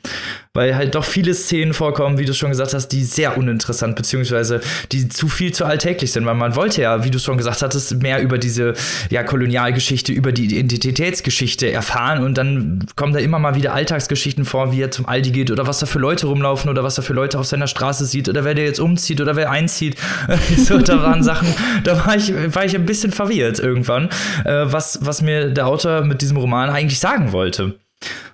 Weil 0.54 0.76
halt 0.76 0.96
doch 0.96 1.06
viele 1.06 1.34
Szenen 1.34 1.74
vorkommen, 1.74 2.18
wie 2.18 2.26
du 2.26 2.34
schon 2.34 2.50
gesagt 2.50 2.74
hast, 2.74 2.90
die 2.90 3.06
sehr 3.06 3.38
uninteressant, 3.38 3.96
beziehungsweise 3.96 4.60
die 4.92 5.08
zu 5.08 5.30
viel 5.30 5.54
zu 5.54 5.64
alltäglich 5.64 6.12
sind. 6.12 6.26
Weil 6.26 6.36
man 6.36 6.58
wollte 6.58 6.82
ja, 6.82 7.06
wie 7.06 7.10
du 7.10 7.20
schon 7.20 7.38
gesagt 7.38 7.62
hattest, 7.62 8.02
mehr 8.02 8.22
über 8.22 8.38
diese 8.38 8.74
ja, 9.10 9.24
Kolonialgeschichte, 9.24 10.12
über 10.12 10.34
die 10.34 10.60
Identitätsgeschichte 10.60 11.72
erfahren. 11.72 12.22
Und 12.22 12.38
dann 12.38 12.86
kommen 12.98 13.14
da 13.14 13.20
immer 13.20 13.40
mal 13.40 13.56
wieder 13.56 13.74
Alltagsgeschichten 13.74 14.44
vor, 14.44 14.74
wie 14.74 14.82
er 14.82 14.92
zum 14.92 15.06
Aldi 15.06 15.32
geht 15.32 15.52
oder 15.52 15.68
was 15.68 15.80
da 15.80 15.86
für 15.86 16.00
Leute 16.00 16.28
rumlaufen 16.28 16.65
laufen 16.66 16.70
oder 16.70 16.84
was 16.84 16.98
er 16.98 17.04
für 17.04 17.14
Leute 17.14 17.40
auf 17.40 17.46
seiner 17.46 17.68
Straße 17.68 18.06
sieht 18.06 18.30
oder 18.30 18.44
wer 18.44 18.54
der 18.54 18.66
jetzt 18.66 18.80
umzieht 18.80 19.22
oder 19.22 19.36
wer 19.36 19.52
einzieht. 19.52 19.98
so, 20.58 20.80
da 20.80 21.02
waren 21.02 21.24
Sachen, 21.24 21.48
da 21.84 22.06
war 22.06 22.16
ich, 22.16 22.34
war 22.54 22.66
ich 22.66 22.76
ein 22.76 22.86
bisschen 22.86 23.12
verwirrt 23.12 23.60
irgendwann, 23.60 24.10
äh, 24.44 24.66
was, 24.66 25.00
was 25.02 25.22
mir 25.22 25.50
der 25.50 25.68
Autor 25.68 26.02
mit 26.02 26.22
diesem 26.22 26.38
Roman 26.38 26.70
eigentlich 26.70 27.00
sagen 27.00 27.32
wollte. 27.32 27.76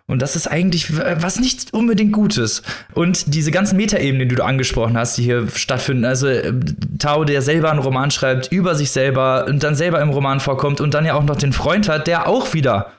Und 0.08 0.22
das 0.22 0.36
ist 0.36 0.48
eigentlich 0.48 0.92
was 0.98 1.40
nicht 1.40 1.74
unbedingt 1.74 2.12
Gutes. 2.12 2.64
Und 2.94 3.34
diese 3.34 3.50
ganzen 3.50 3.78
Metaebenen, 3.78 4.28
die 4.28 4.36
du 4.36 4.44
angesprochen 4.44 4.98
hast, 4.98 5.18
die 5.18 5.24
hier 5.24 5.48
stattfinden, 5.56 6.04
also 6.04 6.28
äh, 6.28 6.54
Tao, 7.00 7.24
der 7.24 7.42
selber 7.42 7.72
einen 7.72 7.80
Roman 7.80 8.12
schreibt 8.12 8.52
über 8.52 8.76
sich 8.76 8.92
selber 8.92 9.46
und 9.48 9.64
dann 9.64 9.76
selber 9.76 10.02
im 10.02 10.10
Roman 10.10 10.42
vorkommt 10.42 10.82
und 10.82 10.94
dann 10.94 11.06
ja 11.06 11.14
auch 11.14 11.24
noch 11.24 11.38
den 11.38 11.54
Freund 11.54 11.88
hat, 11.88 12.08
der 12.08 12.28
auch 12.28 12.54
wieder 12.54 12.92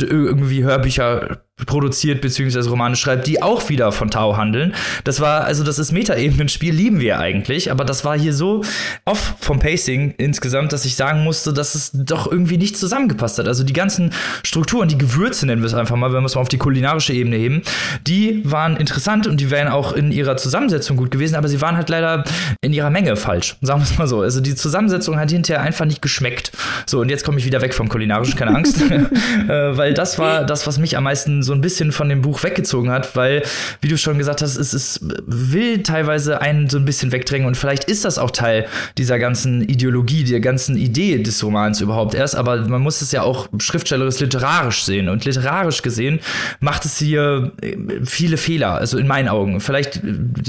irgendwie 0.00 0.64
Hörbücher 0.64 1.38
produziert 1.66 2.20
beziehungsweise 2.20 2.70
Romane 2.70 2.96
schreibt, 2.96 3.26
die 3.26 3.42
auch 3.42 3.68
wieder 3.68 3.90
von 3.92 4.10
Tau 4.10 4.36
handeln. 4.36 4.74
Das 5.04 5.20
war, 5.20 5.44
also 5.44 5.64
das 5.64 5.78
ist 5.78 5.92
Metaebenen-Spiel, 5.92 6.72
lieben 6.72 7.00
wir 7.00 7.18
eigentlich, 7.18 7.70
aber 7.70 7.84
das 7.84 8.04
war 8.04 8.16
hier 8.18 8.32
so 8.32 8.62
off 9.04 9.34
vom 9.40 9.58
Pacing 9.58 10.14
insgesamt, 10.18 10.72
dass 10.72 10.84
ich 10.84 10.94
sagen 10.94 11.24
musste, 11.24 11.52
dass 11.52 11.74
es 11.74 11.90
doch 11.92 12.30
irgendwie 12.30 12.58
nicht 12.58 12.76
zusammengepasst 12.76 13.38
hat. 13.38 13.48
Also 13.48 13.64
die 13.64 13.72
ganzen 13.72 14.12
Strukturen, 14.44 14.88
die 14.88 14.98
Gewürze 14.98 15.46
nennen 15.46 15.62
wir 15.62 15.66
es 15.66 15.74
einfach 15.74 15.96
mal, 15.96 16.12
wenn 16.12 16.22
wir 16.22 16.26
es 16.26 16.34
mal 16.36 16.42
auf 16.42 16.48
die 16.48 16.58
kulinarische 16.58 17.12
Ebene 17.12 17.36
heben, 17.36 17.62
die 18.06 18.42
waren 18.44 18.76
interessant 18.76 19.26
und 19.26 19.40
die 19.40 19.50
wären 19.50 19.68
auch 19.68 19.92
in 19.92 20.12
ihrer 20.12 20.36
Zusammensetzung 20.36 20.96
gut 20.96 21.10
gewesen, 21.10 21.34
aber 21.34 21.48
sie 21.48 21.60
waren 21.60 21.76
halt 21.76 21.88
leider 21.88 22.24
in 22.60 22.72
ihrer 22.72 22.90
Menge 22.90 23.16
falsch, 23.16 23.56
sagen 23.62 23.80
wir 23.80 23.84
es 23.84 23.98
mal 23.98 24.06
so. 24.06 24.20
Also 24.20 24.40
die 24.40 24.54
Zusammensetzung 24.54 25.18
hat 25.18 25.30
hinterher 25.30 25.62
einfach 25.62 25.86
nicht 25.86 26.02
geschmeckt. 26.02 26.52
So, 26.86 27.00
und 27.00 27.08
jetzt 27.08 27.24
komme 27.24 27.38
ich 27.38 27.46
wieder 27.46 27.60
weg 27.62 27.74
vom 27.74 27.88
kulinarischen, 27.88 28.36
keine 28.36 28.54
Angst, 28.54 28.80
äh, 29.58 29.76
weil 29.76 29.94
das 29.94 30.18
war 30.18 30.44
das, 30.44 30.66
was 30.66 30.78
mich 30.78 30.96
am 30.96 31.04
meisten 31.04 31.42
so 31.42 31.52
ein 31.52 31.60
bisschen 31.60 31.92
von 31.92 32.08
dem 32.08 32.22
Buch 32.22 32.42
weggezogen 32.42 32.90
hat, 32.90 33.16
weil, 33.16 33.42
wie 33.80 33.88
du 33.88 33.98
schon 33.98 34.18
gesagt 34.18 34.42
hast, 34.42 34.56
es, 34.56 34.72
es 34.72 35.00
will 35.02 35.82
teilweise 35.82 36.40
einen 36.40 36.68
so 36.68 36.78
ein 36.78 36.84
bisschen 36.84 37.12
wegdrängen 37.12 37.46
und 37.46 37.56
vielleicht 37.56 37.84
ist 37.84 38.04
das 38.04 38.18
auch 38.18 38.30
Teil 38.30 38.66
dieser 38.96 39.18
ganzen 39.18 39.62
Ideologie, 39.62 40.24
der 40.24 40.40
ganzen 40.40 40.76
Idee 40.76 41.18
des 41.18 41.42
Romans 41.42 41.80
überhaupt 41.80 42.14
erst, 42.14 42.36
aber 42.36 42.56
man 42.68 42.80
muss 42.80 43.00
es 43.00 43.12
ja 43.12 43.22
auch 43.22 43.48
schriftstellerisch 43.58 44.20
literarisch 44.20 44.84
sehen 44.84 45.08
und 45.08 45.24
literarisch 45.24 45.82
gesehen 45.82 46.20
macht 46.60 46.84
es 46.84 46.98
hier 46.98 47.52
äh, 47.62 47.76
viele 48.04 48.36
Fehler, 48.36 48.74
also 48.74 48.98
in 48.98 49.06
meinen 49.06 49.28
Augen. 49.28 49.60
Vielleicht 49.60 49.96
äh, 49.96 50.00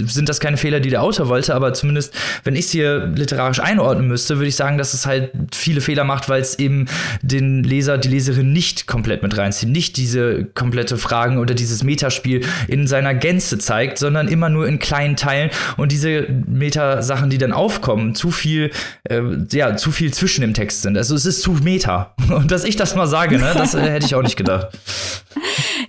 sind 0.05 0.29
das 0.29 0.39
keine 0.39 0.57
Fehler, 0.57 0.79
die 0.79 0.89
der 0.89 1.01
Autor 1.01 1.27
wollte, 1.27 1.55
aber 1.55 1.73
zumindest, 1.73 2.13
wenn 2.43 2.55
ich 2.55 2.65
es 2.65 2.71
hier 2.71 3.07
literarisch 3.07 3.59
einordnen 3.59 4.07
müsste, 4.07 4.37
würde 4.37 4.47
ich 4.47 4.55
sagen, 4.55 4.77
dass 4.77 4.93
es 4.93 5.05
halt 5.05 5.31
viele 5.53 5.81
Fehler 5.81 6.03
macht, 6.03 6.29
weil 6.29 6.41
es 6.41 6.59
eben 6.59 6.87
den 7.21 7.63
Leser, 7.63 7.97
die 7.97 8.09
Leserin 8.09 8.53
nicht 8.53 8.87
komplett 8.99 9.23
mit 9.23 9.37
reinzieht, 9.37 9.69
nicht 9.69 9.95
diese 9.95 10.43
komplette 10.43 10.97
Fragen 10.97 11.37
oder 11.37 11.53
dieses 11.53 11.83
Metaspiel 11.83 12.45
in 12.67 12.85
seiner 12.85 13.13
Gänze 13.15 13.57
zeigt, 13.57 13.97
sondern 13.97 14.27
immer 14.27 14.49
nur 14.49 14.67
in 14.67 14.77
kleinen 14.77 15.15
Teilen 15.15 15.51
und 15.77 15.93
diese 15.93 16.27
Meta-Sachen, 16.47 17.29
die 17.29 17.37
dann 17.37 17.53
aufkommen, 17.53 18.13
zu 18.13 18.29
viel, 18.29 18.71
äh, 19.05 19.21
ja, 19.53 19.77
zu 19.77 19.91
viel 19.91 20.13
zwischen 20.13 20.41
dem 20.41 20.53
Text 20.53 20.81
sind. 20.81 20.97
Also 20.97 21.15
es 21.15 21.25
ist 21.25 21.41
zu 21.41 21.53
Meta. 21.53 22.13
Und 22.29 22.51
dass 22.51 22.65
ich 22.65 22.75
das 22.75 22.95
mal 22.95 23.07
sage, 23.07 23.37
ne, 23.37 23.53
das 23.55 23.73
äh, 23.73 23.81
hätte 23.81 24.05
ich 24.05 24.15
auch 24.15 24.21
nicht 24.21 24.35
gedacht. 24.35 24.67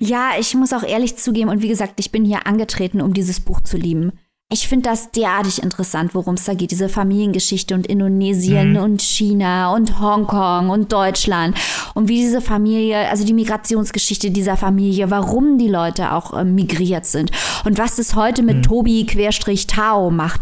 Ja, 0.03 0.31
ich 0.39 0.55
muss 0.55 0.73
auch 0.73 0.83
ehrlich 0.83 1.17
zugeben 1.17 1.51
und 1.51 1.61
wie 1.61 1.69
gesagt, 1.69 1.95
ich 1.99 2.11
bin 2.11 2.25
hier 2.25 2.47
angetreten, 2.47 3.03
um 3.03 3.13
dieses 3.13 3.39
Buch 3.39 3.61
zu 3.61 3.77
lieben. 3.77 4.13
Ich 4.53 4.66
finde 4.66 4.90
das 4.90 5.12
derartig 5.12 5.62
interessant, 5.62 6.12
worum 6.12 6.34
es 6.34 6.44
da 6.44 6.55
geht, 6.55 6.72
diese 6.72 6.88
Familiengeschichte 6.88 7.72
und 7.72 7.86
Indonesien 7.86 8.72
mhm. 8.72 8.78
und 8.78 9.01
China 9.01 9.72
und 9.72 10.01
Hongkong 10.01 10.70
und 10.70 10.92
Deutschland 10.92 11.57
und 11.94 12.09
wie 12.09 12.16
diese 12.16 12.40
Familie, 12.40 13.09
also 13.09 13.24
die 13.24 13.32
Migrationsgeschichte 13.32 14.32
dieser 14.32 14.57
Familie, 14.57 15.09
warum 15.09 15.57
die 15.57 15.68
Leute 15.68 16.12
auch 16.12 16.36
äh, 16.36 16.42
migriert 16.42 17.07
sind 17.07 17.30
und 17.64 17.78
was 17.78 18.01
es 18.01 18.16
heute 18.16 18.42
mit 18.42 18.57
mhm. 18.57 18.62
Tobi 18.62 19.07
Querstrich 19.07 19.68
Tao 19.68 20.11
macht. 20.11 20.40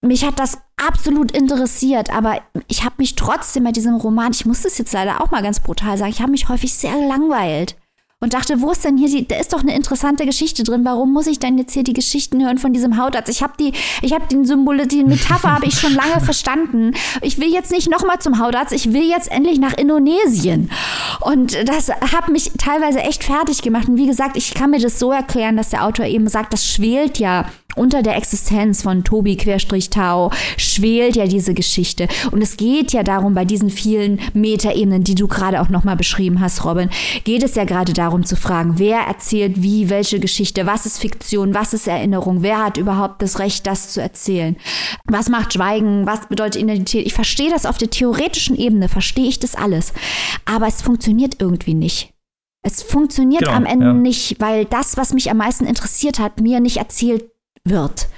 Mich 0.00 0.24
hat 0.24 0.40
das 0.40 0.58
absolut 0.76 1.30
interessiert, 1.30 2.12
aber 2.12 2.40
ich 2.66 2.84
habe 2.84 2.96
mich 2.98 3.14
trotzdem 3.14 3.62
bei 3.62 3.72
diesem 3.72 3.94
Roman, 3.94 4.32
ich 4.32 4.46
muss 4.46 4.62
das 4.62 4.78
jetzt 4.78 4.92
leider 4.92 5.20
auch 5.20 5.30
mal 5.30 5.42
ganz 5.42 5.60
brutal 5.60 5.96
sagen, 5.96 6.10
ich 6.10 6.20
habe 6.20 6.32
mich 6.32 6.48
häufig 6.48 6.74
sehr 6.74 6.98
gelangweilt 6.98 7.76
und 8.20 8.34
dachte, 8.34 8.60
wo 8.60 8.72
ist 8.72 8.84
denn 8.84 8.96
hier 8.96 9.08
die, 9.08 9.28
da 9.28 9.36
ist 9.36 9.52
doch 9.52 9.60
eine 9.60 9.76
interessante 9.76 10.26
Geschichte 10.26 10.64
drin. 10.64 10.84
Warum 10.84 11.12
muss 11.12 11.28
ich 11.28 11.38
denn 11.38 11.56
jetzt 11.56 11.72
hier 11.72 11.84
die 11.84 11.92
Geschichten 11.92 12.44
hören 12.44 12.58
von 12.58 12.72
diesem 12.72 12.96
Hautarzt? 12.96 13.28
Ich 13.28 13.44
habe 13.44 13.52
die, 13.60 13.72
ich 14.02 14.12
habe 14.12 14.26
den 14.26 14.44
Symbol, 14.44 14.86
die 14.88 15.04
Metapher 15.04 15.52
habe 15.52 15.66
ich 15.66 15.78
schon 15.78 15.94
lange 15.94 16.20
verstanden. 16.24 16.94
Ich 17.22 17.38
will 17.38 17.52
jetzt 17.52 17.70
nicht 17.70 17.88
nochmal 17.88 18.18
zum 18.18 18.40
Hautarzt, 18.40 18.72
ich 18.72 18.92
will 18.92 19.08
jetzt 19.08 19.30
endlich 19.30 19.60
nach 19.60 19.74
Indonesien. 19.74 20.68
Und 21.20 21.56
das 21.68 21.90
hat 21.90 22.28
mich 22.28 22.50
teilweise 22.58 22.98
echt 23.00 23.22
fertig 23.22 23.62
gemacht. 23.62 23.88
Und 23.88 23.96
wie 23.96 24.06
gesagt, 24.06 24.36
ich 24.36 24.52
kann 24.52 24.70
mir 24.70 24.80
das 24.80 24.98
so 24.98 25.12
erklären, 25.12 25.56
dass 25.56 25.70
der 25.70 25.84
Autor 25.84 26.06
eben 26.06 26.28
sagt, 26.28 26.52
das 26.52 26.66
schwelt 26.66 27.18
ja 27.18 27.46
unter 27.78 28.02
der 28.02 28.16
Existenz 28.16 28.82
von 28.82 29.04
Tobi 29.04 29.36
Querstrich 29.36 29.90
Tau 29.90 30.30
schwelt 30.56 31.16
ja 31.16 31.26
diese 31.26 31.54
Geschichte. 31.54 32.08
Und 32.30 32.42
es 32.42 32.56
geht 32.56 32.92
ja 32.92 33.02
darum, 33.02 33.34
bei 33.34 33.44
diesen 33.44 33.70
vielen 33.70 34.20
Metaebenen, 34.34 35.04
die 35.04 35.14
du 35.14 35.28
gerade 35.28 35.60
auch 35.60 35.68
nochmal 35.68 35.96
beschrieben 35.96 36.40
hast, 36.40 36.64
Robin, 36.64 36.90
geht 37.24 37.42
es 37.42 37.54
ja 37.54 37.64
gerade 37.64 37.92
darum 37.92 38.24
zu 38.24 38.36
fragen, 38.36 38.74
wer 38.78 39.00
erzählt 39.00 39.62
wie, 39.62 39.88
welche 39.88 40.20
Geschichte, 40.20 40.66
was 40.66 40.86
ist 40.86 40.98
Fiktion, 40.98 41.54
was 41.54 41.72
ist 41.72 41.86
Erinnerung, 41.86 42.42
wer 42.42 42.64
hat 42.64 42.76
überhaupt 42.76 43.22
das 43.22 43.38
Recht, 43.38 43.66
das 43.66 43.90
zu 43.90 44.02
erzählen? 44.02 44.56
Was 45.04 45.28
macht 45.28 45.54
Schweigen, 45.54 46.06
was 46.06 46.28
bedeutet 46.28 46.62
Identität? 46.62 47.06
Ich 47.06 47.14
verstehe 47.14 47.50
das 47.50 47.66
auf 47.66 47.78
der 47.78 47.90
theoretischen 47.90 48.56
Ebene, 48.56 48.88
verstehe 48.88 49.28
ich 49.28 49.38
das 49.38 49.54
alles. 49.54 49.92
Aber 50.44 50.66
es 50.66 50.82
funktioniert 50.82 51.36
irgendwie 51.38 51.74
nicht. 51.74 52.12
Es 52.62 52.82
funktioniert 52.82 53.44
genau, 53.44 53.56
am 53.56 53.66
Ende 53.66 53.86
ja. 53.86 53.92
nicht, 53.92 54.40
weil 54.40 54.64
das, 54.64 54.96
was 54.96 55.14
mich 55.14 55.30
am 55.30 55.36
meisten 55.36 55.64
interessiert 55.64 56.18
hat, 56.18 56.40
mir 56.40 56.60
nicht 56.60 56.78
erzählt 56.78 57.24
wird. 57.64 58.08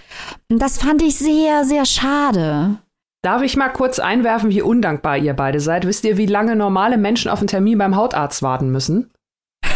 Das 0.49 0.79
fand 0.79 1.03
ich 1.03 1.17
sehr, 1.17 1.65
sehr 1.65 1.85
schade. 1.85 2.79
Darf 3.23 3.43
ich 3.43 3.57
mal 3.57 3.69
kurz 3.69 3.99
einwerfen, 3.99 4.51
wie 4.51 4.63
undankbar 4.63 5.19
ihr 5.19 5.35
beide 5.35 5.61
seid? 5.61 5.87
Wisst 5.87 6.05
ihr, 6.05 6.17
wie 6.17 6.27
lange 6.27 6.57
normale 6.57 6.97
Menschen 6.97 7.31
auf 7.31 7.41
einen 7.41 7.49
Termin 7.49 7.77
beim 7.77 7.97
Hautarzt 7.97 8.43
warten 8.43 8.71
müssen? 8.71 9.11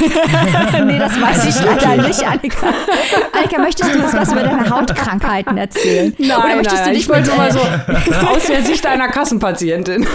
nee, 0.85 0.99
das 0.99 1.21
weiß 1.21 1.47
ich 1.47 1.65
leider 1.65 2.03
nicht, 2.03 2.27
Annika. 2.27 2.67
Annika, 3.33 3.59
möchtest 3.61 3.95
du 3.95 4.03
uns 4.03 4.13
was 4.13 4.33
über 4.33 4.43
deine 4.43 4.69
Hautkrankheiten 4.69 5.57
erzählen? 5.57 6.15
Nein, 6.19 6.31
Oder 6.37 6.57
möchtest 6.57 6.77
nein, 6.77 6.85
du 6.89 6.91
dich 6.95 7.05
ich 7.05 7.09
wollte 7.09 7.31
mal 7.37 7.53
so 7.53 7.61
aus 8.29 8.47
der 8.47 8.63
Sicht 8.63 8.87
einer 8.87 9.09
Kassenpatientin. 9.09 10.03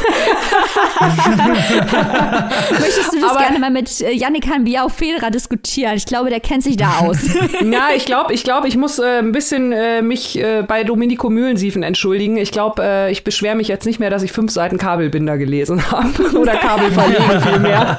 möchtest 2.71 3.13
du 3.13 3.19
das 3.21 3.32
Aber 3.32 3.39
gerne 3.39 3.59
mal 3.59 3.71
mit 3.71 4.01
äh, 4.01 4.11
Jannikan 4.11 4.63
Biau 4.63 4.89
Federer 4.89 5.30
diskutieren? 5.32 5.93
Ich 5.95 6.05
glaube, 6.05 6.30
der 6.30 6.39
kennt 6.39 6.63
sich 6.63 6.77
da 6.77 6.99
aus. 6.99 7.19
ja, 7.61 7.89
ich 7.95 8.05
glaube, 8.05 8.34
ich, 8.34 8.43
glaub, 8.43 8.65
ich 8.65 8.77
muss 8.77 8.99
äh, 8.99 9.19
ein 9.19 9.32
bisschen 9.32 9.71
äh, 9.71 10.01
mich 10.01 10.39
äh, 10.39 10.63
bei 10.67 10.84
Domenico 10.84 11.30
Mühlensiefen 11.30 11.84
entschuldigen. 11.84 12.38
Ich 12.38 12.51
glaube, 12.51 12.84
äh, 12.84 13.11
ich 13.11 13.23
beschwere 13.23 13.55
mich 13.55 13.67
jetzt 13.67 13.86
nicht 13.86 13.99
mehr, 13.99 14.09
dass 14.09 14.23
ich 14.23 14.32
fünf 14.32 14.51
Seiten 14.51 14.77
Kabelbinder 14.77 15.38
gelesen 15.38 15.91
habe. 15.91 16.38
Oder 16.38 16.55
Kabel 16.55 16.91
verlegen 16.91 17.41
vielmehr 17.41 17.97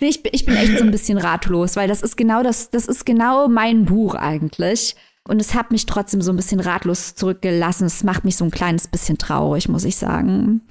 ich, 0.00 0.24
ich 0.32 0.44
bin 0.44 0.56
echt 0.56 0.78
so 0.78 0.84
ein 0.84 0.90
bisschen 0.90 1.18
ratlos, 1.18 1.76
weil 1.76 1.88
das 1.88 2.02
ist 2.02 2.16
genau 2.16 2.42
das, 2.42 2.70
das 2.70 2.86
ist 2.86 3.06
genau 3.06 3.48
mein 3.48 3.84
Buch 3.84 4.14
eigentlich. 4.14 4.96
Und 5.28 5.40
es 5.40 5.54
hat 5.54 5.70
mich 5.70 5.86
trotzdem 5.86 6.22
so 6.22 6.32
ein 6.32 6.36
bisschen 6.36 6.60
ratlos 6.60 7.14
zurückgelassen. 7.14 7.86
Es 7.86 8.02
macht 8.02 8.24
mich 8.24 8.36
so 8.36 8.44
ein 8.44 8.50
kleines 8.50 8.88
bisschen 8.88 9.18
traurig, 9.18 9.68
muss 9.68 9.84
ich 9.84 9.96
sagen. 9.96 10.62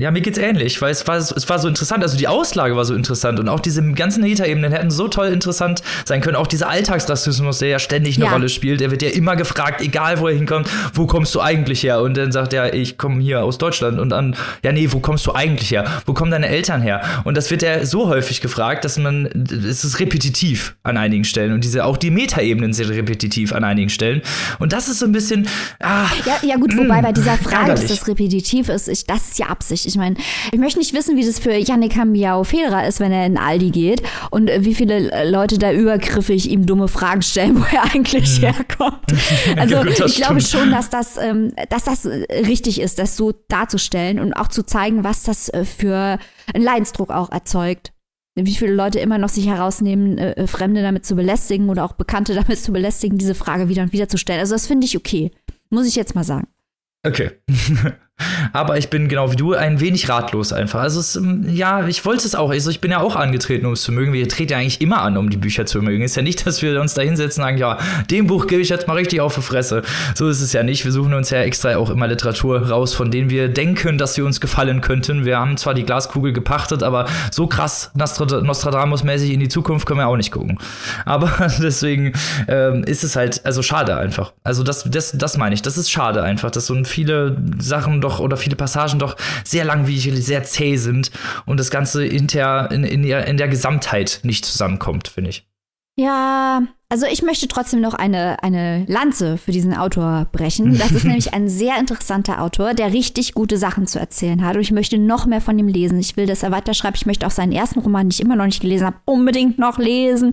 Ja, 0.00 0.10
mir 0.10 0.22
geht's 0.22 0.38
ähnlich, 0.38 0.80
weil 0.80 0.90
es 0.90 1.06
war, 1.06 1.18
es 1.18 1.48
war 1.48 1.58
so 1.58 1.68
interessant, 1.68 2.02
also 2.02 2.16
die 2.16 2.26
Auslage 2.26 2.74
war 2.74 2.84
so 2.84 2.94
interessant 2.94 3.38
und 3.38 3.48
auch 3.48 3.60
diese 3.60 3.82
ganzen 3.92 4.22
Metaebenen 4.22 4.72
hätten 4.72 4.90
so 4.90 5.06
toll 5.06 5.28
interessant 5.28 5.82
sein 6.06 6.22
können. 6.22 6.34
Auch 6.34 6.46
dieser 6.46 6.70
Alltagsrassismus, 6.70 7.58
der 7.58 7.68
ja 7.68 7.78
ständig 7.78 8.16
eine 8.16 8.24
ja. 8.24 8.32
Rolle 8.32 8.48
spielt, 8.48 8.80
der 8.80 8.90
wird 8.90 9.02
ja 9.02 9.10
immer 9.10 9.36
gefragt, 9.36 9.80
egal 9.82 10.18
wo 10.18 10.26
er 10.26 10.34
hinkommt, 10.34 10.68
wo 10.94 11.06
kommst 11.06 11.34
du 11.34 11.40
eigentlich 11.40 11.82
her? 11.84 12.00
Und 12.00 12.16
dann 12.16 12.32
sagt 12.32 12.54
er, 12.54 12.74
ich 12.74 12.96
komme 12.96 13.22
hier 13.22 13.44
aus 13.44 13.58
Deutschland 13.58 14.00
und 14.00 14.08
dann, 14.08 14.34
ja 14.64 14.72
nee, 14.72 14.88
wo 14.90 14.98
kommst 14.98 15.26
du 15.26 15.32
eigentlich 15.32 15.70
her? 15.70 15.84
Wo 16.06 16.14
kommen 16.14 16.30
deine 16.30 16.48
Eltern 16.48 16.80
her? 16.80 17.02
Und 17.24 17.36
das 17.36 17.50
wird 17.50 17.62
ja 17.62 17.84
so 17.84 18.08
häufig 18.08 18.40
gefragt, 18.40 18.84
dass 18.84 18.98
man, 18.98 19.26
es 19.26 19.84
ist 19.84 20.00
repetitiv 20.00 20.74
an 20.82 20.96
einigen 20.96 21.24
Stellen 21.24 21.52
und 21.52 21.62
diese, 21.62 21.84
auch 21.84 21.98
die 21.98 22.10
Metaebenen 22.10 22.72
sind 22.72 22.88
repetitiv 22.88 23.52
an 23.52 23.62
einigen 23.62 23.90
Stellen. 23.90 24.22
Und 24.58 24.72
das 24.72 24.88
ist 24.88 24.98
so 24.98 25.06
ein 25.06 25.12
bisschen, 25.12 25.46
ah, 25.80 26.06
Ja, 26.24 26.38
ja 26.42 26.56
gut, 26.56 26.76
wobei 26.76 27.02
bei 27.02 27.12
dieser 27.12 27.36
Frage, 27.36 27.74
dass 27.74 27.86
das 27.86 28.08
repetitiv 28.08 28.68
ist, 28.68 28.88
ich, 28.88 29.04
das 29.06 29.28
ist 29.28 29.38
ja 29.38 29.46
Absicht. 29.46 29.81
Ich 29.86 29.96
meine, 29.96 30.16
ich 30.52 30.58
möchte 30.58 30.78
nicht 30.78 30.94
wissen, 30.94 31.16
wie 31.16 31.24
das 31.24 31.38
für 31.38 31.52
Yannick 31.52 31.96
Hambiao 31.96 32.44
Federer 32.44 32.86
ist, 32.86 33.00
wenn 33.00 33.12
er 33.12 33.26
in 33.26 33.36
Aldi 33.36 33.70
geht 33.70 34.02
und 34.30 34.50
wie 34.58 34.74
viele 34.74 35.30
Leute 35.30 35.58
da 35.58 35.72
übergriffig 35.72 36.50
ihm 36.50 36.66
dumme 36.66 36.88
Fragen 36.88 37.22
stellen, 37.22 37.56
wo 37.60 37.64
er 37.72 37.94
eigentlich 37.94 38.40
mhm. 38.40 38.44
herkommt. 38.44 39.02
Also 39.56 39.76
ja, 39.76 39.84
gut, 39.84 40.00
ich 40.00 40.16
glaube 40.16 40.40
schon, 40.40 40.70
dass 40.70 40.90
das, 40.90 41.16
ähm, 41.16 41.52
dass 41.68 41.84
das 41.84 42.06
richtig 42.06 42.80
ist, 42.80 42.98
das 42.98 43.16
so 43.16 43.32
darzustellen 43.48 44.18
und 44.18 44.32
auch 44.32 44.48
zu 44.48 44.64
zeigen, 44.64 45.04
was 45.04 45.22
das 45.22 45.48
äh, 45.48 45.64
für 45.64 46.18
einen 46.52 46.64
Leidensdruck 46.64 47.10
auch 47.10 47.30
erzeugt 47.30 47.92
wie 48.34 48.54
viele 48.54 48.72
Leute 48.72 48.98
immer 48.98 49.18
noch 49.18 49.28
sich 49.28 49.46
herausnehmen, 49.46 50.18
äh, 50.18 50.32
äh, 50.32 50.46
Fremde 50.46 50.82
damit 50.82 51.04
zu 51.04 51.14
belästigen 51.14 51.68
oder 51.68 51.84
auch 51.84 51.92
Bekannte 51.92 52.34
damit 52.46 52.58
zu 52.58 52.72
belästigen, 52.72 53.18
diese 53.18 53.34
Frage 53.34 53.68
wieder 53.68 53.82
und 53.82 53.92
wieder 53.92 54.08
zu 54.08 54.18
stellen. 54.18 54.40
Also 54.40 54.54
das 54.54 54.66
finde 54.66 54.86
ich 54.86 54.96
okay, 54.96 55.30
muss 55.70 55.86
ich 55.86 55.96
jetzt 55.96 56.14
mal 56.14 56.24
sagen. 56.24 56.48
Okay. 57.04 57.32
Aber 58.52 58.78
ich 58.78 58.90
bin 58.90 59.08
genau 59.08 59.32
wie 59.32 59.36
du 59.36 59.54
ein 59.54 59.80
wenig 59.80 60.08
ratlos 60.08 60.52
einfach. 60.52 60.80
Also 60.80 61.00
es, 61.00 61.16
ähm, 61.16 61.44
ja, 61.48 61.86
ich 61.86 62.04
wollte 62.04 62.26
es 62.26 62.34
auch. 62.34 62.50
Also 62.50 62.70
ich 62.70 62.80
bin 62.80 62.90
ja 62.90 63.00
auch 63.00 63.16
angetreten, 63.16 63.66
um 63.66 63.72
es 63.72 63.82
zu 63.82 63.92
mögen. 63.92 64.12
Wir 64.12 64.28
treten 64.28 64.52
ja 64.52 64.58
eigentlich 64.58 64.80
immer 64.80 65.02
an, 65.02 65.16
um 65.16 65.30
die 65.30 65.36
Bücher 65.36 65.66
zu 65.66 65.80
mögen. 65.82 66.02
Ist 66.02 66.16
ja 66.16 66.22
nicht, 66.22 66.46
dass 66.46 66.62
wir 66.62 66.80
uns 66.80 66.94
da 66.94 67.02
hinsetzen 67.02 67.42
und 67.42 67.48
sagen, 67.48 67.58
ja, 67.58 67.78
dem 68.10 68.26
Buch 68.26 68.46
gebe 68.46 68.62
ich 68.62 68.68
jetzt 68.68 68.88
mal 68.88 68.94
richtig 68.94 69.20
auf 69.20 69.34
die 69.34 69.42
Fresse. 69.42 69.82
So 70.14 70.28
ist 70.28 70.40
es 70.40 70.52
ja 70.52 70.62
nicht. 70.62 70.84
Wir 70.84 70.92
suchen 70.92 71.14
uns 71.14 71.30
ja 71.30 71.40
extra 71.40 71.76
auch 71.76 71.90
immer 71.90 72.06
Literatur 72.06 72.68
raus, 72.68 72.94
von 72.94 73.10
denen 73.10 73.30
wir 73.30 73.48
denken, 73.48 73.98
dass 73.98 74.14
sie 74.14 74.22
uns 74.22 74.40
gefallen 74.40 74.80
könnten. 74.80 75.24
Wir 75.24 75.38
haben 75.38 75.56
zwar 75.56 75.74
die 75.74 75.84
Glaskugel 75.84 76.32
gepachtet, 76.32 76.82
aber 76.82 77.06
so 77.30 77.46
krass 77.46 77.90
Nostradamus-mäßig 77.94 79.32
in 79.32 79.40
die 79.40 79.48
Zukunft 79.48 79.86
können 79.86 80.00
wir 80.00 80.08
auch 80.08 80.16
nicht 80.16 80.32
gucken. 80.32 80.58
Aber 81.04 81.30
deswegen 81.62 82.12
ähm, 82.48 82.84
ist 82.84 83.04
es 83.04 83.16
halt, 83.16 83.44
also 83.44 83.62
schade 83.62 83.96
einfach. 83.96 84.32
Also 84.44 84.62
das, 84.62 84.84
das, 84.84 85.12
das 85.12 85.36
meine 85.36 85.54
ich. 85.54 85.62
Das 85.62 85.78
ist 85.78 85.90
schade 85.90 86.22
einfach, 86.22 86.50
dass 86.50 86.66
so 86.66 86.82
viele 86.84 87.36
Sachen 87.58 88.00
doch 88.00 88.11
doch 88.12 88.20
oder 88.20 88.36
viele 88.36 88.56
Passagen 88.56 88.98
doch 88.98 89.16
sehr 89.44 89.64
langwierig, 89.64 90.24
sehr 90.24 90.44
zäh 90.44 90.76
sind 90.76 91.10
und 91.46 91.58
das 91.58 91.70
Ganze 91.70 92.04
in 92.04 92.26
der, 92.26 92.70
in, 92.70 92.84
in 92.84 93.02
der, 93.02 93.26
in 93.26 93.36
der 93.36 93.48
Gesamtheit 93.48 94.20
nicht 94.22 94.44
zusammenkommt, 94.44 95.08
finde 95.08 95.30
ich. 95.30 95.46
Ja, 95.94 96.62
also 96.88 97.04
ich 97.06 97.22
möchte 97.22 97.48
trotzdem 97.48 97.82
noch 97.82 97.92
eine, 97.92 98.42
eine 98.42 98.86
Lanze 98.88 99.36
für 99.36 99.52
diesen 99.52 99.74
Autor 99.76 100.26
brechen. 100.32 100.78
Das 100.78 100.90
ist 100.90 101.04
nämlich 101.06 101.34
ein 101.34 101.50
sehr 101.50 101.78
interessanter 101.78 102.40
Autor, 102.40 102.72
der 102.72 102.94
richtig 102.94 103.34
gute 103.34 103.58
Sachen 103.58 103.86
zu 103.86 103.98
erzählen 103.98 104.42
hat. 104.42 104.56
Und 104.56 104.62
ich 104.62 104.72
möchte 104.72 104.96
noch 104.96 105.26
mehr 105.26 105.42
von 105.42 105.58
ihm 105.58 105.68
lesen. 105.68 106.00
Ich 106.00 106.16
will, 106.16 106.26
dass 106.26 106.42
er 106.42 106.50
weiterschreibt. 106.50 106.96
Ich 106.96 107.04
möchte 107.04 107.26
auch 107.26 107.30
seinen 107.30 107.52
ersten 107.52 107.80
Roman, 107.80 108.06
den 108.06 108.12
ich 108.12 108.22
immer 108.22 108.36
noch 108.36 108.46
nicht 108.46 108.62
gelesen 108.62 108.86
habe, 108.86 108.96
unbedingt 109.04 109.58
noch 109.58 109.76
lesen. 109.76 110.32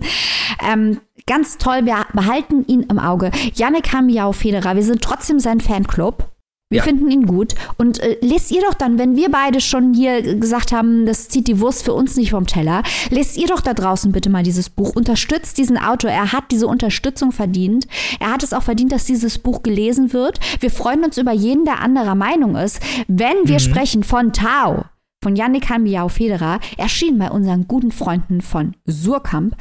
Ähm, 0.66 1.00
ganz 1.26 1.58
toll, 1.58 1.84
wir 1.84 2.06
behalten 2.14 2.64
ihn 2.66 2.82
im 2.84 2.98
Auge. 2.98 3.30
Yannick 3.54 3.92
Hamiau 3.92 4.32
Federer, 4.32 4.76
wir 4.76 4.82
sind 4.82 5.02
trotzdem 5.02 5.40
sein 5.40 5.60
Fanclub. 5.60 6.30
Wir 6.72 6.78
ja. 6.78 6.84
finden 6.84 7.10
ihn 7.10 7.26
gut. 7.26 7.56
Und 7.78 7.98
äh, 7.98 8.16
lest 8.20 8.52
ihr 8.52 8.60
doch 8.60 8.74
dann, 8.74 8.96
wenn 8.96 9.16
wir 9.16 9.28
beide 9.28 9.60
schon 9.60 9.92
hier 9.92 10.36
gesagt 10.36 10.70
haben, 10.70 11.04
das 11.04 11.28
zieht 11.28 11.48
die 11.48 11.58
Wurst 11.58 11.82
für 11.82 11.92
uns 11.92 12.14
nicht 12.14 12.30
vom 12.30 12.46
Teller, 12.46 12.84
lest 13.10 13.36
ihr 13.36 13.48
doch 13.48 13.60
da 13.60 13.74
draußen 13.74 14.12
bitte 14.12 14.30
mal 14.30 14.44
dieses 14.44 14.70
Buch. 14.70 14.94
Unterstützt 14.94 15.58
diesen 15.58 15.76
Autor. 15.76 16.12
Er 16.12 16.32
hat 16.32 16.44
diese 16.52 16.68
Unterstützung 16.68 17.32
verdient. 17.32 17.88
Er 18.20 18.32
hat 18.32 18.44
es 18.44 18.52
auch 18.52 18.62
verdient, 18.62 18.92
dass 18.92 19.04
dieses 19.04 19.38
Buch 19.38 19.64
gelesen 19.64 20.12
wird. 20.12 20.38
Wir 20.60 20.70
freuen 20.70 21.02
uns 21.02 21.18
über 21.18 21.32
jeden, 21.32 21.64
der 21.64 21.80
anderer 21.80 22.14
Meinung 22.14 22.54
ist. 22.54 22.80
Wenn 23.08 23.36
wir 23.46 23.56
mhm. 23.56 23.58
sprechen 23.58 24.04
von 24.04 24.32
Tao, 24.32 24.84
von 25.22 25.36
Yannick 25.36 25.68
Hanbiau 25.68 26.08
Federer 26.08 26.60
erschien 26.78 27.18
bei 27.18 27.30
unseren 27.30 27.68
guten 27.68 27.92
Freunden 27.92 28.40
von 28.40 28.74
Surkamp 28.86 29.54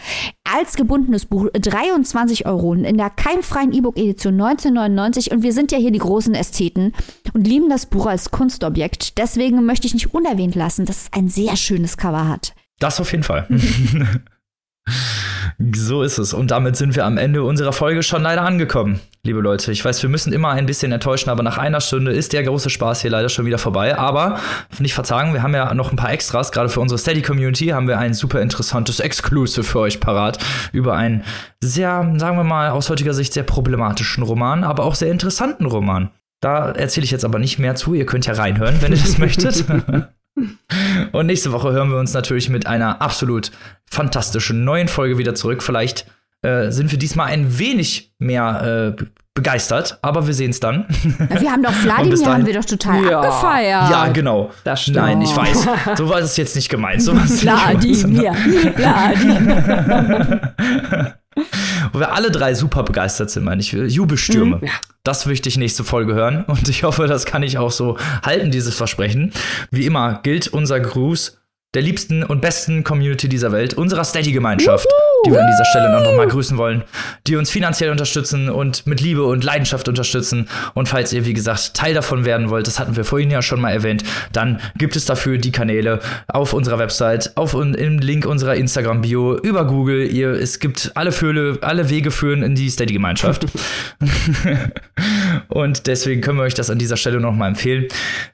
als 0.45 0.75
gebundenes 0.75 1.25
Buch 1.25 1.47
23 1.51 2.45
Euro 2.45 2.73
in 2.73 2.97
der 2.97 3.09
keimfreien 3.09 3.73
E-Book-Edition 3.73 4.33
1999 4.35 5.31
und 5.31 5.43
wir 5.43 5.51
sind 5.51 5.71
ja 5.71 5.77
hier 5.77 5.91
die 5.91 5.99
großen 5.99 6.33
Ästheten 6.33 6.93
und 7.33 7.45
lieben 7.45 7.69
das 7.69 7.87
Buch 7.87 8.05
als 8.05 8.31
Kunstobjekt. 8.31 9.17
Deswegen 9.17 9.65
möchte 9.65 9.85
ich 9.85 9.93
nicht 9.93 10.13
unerwähnt 10.13 10.55
lassen, 10.55 10.85
dass 10.85 11.03
es 11.03 11.13
ein 11.13 11.27
sehr 11.27 11.57
schönes 11.57 11.97
Cover 11.97 12.27
hat. 12.27 12.53
Das 12.79 13.01
auf 13.01 13.11
jeden 13.11 13.23
Fall. 13.23 13.45
So 15.57 16.03
ist 16.03 16.17
es. 16.17 16.33
Und 16.33 16.51
damit 16.51 16.77
sind 16.77 16.95
wir 16.95 17.05
am 17.05 17.17
Ende 17.17 17.43
unserer 17.43 17.73
Folge 17.73 18.01
schon 18.03 18.23
leider 18.23 18.43
angekommen, 18.43 18.99
liebe 19.23 19.41
Leute. 19.41 19.71
Ich 19.71 19.83
weiß, 19.83 20.01
wir 20.01 20.09
müssen 20.09 20.31
immer 20.31 20.49
ein 20.49 20.65
bisschen 20.65 20.91
enttäuschen, 20.91 21.29
aber 21.29 21.43
nach 21.43 21.57
einer 21.57 21.81
Stunde 21.81 22.11
ist 22.11 22.33
der 22.33 22.43
große 22.43 22.69
Spaß 22.69 23.01
hier 23.01 23.11
leider 23.11 23.29
schon 23.29 23.45
wieder 23.45 23.57
vorbei. 23.57 23.97
Aber 23.97 24.39
nicht 24.79 24.93
verzagen, 24.93 25.33
wir 25.33 25.43
haben 25.43 25.53
ja 25.53 25.73
noch 25.73 25.91
ein 25.91 25.97
paar 25.97 26.11
Extras. 26.11 26.51
Gerade 26.51 26.69
für 26.69 26.79
unsere 26.79 26.97
Steady-Community 26.97 27.67
haben 27.67 27.87
wir 27.87 27.99
ein 27.99 28.13
super 28.13 28.41
interessantes 28.41 28.99
Exclusive 28.99 29.63
für 29.63 29.79
euch 29.79 29.99
parat 29.99 30.39
über 30.71 30.95
einen 30.95 31.23
sehr, 31.61 32.13
sagen 32.17 32.37
wir 32.37 32.43
mal, 32.43 32.69
aus 32.69 32.89
heutiger 32.89 33.13
Sicht 33.13 33.33
sehr 33.33 33.43
problematischen 33.43 34.23
Roman, 34.23 34.63
aber 34.63 34.83
auch 34.83 34.95
sehr 34.95 35.11
interessanten 35.11 35.65
Roman. 35.65 36.11
Da 36.41 36.71
erzähle 36.71 37.03
ich 37.03 37.11
jetzt 37.11 37.25
aber 37.25 37.37
nicht 37.37 37.59
mehr 37.59 37.75
zu. 37.75 37.93
Ihr 37.93 38.05
könnt 38.05 38.25
ja 38.25 38.33
reinhören, 38.33 38.81
wenn 38.81 38.93
ihr 38.93 38.99
das 38.99 39.17
möchtet. 39.19 39.65
Und 41.11 41.25
nächste 41.25 41.51
Woche 41.51 41.71
hören 41.71 41.89
wir 41.89 41.97
uns 41.97 42.13
natürlich 42.13 42.49
mit 42.49 42.67
einer 42.67 43.01
absolut 43.01 43.51
fantastischen 43.89 44.63
neuen 44.63 44.87
Folge 44.87 45.17
wieder 45.17 45.35
zurück. 45.35 45.63
Vielleicht 45.63 46.05
äh, 46.41 46.71
sind 46.71 46.91
wir 46.91 46.99
diesmal 46.99 47.27
ein 47.27 47.59
wenig 47.59 48.13
mehr 48.19 48.95
äh, 48.97 49.03
begeistert, 49.33 49.99
aber 50.01 50.27
wir 50.27 50.33
sehen 50.33 50.51
es 50.51 50.59
dann. 50.59 50.85
Wir 50.89 51.51
haben 51.51 51.63
doch 51.63 51.71
Vladimir 51.83 52.25
haben 52.25 52.45
wir 52.45 52.53
doch 52.53 52.65
total 52.65 53.03
ja. 53.05 53.19
abgefeiert. 53.19 53.89
Ja, 53.89 54.07
genau. 54.07 54.51
Das 54.63 54.81
stimmt. 54.83 54.97
Nein, 54.97 55.21
ich 55.21 55.35
weiß. 55.35 55.67
So 55.97 56.09
war 56.09 56.19
es 56.19 56.35
jetzt 56.37 56.55
nicht 56.55 56.69
gemeint. 56.69 57.01
So 57.01 57.15
Vladimir. 57.15 58.33
Vladimir. 58.75 60.53
Wo 61.93 61.99
wir 61.99 62.13
alle 62.13 62.31
drei 62.31 62.53
super 62.53 62.83
begeistert 62.83 63.29
sind, 63.29 63.43
meine 63.43 63.61
ich. 63.61 63.71
Jubelstürme. 63.71 64.57
Mhm, 64.57 64.65
ja. 64.65 64.73
Das 65.03 65.25
möchte 65.25 65.49
ich 65.49 65.57
nächste 65.57 65.83
Folge 65.83 66.13
hören 66.13 66.43
und 66.47 66.67
ich 66.67 66.83
hoffe, 66.83 67.07
das 67.07 67.25
kann 67.25 67.43
ich 67.43 67.57
auch 67.57 67.71
so 67.71 67.97
halten, 68.23 68.51
dieses 68.51 68.75
Versprechen. 68.75 69.31
Wie 69.71 69.85
immer 69.85 70.19
gilt 70.23 70.47
unser 70.49 70.79
Gruß 70.79 71.39
der 71.75 71.83
liebsten 71.83 72.23
und 72.23 72.41
besten 72.41 72.83
Community 72.83 73.29
dieser 73.29 73.51
Welt, 73.51 73.75
unserer 73.75 74.03
Steady-Gemeinschaft, 74.03 74.87
die 75.23 75.31
wir 75.31 75.39
an 75.39 75.47
dieser 75.51 75.65
Stelle 75.65 75.91
noch, 75.91 76.17
mal 76.17 76.27
grüßen 76.27 76.57
wollen, 76.57 76.83
die 77.27 77.35
uns 77.35 77.51
finanziell 77.51 77.91
unterstützen 77.91 78.49
und 78.49 78.87
mit 78.87 79.01
Liebe 79.01 79.23
und 79.23 79.43
Leidenschaft 79.43 79.87
unterstützen. 79.87 80.49
Und 80.73 80.89
falls 80.89 81.13
ihr, 81.13 81.27
wie 81.27 81.33
gesagt, 81.35 81.75
Teil 81.75 81.93
davon 81.93 82.25
werden 82.25 82.49
wollt, 82.49 82.65
das 82.65 82.79
hatten 82.79 82.95
wir 82.95 83.05
vorhin 83.05 83.29
ja 83.29 83.43
schon 83.43 83.61
mal 83.61 83.69
erwähnt, 83.69 84.03
dann 84.31 84.59
gibt 84.79 84.95
es 84.95 85.05
dafür 85.05 85.37
die 85.37 85.51
Kanäle 85.51 85.99
auf 86.27 86.53
unserer 86.53 86.79
Website, 86.79 87.37
auf 87.37 87.53
im 87.53 87.99
Link 87.99 88.25
unserer 88.25 88.55
Instagram-Bio, 88.55 89.37
über 89.37 89.67
Google. 89.67 90.11
Ihr, 90.11 90.31
es 90.31 90.59
gibt 90.59 90.91
alle 90.95 91.11
Föhle, 91.11 91.59
alle 91.61 91.91
Wege 91.91 92.09
führen 92.09 92.41
in 92.41 92.55
die 92.55 92.71
Steady-Gemeinschaft. 92.71 93.45
und 95.49 95.85
deswegen 95.85 96.21
können 96.21 96.39
wir 96.39 96.45
euch 96.45 96.55
das 96.55 96.71
an 96.71 96.79
dieser 96.79 96.97
Stelle 96.97 97.19
noch 97.19 97.35
mal 97.35 97.49
empfehlen. 97.49 97.85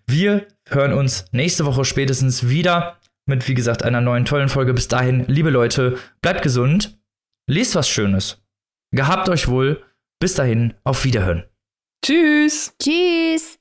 Wir 0.08 0.46
hören 0.70 0.94
uns 0.94 1.26
nächste 1.34 1.66
Woche 1.66 1.84
spätestens 1.84 2.48
wieder 2.48 2.96
mit, 3.26 3.48
wie 3.48 3.54
gesagt, 3.54 3.84
einer 3.84 4.02
neuen 4.02 4.26
tollen 4.26 4.50
Folge. 4.50 4.74
Bis 4.74 4.88
dahin, 4.88 5.26
liebe 5.28 5.50
Leute, 5.50 5.98
bleibt 6.22 6.42
gesund, 6.42 7.00
lest 7.48 7.76
was 7.76 7.90
Schönes. 7.90 8.44
Gehabt 8.92 9.30
euch 9.30 9.48
wohl. 9.48 9.84
Bis 10.20 10.36
dahin, 10.36 10.74
auf 10.84 11.04
Wiederhören. 11.04 11.44
Tschüss. 12.04 12.74
Tschüss. 12.82 13.60